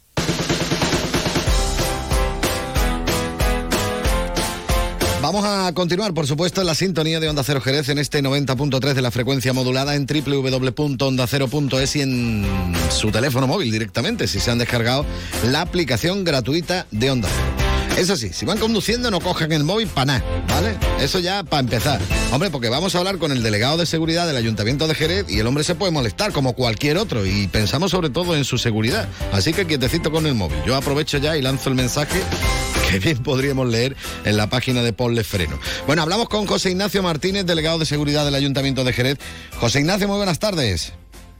Vamos 5.22 5.42
a 5.46 5.72
continuar, 5.72 6.12
por 6.12 6.26
supuesto, 6.26 6.60
en 6.60 6.66
la 6.66 6.74
sintonía 6.74 7.18
de 7.18 7.30
Onda 7.30 7.44
Cero 7.44 7.62
Jerez 7.62 7.88
en 7.88 7.96
este 7.96 8.22
90.3 8.22 8.92
de 8.92 9.00
la 9.00 9.10
frecuencia 9.10 9.54
modulada 9.54 9.94
en 9.94 10.04
www.ondacero.es 10.04 11.96
y 11.96 12.02
en 12.02 12.74
su 12.90 13.10
teléfono 13.10 13.46
móvil 13.46 13.72
directamente, 13.72 14.28
si 14.28 14.38
se 14.38 14.50
han 14.50 14.58
descargado 14.58 15.06
la 15.50 15.62
aplicación 15.62 16.24
gratuita 16.24 16.86
de 16.90 17.10
Onda 17.10 17.30
Cero. 17.30 17.61
Eso 17.96 18.16
sí, 18.16 18.30
si 18.32 18.46
van 18.46 18.58
conduciendo 18.58 19.10
no 19.10 19.20
cojan 19.20 19.52
el 19.52 19.64
móvil 19.64 19.86
para 19.86 20.18
nada, 20.18 20.24
¿vale? 20.48 20.76
Eso 21.00 21.18
ya 21.18 21.44
para 21.44 21.60
empezar. 21.60 22.00
Hombre, 22.32 22.50
porque 22.50 22.68
vamos 22.68 22.94
a 22.94 22.98
hablar 22.98 23.18
con 23.18 23.32
el 23.32 23.42
delegado 23.42 23.76
de 23.76 23.86
seguridad 23.86 24.26
del 24.26 24.36
Ayuntamiento 24.36 24.88
de 24.88 24.94
Jerez 24.94 25.26
y 25.28 25.38
el 25.38 25.46
hombre 25.46 25.62
se 25.62 25.74
puede 25.74 25.92
molestar 25.92 26.32
como 26.32 26.54
cualquier 26.54 26.96
otro 26.96 27.26
y 27.26 27.46
pensamos 27.48 27.90
sobre 27.90 28.10
todo 28.10 28.34
en 28.34 28.44
su 28.44 28.58
seguridad. 28.58 29.08
Así 29.32 29.52
que 29.52 29.66
quietecito 29.66 30.10
con 30.10 30.26
el 30.26 30.34
móvil. 30.34 30.58
Yo 30.66 30.74
aprovecho 30.74 31.18
ya 31.18 31.36
y 31.36 31.42
lanzo 31.42 31.68
el 31.68 31.74
mensaje 31.74 32.20
que 32.90 32.98
bien 32.98 33.18
podríamos 33.22 33.68
leer 33.68 33.94
en 34.24 34.36
la 34.36 34.48
página 34.48 34.82
de 34.82 34.92
Ponle 34.92 35.22
Freno. 35.22 35.58
Bueno, 35.86 36.02
hablamos 36.02 36.28
con 36.28 36.46
José 36.46 36.70
Ignacio 36.70 37.02
Martínez, 37.02 37.44
delegado 37.44 37.78
de 37.78 37.86
seguridad 37.86 38.24
del 38.24 38.34
Ayuntamiento 38.34 38.84
de 38.84 38.92
Jerez. 38.94 39.18
José 39.60 39.80
Ignacio, 39.80 40.08
muy 40.08 40.16
buenas 40.16 40.38
tardes. 40.38 40.92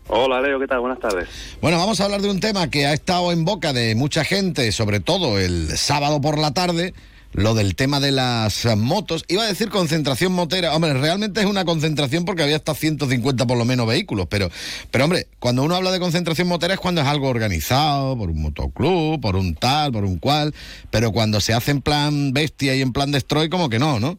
Hola 0.09 0.41
Leo, 0.41 0.59
¿qué 0.59 0.67
tal? 0.67 0.81
Buenas 0.81 0.99
tardes. 0.99 1.29
Bueno, 1.61 1.79
vamos 1.79 2.01
a 2.01 2.05
hablar 2.05 2.21
de 2.21 2.31
un 2.31 2.41
tema 2.41 2.69
que 2.69 2.87
ha 2.87 2.93
estado 2.93 3.33
en 3.33 3.45
boca 3.45 3.73
de 3.73 3.95
mucha 3.95 4.25
gente, 4.25 4.71
sobre 4.73 5.01
todo 5.01 5.39
el 5.39 5.69
sábado 5.79 6.21
por 6.21 6.39
la 6.39 6.53
tarde, 6.53 6.93
lo 7.33 7.55
del 7.55 7.75
tema 7.77 8.01
de 8.01 8.13
las 8.13 8.67
motos. 8.77 9.25
Iba 9.29 9.45
a 9.45 9.47
decir 9.47 9.71
concentración 9.71 10.33
motera. 10.33 10.75
Hombre, 10.75 10.93
realmente 10.95 11.41
es 11.41 11.47
una 11.47 11.65
concentración 11.65 12.25
porque 12.25 12.43
había 12.43 12.57
hasta 12.57 12.75
150 12.75 13.47
por 13.47 13.57
lo 13.57 13.65
menos 13.65 13.87
vehículos, 13.87 14.27
pero, 14.29 14.49
pero 14.91 15.05
hombre, 15.05 15.27
cuando 15.39 15.63
uno 15.63 15.77
habla 15.77 15.93
de 15.93 16.01
concentración 16.01 16.49
motera 16.49 16.75
es 16.75 16.81
cuando 16.81 17.01
es 17.01 17.07
algo 17.07 17.29
organizado 17.29 18.17
por 18.19 18.29
un 18.29 18.43
motoclub, 18.43 19.21
por 19.21 19.37
un 19.37 19.55
tal, 19.55 19.93
por 19.93 20.05
un 20.05 20.19
cual, 20.19 20.53
pero 20.91 21.13
cuando 21.13 21.41
se 21.41 21.55
hace 21.55 21.71
en 21.71 21.81
plan 21.81 22.33
bestia 22.33 22.75
y 22.75 22.83
en 22.83 22.93
plan 22.93 23.13
destroy, 23.13 23.49
como 23.49 23.71
que 23.71 23.79
no, 23.79 23.99
¿no? 23.99 24.19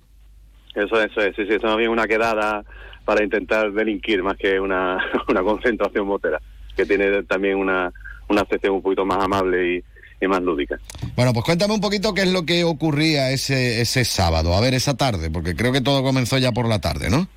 Eso, 0.75 0.99
eso 0.99 1.21
es, 1.21 1.35
sí, 1.35 1.43
sí, 1.47 1.57
no 1.61 1.77
bien 1.77 1.91
una 1.91 2.07
quedada 2.07 2.63
para 3.05 3.23
intentar 3.23 3.71
delinquir 3.71 4.23
más 4.23 4.37
que 4.37 4.59
una, 4.59 4.97
una 5.27 5.43
concentración 5.43 6.07
motera, 6.07 6.41
que 6.75 6.85
tiene 6.85 7.23
también 7.23 7.57
una, 7.57 7.91
una 8.29 8.41
acepción 8.41 8.75
un 8.75 8.81
poquito 8.81 9.05
más 9.05 9.23
amable 9.23 9.77
y, 9.77 9.83
más 10.25 10.41
lúdica. 10.41 10.79
Bueno, 11.17 11.33
pues 11.33 11.43
cuéntame 11.43 11.73
un 11.73 11.81
poquito 11.81 12.13
qué 12.13 12.21
es 12.21 12.31
lo 12.31 12.45
que 12.45 12.63
ocurría 12.63 13.31
ese, 13.31 13.81
ese 13.81 14.05
sábado, 14.05 14.53
a 14.53 14.61
ver, 14.61 14.73
esa 14.73 14.95
tarde, 14.95 15.29
porque 15.29 15.53
creo 15.53 15.73
que 15.73 15.81
todo 15.81 16.01
comenzó 16.01 16.37
ya 16.37 16.53
por 16.53 16.65
la 16.65 16.79
tarde, 16.79 17.09
¿no? 17.09 17.27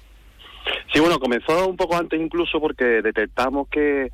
Sí, 0.92 1.00
bueno, 1.00 1.18
comenzó 1.18 1.68
un 1.68 1.76
poco 1.76 1.96
antes 1.96 2.20
incluso 2.20 2.60
porque 2.60 2.84
detectamos 3.02 3.66
que, 3.68 4.12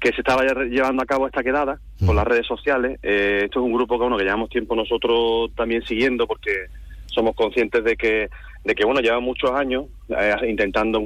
que 0.00 0.12
se 0.12 0.20
estaba 0.20 0.42
llevando 0.42 1.02
a 1.02 1.06
cabo 1.06 1.28
esta 1.28 1.44
quedada 1.44 1.78
por 2.04 2.16
las 2.16 2.26
redes 2.26 2.44
sociales. 2.46 2.98
Eh, 3.04 3.42
esto 3.44 3.60
es 3.60 3.64
un 3.64 3.72
grupo 3.72 3.96
que, 3.96 4.02
bueno, 4.02 4.16
que 4.16 4.24
llevamos 4.24 4.50
tiempo 4.50 4.74
nosotros 4.74 5.50
también 5.56 5.82
siguiendo 5.86 6.26
porque 6.26 6.66
somos 7.06 7.34
conscientes 7.34 7.84
de 7.84 7.96
que 7.96 8.28
de 8.64 8.74
que 8.74 8.84
bueno 8.84 9.00
lleva 9.00 9.20
muchos 9.20 9.50
años 9.52 9.86
eh, 10.08 10.34
intentando 10.48 11.04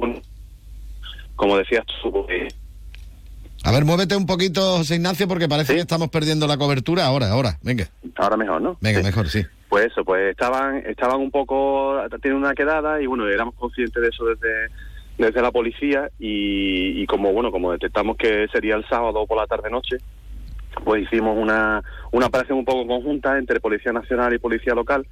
como 1.35 1.57
decías 1.57 1.85
tú 2.01 2.25
a 3.65 3.71
ver, 3.71 3.85
muévete 3.85 4.17
un 4.17 4.25
poquito, 4.25 4.77
José 4.79 4.95
Ignacio, 4.95 5.25
porque 5.25 5.47
parece 5.47 5.73
que 5.73 5.79
estamos 5.79 6.09
perdiendo 6.09 6.47
la 6.47 6.57
cobertura. 6.57 7.05
Ahora, 7.05 7.29
ahora, 7.29 7.57
venga. 7.61 7.87
Ahora 8.17 8.35
mejor, 8.35 8.61
¿no? 8.61 8.77
Venga, 8.81 9.01
mejor, 9.01 9.29
sí. 9.29 9.41
Pues 9.69 9.85
eso, 9.85 10.03
pues 10.03 10.31
estaban 10.31 10.83
estaban 10.85 11.21
un 11.21 11.31
poco, 11.31 11.95
tienen 12.21 12.39
una 12.39 12.53
quedada 12.53 13.01
y 13.01 13.05
bueno, 13.05 13.25
éramos 13.27 13.55
conscientes 13.55 14.01
de 14.01 14.09
eso 14.09 14.25
desde 14.25 14.67
desde 15.17 15.41
la 15.41 15.51
policía 15.51 16.09
y, 16.19 17.01
y 17.01 17.05
como 17.05 17.31
bueno, 17.31 17.51
como 17.51 17.71
detectamos 17.71 18.17
que 18.17 18.47
sería 18.51 18.75
el 18.75 18.85
sábado 18.87 19.25
por 19.25 19.37
la 19.37 19.47
tarde-noche, 19.47 19.97
pues 20.83 21.03
hicimos 21.03 21.37
una, 21.37 21.81
una 22.11 22.25
operación 22.25 22.57
un 22.57 22.65
poco 22.65 22.85
conjunta 22.85 23.37
entre 23.37 23.59
Policía 23.59 23.93
Nacional 23.93 24.33
y 24.33 24.39
Policía 24.39 24.73
Local 24.73 25.05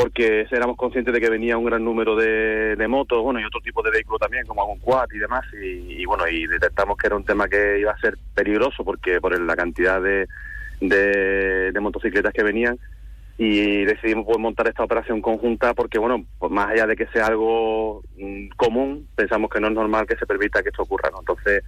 porque 0.00 0.46
éramos 0.50 0.76
conscientes 0.76 1.12
de 1.12 1.20
que 1.20 1.28
venía 1.28 1.58
un 1.58 1.64
gran 1.66 1.84
número 1.84 2.16
de, 2.16 2.86
motos, 2.88 3.22
bueno, 3.22 3.38
y 3.38 3.44
otro 3.44 3.60
tipo 3.60 3.82
de 3.82 3.90
vehículos 3.90 4.18
también, 4.18 4.46
como 4.46 4.62
algún 4.62 4.78
quad 4.78 5.06
y 5.12 5.18
demás, 5.18 5.44
y, 5.52 6.04
bueno, 6.06 6.26
y 6.26 6.46
detectamos 6.46 6.96
que 6.96 7.06
era 7.06 7.16
un 7.16 7.24
tema 7.24 7.48
que 7.48 7.80
iba 7.80 7.92
a 7.92 8.00
ser 8.00 8.16
peligroso 8.34 8.82
porque 8.82 9.20
por 9.20 9.38
la 9.38 9.56
cantidad 9.56 10.00
de, 10.00 10.26
de, 10.80 11.80
motocicletas 11.80 12.32
que 12.32 12.42
venían, 12.42 12.78
y 13.36 13.84
decidimos 13.84 14.24
pues, 14.24 14.38
montar 14.38 14.68
esta 14.68 14.84
operación 14.84 15.20
conjunta 15.20 15.74
porque, 15.74 15.98
bueno, 15.98 16.24
pues 16.38 16.50
más 16.50 16.70
allá 16.70 16.86
de 16.86 16.96
que 16.96 17.06
sea 17.08 17.26
algo 17.26 18.02
mm, 18.16 18.48
común, 18.56 19.06
pensamos 19.14 19.50
que 19.50 19.60
no 19.60 19.68
es 19.68 19.74
normal 19.74 20.06
que 20.06 20.16
se 20.16 20.26
permita 20.26 20.62
que 20.62 20.70
esto 20.70 20.82
ocurra, 20.82 21.10
¿no? 21.10 21.20
Entonces, 21.20 21.62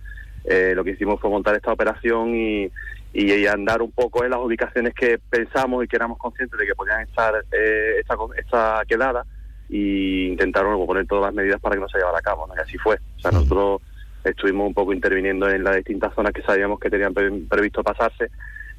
eh, 0.45 0.72
lo 0.74 0.85
que 0.85 0.93
hicimos 0.93 1.20
fue 1.20 1.28
montar 1.28 1.55
esta 1.55 1.72
operación 1.72 2.35
y, 2.35 2.70
y, 3.13 3.47
andar 3.47 3.83
un 3.83 3.93
poco 3.93 4.25
en 4.25 4.31
las 4.31 4.41
ubicaciones 4.41 4.95
que 4.95 5.19
pensamos 5.31 5.85
y 5.85 5.89
que 5.89 5.97
éramos 5.97 6.19
conscientes 6.19 6.59
de 6.59 6.67
que 6.67 6.75
podían 6.75 7.03
estar 7.03 7.35
eh, 7.53 8.01
esta, 8.01 8.17
esta 8.37 8.83
quedada 8.87 9.25
y 9.69 10.29
intentaron 10.29 10.85
poner 10.87 11.07
todas 11.07 11.27
las 11.27 11.35
medidas 11.35 11.61
para 11.61 11.75
que 11.75 11.81
no 11.81 11.89
se 11.89 11.99
llevara 11.99 12.19
a 12.19 12.23
cabo, 12.23 12.47
¿no? 12.47 12.55
y 12.55 12.61
así 12.61 12.79
fue. 12.79 12.97
O 13.17 13.21
sea, 13.21 13.31
nosotros 13.31 13.83
estuvimos 14.25 14.67
un 14.67 14.75
poco 14.75 14.93
interviniendo 14.93 15.49
en 15.49 15.65
las 15.65 15.77
distintas 15.77 16.15
zonas 16.15 16.33
que 16.33 16.43
sabíamos 16.43 16.79
que 16.79 16.91
tenían 16.91 17.15
previsto 17.15 17.83
pasarse, 17.83 18.31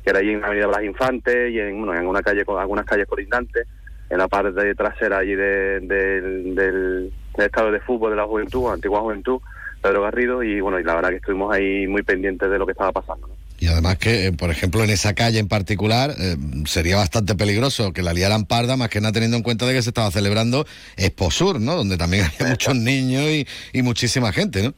que 0.03 0.09
era 0.09 0.19
allí 0.19 0.31
en 0.31 0.41
la 0.41 0.47
Avenida 0.47 0.67
Blas 0.67 0.83
Infantes 0.83 1.51
y 1.51 1.59
en, 1.59 1.77
bueno, 1.77 1.93
en 1.99 2.07
una 2.07 2.21
calle, 2.21 2.43
algunas 2.47 2.85
calles 2.85 3.07
colindantes, 3.07 3.67
en 4.09 4.17
la 4.17 4.27
parte 4.27 4.75
trasera 4.75 5.17
allí 5.19 5.35
del, 5.35 5.87
del 5.87 7.13
estado 7.37 7.71
de 7.71 7.79
fútbol 7.79 8.11
de 8.11 8.17
la 8.17 8.25
juventud, 8.25 8.71
antigua 8.71 9.01
juventud, 9.01 9.39
Pedro 9.81 10.03
Garrido, 10.03 10.43
y 10.43 10.61
bueno, 10.61 10.79
y 10.79 10.83
la 10.83 10.95
verdad 10.95 11.09
que 11.09 11.15
estuvimos 11.17 11.53
ahí 11.53 11.87
muy 11.87 12.03
pendientes 12.03 12.49
de 12.49 12.57
lo 12.57 12.65
que 12.65 12.73
estaba 12.73 12.91
pasando. 12.91 13.27
¿no? 13.27 13.42
Y 13.63 13.67
además 13.69 13.97
que, 13.97 14.27
eh, 14.27 14.33
por 14.33 14.49
ejemplo, 14.49 14.83
en 14.83 14.89
esa 14.89 15.15
calle 15.15 15.39
en 15.39 15.47
particular 15.47 16.11
eh, 16.19 16.35
sería 16.65 16.97
bastante 16.97 17.33
peligroso 17.33 17.93
que 17.93 18.01
la 18.01 18.11
liaran 18.11 18.43
parda, 18.43 18.75
más 18.75 18.89
que 18.89 18.99
nada 18.99 19.13
teniendo 19.13 19.37
en 19.37 19.43
cuenta 19.43 19.65
de 19.65 19.73
que 19.73 19.81
se 19.81 19.91
estaba 19.91 20.11
celebrando 20.11 20.65
Exposur, 20.97 21.61
¿no? 21.61 21.75
Donde 21.75 21.95
también 21.95 22.25
hay 22.25 22.45
muchos 22.45 22.75
niños 22.75 23.23
y, 23.71 23.81
muchísima 23.81 24.33
gente, 24.33 24.63
¿no? 24.63 24.73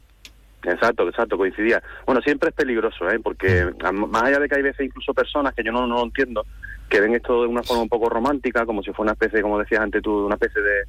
Exacto, 0.70 1.08
exacto, 1.08 1.36
coincidía. 1.36 1.82
Bueno, 2.06 2.20
siempre 2.20 2.50
es 2.50 2.54
peligroso, 2.54 3.10
¿eh? 3.10 3.18
porque 3.20 3.66
más 3.92 4.22
allá 4.22 4.38
de 4.38 4.48
que 4.48 4.54
hay 4.54 4.62
veces 4.62 4.86
incluso 4.86 5.12
personas 5.12 5.52
que 5.52 5.64
yo 5.64 5.72
no, 5.72 5.84
no 5.88 5.96
lo 5.96 6.04
entiendo, 6.04 6.46
que 6.88 7.00
ven 7.00 7.16
esto 7.16 7.42
de 7.42 7.48
una 7.48 7.64
forma 7.64 7.82
un 7.82 7.88
poco 7.88 8.08
romántica, 8.08 8.64
como 8.64 8.84
si 8.84 8.92
fuera 8.92 9.10
una 9.10 9.12
especie, 9.14 9.42
como 9.42 9.58
decías 9.58 9.80
antes 9.80 10.00
tú, 10.00 10.26
una 10.26 10.36
especie 10.36 10.62
de, 10.62 10.82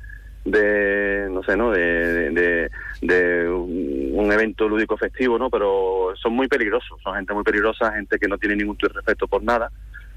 de 0.46 1.28
no 1.30 1.44
sé, 1.44 1.58
¿no? 1.58 1.72
De, 1.72 2.32
de, 2.32 2.70
de 3.02 3.50
un 3.50 4.32
evento 4.32 4.68
lúdico 4.68 4.98
festivo, 4.98 5.38
¿no? 5.38 5.50
Pero 5.50 6.14
son 6.16 6.34
muy 6.34 6.48
peligrosos, 6.48 7.02
son 7.02 7.16
gente 7.16 7.34
muy 7.34 7.44
peligrosa, 7.44 7.94
gente 7.94 8.18
que 8.18 8.28
no 8.28 8.38
tiene 8.38 8.56
ningún 8.56 8.78
respeto 8.80 9.28
por 9.28 9.44
nada. 9.44 9.72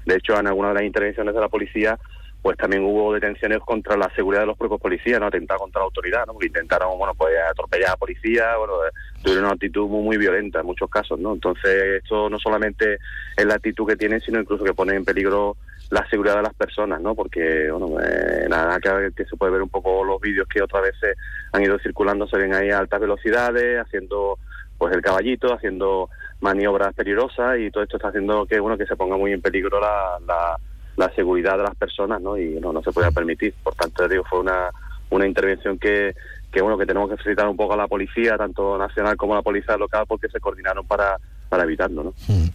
De 0.05 0.15
hecho, 0.15 0.39
en 0.39 0.47
algunas 0.47 0.71
de 0.71 0.75
las 0.75 0.83
intervenciones 0.83 1.35
de 1.35 1.41
la 1.41 1.49
policía 1.49 1.99
pues 2.41 2.57
también 2.57 2.83
hubo 2.83 3.13
detenciones 3.13 3.59
contra 3.59 3.95
la 3.95 4.09
seguridad 4.15 4.41
de 4.41 4.47
los 4.47 4.57
propios 4.57 4.81
policías, 4.81 5.19
no 5.19 5.27
atentaron 5.27 5.59
contra 5.59 5.81
la 5.81 5.85
autoridad, 5.85 6.25
¿no? 6.25 6.33
Porque 6.33 6.47
intentaron, 6.47 6.97
bueno, 6.97 7.13
pues 7.13 7.33
atropellar 7.49 7.91
a 7.91 7.97
policía, 7.97 8.57
bueno, 8.57 8.73
tuvieron 9.21 9.45
una 9.45 9.53
actitud 9.53 9.87
muy, 9.87 10.03
muy 10.03 10.17
violenta 10.17 10.61
en 10.61 10.65
muchos 10.65 10.89
casos, 10.89 11.19
¿no? 11.19 11.33
Entonces, 11.33 12.01
esto 12.01 12.29
no 12.29 12.39
solamente 12.39 12.97
es 13.37 13.45
la 13.45 13.55
actitud 13.55 13.87
que 13.87 13.95
tienen, 13.95 14.21
sino 14.21 14.39
incluso 14.39 14.63
que 14.63 14.73
pone 14.73 14.95
en 14.95 15.05
peligro 15.05 15.55
la 15.91 16.07
seguridad 16.09 16.37
de 16.37 16.43
las 16.43 16.55
personas, 16.55 16.99
¿no? 17.01 17.13
Porque, 17.13 17.69
bueno, 17.71 18.01
eh, 18.01 18.47
nada, 18.49 18.79
que, 18.79 19.11
que 19.15 19.25
se 19.25 19.37
puede 19.37 19.51
ver 19.51 19.61
un 19.61 19.69
poco 19.69 20.03
los 20.03 20.19
vídeos 20.19 20.47
que 20.47 20.63
otras 20.63 20.83
veces 20.83 21.15
han 21.51 21.63
ido 21.63 21.77
circulando, 21.79 22.27
se 22.27 22.37
ven 22.37 22.53
ahí 22.53 22.71
a 22.71 22.79
altas 22.79 22.99
velocidades, 22.99 23.79
haciendo, 23.79 24.39
pues, 24.77 24.93
el 24.95 25.01
caballito, 25.01 25.53
haciendo 25.53 26.09
maniobras 26.39 26.95
peligrosas 26.95 27.59
y 27.59 27.69
todo 27.69 27.83
esto 27.83 27.97
está 27.97 28.07
haciendo 28.09 28.45
que, 28.47 28.59
bueno, 28.59 28.77
que 28.77 28.87
se 28.87 28.95
ponga 28.95 29.15
muy 29.15 29.31
en 29.31 29.41
peligro 29.41 29.79
la, 29.79 30.17
la 30.25 30.57
la 30.95 31.09
seguridad 31.15 31.57
de 31.57 31.63
las 31.63 31.75
personas, 31.75 32.21
¿no? 32.21 32.37
Y 32.37 32.59
no, 32.59 32.73
no 32.73 32.81
se 32.83 32.91
podía 32.91 33.11
permitir. 33.11 33.53
Por 33.63 33.75
tanto, 33.75 34.07
digo, 34.07 34.23
fue 34.29 34.39
una, 34.39 34.69
una 35.09 35.25
intervención 35.25 35.77
que, 35.77 36.13
que, 36.51 36.61
bueno, 36.61 36.77
que 36.77 36.85
tenemos 36.85 37.09
que 37.09 37.17
felicitar 37.17 37.47
un 37.47 37.57
poco 37.57 37.73
a 37.73 37.77
la 37.77 37.87
policía, 37.87 38.37
tanto 38.37 38.77
nacional 38.77 39.15
como 39.17 39.33
a 39.33 39.37
la 39.37 39.41
policía 39.41 39.77
local, 39.77 40.05
porque 40.07 40.29
se 40.29 40.39
coordinaron 40.39 40.85
para, 40.85 41.17
para 41.51 41.65
evitarlo, 41.65 42.05
¿no? 42.05 42.13
Hmm. 42.29 42.47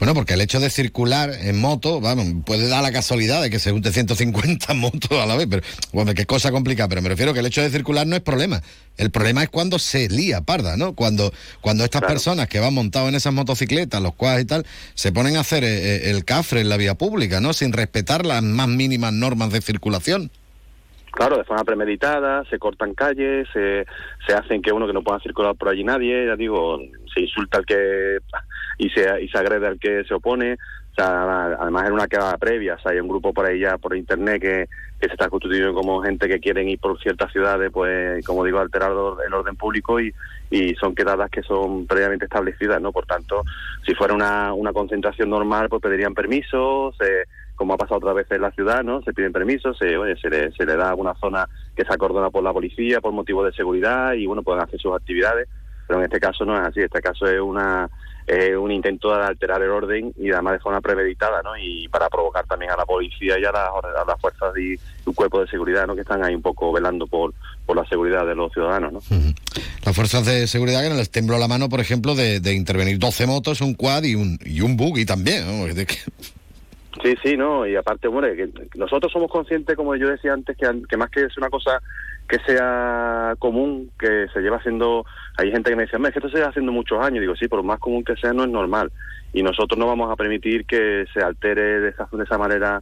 Bueno, 0.00 0.12
porque 0.12 0.34
el 0.34 0.40
hecho 0.40 0.58
de 0.58 0.70
circular 0.70 1.30
en 1.32 1.60
moto, 1.60 2.00
vamos, 2.00 2.26
puede 2.44 2.66
dar 2.66 2.82
la 2.82 2.90
casualidad 2.90 3.40
de 3.40 3.48
que 3.48 3.60
se 3.60 3.70
junte 3.70 3.92
150 3.92 4.74
motos 4.74 5.12
a 5.12 5.24
la 5.24 5.36
vez, 5.36 5.46
pero 5.48 5.62
bueno, 5.92 6.14
qué 6.14 6.26
cosa 6.26 6.50
complicada, 6.50 6.88
pero 6.88 7.00
me 7.00 7.08
refiero 7.08 7.32
que 7.32 7.38
el 7.38 7.46
hecho 7.46 7.62
de 7.62 7.70
circular 7.70 8.08
no 8.08 8.16
es 8.16 8.22
problema. 8.22 8.60
El 8.96 9.12
problema 9.12 9.44
es 9.44 9.50
cuando 9.50 9.78
se 9.78 10.08
lía 10.08 10.40
parda, 10.40 10.76
¿no? 10.76 10.96
Cuando, 10.96 11.32
cuando 11.60 11.84
estas 11.84 12.02
personas 12.02 12.48
que 12.48 12.58
van 12.58 12.74
montados 12.74 13.08
en 13.08 13.14
esas 13.14 13.32
motocicletas, 13.32 14.02
los 14.02 14.16
cuales 14.16 14.42
y 14.42 14.46
tal, 14.46 14.66
se 14.94 15.12
ponen 15.12 15.36
a 15.36 15.40
hacer 15.40 15.62
eh, 15.62 15.68
eh, 15.68 16.10
el 16.10 16.24
cafre 16.24 16.60
en 16.60 16.70
la 16.70 16.76
vía 16.76 16.96
pública, 16.96 17.40
¿no? 17.40 17.52
Sin 17.52 17.72
respetar 17.72 18.26
las 18.26 18.42
más 18.42 18.66
mínimas 18.66 19.12
normas 19.12 19.52
de 19.52 19.60
circulación. 19.60 20.32
Claro, 21.12 21.36
de 21.36 21.44
forma 21.44 21.64
premeditada, 21.64 22.44
se 22.44 22.58
cortan 22.58 22.94
calles, 22.94 23.48
se, 23.52 23.84
se 24.26 24.32
hacen 24.32 24.62
que 24.62 24.72
uno 24.72 24.86
que 24.86 24.92
no 24.92 25.02
pueda 25.02 25.18
circular 25.20 25.56
por 25.56 25.68
allí 25.68 25.82
nadie, 25.82 26.26
ya 26.26 26.36
digo, 26.36 26.78
se 27.12 27.20
insulta 27.20 27.58
al 27.58 27.66
que 27.66 28.18
y 28.78 28.88
se, 28.90 29.22
y 29.22 29.28
se 29.28 29.38
agrede 29.38 29.66
al 29.66 29.78
que 29.78 30.04
se 30.04 30.14
opone. 30.14 30.54
O 30.54 30.94
sea, 30.94 31.46
además 31.60 31.84
era 31.84 31.94
una 31.94 32.08
quedada 32.08 32.36
previa, 32.36 32.74
o 32.74 32.78
sea, 32.80 32.92
hay 32.92 33.00
un 33.00 33.08
grupo 33.08 33.32
por 33.32 33.46
ahí 33.46 33.60
ya 33.60 33.78
por 33.78 33.96
internet 33.96 34.40
que, 34.40 34.68
que 35.00 35.06
se 35.06 35.12
está 35.12 35.28
constituyendo 35.28 35.72
como 35.72 36.02
gente 36.02 36.28
que 36.28 36.40
quieren 36.40 36.68
ir 36.68 36.78
por 36.78 37.00
ciertas 37.00 37.30
ciudades, 37.32 37.70
pues, 37.72 38.24
como 38.26 38.44
digo, 38.44 38.58
alterar 38.58 38.90
el 38.90 39.34
orden 39.34 39.56
público 39.56 40.00
y, 40.00 40.12
y 40.50 40.74
son 40.74 40.94
quedadas 40.94 41.30
que 41.30 41.42
son 41.42 41.86
previamente 41.86 42.24
establecidas, 42.24 42.82
¿no? 42.82 42.92
Por 42.92 43.06
tanto, 43.06 43.44
si 43.86 43.94
fuera 43.94 44.14
una, 44.14 44.52
una 44.52 44.72
concentración 44.72 45.30
normal, 45.30 45.68
pues 45.68 45.80
pedirían 45.80 46.14
permiso, 46.14 46.92
se 46.98 47.24
como 47.60 47.74
ha 47.74 47.76
pasado 47.76 47.98
otra 47.98 48.14
vez 48.14 48.26
en 48.30 48.40
la 48.40 48.50
ciudad, 48.52 48.82
¿no? 48.82 49.02
Se 49.02 49.12
piden 49.12 49.34
permisos, 49.34 49.76
se, 49.76 49.90
se, 50.18 50.30
le, 50.30 50.50
se 50.52 50.64
le 50.64 50.76
da 50.76 50.94
una 50.94 51.12
zona 51.16 51.46
que 51.76 51.84
se 51.84 51.92
acordona 51.92 52.30
por 52.30 52.42
la 52.42 52.54
policía 52.54 53.02
por 53.02 53.12
motivo 53.12 53.44
de 53.44 53.52
seguridad 53.52 54.14
y, 54.14 54.24
bueno, 54.24 54.42
pueden 54.42 54.62
hacer 54.62 54.80
sus 54.80 54.94
actividades, 54.94 55.46
pero 55.86 55.98
en 55.98 56.06
este 56.06 56.18
caso 56.18 56.46
no 56.46 56.54
es 56.54 56.66
así, 56.66 56.80
este 56.80 57.02
caso 57.02 57.26
es 57.26 57.38
una 57.38 57.90
un 58.58 58.70
intento 58.70 59.14
de 59.14 59.24
alterar 59.24 59.60
el 59.60 59.70
orden 59.70 60.14
y 60.16 60.30
además 60.30 60.54
de 60.54 60.60
forma 60.60 60.80
premeditada, 60.80 61.42
¿no? 61.42 61.50
Y 61.58 61.88
para 61.88 62.08
provocar 62.08 62.46
también 62.46 62.70
a 62.70 62.76
la 62.76 62.86
policía 62.86 63.38
y 63.38 63.44
a 63.44 63.50
las, 63.50 64.20
fuerzas 64.20 64.56
y 64.56 64.78
un 65.04 65.14
cuerpo 65.14 65.40
de 65.40 65.48
seguridad, 65.48 65.86
¿no? 65.86 65.94
Que 65.94 66.02
están 66.02 66.24
ahí 66.24 66.34
un 66.34 66.40
poco 66.40 66.72
velando 66.72 67.06
por, 67.08 67.34
por 67.66 67.76
la 67.76 67.84
seguridad 67.86 68.24
de 68.24 68.36
los 68.36 68.52
ciudadanos, 68.52 68.92
¿no? 68.92 69.00
Las 69.84 69.96
fuerzas 69.96 70.24
de 70.24 70.46
seguridad 70.46 70.82
que 70.82 70.94
les 70.94 71.10
tembló 71.10 71.38
la 71.38 71.48
mano, 71.48 71.68
por 71.68 71.80
ejemplo, 71.80 72.14
de, 72.14 72.40
de 72.40 72.54
intervenir 72.54 72.98
12 72.98 73.26
motos, 73.26 73.60
un 73.60 73.74
quad 73.74 74.04
y 74.04 74.14
un, 74.14 74.38
y 74.46 74.60
un 74.60 74.76
buggy 74.76 75.04
también, 75.04 75.44
¿no? 75.46 75.66
Sí, 77.02 77.14
sí, 77.22 77.36
no, 77.36 77.66
y 77.66 77.76
aparte, 77.76 78.08
hombre, 78.08 78.36
que 78.36 78.50
nosotros 78.78 79.10
somos 79.10 79.30
conscientes, 79.30 79.74
como 79.76 79.96
yo 79.96 80.08
decía 80.08 80.34
antes, 80.34 80.56
que, 80.56 80.66
que 80.88 80.96
más 80.96 81.10
que 81.10 81.24
es 81.24 81.36
una 81.38 81.48
cosa 81.48 81.80
que 82.28 82.38
sea 82.46 83.34
común, 83.38 83.90
que 83.98 84.26
se 84.32 84.40
lleva 84.40 84.58
haciendo, 84.58 85.06
hay 85.38 85.50
gente 85.50 85.70
que 85.70 85.76
me 85.76 85.84
dice, 85.84 85.96
es 85.96 86.02
que 86.12 86.18
esto 86.18 86.28
se 86.28 86.36
lleva 86.36 86.50
haciendo 86.50 86.72
muchos 86.72 87.02
años, 87.02 87.20
digo, 87.20 87.34
sí, 87.36 87.48
por 87.48 87.62
más 87.62 87.78
común 87.78 88.04
que 88.04 88.16
sea, 88.16 88.32
no 88.32 88.44
es 88.44 88.50
normal, 88.50 88.92
y 89.32 89.42
nosotros 89.42 89.78
no 89.78 89.86
vamos 89.86 90.10
a 90.10 90.16
permitir 90.16 90.66
que 90.66 91.06
se 91.12 91.20
altere 91.20 91.80
de 91.80 91.88
esa, 91.88 92.08
de 92.12 92.24
esa 92.24 92.36
manera 92.36 92.80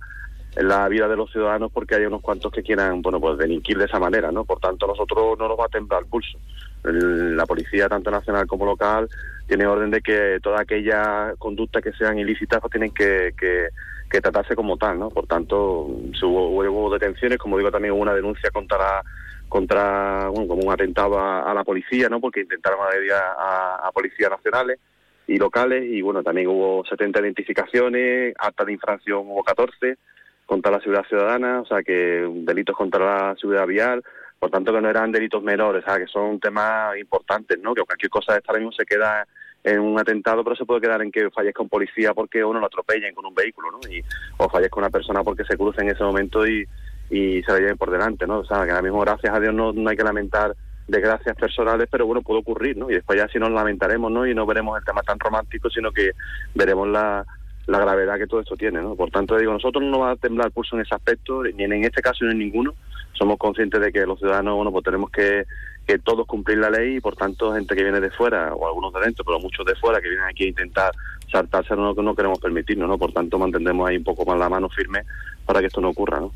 la 0.56 0.88
vida 0.88 1.06
de 1.06 1.16
los 1.16 1.30
ciudadanos 1.30 1.70
porque 1.72 1.94
hay 1.94 2.06
unos 2.06 2.20
cuantos 2.20 2.50
que 2.50 2.62
quieran, 2.62 3.00
bueno, 3.02 3.20
pues 3.20 3.38
delinquir 3.38 3.78
de 3.78 3.84
esa 3.84 4.00
manera, 4.00 4.32
¿no? 4.32 4.44
Por 4.44 4.58
tanto, 4.58 4.86
nosotros 4.86 5.38
no 5.38 5.48
nos 5.48 5.58
va 5.58 5.66
a 5.66 5.68
temblar 5.68 6.02
el 6.02 6.08
pulso. 6.08 6.38
la 6.82 7.46
policía, 7.46 7.88
tanto 7.88 8.10
nacional 8.10 8.46
como 8.46 8.64
local, 8.64 9.08
tiene 9.46 9.66
orden 9.66 9.90
de 9.90 10.00
que 10.00 10.38
toda 10.42 10.62
aquella 10.62 11.34
conducta 11.38 11.80
que 11.80 11.92
sean 11.92 12.18
ilícitas 12.18 12.60
pues 12.60 12.72
tienen 12.72 12.92
que, 12.92 13.34
que 13.38 13.68
que 14.08 14.20
tratarse 14.20 14.56
como 14.56 14.76
tal, 14.76 14.98
¿no? 14.98 15.10
Por 15.10 15.26
tanto, 15.26 15.86
hubo, 16.22 16.90
detenciones, 16.90 17.38
como 17.38 17.58
digo, 17.58 17.70
también 17.70 17.92
hubo 17.92 18.02
una 18.02 18.14
denuncia 18.14 18.50
contra 18.50 19.02
contra 19.48 20.28
bueno, 20.28 20.46
como 20.46 20.62
un 20.62 20.72
atentado 20.72 21.18
a, 21.18 21.54
la 21.54 21.64
policía, 21.64 22.10
¿no? 22.10 22.20
Porque 22.20 22.40
intentaron 22.40 22.80
agredir 22.80 23.12
a, 23.12 23.76
a, 23.76 23.92
policías 23.92 24.30
nacionales 24.30 24.78
y 25.26 25.38
locales 25.38 25.84
y 25.84 26.02
bueno, 26.02 26.22
también 26.22 26.48
hubo 26.48 26.84
70 26.84 27.20
identificaciones, 27.20 28.34
actas 28.38 28.66
de 28.66 28.72
infracción 28.74 29.20
hubo 29.26 29.42
14 29.42 29.96
contra 30.44 30.72
la 30.72 30.80
seguridad 30.80 31.06
ciudadana, 31.06 31.60
o 31.62 31.66
sea 31.66 31.82
que 31.82 32.28
delitos 32.44 32.76
contra 32.76 33.04
la 33.04 33.36
seguridad 33.36 33.66
vial, 33.66 34.02
por 34.38 34.50
tanto 34.50 34.72
que 34.72 34.80
no 34.82 34.90
eran 34.90 35.12
delitos 35.12 35.42
menores, 35.42 35.82
o 35.82 35.86
sea 35.86 35.98
que 35.98 36.06
son 36.06 36.38
temas 36.40 36.96
importantes, 36.98 37.58
¿no? 37.58 37.74
Que 37.74 37.82
cualquier 37.82 38.10
cosa 38.10 38.32
de 38.32 38.38
esta 38.38 38.52
mismo 38.52 38.72
se 38.72 38.84
queda 38.84 39.26
en 39.72 39.80
un 39.80 39.98
atentado, 39.98 40.42
pero 40.42 40.56
se 40.56 40.64
puede 40.64 40.80
quedar 40.80 41.02
en 41.02 41.12
que 41.12 41.30
fallezca 41.30 41.62
un 41.62 41.68
policía 41.68 42.14
porque 42.14 42.44
uno 42.44 42.60
lo 42.60 42.66
atropellen 42.66 43.14
con 43.14 43.26
un 43.26 43.34
vehículo, 43.34 43.70
¿no? 43.72 43.78
Y, 43.90 44.02
o 44.38 44.48
fallezca 44.48 44.78
una 44.80 44.90
persona 44.90 45.22
porque 45.22 45.44
se 45.44 45.56
cruce 45.56 45.82
en 45.82 45.90
ese 45.90 46.02
momento 46.02 46.46
y, 46.46 46.66
y 47.10 47.42
se 47.42 47.52
la 47.52 47.58
lleven 47.58 47.78
por 47.78 47.90
delante, 47.90 48.26
¿no? 48.26 48.40
O 48.40 48.44
sea, 48.44 48.64
que 48.64 48.70
ahora 48.70 48.82
mismo, 48.82 49.00
gracias 49.00 49.34
a 49.34 49.40
Dios, 49.40 49.54
no, 49.54 49.72
no 49.72 49.90
hay 49.90 49.96
que 49.96 50.04
lamentar 50.04 50.54
desgracias 50.86 51.36
personales, 51.36 51.86
pero 51.90 52.06
bueno, 52.06 52.22
puede 52.22 52.40
ocurrir, 52.40 52.76
¿no? 52.76 52.90
Y 52.90 52.94
después 52.94 53.18
ya 53.18 53.28
si 53.28 53.38
nos 53.38 53.50
lamentaremos, 53.50 54.10
¿no? 54.10 54.26
Y 54.26 54.34
no 54.34 54.46
veremos 54.46 54.78
el 54.78 54.84
tema 54.84 55.02
tan 55.02 55.18
romántico, 55.18 55.68
sino 55.68 55.92
que 55.92 56.12
veremos 56.54 56.88
la, 56.88 57.26
la 57.68 57.78
gravedad 57.78 58.18
que 58.18 58.26
todo 58.26 58.40
esto 58.40 58.56
tiene, 58.56 58.80
¿no? 58.80 58.96
Por 58.96 59.10
tanto, 59.10 59.36
digo, 59.36 59.52
nosotros 59.52 59.84
no 59.84 59.90
nos 59.90 60.00
va 60.00 60.10
a 60.12 60.16
temblar 60.16 60.46
el 60.46 60.52
pulso 60.52 60.74
en 60.74 60.82
ese 60.82 60.94
aspecto, 60.94 61.42
ni 61.42 61.64
en 61.64 61.84
este 61.84 62.02
caso 62.02 62.24
ni 62.24 62.32
en 62.32 62.38
ninguno. 62.38 62.74
Somos 63.12 63.36
conscientes 63.36 63.80
de 63.80 63.92
que 63.92 64.06
los 64.06 64.18
ciudadanos, 64.18 64.56
bueno, 64.56 64.72
pues 64.72 64.84
tenemos 64.84 65.10
que 65.10 65.44
que 65.88 65.98
todos 65.98 66.26
cumplir 66.26 66.58
la 66.58 66.68
ley 66.68 66.96
y 66.96 67.00
por 67.00 67.16
tanto 67.16 67.54
gente 67.54 67.74
que 67.74 67.82
viene 67.82 67.98
de 67.98 68.10
fuera 68.10 68.54
o 68.54 68.68
algunos 68.68 68.92
de 68.92 69.00
dentro, 69.00 69.24
pero 69.24 69.40
muchos 69.40 69.64
de 69.64 69.74
fuera 69.74 70.02
que 70.02 70.10
vienen 70.10 70.26
aquí 70.26 70.44
a 70.44 70.48
intentar 70.48 70.92
saltarse 71.30 71.74
no, 71.74 71.94
no 71.94 72.14
queremos 72.14 72.38
permitirnos, 72.38 72.88
¿no? 72.88 72.98
Por 72.98 73.12
tanto 73.12 73.38
mantendremos 73.38 73.88
ahí 73.88 73.96
un 73.96 74.04
poco 74.04 74.24
más 74.24 74.38
la 74.38 74.48
mano 74.48 74.68
firme 74.68 75.02
para 75.44 75.60
que 75.60 75.66
esto 75.66 75.80
no 75.80 75.88
ocurra, 75.88 76.20
¿no? 76.20 76.32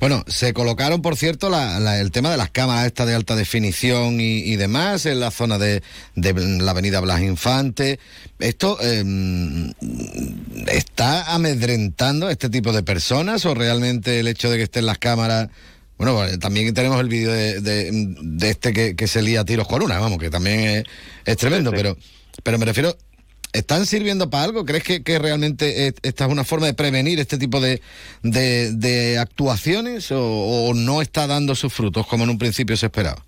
Bueno, 0.00 0.24
se 0.26 0.52
colocaron, 0.52 1.00
por 1.00 1.16
cierto, 1.16 1.48
el 1.48 2.10
tema 2.10 2.30
de 2.30 2.36
las 2.36 2.50
cámaras 2.50 2.86
estas 2.86 3.06
de 3.06 3.14
alta 3.14 3.36
definición 3.36 4.20
y, 4.20 4.56
demás 4.56 5.06
en 5.06 5.20
la 5.20 5.30
zona 5.30 5.58
de, 5.58 5.82
la 6.16 6.70
avenida 6.72 7.00
Blas 7.00 7.22
Infante. 7.22 8.00
¿Esto 8.38 8.78
em, 8.80 9.72
está 10.66 11.32
amedrentando 11.34 12.26
a 12.26 12.32
este 12.32 12.50
tipo 12.50 12.72
de 12.72 12.82
personas 12.82 13.46
o 13.46 13.54
realmente 13.54 14.20
el 14.20 14.28
hecho 14.28 14.50
de 14.50 14.56
que 14.56 14.64
estén 14.64 14.86
las 14.86 14.98
cámaras 14.98 15.48
bueno, 15.98 16.38
también 16.38 16.74
tenemos 16.74 17.00
el 17.00 17.08
vídeo 17.08 17.32
de, 17.32 17.60
de, 17.60 18.50
este 18.50 18.94
que, 18.94 19.06
se 19.06 19.22
lía 19.22 19.40
a 19.40 19.44
tiros 19.46 19.66
con 19.66 19.80
una, 19.80 19.98
vamos, 19.98 20.18
que 20.18 20.28
también 20.28 20.84
es, 21.24 21.36
tremendo, 21.38 21.70
pero 21.70 21.96
pero 22.42 22.58
me 22.58 22.66
refiero, 22.66 22.96
¿están 23.52 23.86
sirviendo 23.86 24.30
para 24.30 24.44
algo? 24.44 24.64
¿Crees 24.64 24.84
que, 24.84 25.18
realmente 25.18 25.94
esta 26.02 26.26
es 26.26 26.30
una 26.30 26.44
forma 26.44 26.66
de 26.66 26.74
prevenir 26.74 27.18
este 27.18 27.38
tipo 27.38 27.60
de, 27.60 27.80
de 28.22 29.18
actuaciones 29.18 30.10
o, 30.12 30.72
no 30.74 31.02
está 31.02 31.26
dando 31.26 31.54
sus 31.54 31.72
frutos 31.72 32.06
como 32.06 32.24
en 32.24 32.30
un 32.30 32.38
principio 32.38 32.76
se 32.76 32.86
esperaba? 32.86 33.22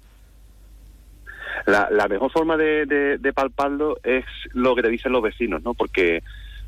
La, 1.67 1.89
la 1.91 2.09
mejor 2.09 2.31
forma 2.33 2.57
de, 2.57 2.87
de, 3.19 3.33
palparlo 3.33 3.99
es 4.03 4.25
lo 4.55 4.75
que 4.75 4.83
te 4.83 4.89
dicen 4.89 5.13
los 5.13 5.23
vecinos, 5.23 5.63
¿no? 5.63 5.75
Porque 5.75 6.23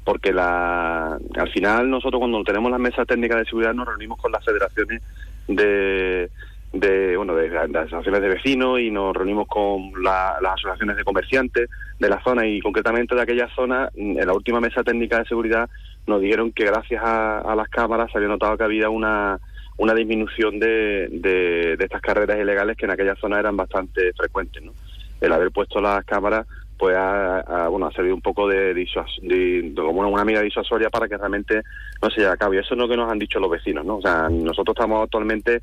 porque 0.04 0.32
la, 0.32 1.18
al 1.36 1.52
final 1.52 1.90
nosotros 1.90 2.18
cuando 2.18 2.42
tenemos 2.42 2.70
las 2.70 2.80
mesas 2.80 3.06
técnicas 3.06 3.38
de 3.38 3.44
seguridad 3.44 3.74
nos 3.74 3.86
reunimos 3.86 4.18
con 4.18 4.32
las 4.32 4.44
federaciones 4.44 5.02
de, 5.46 6.30
de 6.72 7.16
bueno 7.16 7.34
de, 7.34 7.48
las 7.48 7.86
asociaciones 7.86 8.22
de 8.22 8.28
vecinos 8.28 8.78
y 8.78 8.90
nos 8.90 9.14
reunimos 9.14 9.48
con 9.48 9.92
las 10.02 10.40
asociaciones 10.40 10.96
de 10.96 11.04
comerciantes 11.04 11.68
de 11.98 12.08
la 12.08 12.22
zona 12.22 12.46
y 12.46 12.60
concretamente 12.60 13.14
de 13.14 13.22
aquella 13.22 13.48
zona 13.54 13.90
en 13.96 14.24
la 14.24 14.32
última 14.32 14.60
mesa 14.60 14.84
técnica 14.84 15.18
de 15.18 15.24
seguridad 15.24 15.68
nos 16.06 16.20
dijeron 16.20 16.52
que 16.52 16.64
gracias 16.64 17.02
a, 17.04 17.54
las 17.56 17.68
cámaras 17.68 18.10
se 18.12 18.18
había 18.18 18.28
notado 18.28 18.56
que 18.56 18.64
había 18.64 18.88
una 18.88 19.38
una 19.78 19.94
disminución 19.94 20.60
de, 20.60 21.08
de, 21.10 21.76
estas 21.78 22.02
carreras 22.02 22.38
ilegales 22.38 22.76
que 22.76 22.84
en 22.84 22.92
aquella 22.92 23.16
zona 23.16 23.40
eran 23.40 23.56
bastante 23.56 24.12
frecuentes 24.12 24.62
¿no? 24.62 24.72
el 25.20 25.32
haber 25.32 25.50
puesto 25.50 25.80
las 25.80 26.04
cámaras 26.04 26.46
pues 26.80 26.96
ha, 26.96 27.68
bueno, 27.68 27.86
ha 27.88 27.92
servido 27.92 28.14
un 28.14 28.22
poco 28.22 28.48
de, 28.48 28.72
de, 28.72 29.72
como 29.76 30.00
una 30.00 30.24
medida 30.24 30.40
disuasoria 30.40 30.88
para 30.88 31.06
que 31.06 31.18
realmente 31.18 31.60
no 32.00 32.08
se 32.08 32.22
lleve 32.22 32.32
a 32.32 32.38
cabo. 32.38 32.54
Y 32.54 32.56
eso 32.56 32.72
es 32.72 32.80
lo 32.80 32.88
que 32.88 32.96
nos 32.96 33.12
han 33.12 33.18
dicho 33.18 33.38
los 33.38 33.50
vecinos, 33.50 33.84
¿no? 33.84 33.96
O 33.96 34.00
sea, 34.00 34.30
nosotros 34.30 34.74
estamos 34.74 35.04
actualmente 35.04 35.60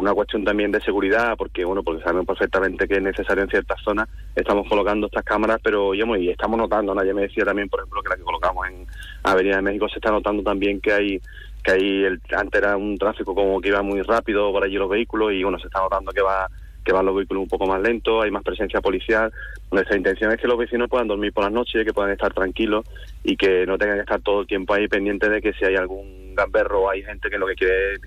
una 0.00 0.14
cuestión 0.14 0.44
también 0.44 0.72
de 0.72 0.80
seguridad, 0.80 1.36
porque 1.36 1.64
bueno, 1.64 1.82
porque 1.82 2.02
sabemos 2.02 2.26
perfectamente 2.26 2.86
que 2.86 2.96
es 2.96 3.02
necesario 3.02 3.44
en 3.44 3.50
ciertas 3.50 3.80
zonas, 3.82 4.08
estamos 4.34 4.68
colocando 4.68 5.06
estas 5.06 5.24
cámaras, 5.24 5.58
pero 5.62 5.94
y 5.94 6.30
estamos 6.30 6.58
notando, 6.58 6.94
nadie 6.94 7.14
me 7.14 7.22
decía 7.22 7.44
también, 7.44 7.68
por 7.68 7.80
ejemplo, 7.80 8.02
que 8.02 8.08
la 8.10 8.16
que 8.16 8.22
colocamos 8.22 8.66
en 8.68 8.86
Avenida 9.22 9.56
de 9.56 9.62
México 9.62 9.88
se 9.88 9.96
está 9.96 10.10
notando 10.10 10.42
también 10.42 10.80
que 10.80 10.92
hay 10.92 11.20
que 11.64 11.72
hay 11.72 12.04
el, 12.04 12.20
antes 12.36 12.62
era 12.62 12.76
un 12.76 12.96
tráfico 12.96 13.34
como 13.34 13.60
que 13.60 13.68
iba 13.68 13.82
muy 13.82 14.00
rápido 14.02 14.52
por 14.52 14.62
allí 14.62 14.76
los 14.76 14.88
vehículos 14.88 15.32
y 15.32 15.42
bueno, 15.42 15.58
se 15.58 15.66
está 15.66 15.80
notando 15.80 16.12
que 16.12 16.22
va 16.22 16.48
que 16.86 16.92
van 16.92 17.04
los 17.04 17.16
vehículos 17.16 17.42
un 17.42 17.48
poco 17.48 17.66
más 17.66 17.82
lentos, 17.82 18.22
hay 18.22 18.30
más 18.30 18.44
presencia 18.44 18.80
policial. 18.80 19.32
Nuestra 19.72 19.96
intención 19.96 20.30
es 20.30 20.40
que 20.40 20.46
los 20.46 20.56
vecinos 20.56 20.88
puedan 20.88 21.08
dormir 21.08 21.32
por 21.32 21.42
las 21.42 21.52
noches, 21.52 21.84
que 21.84 21.92
puedan 21.92 22.12
estar 22.12 22.32
tranquilos 22.32 22.86
y 23.24 23.36
que 23.36 23.66
no 23.66 23.76
tengan 23.76 23.96
que 23.96 24.02
estar 24.02 24.20
todo 24.20 24.42
el 24.42 24.46
tiempo 24.46 24.72
ahí 24.72 24.86
pendientes 24.86 25.28
de 25.28 25.42
que 25.42 25.52
si 25.54 25.64
hay 25.64 25.74
algún 25.74 26.36
gamberro 26.36 26.82
o 26.82 26.90
hay 26.90 27.02
gente 27.02 27.28
que 27.28 27.38
lo 27.38 27.46
que 27.48 27.56
quiere 27.56 27.94
es 27.94 28.00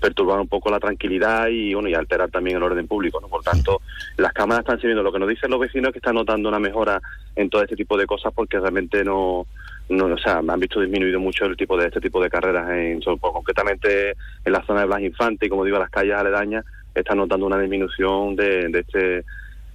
perturbar 0.00 0.40
un 0.40 0.48
poco 0.48 0.70
la 0.70 0.80
tranquilidad 0.80 1.46
y 1.48 1.72
bueno 1.72 1.88
y 1.88 1.94
alterar 1.94 2.30
también 2.30 2.56
el 2.56 2.64
orden 2.64 2.88
público. 2.88 3.20
¿no? 3.20 3.28
Por 3.28 3.44
tanto, 3.44 3.80
las 4.16 4.32
cámaras 4.32 4.64
están 4.64 4.80
sirviendo. 4.80 5.04
Lo 5.04 5.12
que 5.12 5.20
nos 5.20 5.28
dicen 5.28 5.50
los 5.50 5.60
vecinos 5.60 5.90
es 5.90 5.92
que 5.92 5.98
están 6.00 6.16
notando 6.16 6.48
una 6.48 6.58
mejora 6.58 7.00
en 7.36 7.48
todo 7.48 7.62
este 7.62 7.76
tipo 7.76 7.96
de 7.96 8.06
cosas 8.06 8.32
porque 8.34 8.58
realmente 8.58 9.04
no 9.04 9.46
no, 9.88 10.06
o 10.06 10.18
sea, 10.18 10.38
han 10.38 10.60
visto 10.60 10.80
disminuido 10.80 11.20
mucho 11.20 11.44
el 11.44 11.56
tipo 11.56 11.76
de 11.76 11.86
este 11.86 12.00
tipo 12.00 12.20
de 12.20 12.28
carreras, 12.28 12.68
en, 12.70 13.00
concretamente 13.20 14.16
en 14.44 14.52
la 14.52 14.64
zona 14.66 14.80
de 14.80 14.86
Blas 14.86 15.00
Infante 15.00 15.46
y 15.46 15.48
como 15.48 15.64
digo, 15.64 15.78
las 15.78 15.90
calles 15.90 16.14
aledañas, 16.14 16.64
están 17.00 17.18
notando 17.18 17.46
una 17.46 17.58
disminución 17.58 18.36
de, 18.36 18.68
de 18.68 18.78
este 18.80 19.24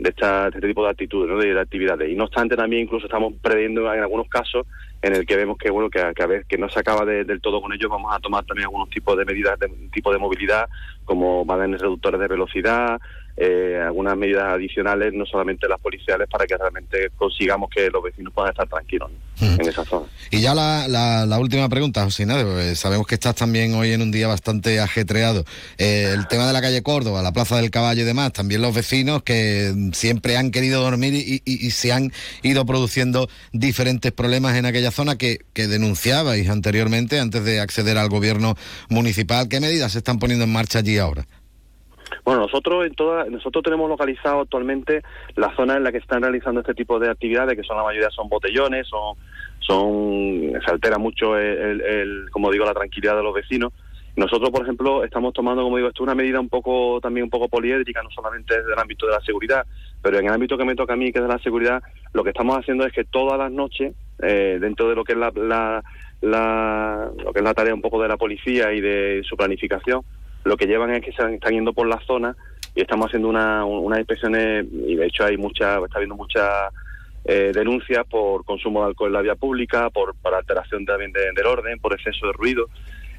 de, 0.01 0.09
esta, 0.09 0.47
este 0.47 0.61
tipo 0.61 0.83
de 0.83 0.89
actitudes, 0.89 1.29
¿no? 1.29 1.37
de, 1.37 1.59
actividades. 1.59 2.09
Y 2.09 2.15
no 2.15 2.23
obstante, 2.23 2.55
también 2.55 2.83
incluso 2.83 3.05
estamos 3.05 3.33
previendo 3.39 3.81
en 3.93 4.01
algunos 4.01 4.27
casos 4.27 4.65
en 4.99 5.15
el 5.15 5.25
que 5.27 5.35
vemos 5.35 5.57
que 5.57 5.69
bueno 5.69 5.89
que 5.89 6.01
a, 6.01 6.13
que 6.13 6.43
que 6.47 6.57
no 6.57 6.69
se 6.69 6.79
acaba 6.79 7.05
del 7.05 7.39
todo 7.39 7.61
con 7.61 7.71
ello, 7.73 7.89
vamos 7.89 8.13
a 8.13 8.19
tomar 8.19 8.43
también 8.45 8.65
algunos 8.65 8.89
tipos 8.89 9.17
de 9.17 9.25
medidas 9.25 9.59
de 9.59 9.67
tipo 9.91 10.11
de 10.11 10.17
movilidad, 10.17 10.67
como 11.05 11.45
van 11.45 11.77
reductores 11.77 12.19
de 12.19 12.27
velocidad, 12.27 12.99
eh, 13.37 13.79
algunas 13.83 14.17
medidas 14.17 14.43
adicionales, 14.43 15.13
no 15.13 15.25
solamente 15.25 15.67
las 15.67 15.79
policiales, 15.79 16.27
para 16.29 16.45
que 16.45 16.57
realmente 16.57 17.09
consigamos 17.15 17.69
que 17.69 17.89
los 17.89 18.03
vecinos 18.03 18.33
puedan 18.33 18.51
estar 18.51 18.67
tranquilos 18.67 19.11
en 19.41 19.67
esa 19.67 19.83
zona. 19.85 20.05
Y 20.29 20.41
ya 20.41 20.53
la, 20.53 20.87
la, 20.87 21.39
última 21.39 21.67
pregunta, 21.67 22.03
José 22.03 22.27
pues 22.27 22.79
sabemos 22.79 23.07
que 23.07 23.15
estás 23.15 23.35
también 23.35 23.73
hoy 23.73 23.91
en 23.91 24.01
un 24.01 24.11
día 24.11 24.27
bastante 24.27 24.79
ajetreado. 24.79 25.43
Eh, 25.77 26.13
el 26.13 26.27
tema 26.27 26.45
de 26.45 26.53
la 26.53 26.61
calle 26.61 26.83
Córdoba, 26.83 27.23
la 27.23 27.31
Plaza 27.31 27.57
del 27.57 27.71
Caballo 27.71 28.01
y 28.01 28.05
demás, 28.05 28.33
también 28.33 28.61
los 28.61 28.75
vecinos 28.75 29.23
que 29.23 29.73
siempre 29.93 30.37
han 30.37 30.51
querido 30.51 30.81
dormir 30.81 31.13
y, 31.13 31.41
y, 31.43 31.71
se 31.71 31.91
han 31.91 32.11
ido 32.43 32.65
produciendo 32.65 33.29
diferentes 33.51 34.11
problemas 34.11 34.55
en 34.55 34.65
aquella 34.65 34.91
zona 34.91 35.17
que, 35.17 35.39
que 35.53 35.67
denunciabais 35.67 36.47
anteriormente 36.49 37.19
antes 37.19 37.43
de 37.43 37.59
acceder 37.59 37.97
al 37.97 38.09
gobierno 38.09 38.55
municipal. 38.89 39.47
¿Qué 39.49 39.59
medidas 39.59 39.93
se 39.93 39.99
están 39.99 40.19
poniendo 40.19 40.45
en 40.45 40.53
marcha 40.53 40.79
allí 40.79 40.97
ahora? 40.97 41.25
Bueno, 42.23 42.41
nosotros 42.41 42.85
en 42.85 42.93
toda, 42.93 43.25
nosotros 43.25 43.63
tenemos 43.63 43.89
localizado 43.89 44.41
actualmente 44.41 45.01
la 45.35 45.55
zona 45.55 45.77
en 45.77 45.83
la 45.83 45.91
que 45.91 45.97
están 45.97 46.21
realizando 46.21 46.61
este 46.61 46.73
tipo 46.73 46.99
de 46.99 47.09
actividades, 47.09 47.55
que 47.55 47.63
son 47.63 47.77
la 47.77 47.83
mayoría 47.83 48.09
son 48.11 48.29
botellones, 48.29 48.87
son, 48.87 49.17
son 49.59 50.61
se 50.63 50.71
altera 50.71 50.97
mucho 50.97 51.37
el, 51.37 52.27
como 52.31 52.51
digo, 52.51 52.65
la 52.65 52.73
tranquilidad 52.73 53.15
de 53.15 53.23
los 53.23 53.33
vecinos. 53.33 53.73
Nosotros, 54.15 54.49
por 54.49 54.63
ejemplo, 54.63 55.05
estamos 55.05 55.33
tomando, 55.33 55.63
como 55.63 55.77
digo, 55.77 55.87
esto 55.87 56.03
una 56.03 56.13
medida 56.13 56.39
un 56.39 56.49
poco 56.49 56.99
también 57.01 57.23
un 57.23 57.29
poco 57.29 57.47
poliédrica, 57.47 58.03
no 58.03 58.09
solamente 58.11 58.57
desde 58.57 58.73
el 58.73 58.79
ámbito 58.79 59.07
de 59.07 59.13
la 59.13 59.21
seguridad, 59.21 59.65
pero 60.01 60.19
en 60.19 60.25
el 60.25 60.33
ámbito 60.33 60.57
que 60.57 60.65
me 60.65 60.75
toca 60.75 60.93
a 60.93 60.97
mí, 60.97 61.13
que 61.13 61.19
es 61.19 61.23
de 61.23 61.33
la 61.33 61.39
seguridad, 61.39 61.81
lo 62.13 62.23
que 62.23 62.31
estamos 62.31 62.57
haciendo 62.57 62.85
es 62.85 62.91
que 62.91 63.05
todas 63.05 63.39
las 63.39 63.51
noches, 63.51 63.95
eh, 64.21 64.57
dentro 64.59 64.89
de 64.89 64.95
lo 64.95 65.05
que 65.05 65.13
es 65.13 65.17
la, 65.17 65.31
la, 65.33 65.81
la, 66.19 67.09
lo 67.23 67.31
que 67.31 67.39
es 67.39 67.43
la 67.43 67.53
tarea 67.53 67.73
un 67.73 67.81
poco 67.81 68.01
de 68.01 68.09
la 68.09 68.17
policía 68.17 68.73
y 68.73 68.81
de 68.81 69.21
su 69.23 69.37
planificación, 69.37 70.01
lo 70.43 70.57
que 70.57 70.67
llevan 70.67 70.91
es 70.91 71.03
que 71.03 71.11
se 71.11 71.33
están 71.33 71.53
yendo 71.53 71.73
por 71.73 71.87
la 71.87 71.99
zona 72.05 72.35
y 72.75 72.81
estamos 72.81 73.07
haciendo 73.07 73.29
una, 73.29 73.65
unas 73.65 73.99
inspecciones 73.99 74.65
y 74.71 74.95
de 74.95 75.05
hecho 75.05 75.25
hay 75.25 75.37
mucha, 75.37 75.77
está 75.83 75.97
habiendo 75.97 76.15
muchas 76.15 76.49
eh, 77.25 77.51
denuncias 77.53 78.05
por 78.07 78.43
consumo 78.45 78.81
de 78.81 78.87
alcohol 78.87 79.09
en 79.09 79.13
la 79.13 79.21
vía 79.21 79.35
pública, 79.35 79.89
por, 79.89 80.15
por 80.15 80.33
alteración 80.33 80.85
también 80.85 81.11
del 81.11 81.45
orden, 81.45 81.79
por 81.79 81.93
exceso 81.93 82.27
de 82.27 82.33
ruido. 82.33 82.67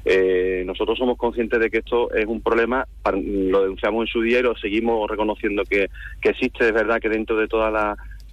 Eh, 0.05 0.63
nosotros 0.65 0.97
somos 0.97 1.17
conscientes 1.17 1.59
de 1.59 1.69
que 1.69 1.77
esto 1.77 2.11
es 2.13 2.25
un 2.25 2.41
problema, 2.41 2.85
lo 3.05 3.61
denunciamos 3.61 4.01
en 4.01 4.07
su 4.07 4.21
día 4.21 4.39
y 4.39 4.43
lo 4.43 4.57
seguimos 4.57 5.09
reconociendo 5.09 5.63
que, 5.63 5.89
que 6.19 6.29
existe, 6.29 6.67
es 6.67 6.73
verdad 6.73 6.99
que 6.99 7.07
dentro 7.07 7.37
de 7.37 7.47
todas 7.47 7.71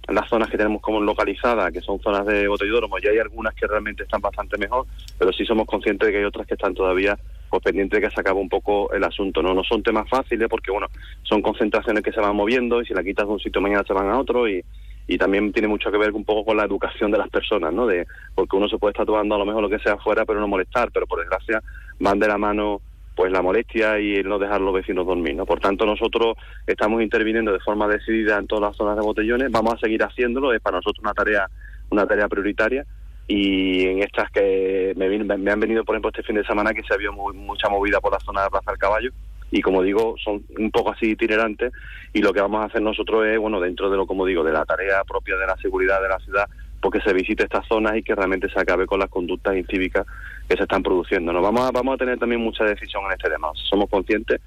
las 0.09 0.29
zonas 0.29 0.49
que 0.49 0.57
tenemos 0.57 0.81
como 0.81 0.99
localizadas, 0.99 1.71
que 1.71 1.79
son 1.79 2.01
zonas 2.01 2.25
de 2.25 2.49
botellódromo, 2.49 2.99
ya 2.99 3.11
hay 3.11 3.19
algunas 3.19 3.55
que 3.55 3.67
realmente 3.67 4.03
están 4.03 4.19
bastante 4.19 4.57
mejor, 4.57 4.85
pero 5.17 5.31
sí 5.31 5.45
somos 5.45 5.65
conscientes 5.65 6.07
de 6.07 6.11
que 6.11 6.17
hay 6.19 6.25
otras 6.25 6.45
que 6.45 6.55
están 6.55 6.73
todavía 6.73 7.17
pues 7.51 7.61
pendiente 7.61 7.97
de 7.97 8.07
que 8.07 8.15
se 8.15 8.21
acabe 8.21 8.39
un 8.39 8.49
poco 8.49 8.91
el 8.93 9.03
asunto. 9.03 9.43
No 9.43 9.53
no 9.53 9.63
son 9.63 9.83
temas 9.83 10.09
fáciles 10.09 10.47
porque, 10.49 10.71
bueno, 10.71 10.87
son 11.23 11.41
concentraciones 11.41 12.01
que 12.01 12.13
se 12.13 12.21
van 12.21 12.35
moviendo 12.35 12.81
y 12.81 12.85
si 12.85 12.93
la 12.93 13.03
quitas 13.03 13.27
de 13.27 13.33
un 13.33 13.39
sitio 13.39 13.61
mañana 13.61 13.83
se 13.85 13.93
van 13.93 14.09
a 14.09 14.17
otro 14.17 14.47
y, 14.47 14.63
y 15.05 15.17
también 15.17 15.51
tiene 15.51 15.67
mucho 15.67 15.91
que 15.91 15.97
ver 15.97 16.13
un 16.13 16.23
poco 16.23 16.45
con 16.45 16.57
la 16.57 16.63
educación 16.63 17.11
de 17.11 17.17
las 17.17 17.29
personas, 17.29 17.73
¿no? 17.73 17.85
De, 17.85 18.07
porque 18.33 18.55
uno 18.55 18.69
se 18.69 18.77
puede 18.77 18.93
estar 18.93 19.05
tomando 19.05 19.35
a 19.35 19.37
lo 19.37 19.45
mejor 19.45 19.61
lo 19.61 19.69
que 19.69 19.79
sea 19.79 19.93
afuera, 19.93 20.25
pero 20.25 20.39
no 20.39 20.47
molestar, 20.47 20.89
pero 20.93 21.05
por 21.05 21.19
desgracia 21.19 21.61
van 21.99 22.17
de 22.17 22.27
la 22.27 22.37
mano 22.37 22.81
pues 23.13 23.29
la 23.29 23.41
molestia 23.41 23.99
y 23.99 24.15
el 24.15 24.29
no 24.29 24.39
dejar 24.39 24.61
a 24.61 24.63
los 24.63 24.73
vecinos 24.73 25.05
dormir, 25.05 25.35
¿no? 25.35 25.45
Por 25.45 25.59
tanto, 25.59 25.85
nosotros 25.85 26.37
estamos 26.65 27.01
interviniendo 27.01 27.51
de 27.51 27.59
forma 27.59 27.85
decidida 27.87 28.37
en 28.37 28.47
todas 28.47 28.69
las 28.69 28.77
zonas 28.77 28.95
de 28.95 29.01
botellones, 29.01 29.51
vamos 29.51 29.73
a 29.73 29.77
seguir 29.77 30.01
haciéndolo, 30.01 30.53
es 30.53 30.61
para 30.61 30.77
nosotros 30.77 31.03
una 31.03 31.13
tarea 31.13 31.47
una 31.89 32.07
tarea 32.07 32.29
prioritaria 32.29 32.85
y 33.27 33.85
en 33.85 34.03
estas 34.03 34.29
que 34.31 34.93
me, 34.95 35.37
me, 35.37 35.51
han 35.51 35.59
venido, 35.59 35.85
por 35.85 35.95
ejemplo, 35.95 36.09
este 36.09 36.23
fin 36.23 36.35
de 36.35 36.45
semana 36.45 36.73
que 36.73 36.83
se 36.83 36.93
ha 36.93 36.95
habido 36.95 37.13
mucha 37.13 37.69
movida 37.69 37.99
por 38.01 38.11
la 38.11 38.19
zona 38.19 38.43
de 38.43 38.49
Plaza 38.49 38.71
del 38.71 38.79
Caballo 38.79 39.11
y 39.51 39.61
como 39.61 39.83
digo, 39.83 40.15
son 40.23 40.43
un 40.57 40.71
poco 40.71 40.91
así 40.91 41.11
itinerantes 41.11 41.73
y 42.13 42.21
lo 42.21 42.33
que 42.33 42.41
vamos 42.41 42.61
a 42.61 42.67
hacer 42.67 42.81
nosotros 42.81 43.25
es, 43.27 43.37
bueno, 43.37 43.59
dentro 43.59 43.89
de 43.89 43.97
lo, 43.97 44.07
como 44.07 44.25
digo, 44.25 44.43
de 44.43 44.53
la 44.53 44.65
tarea 44.65 45.03
propia 45.03 45.35
de 45.35 45.45
la 45.45 45.57
seguridad 45.57 46.01
de 46.01 46.07
la 46.07 46.19
ciudad, 46.19 46.47
porque 46.81 47.01
se 47.01 47.13
visite 47.13 47.43
estas 47.43 47.67
zonas 47.67 47.97
y 47.97 48.03
que 48.03 48.15
realmente 48.15 48.49
se 48.49 48.59
acabe 48.59 48.87
con 48.87 48.99
las 48.99 49.09
conductas 49.09 49.55
incívicas 49.55 50.07
que 50.47 50.55
se 50.55 50.63
están 50.63 50.81
produciendo. 50.81 51.33
¿no? 51.33 51.41
Vamos, 51.41 51.67
a, 51.67 51.71
vamos 51.71 51.95
a 51.95 51.97
tener 51.97 52.17
también 52.17 52.41
mucha 52.41 52.63
decisión 52.63 53.03
en 53.05 53.11
este 53.11 53.29
tema, 53.29 53.49
somos 53.69 53.89
conscientes, 53.89 54.39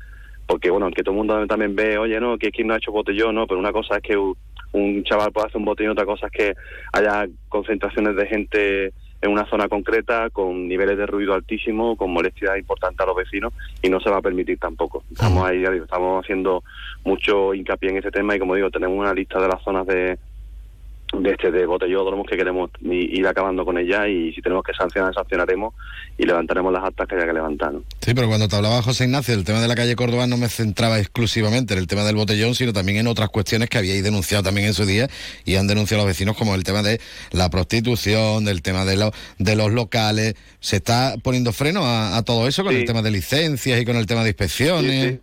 porque 0.47 0.71
bueno, 0.71 0.87
aunque 0.87 1.03
todo 1.03 1.13
el 1.13 1.19
mundo 1.19 1.47
también 1.47 1.77
ve, 1.77 1.99
oye, 1.99 2.19
no, 2.19 2.39
que 2.39 2.51
quien 2.51 2.69
no 2.69 2.75
ha 2.75 2.79
hecho 2.79 2.91
botellón, 2.91 3.35
no, 3.35 3.47
pero 3.47 3.61
una 3.61 3.73
cosa 3.73 3.97
es 3.97 4.03
que 4.03 4.17
un 4.75 5.05
chaval 5.05 5.33
puede 5.33 5.47
hacer 5.47 5.59
un 5.59 5.65
botín, 5.65 5.89
otra 5.89 6.05
cosa 6.05 6.27
es 6.27 6.33
que 6.33 6.55
haya 6.93 7.27
concentraciones 7.49 8.17
de 8.17 8.27
gente 8.27 8.93
en 9.23 9.31
una 9.31 9.47
zona 9.47 9.69
concreta 9.69 10.29
con 10.31 10.69
niveles 10.69 10.99
de 10.99 11.07
ruido 11.07 11.33
altísimo, 11.33 11.97
con 11.97 12.13
molestias 12.13 12.59
importantes 12.59 13.01
a 13.01 13.07
los 13.07 13.17
vecinos 13.17 13.55
y 13.83 13.89
no 13.89 14.01
se 14.01 14.11
va 14.11 14.19
a 14.19 14.23
permitir 14.23 14.59
tampoco. 14.59 15.03
Estamos 15.11 15.49
ahí, 15.49 15.65
estamos 15.65 16.23
haciendo 16.23 16.63
mucho 17.05 17.55
hincapié 17.55 17.91
en 17.91 17.99
ese 17.99 18.11
tema 18.11 18.37
y 18.37 18.39
como 18.39 18.55
digo, 18.55 18.71
tenemos 18.71 18.99
una 18.99 19.15
lista 19.15 19.41
de 19.41 19.49
las 19.49 19.63
zonas 19.63 19.87
de, 19.87 20.19
de 21.13 21.31
este 21.31 21.51
de 21.51 21.67
botellódromos 21.67 22.27
que 22.27 22.37
queremos 22.37 22.71
ir 22.83 23.27
acabando 23.27 23.65
con 23.65 23.79
ella 23.79 24.09
y 24.09 24.33
si 24.33 24.43
tenemos 24.43 24.65
que 24.65 24.73
sancionar, 24.75 25.15
sancionaremos 25.15 25.75
y 26.19 26.25
levantaremos 26.25 26.73
las 26.73 26.85
actas 26.85 27.07
que 27.07 27.15
haya 27.15 27.27
que 27.27 27.33
levantar. 27.33 27.73
Sí, 28.01 28.15
pero 28.15 28.29
cuando 28.29 28.49
te 28.49 28.57
hablaba 28.57 28.83
José 28.83 29.05
Ignacio 29.05 29.35
del 29.35 29.45
tema 29.45 29.61
de 29.61 29.69
la 29.69 29.75
calle 29.75 29.97
Córdoba 29.97 30.27
no 30.27 30.37
me 30.37 30.49
centraba 30.49 30.99
exclusivamente 30.99 31.75
en 31.75 31.81
el 31.81 31.87
tema 31.87 32.05
del 32.05 32.17
botellón, 32.17 32.55
sino 32.55 32.73
también 32.73 32.99
en 32.99 33.07
otras 33.07 33.29
cuestiones 33.29 33.69
que 33.69 33.79
habíais 33.79 34.03
denunciado 34.03 34.43
también 34.43 34.67
en 34.67 34.75
su 34.75 34.87
día 34.87 35.09
y 35.45 35.57
han 35.57 35.67
denunciado 35.67 36.03
los 36.03 36.09
vecinos 36.09 36.37
como 36.37 36.55
el 36.55 36.65
tema 36.65 36.83
de 36.83 37.01
la 37.33 37.51
prostitución, 37.51 38.45
del 38.45 38.63
tema 38.63 38.85
de, 38.85 38.97
los 38.97 39.11
de 39.39 39.57
los 39.57 39.73
locales. 39.73 40.35
¿Se 40.61 40.77
está 40.77 41.15
poniendo 41.23 41.53
freno 41.53 41.83
a, 41.85 42.23
todo 42.23 42.49
eso 42.49 42.65
con 42.65 42.75
el 42.75 42.85
tema 42.85 43.03
de 43.03 43.11
licencias 43.11 43.81
y 43.81 43.85
con 43.85 43.97
el 43.97 44.07
tema 44.07 44.23
de 44.23 44.31
inspecciones? 44.31 45.19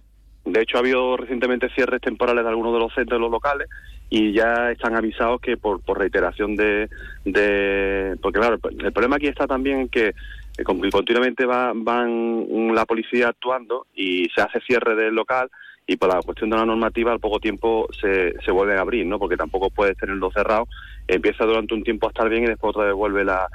De 0.46 0.62
hecho, 0.62 0.78
ha 0.78 0.80
habido 0.80 1.18
recientemente 1.18 1.70
cierres 1.70 2.02
temporales 2.02 2.44
de 2.44 2.50
algunos 2.50 2.74
de 2.74 2.80
los 2.80 2.94
centros 2.94 3.20
de 3.20 3.22
los 3.22 3.32
locales 3.32 3.68
y 4.10 4.34
ya 4.34 4.72
están 4.72 4.96
avisados 4.96 5.40
que 5.40 5.56
por, 5.56 5.82
por 5.82 6.00
reiteración 6.00 6.56
de, 6.56 6.90
de... 7.26 8.18
Porque 8.22 8.40
claro, 8.40 8.60
el 8.80 8.92
problema 8.92 9.18
aquí 9.18 9.28
está 9.28 9.48
también 9.48 9.88
que 9.88 10.14
eh, 10.58 10.64
continuamente 10.64 11.46
va, 11.46 11.72
van 11.74 12.76
la 12.76 12.86
policía 12.86 13.30
actuando 13.30 13.88
y 13.96 14.28
se 14.36 14.42
hace 14.42 14.60
cierre 14.62 14.96
del 14.96 15.16
local 15.16 15.50
y 15.88 15.96
por 15.96 16.14
la 16.14 16.22
cuestión 16.22 16.50
de 16.50 16.58
la 16.58 16.66
normativa 16.66 17.12
al 17.12 17.20
poco 17.20 17.40
tiempo 17.40 17.88
se, 18.00 18.34
se 18.42 18.52
vuelven 18.52 18.78
a 18.78 18.82
abrir, 18.82 19.06
¿no? 19.06 19.20
Porque 19.20 19.38
tampoco 19.38 19.70
puedes 19.70 19.98
tenerlo 19.98 20.32
cerrado, 20.32 20.68
empieza 21.08 21.46
durante 21.46 21.74
un 21.74 21.84
tiempo 21.84 22.08
a 22.08 22.10
estar 22.10 22.30
bien 22.30 22.44
y 22.44 22.48
después 22.48 22.76
otra 22.76 22.88
vez 22.88 22.96
vuelve 22.96 23.24
la, 23.24 23.48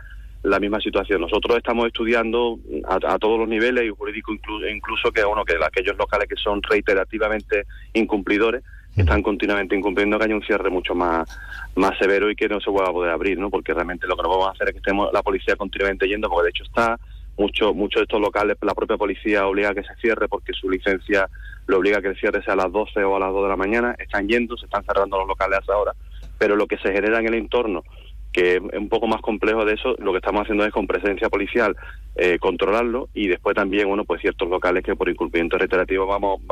la 0.43 0.61
misma 0.61 0.81
situación. 0.81 1.21
Nosotros 1.21 1.57
estamos 1.57 1.87
estudiando 1.87 2.59
a, 2.89 3.19
todos 3.19 3.39
los 3.39 3.49
niveles 3.49 3.85
y 3.85 3.91
jurídico 3.91 4.33
incluso, 4.33 4.67
incluso 4.69 5.11
que 5.11 5.25
bueno 5.25 5.45
que 5.45 5.57
aquellos 5.63 5.97
locales 5.97 6.29
que 6.29 6.37
son 6.37 6.63
reiterativamente 6.63 7.65
incumplidores 7.95 8.63
están 8.97 9.23
continuamente 9.23 9.77
incumpliendo 9.77 10.19
que 10.19 10.25
haya 10.25 10.35
un 10.35 10.43
cierre 10.43 10.71
mucho 10.71 10.95
más, 10.95 11.29
más 11.75 11.99
severo 11.99 12.31
y 12.31 12.37
que 12.37 12.49
no 12.49 12.61
se 12.61 12.71
vuelva 12.71 12.89
a 12.89 12.93
poder 12.93 13.13
abrir, 13.13 13.39
¿no? 13.39 13.51
Porque 13.51 13.75
realmente 13.75 14.07
lo 14.07 14.17
que 14.17 14.23
no 14.23 14.31
vamos 14.31 14.49
a 14.49 14.53
hacer 14.53 14.69
es 14.69 14.73
que 14.73 14.79
estemos 14.79 15.13
la 15.13 15.23
policía 15.23 15.55
continuamente 15.57 16.09
yendo, 16.09 16.31
porque 16.31 16.45
de 16.45 16.51
hecho 16.51 16.65
está 16.65 16.99
muchos 17.37 17.75
muchos 17.75 18.01
de 18.01 18.05
estos 18.05 18.21
locales 18.21 18.57
la 18.63 18.75
propia 18.75 18.97
policía 18.97 19.47
obliga 19.47 19.71
a 19.71 19.75
que 19.75 19.83
se 19.83 19.95
cierre 19.97 20.27
porque 20.27 20.55
su 20.55 20.71
licencia 20.71 21.29
lo 21.67 21.77
obliga 21.77 21.99
a 21.99 22.01
que 22.01 22.09
el 22.09 22.17
cierre 22.17 22.43
sea 22.43 22.55
a 22.55 22.57
las 22.57 22.73
12 22.73 23.05
o 23.05 23.17
a 23.17 23.21
las 23.21 23.33
2 23.33 23.43
de 23.43 23.49
la 23.49 23.57
mañana, 23.57 23.95
están 23.99 24.29
yendo, 24.29 24.57
se 24.57 24.67
están 24.67 24.85
cerrando 24.85 25.19
los 25.19 25.29
locales 25.29 25.59
a 25.59 25.63
esa 25.63 25.77
hora, 25.77 25.93
pero 26.39 26.57
lo 26.57 26.67
que 26.67 26.79
se 26.79 26.93
genera 26.93 27.19
en 27.19 27.27
el 27.27 27.35
entorno 27.35 27.83
que 28.37 28.57
es 28.57 28.79
un 28.79 28.91
poco 28.91 29.07
más 29.07 29.23
complejo 29.23 29.65
de 29.65 29.73
eso, 29.73 29.97
lo 29.99 30.13
que 30.13 30.19
estamos 30.19 30.43
haciendo 30.43 30.67
es 30.67 30.71
con 30.71 30.87
presencia 30.87 31.31
policial 31.31 31.75
eh, 32.17 32.39
controlarlo 32.39 33.09
y 33.15 33.29
después 33.29 33.57
también, 33.57 33.89
bueno, 33.89 34.05
pues 34.05 34.21
ciertos 34.21 34.51
locales 34.51 34.85
que 34.85 34.95
por 34.95 35.09
incumplimiento 35.09 35.57
reiterativo 35.57 36.07
vamos, 36.07 36.43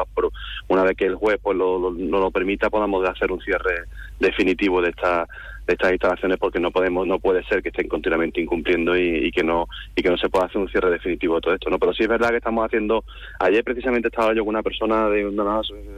una 0.69 0.83
vez 0.83 0.97
que 0.97 1.05
el 1.05 1.17
juez 1.17 1.39
pues 1.43 1.59
lo, 1.59 1.91
no 1.91 2.21
lo 2.21 2.31
permita, 2.31 2.71
podamos 2.71 3.07
hacer 3.07 3.31
un 3.31 3.41
cierre 3.43 3.85
definitivo 4.19 4.81
de 4.81 4.91
esta 4.91 5.29
de 5.67 5.73
estas 5.75 5.93
instalaciones 5.93 6.39
porque 6.39 6.61
no 6.61 6.71
podemos 6.71 7.07
no 7.07 7.19
puede 7.19 7.43
ser 7.45 7.63
que 7.63 7.69
estén 7.71 7.89
continuamente 7.89 8.41
incumpliendo 8.41 8.97
y, 8.97 9.31
que 9.31 9.43
no 9.43 9.67
y 9.97 10.03
que 10.03 10.11
no 10.11 10.19
se 10.19 10.29
pueda 10.29 10.45
hacer 10.45 10.59
un 10.59 10.69
cierre 10.69 10.91
definitivo 10.91 11.37
de 11.37 11.41
todo 11.41 11.55
esto 11.55 11.71
no 11.71 11.79
pero 11.79 11.95
sí 11.95 12.03
es 12.03 12.09
verdad 12.09 12.29
que 12.29 12.37
estamos 12.37 12.67
haciendo 12.67 13.03
ayer 13.41 13.65
precisamente 13.65 14.09
estaba 14.09 14.35
yo 14.35 14.45
con 14.45 14.51
una 14.51 14.63
persona 14.63 15.09
de 15.09 15.27
un 15.27 15.37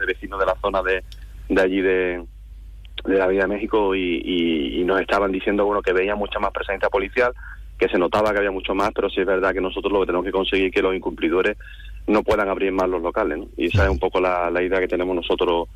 vecino 0.07 0.37
de 0.37 0.45
la 0.45 0.55
zona 0.61 0.81
de, 0.81 1.03
de 1.49 1.61
allí 1.61 1.81
de 1.81 2.23
de 3.05 3.17
la 3.17 3.27
Vida 3.27 3.43
de 3.43 3.47
México 3.47 3.95
y, 3.95 4.83
nos 4.85 5.01
estaban 5.01 5.33
diciendo 5.33 5.65
bueno 5.65 5.81
que 5.81 5.91
veía 5.91 6.15
mucha 6.15 6.39
más 6.39 6.51
presencia 6.51 6.89
policial, 6.89 7.33
que 7.77 7.89
se 7.89 7.97
notaba 7.97 8.31
que 8.31 8.37
había 8.37 8.51
mucho 8.51 8.73
más, 8.73 8.91
pero 8.95 9.09
sí 9.09 9.19
es 9.19 9.27
verdad 9.27 9.53
que 9.53 9.59
nosotros 9.59 9.91
lo 9.91 9.99
que 9.99 10.05
tenemos 10.05 10.25
que 10.25 10.31
conseguir 10.31 10.67
es 10.67 10.73
que 10.73 10.81
los 10.81 10.95
incumplidores 10.95 11.57
no 12.07 12.23
puedan 12.23 12.47
abrir 12.47 12.71
más 12.71 12.87
los 12.87 13.01
locales, 13.01 13.39
y 13.57 13.65
esa 13.65 13.83
es 13.83 13.89
un 13.89 13.99
poco 13.99 14.21
la, 14.21 14.49
idea 14.61 14.79
que 14.79 14.87
tenemos 14.87 15.13
nosotros 15.13 15.67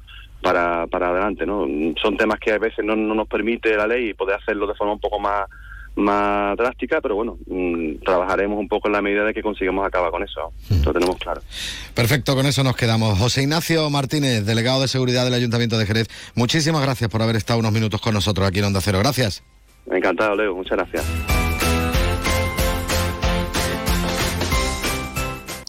para, 0.41 0.87
para 0.87 1.09
adelante, 1.09 1.45
¿no? 1.45 1.67
Son 2.01 2.15
temas 2.15 2.39
que 2.39 2.53
a 2.53 2.57
veces 2.57 2.85
no, 2.85 2.95
no 2.95 3.13
nos 3.13 3.27
permite 3.27 3.75
la 3.75 3.85
ley 3.85 4.13
poder 4.13 4.37
hacerlo 4.37 4.65
de 4.65 4.75
forma 4.75 4.93
un 4.93 5.01
poco 5.01 5.19
más 5.19 5.45
más 5.95 6.57
drástica, 6.57 7.01
pero 7.01 7.15
bueno, 7.15 7.37
mm, 7.47 8.03
trabajaremos 8.03 8.57
un 8.59 8.67
poco 8.67 8.87
en 8.87 8.93
la 8.93 9.01
medida 9.01 9.23
de 9.25 9.33
que 9.33 9.41
consigamos 9.41 9.85
acabar 9.85 10.11
con 10.11 10.23
eso. 10.23 10.51
Lo 10.85 10.93
tenemos 10.93 11.17
claro. 11.17 11.41
Perfecto, 11.93 12.35
con 12.35 12.45
eso 12.45 12.63
nos 12.63 12.75
quedamos. 12.75 13.17
José 13.19 13.43
Ignacio 13.43 13.89
Martínez, 13.89 14.45
delegado 14.45 14.81
de 14.81 14.87
seguridad 14.87 15.25
del 15.25 15.33
Ayuntamiento 15.33 15.77
de 15.77 15.85
Jerez, 15.85 16.07
muchísimas 16.35 16.81
gracias 16.81 17.09
por 17.09 17.21
haber 17.21 17.35
estado 17.35 17.59
unos 17.59 17.71
minutos 17.71 18.01
con 18.01 18.13
nosotros 18.13 18.47
aquí 18.47 18.59
en 18.59 18.65
Onda 18.65 18.81
Cero. 18.81 18.99
Gracias. 18.99 19.43
Encantado, 19.89 20.35
Leo. 20.35 20.55
Muchas 20.55 20.77
gracias. 20.77 21.50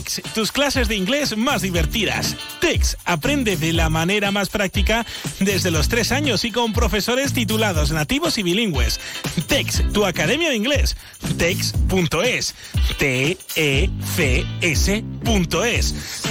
TEX, 0.00 0.22
tus 0.34 0.50
clases 0.50 0.88
de 0.88 0.96
inglés 0.96 1.36
más 1.36 1.60
divertidas. 1.62 2.34
TEX, 2.60 2.96
aprende 3.04 3.56
de 3.56 3.74
la 3.74 3.90
manera 3.90 4.30
más 4.30 4.48
práctica 4.48 5.04
desde 5.40 5.70
los 5.70 5.88
tres 5.88 6.10
años 6.12 6.44
y 6.44 6.52
con 6.52 6.72
profesores 6.72 7.34
titulados 7.34 7.90
nativos 7.90 8.38
y 8.38 8.42
bilingües. 8.42 8.98
TEX, 9.46 9.82
tu 9.92 10.06
academia 10.06 10.48
de 10.48 10.56
inglés. 10.56 10.96
TEX.es. 11.36 12.54
T-E-C-S.es. 12.98 13.44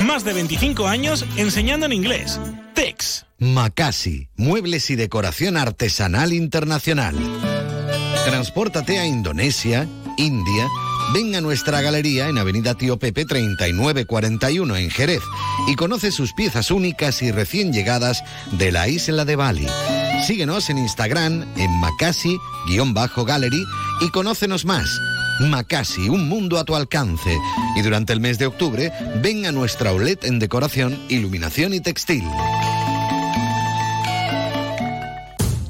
Más 0.03 0.23
de 0.23 0.33
25 0.33 0.87
años 0.87 1.25
enseñando 1.37 1.85
en 1.85 1.93
inglés. 1.93 2.39
TEX. 2.73 3.27
Macasi, 3.37 4.29
muebles 4.35 4.89
y 4.89 4.95
decoración 4.95 5.57
artesanal 5.57 6.33
internacional. 6.33 7.15
Transpórtate 8.25 8.97
a 8.99 9.05
Indonesia, 9.05 9.87
India, 10.17 10.67
Ven 11.13 11.35
a 11.35 11.41
nuestra 11.41 11.81
galería 11.81 12.29
en 12.29 12.37
Avenida 12.37 12.75
Tío 12.75 12.99
Pepe 12.99 13.25
3941 13.25 14.75
en 14.77 14.89
Jerez 14.91 15.23
y 15.67 15.75
conoce 15.75 16.11
sus 16.11 16.33
piezas 16.33 16.69
únicas 16.69 17.23
y 17.23 17.31
recién 17.31 17.73
llegadas 17.73 18.23
de 18.51 18.71
la 18.71 18.87
isla 18.87 19.25
de 19.25 19.35
Bali. 19.35 19.67
Síguenos 20.27 20.69
en 20.69 20.77
Instagram 20.77 21.45
en 21.57 21.71
Macasi-Gallery 21.79 23.63
y 24.01 24.09
conócenos 24.09 24.65
más. 24.65 24.87
Macasi, 25.39 26.09
un 26.09 26.29
mundo 26.29 26.59
a 26.59 26.65
tu 26.65 26.75
alcance. 26.75 27.35
Y 27.75 27.81
durante 27.81 28.13
el 28.13 28.19
mes 28.19 28.37
de 28.37 28.45
octubre, 28.45 28.91
ven 29.23 29.47
a 29.47 29.51
nuestra 29.51 29.93
OLED 29.93 30.25
en 30.25 30.37
decoración, 30.37 30.99
iluminación 31.09 31.73
y 31.73 31.79
textil. 31.79 32.23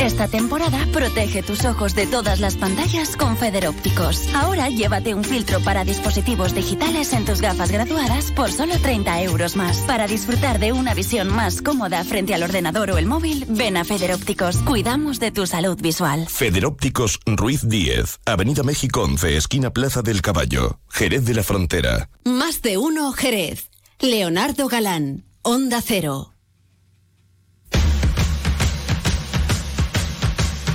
Esta 0.00 0.28
temporada 0.28 0.86
protege 0.92 1.42
tus 1.42 1.64
ojos 1.64 1.96
de 1.96 2.06
todas 2.06 2.38
las 2.38 2.56
pantallas 2.56 3.16
con 3.16 3.36
Federópticos. 3.36 4.28
Ahora 4.32 4.68
llévate 4.68 5.12
un 5.12 5.24
filtro 5.24 5.58
para 5.60 5.84
dispositivos 5.84 6.54
digitales 6.54 7.12
en 7.12 7.24
tus 7.24 7.40
gafas 7.40 7.72
graduadas 7.72 8.30
por 8.30 8.52
solo 8.52 8.78
30 8.78 9.22
euros 9.22 9.56
más. 9.56 9.78
Para 9.88 10.06
disfrutar 10.06 10.60
de 10.60 10.72
una 10.72 10.94
visión 10.94 11.34
más 11.34 11.62
cómoda 11.62 12.04
frente 12.04 12.32
al 12.32 12.44
ordenador 12.44 12.92
o 12.92 12.98
el 12.98 13.06
móvil, 13.06 13.44
ven 13.48 13.76
a 13.76 13.84
Federópticos. 13.84 14.58
Cuidamos 14.58 15.18
de 15.18 15.32
tu 15.32 15.48
salud 15.48 15.76
visual. 15.80 16.28
Federópticos 16.28 17.18
Ruiz 17.26 17.68
10, 17.68 18.20
Avenida 18.24 18.62
México 18.62 19.02
11, 19.02 19.36
esquina 19.36 19.72
Plaza 19.72 20.02
del 20.02 20.22
Caballo, 20.22 20.78
Jerez 20.88 21.24
de 21.24 21.34
la 21.34 21.42
Frontera. 21.42 22.08
Más 22.24 22.62
de 22.62 22.78
uno 22.78 23.12
Jerez. 23.12 23.70
Leonardo 23.98 24.68
Galán, 24.68 25.24
Onda 25.42 25.82
Cero. 25.84 26.34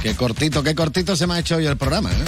Qué 0.03 0.15
cortito, 0.15 0.61
qué 0.61 0.75
cortito 0.75 1.15
se 1.15 1.25
me 1.25 1.35
ha 1.35 1.39
hecho 1.39 1.55
hoy 1.55 1.65
el 1.65 1.77
programa, 1.77 2.11
¿eh? 2.11 2.25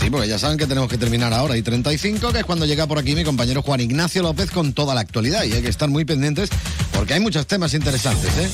Sí, 0.00 0.10
porque 0.10 0.26
ya 0.26 0.40
saben 0.40 0.58
que 0.58 0.66
tenemos 0.66 0.90
que 0.90 0.98
terminar 0.98 1.32
ahora 1.32 1.56
y 1.56 1.62
35, 1.62 2.32
que 2.32 2.40
es 2.40 2.44
cuando 2.44 2.66
llega 2.66 2.88
por 2.88 2.98
aquí 2.98 3.14
mi 3.14 3.22
compañero 3.22 3.62
Juan 3.62 3.80
Ignacio 3.80 4.22
López 4.22 4.50
con 4.50 4.72
toda 4.72 4.92
la 4.92 5.02
actualidad 5.02 5.44
y 5.44 5.52
hay 5.52 5.62
que 5.62 5.68
estar 5.68 5.88
muy 5.88 6.04
pendientes 6.04 6.50
porque 6.92 7.14
hay 7.14 7.20
muchos 7.20 7.46
temas 7.46 7.74
interesantes, 7.74 8.36
¿eh? 8.38 8.50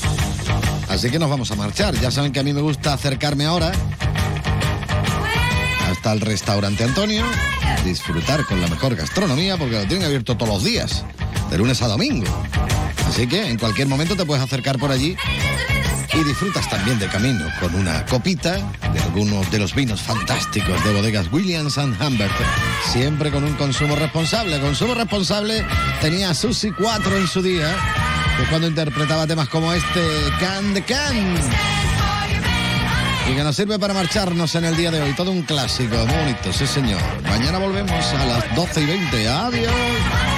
Así 0.87 1.09
que 1.09 1.17
nos 1.17 1.31
vamos 1.31 1.49
a 1.49 1.55
marchar. 1.55 1.99
Ya 1.99 2.11
saben 2.11 2.31
que 2.31 2.41
a 2.41 2.43
mí 2.43 2.53
me 2.53 2.61
gusta 2.61 2.93
acercarme 2.93 3.45
ahora 3.45 3.71
hasta 5.89 6.13
el 6.13 6.21
restaurante 6.21 6.83
Antonio, 6.83 7.25
disfrutar 7.83 8.45
con 8.45 8.61
la 8.61 8.67
mejor 8.67 8.95
gastronomía 8.95 9.57
porque 9.57 9.81
lo 9.81 9.87
tienen 9.87 10.05
abierto 10.05 10.37
todos 10.37 10.53
los 10.53 10.63
días, 10.63 11.03
de 11.49 11.57
lunes 11.57 11.81
a 11.81 11.87
domingo. 11.87 12.27
Así 13.07 13.25
que 13.25 13.47
en 13.47 13.57
cualquier 13.57 13.87
momento 13.87 14.15
te 14.15 14.25
puedes 14.25 14.43
acercar 14.43 14.77
por 14.77 14.91
allí 14.91 15.17
y 16.15 16.23
disfrutas 16.23 16.69
también 16.69 16.99
de 16.99 17.07
camino 17.07 17.45
con 17.59 17.73
una 17.75 18.05
copita 18.05 18.57
de 18.93 18.99
algunos 18.99 19.49
de 19.51 19.59
los 19.59 19.73
vinos 19.73 20.01
fantásticos 20.01 20.83
de 20.83 20.93
bodegas 20.93 21.31
Williams 21.31 21.77
and 21.77 21.99
Humbert, 22.01 22.33
siempre 22.91 23.31
con 23.31 23.43
un 23.43 23.53
consumo 23.55 23.95
responsable. 23.95 24.59
Consumo 24.59 24.93
responsable 24.93 25.65
tenía 26.01 26.33
Susi 26.33 26.71
4 26.71 27.17
en 27.17 27.27
su 27.27 27.41
día, 27.41 27.75
que 28.37 28.43
cuando 28.49 28.67
interpretaba 28.67 29.25
temas 29.25 29.49
como 29.49 29.73
este 29.73 30.01
Can 30.39 30.73
the 30.73 30.83
Can. 30.83 31.35
Y 33.31 33.35
que 33.35 33.43
nos 33.43 33.55
sirve 33.55 33.79
para 33.79 33.93
marcharnos 33.93 34.53
en 34.55 34.65
el 34.65 34.75
día 34.75 34.91
de 34.91 35.01
hoy. 35.01 35.13
Todo 35.13 35.31
un 35.31 35.43
clásico, 35.43 35.95
muy 35.95 36.17
bonito, 36.17 36.51
sí 36.51 36.67
señor. 36.67 37.01
Mañana 37.23 37.57
volvemos 37.57 38.05
a 38.05 38.25
las 38.25 38.55
12 38.55 38.81
y 38.81 38.85
20. 38.85 39.27
Adiós. 39.29 40.32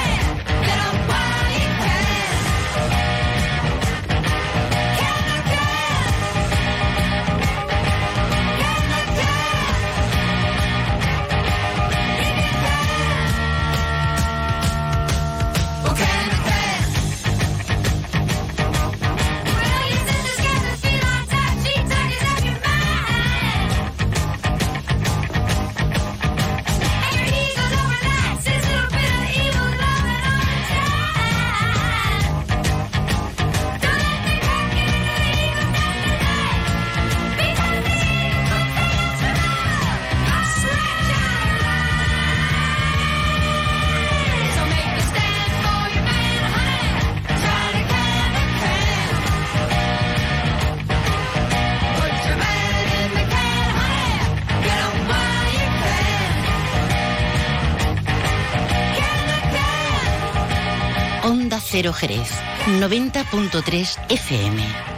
Jerez, 61.94 62.32
90.3 62.80 63.98
FM. 64.10 64.95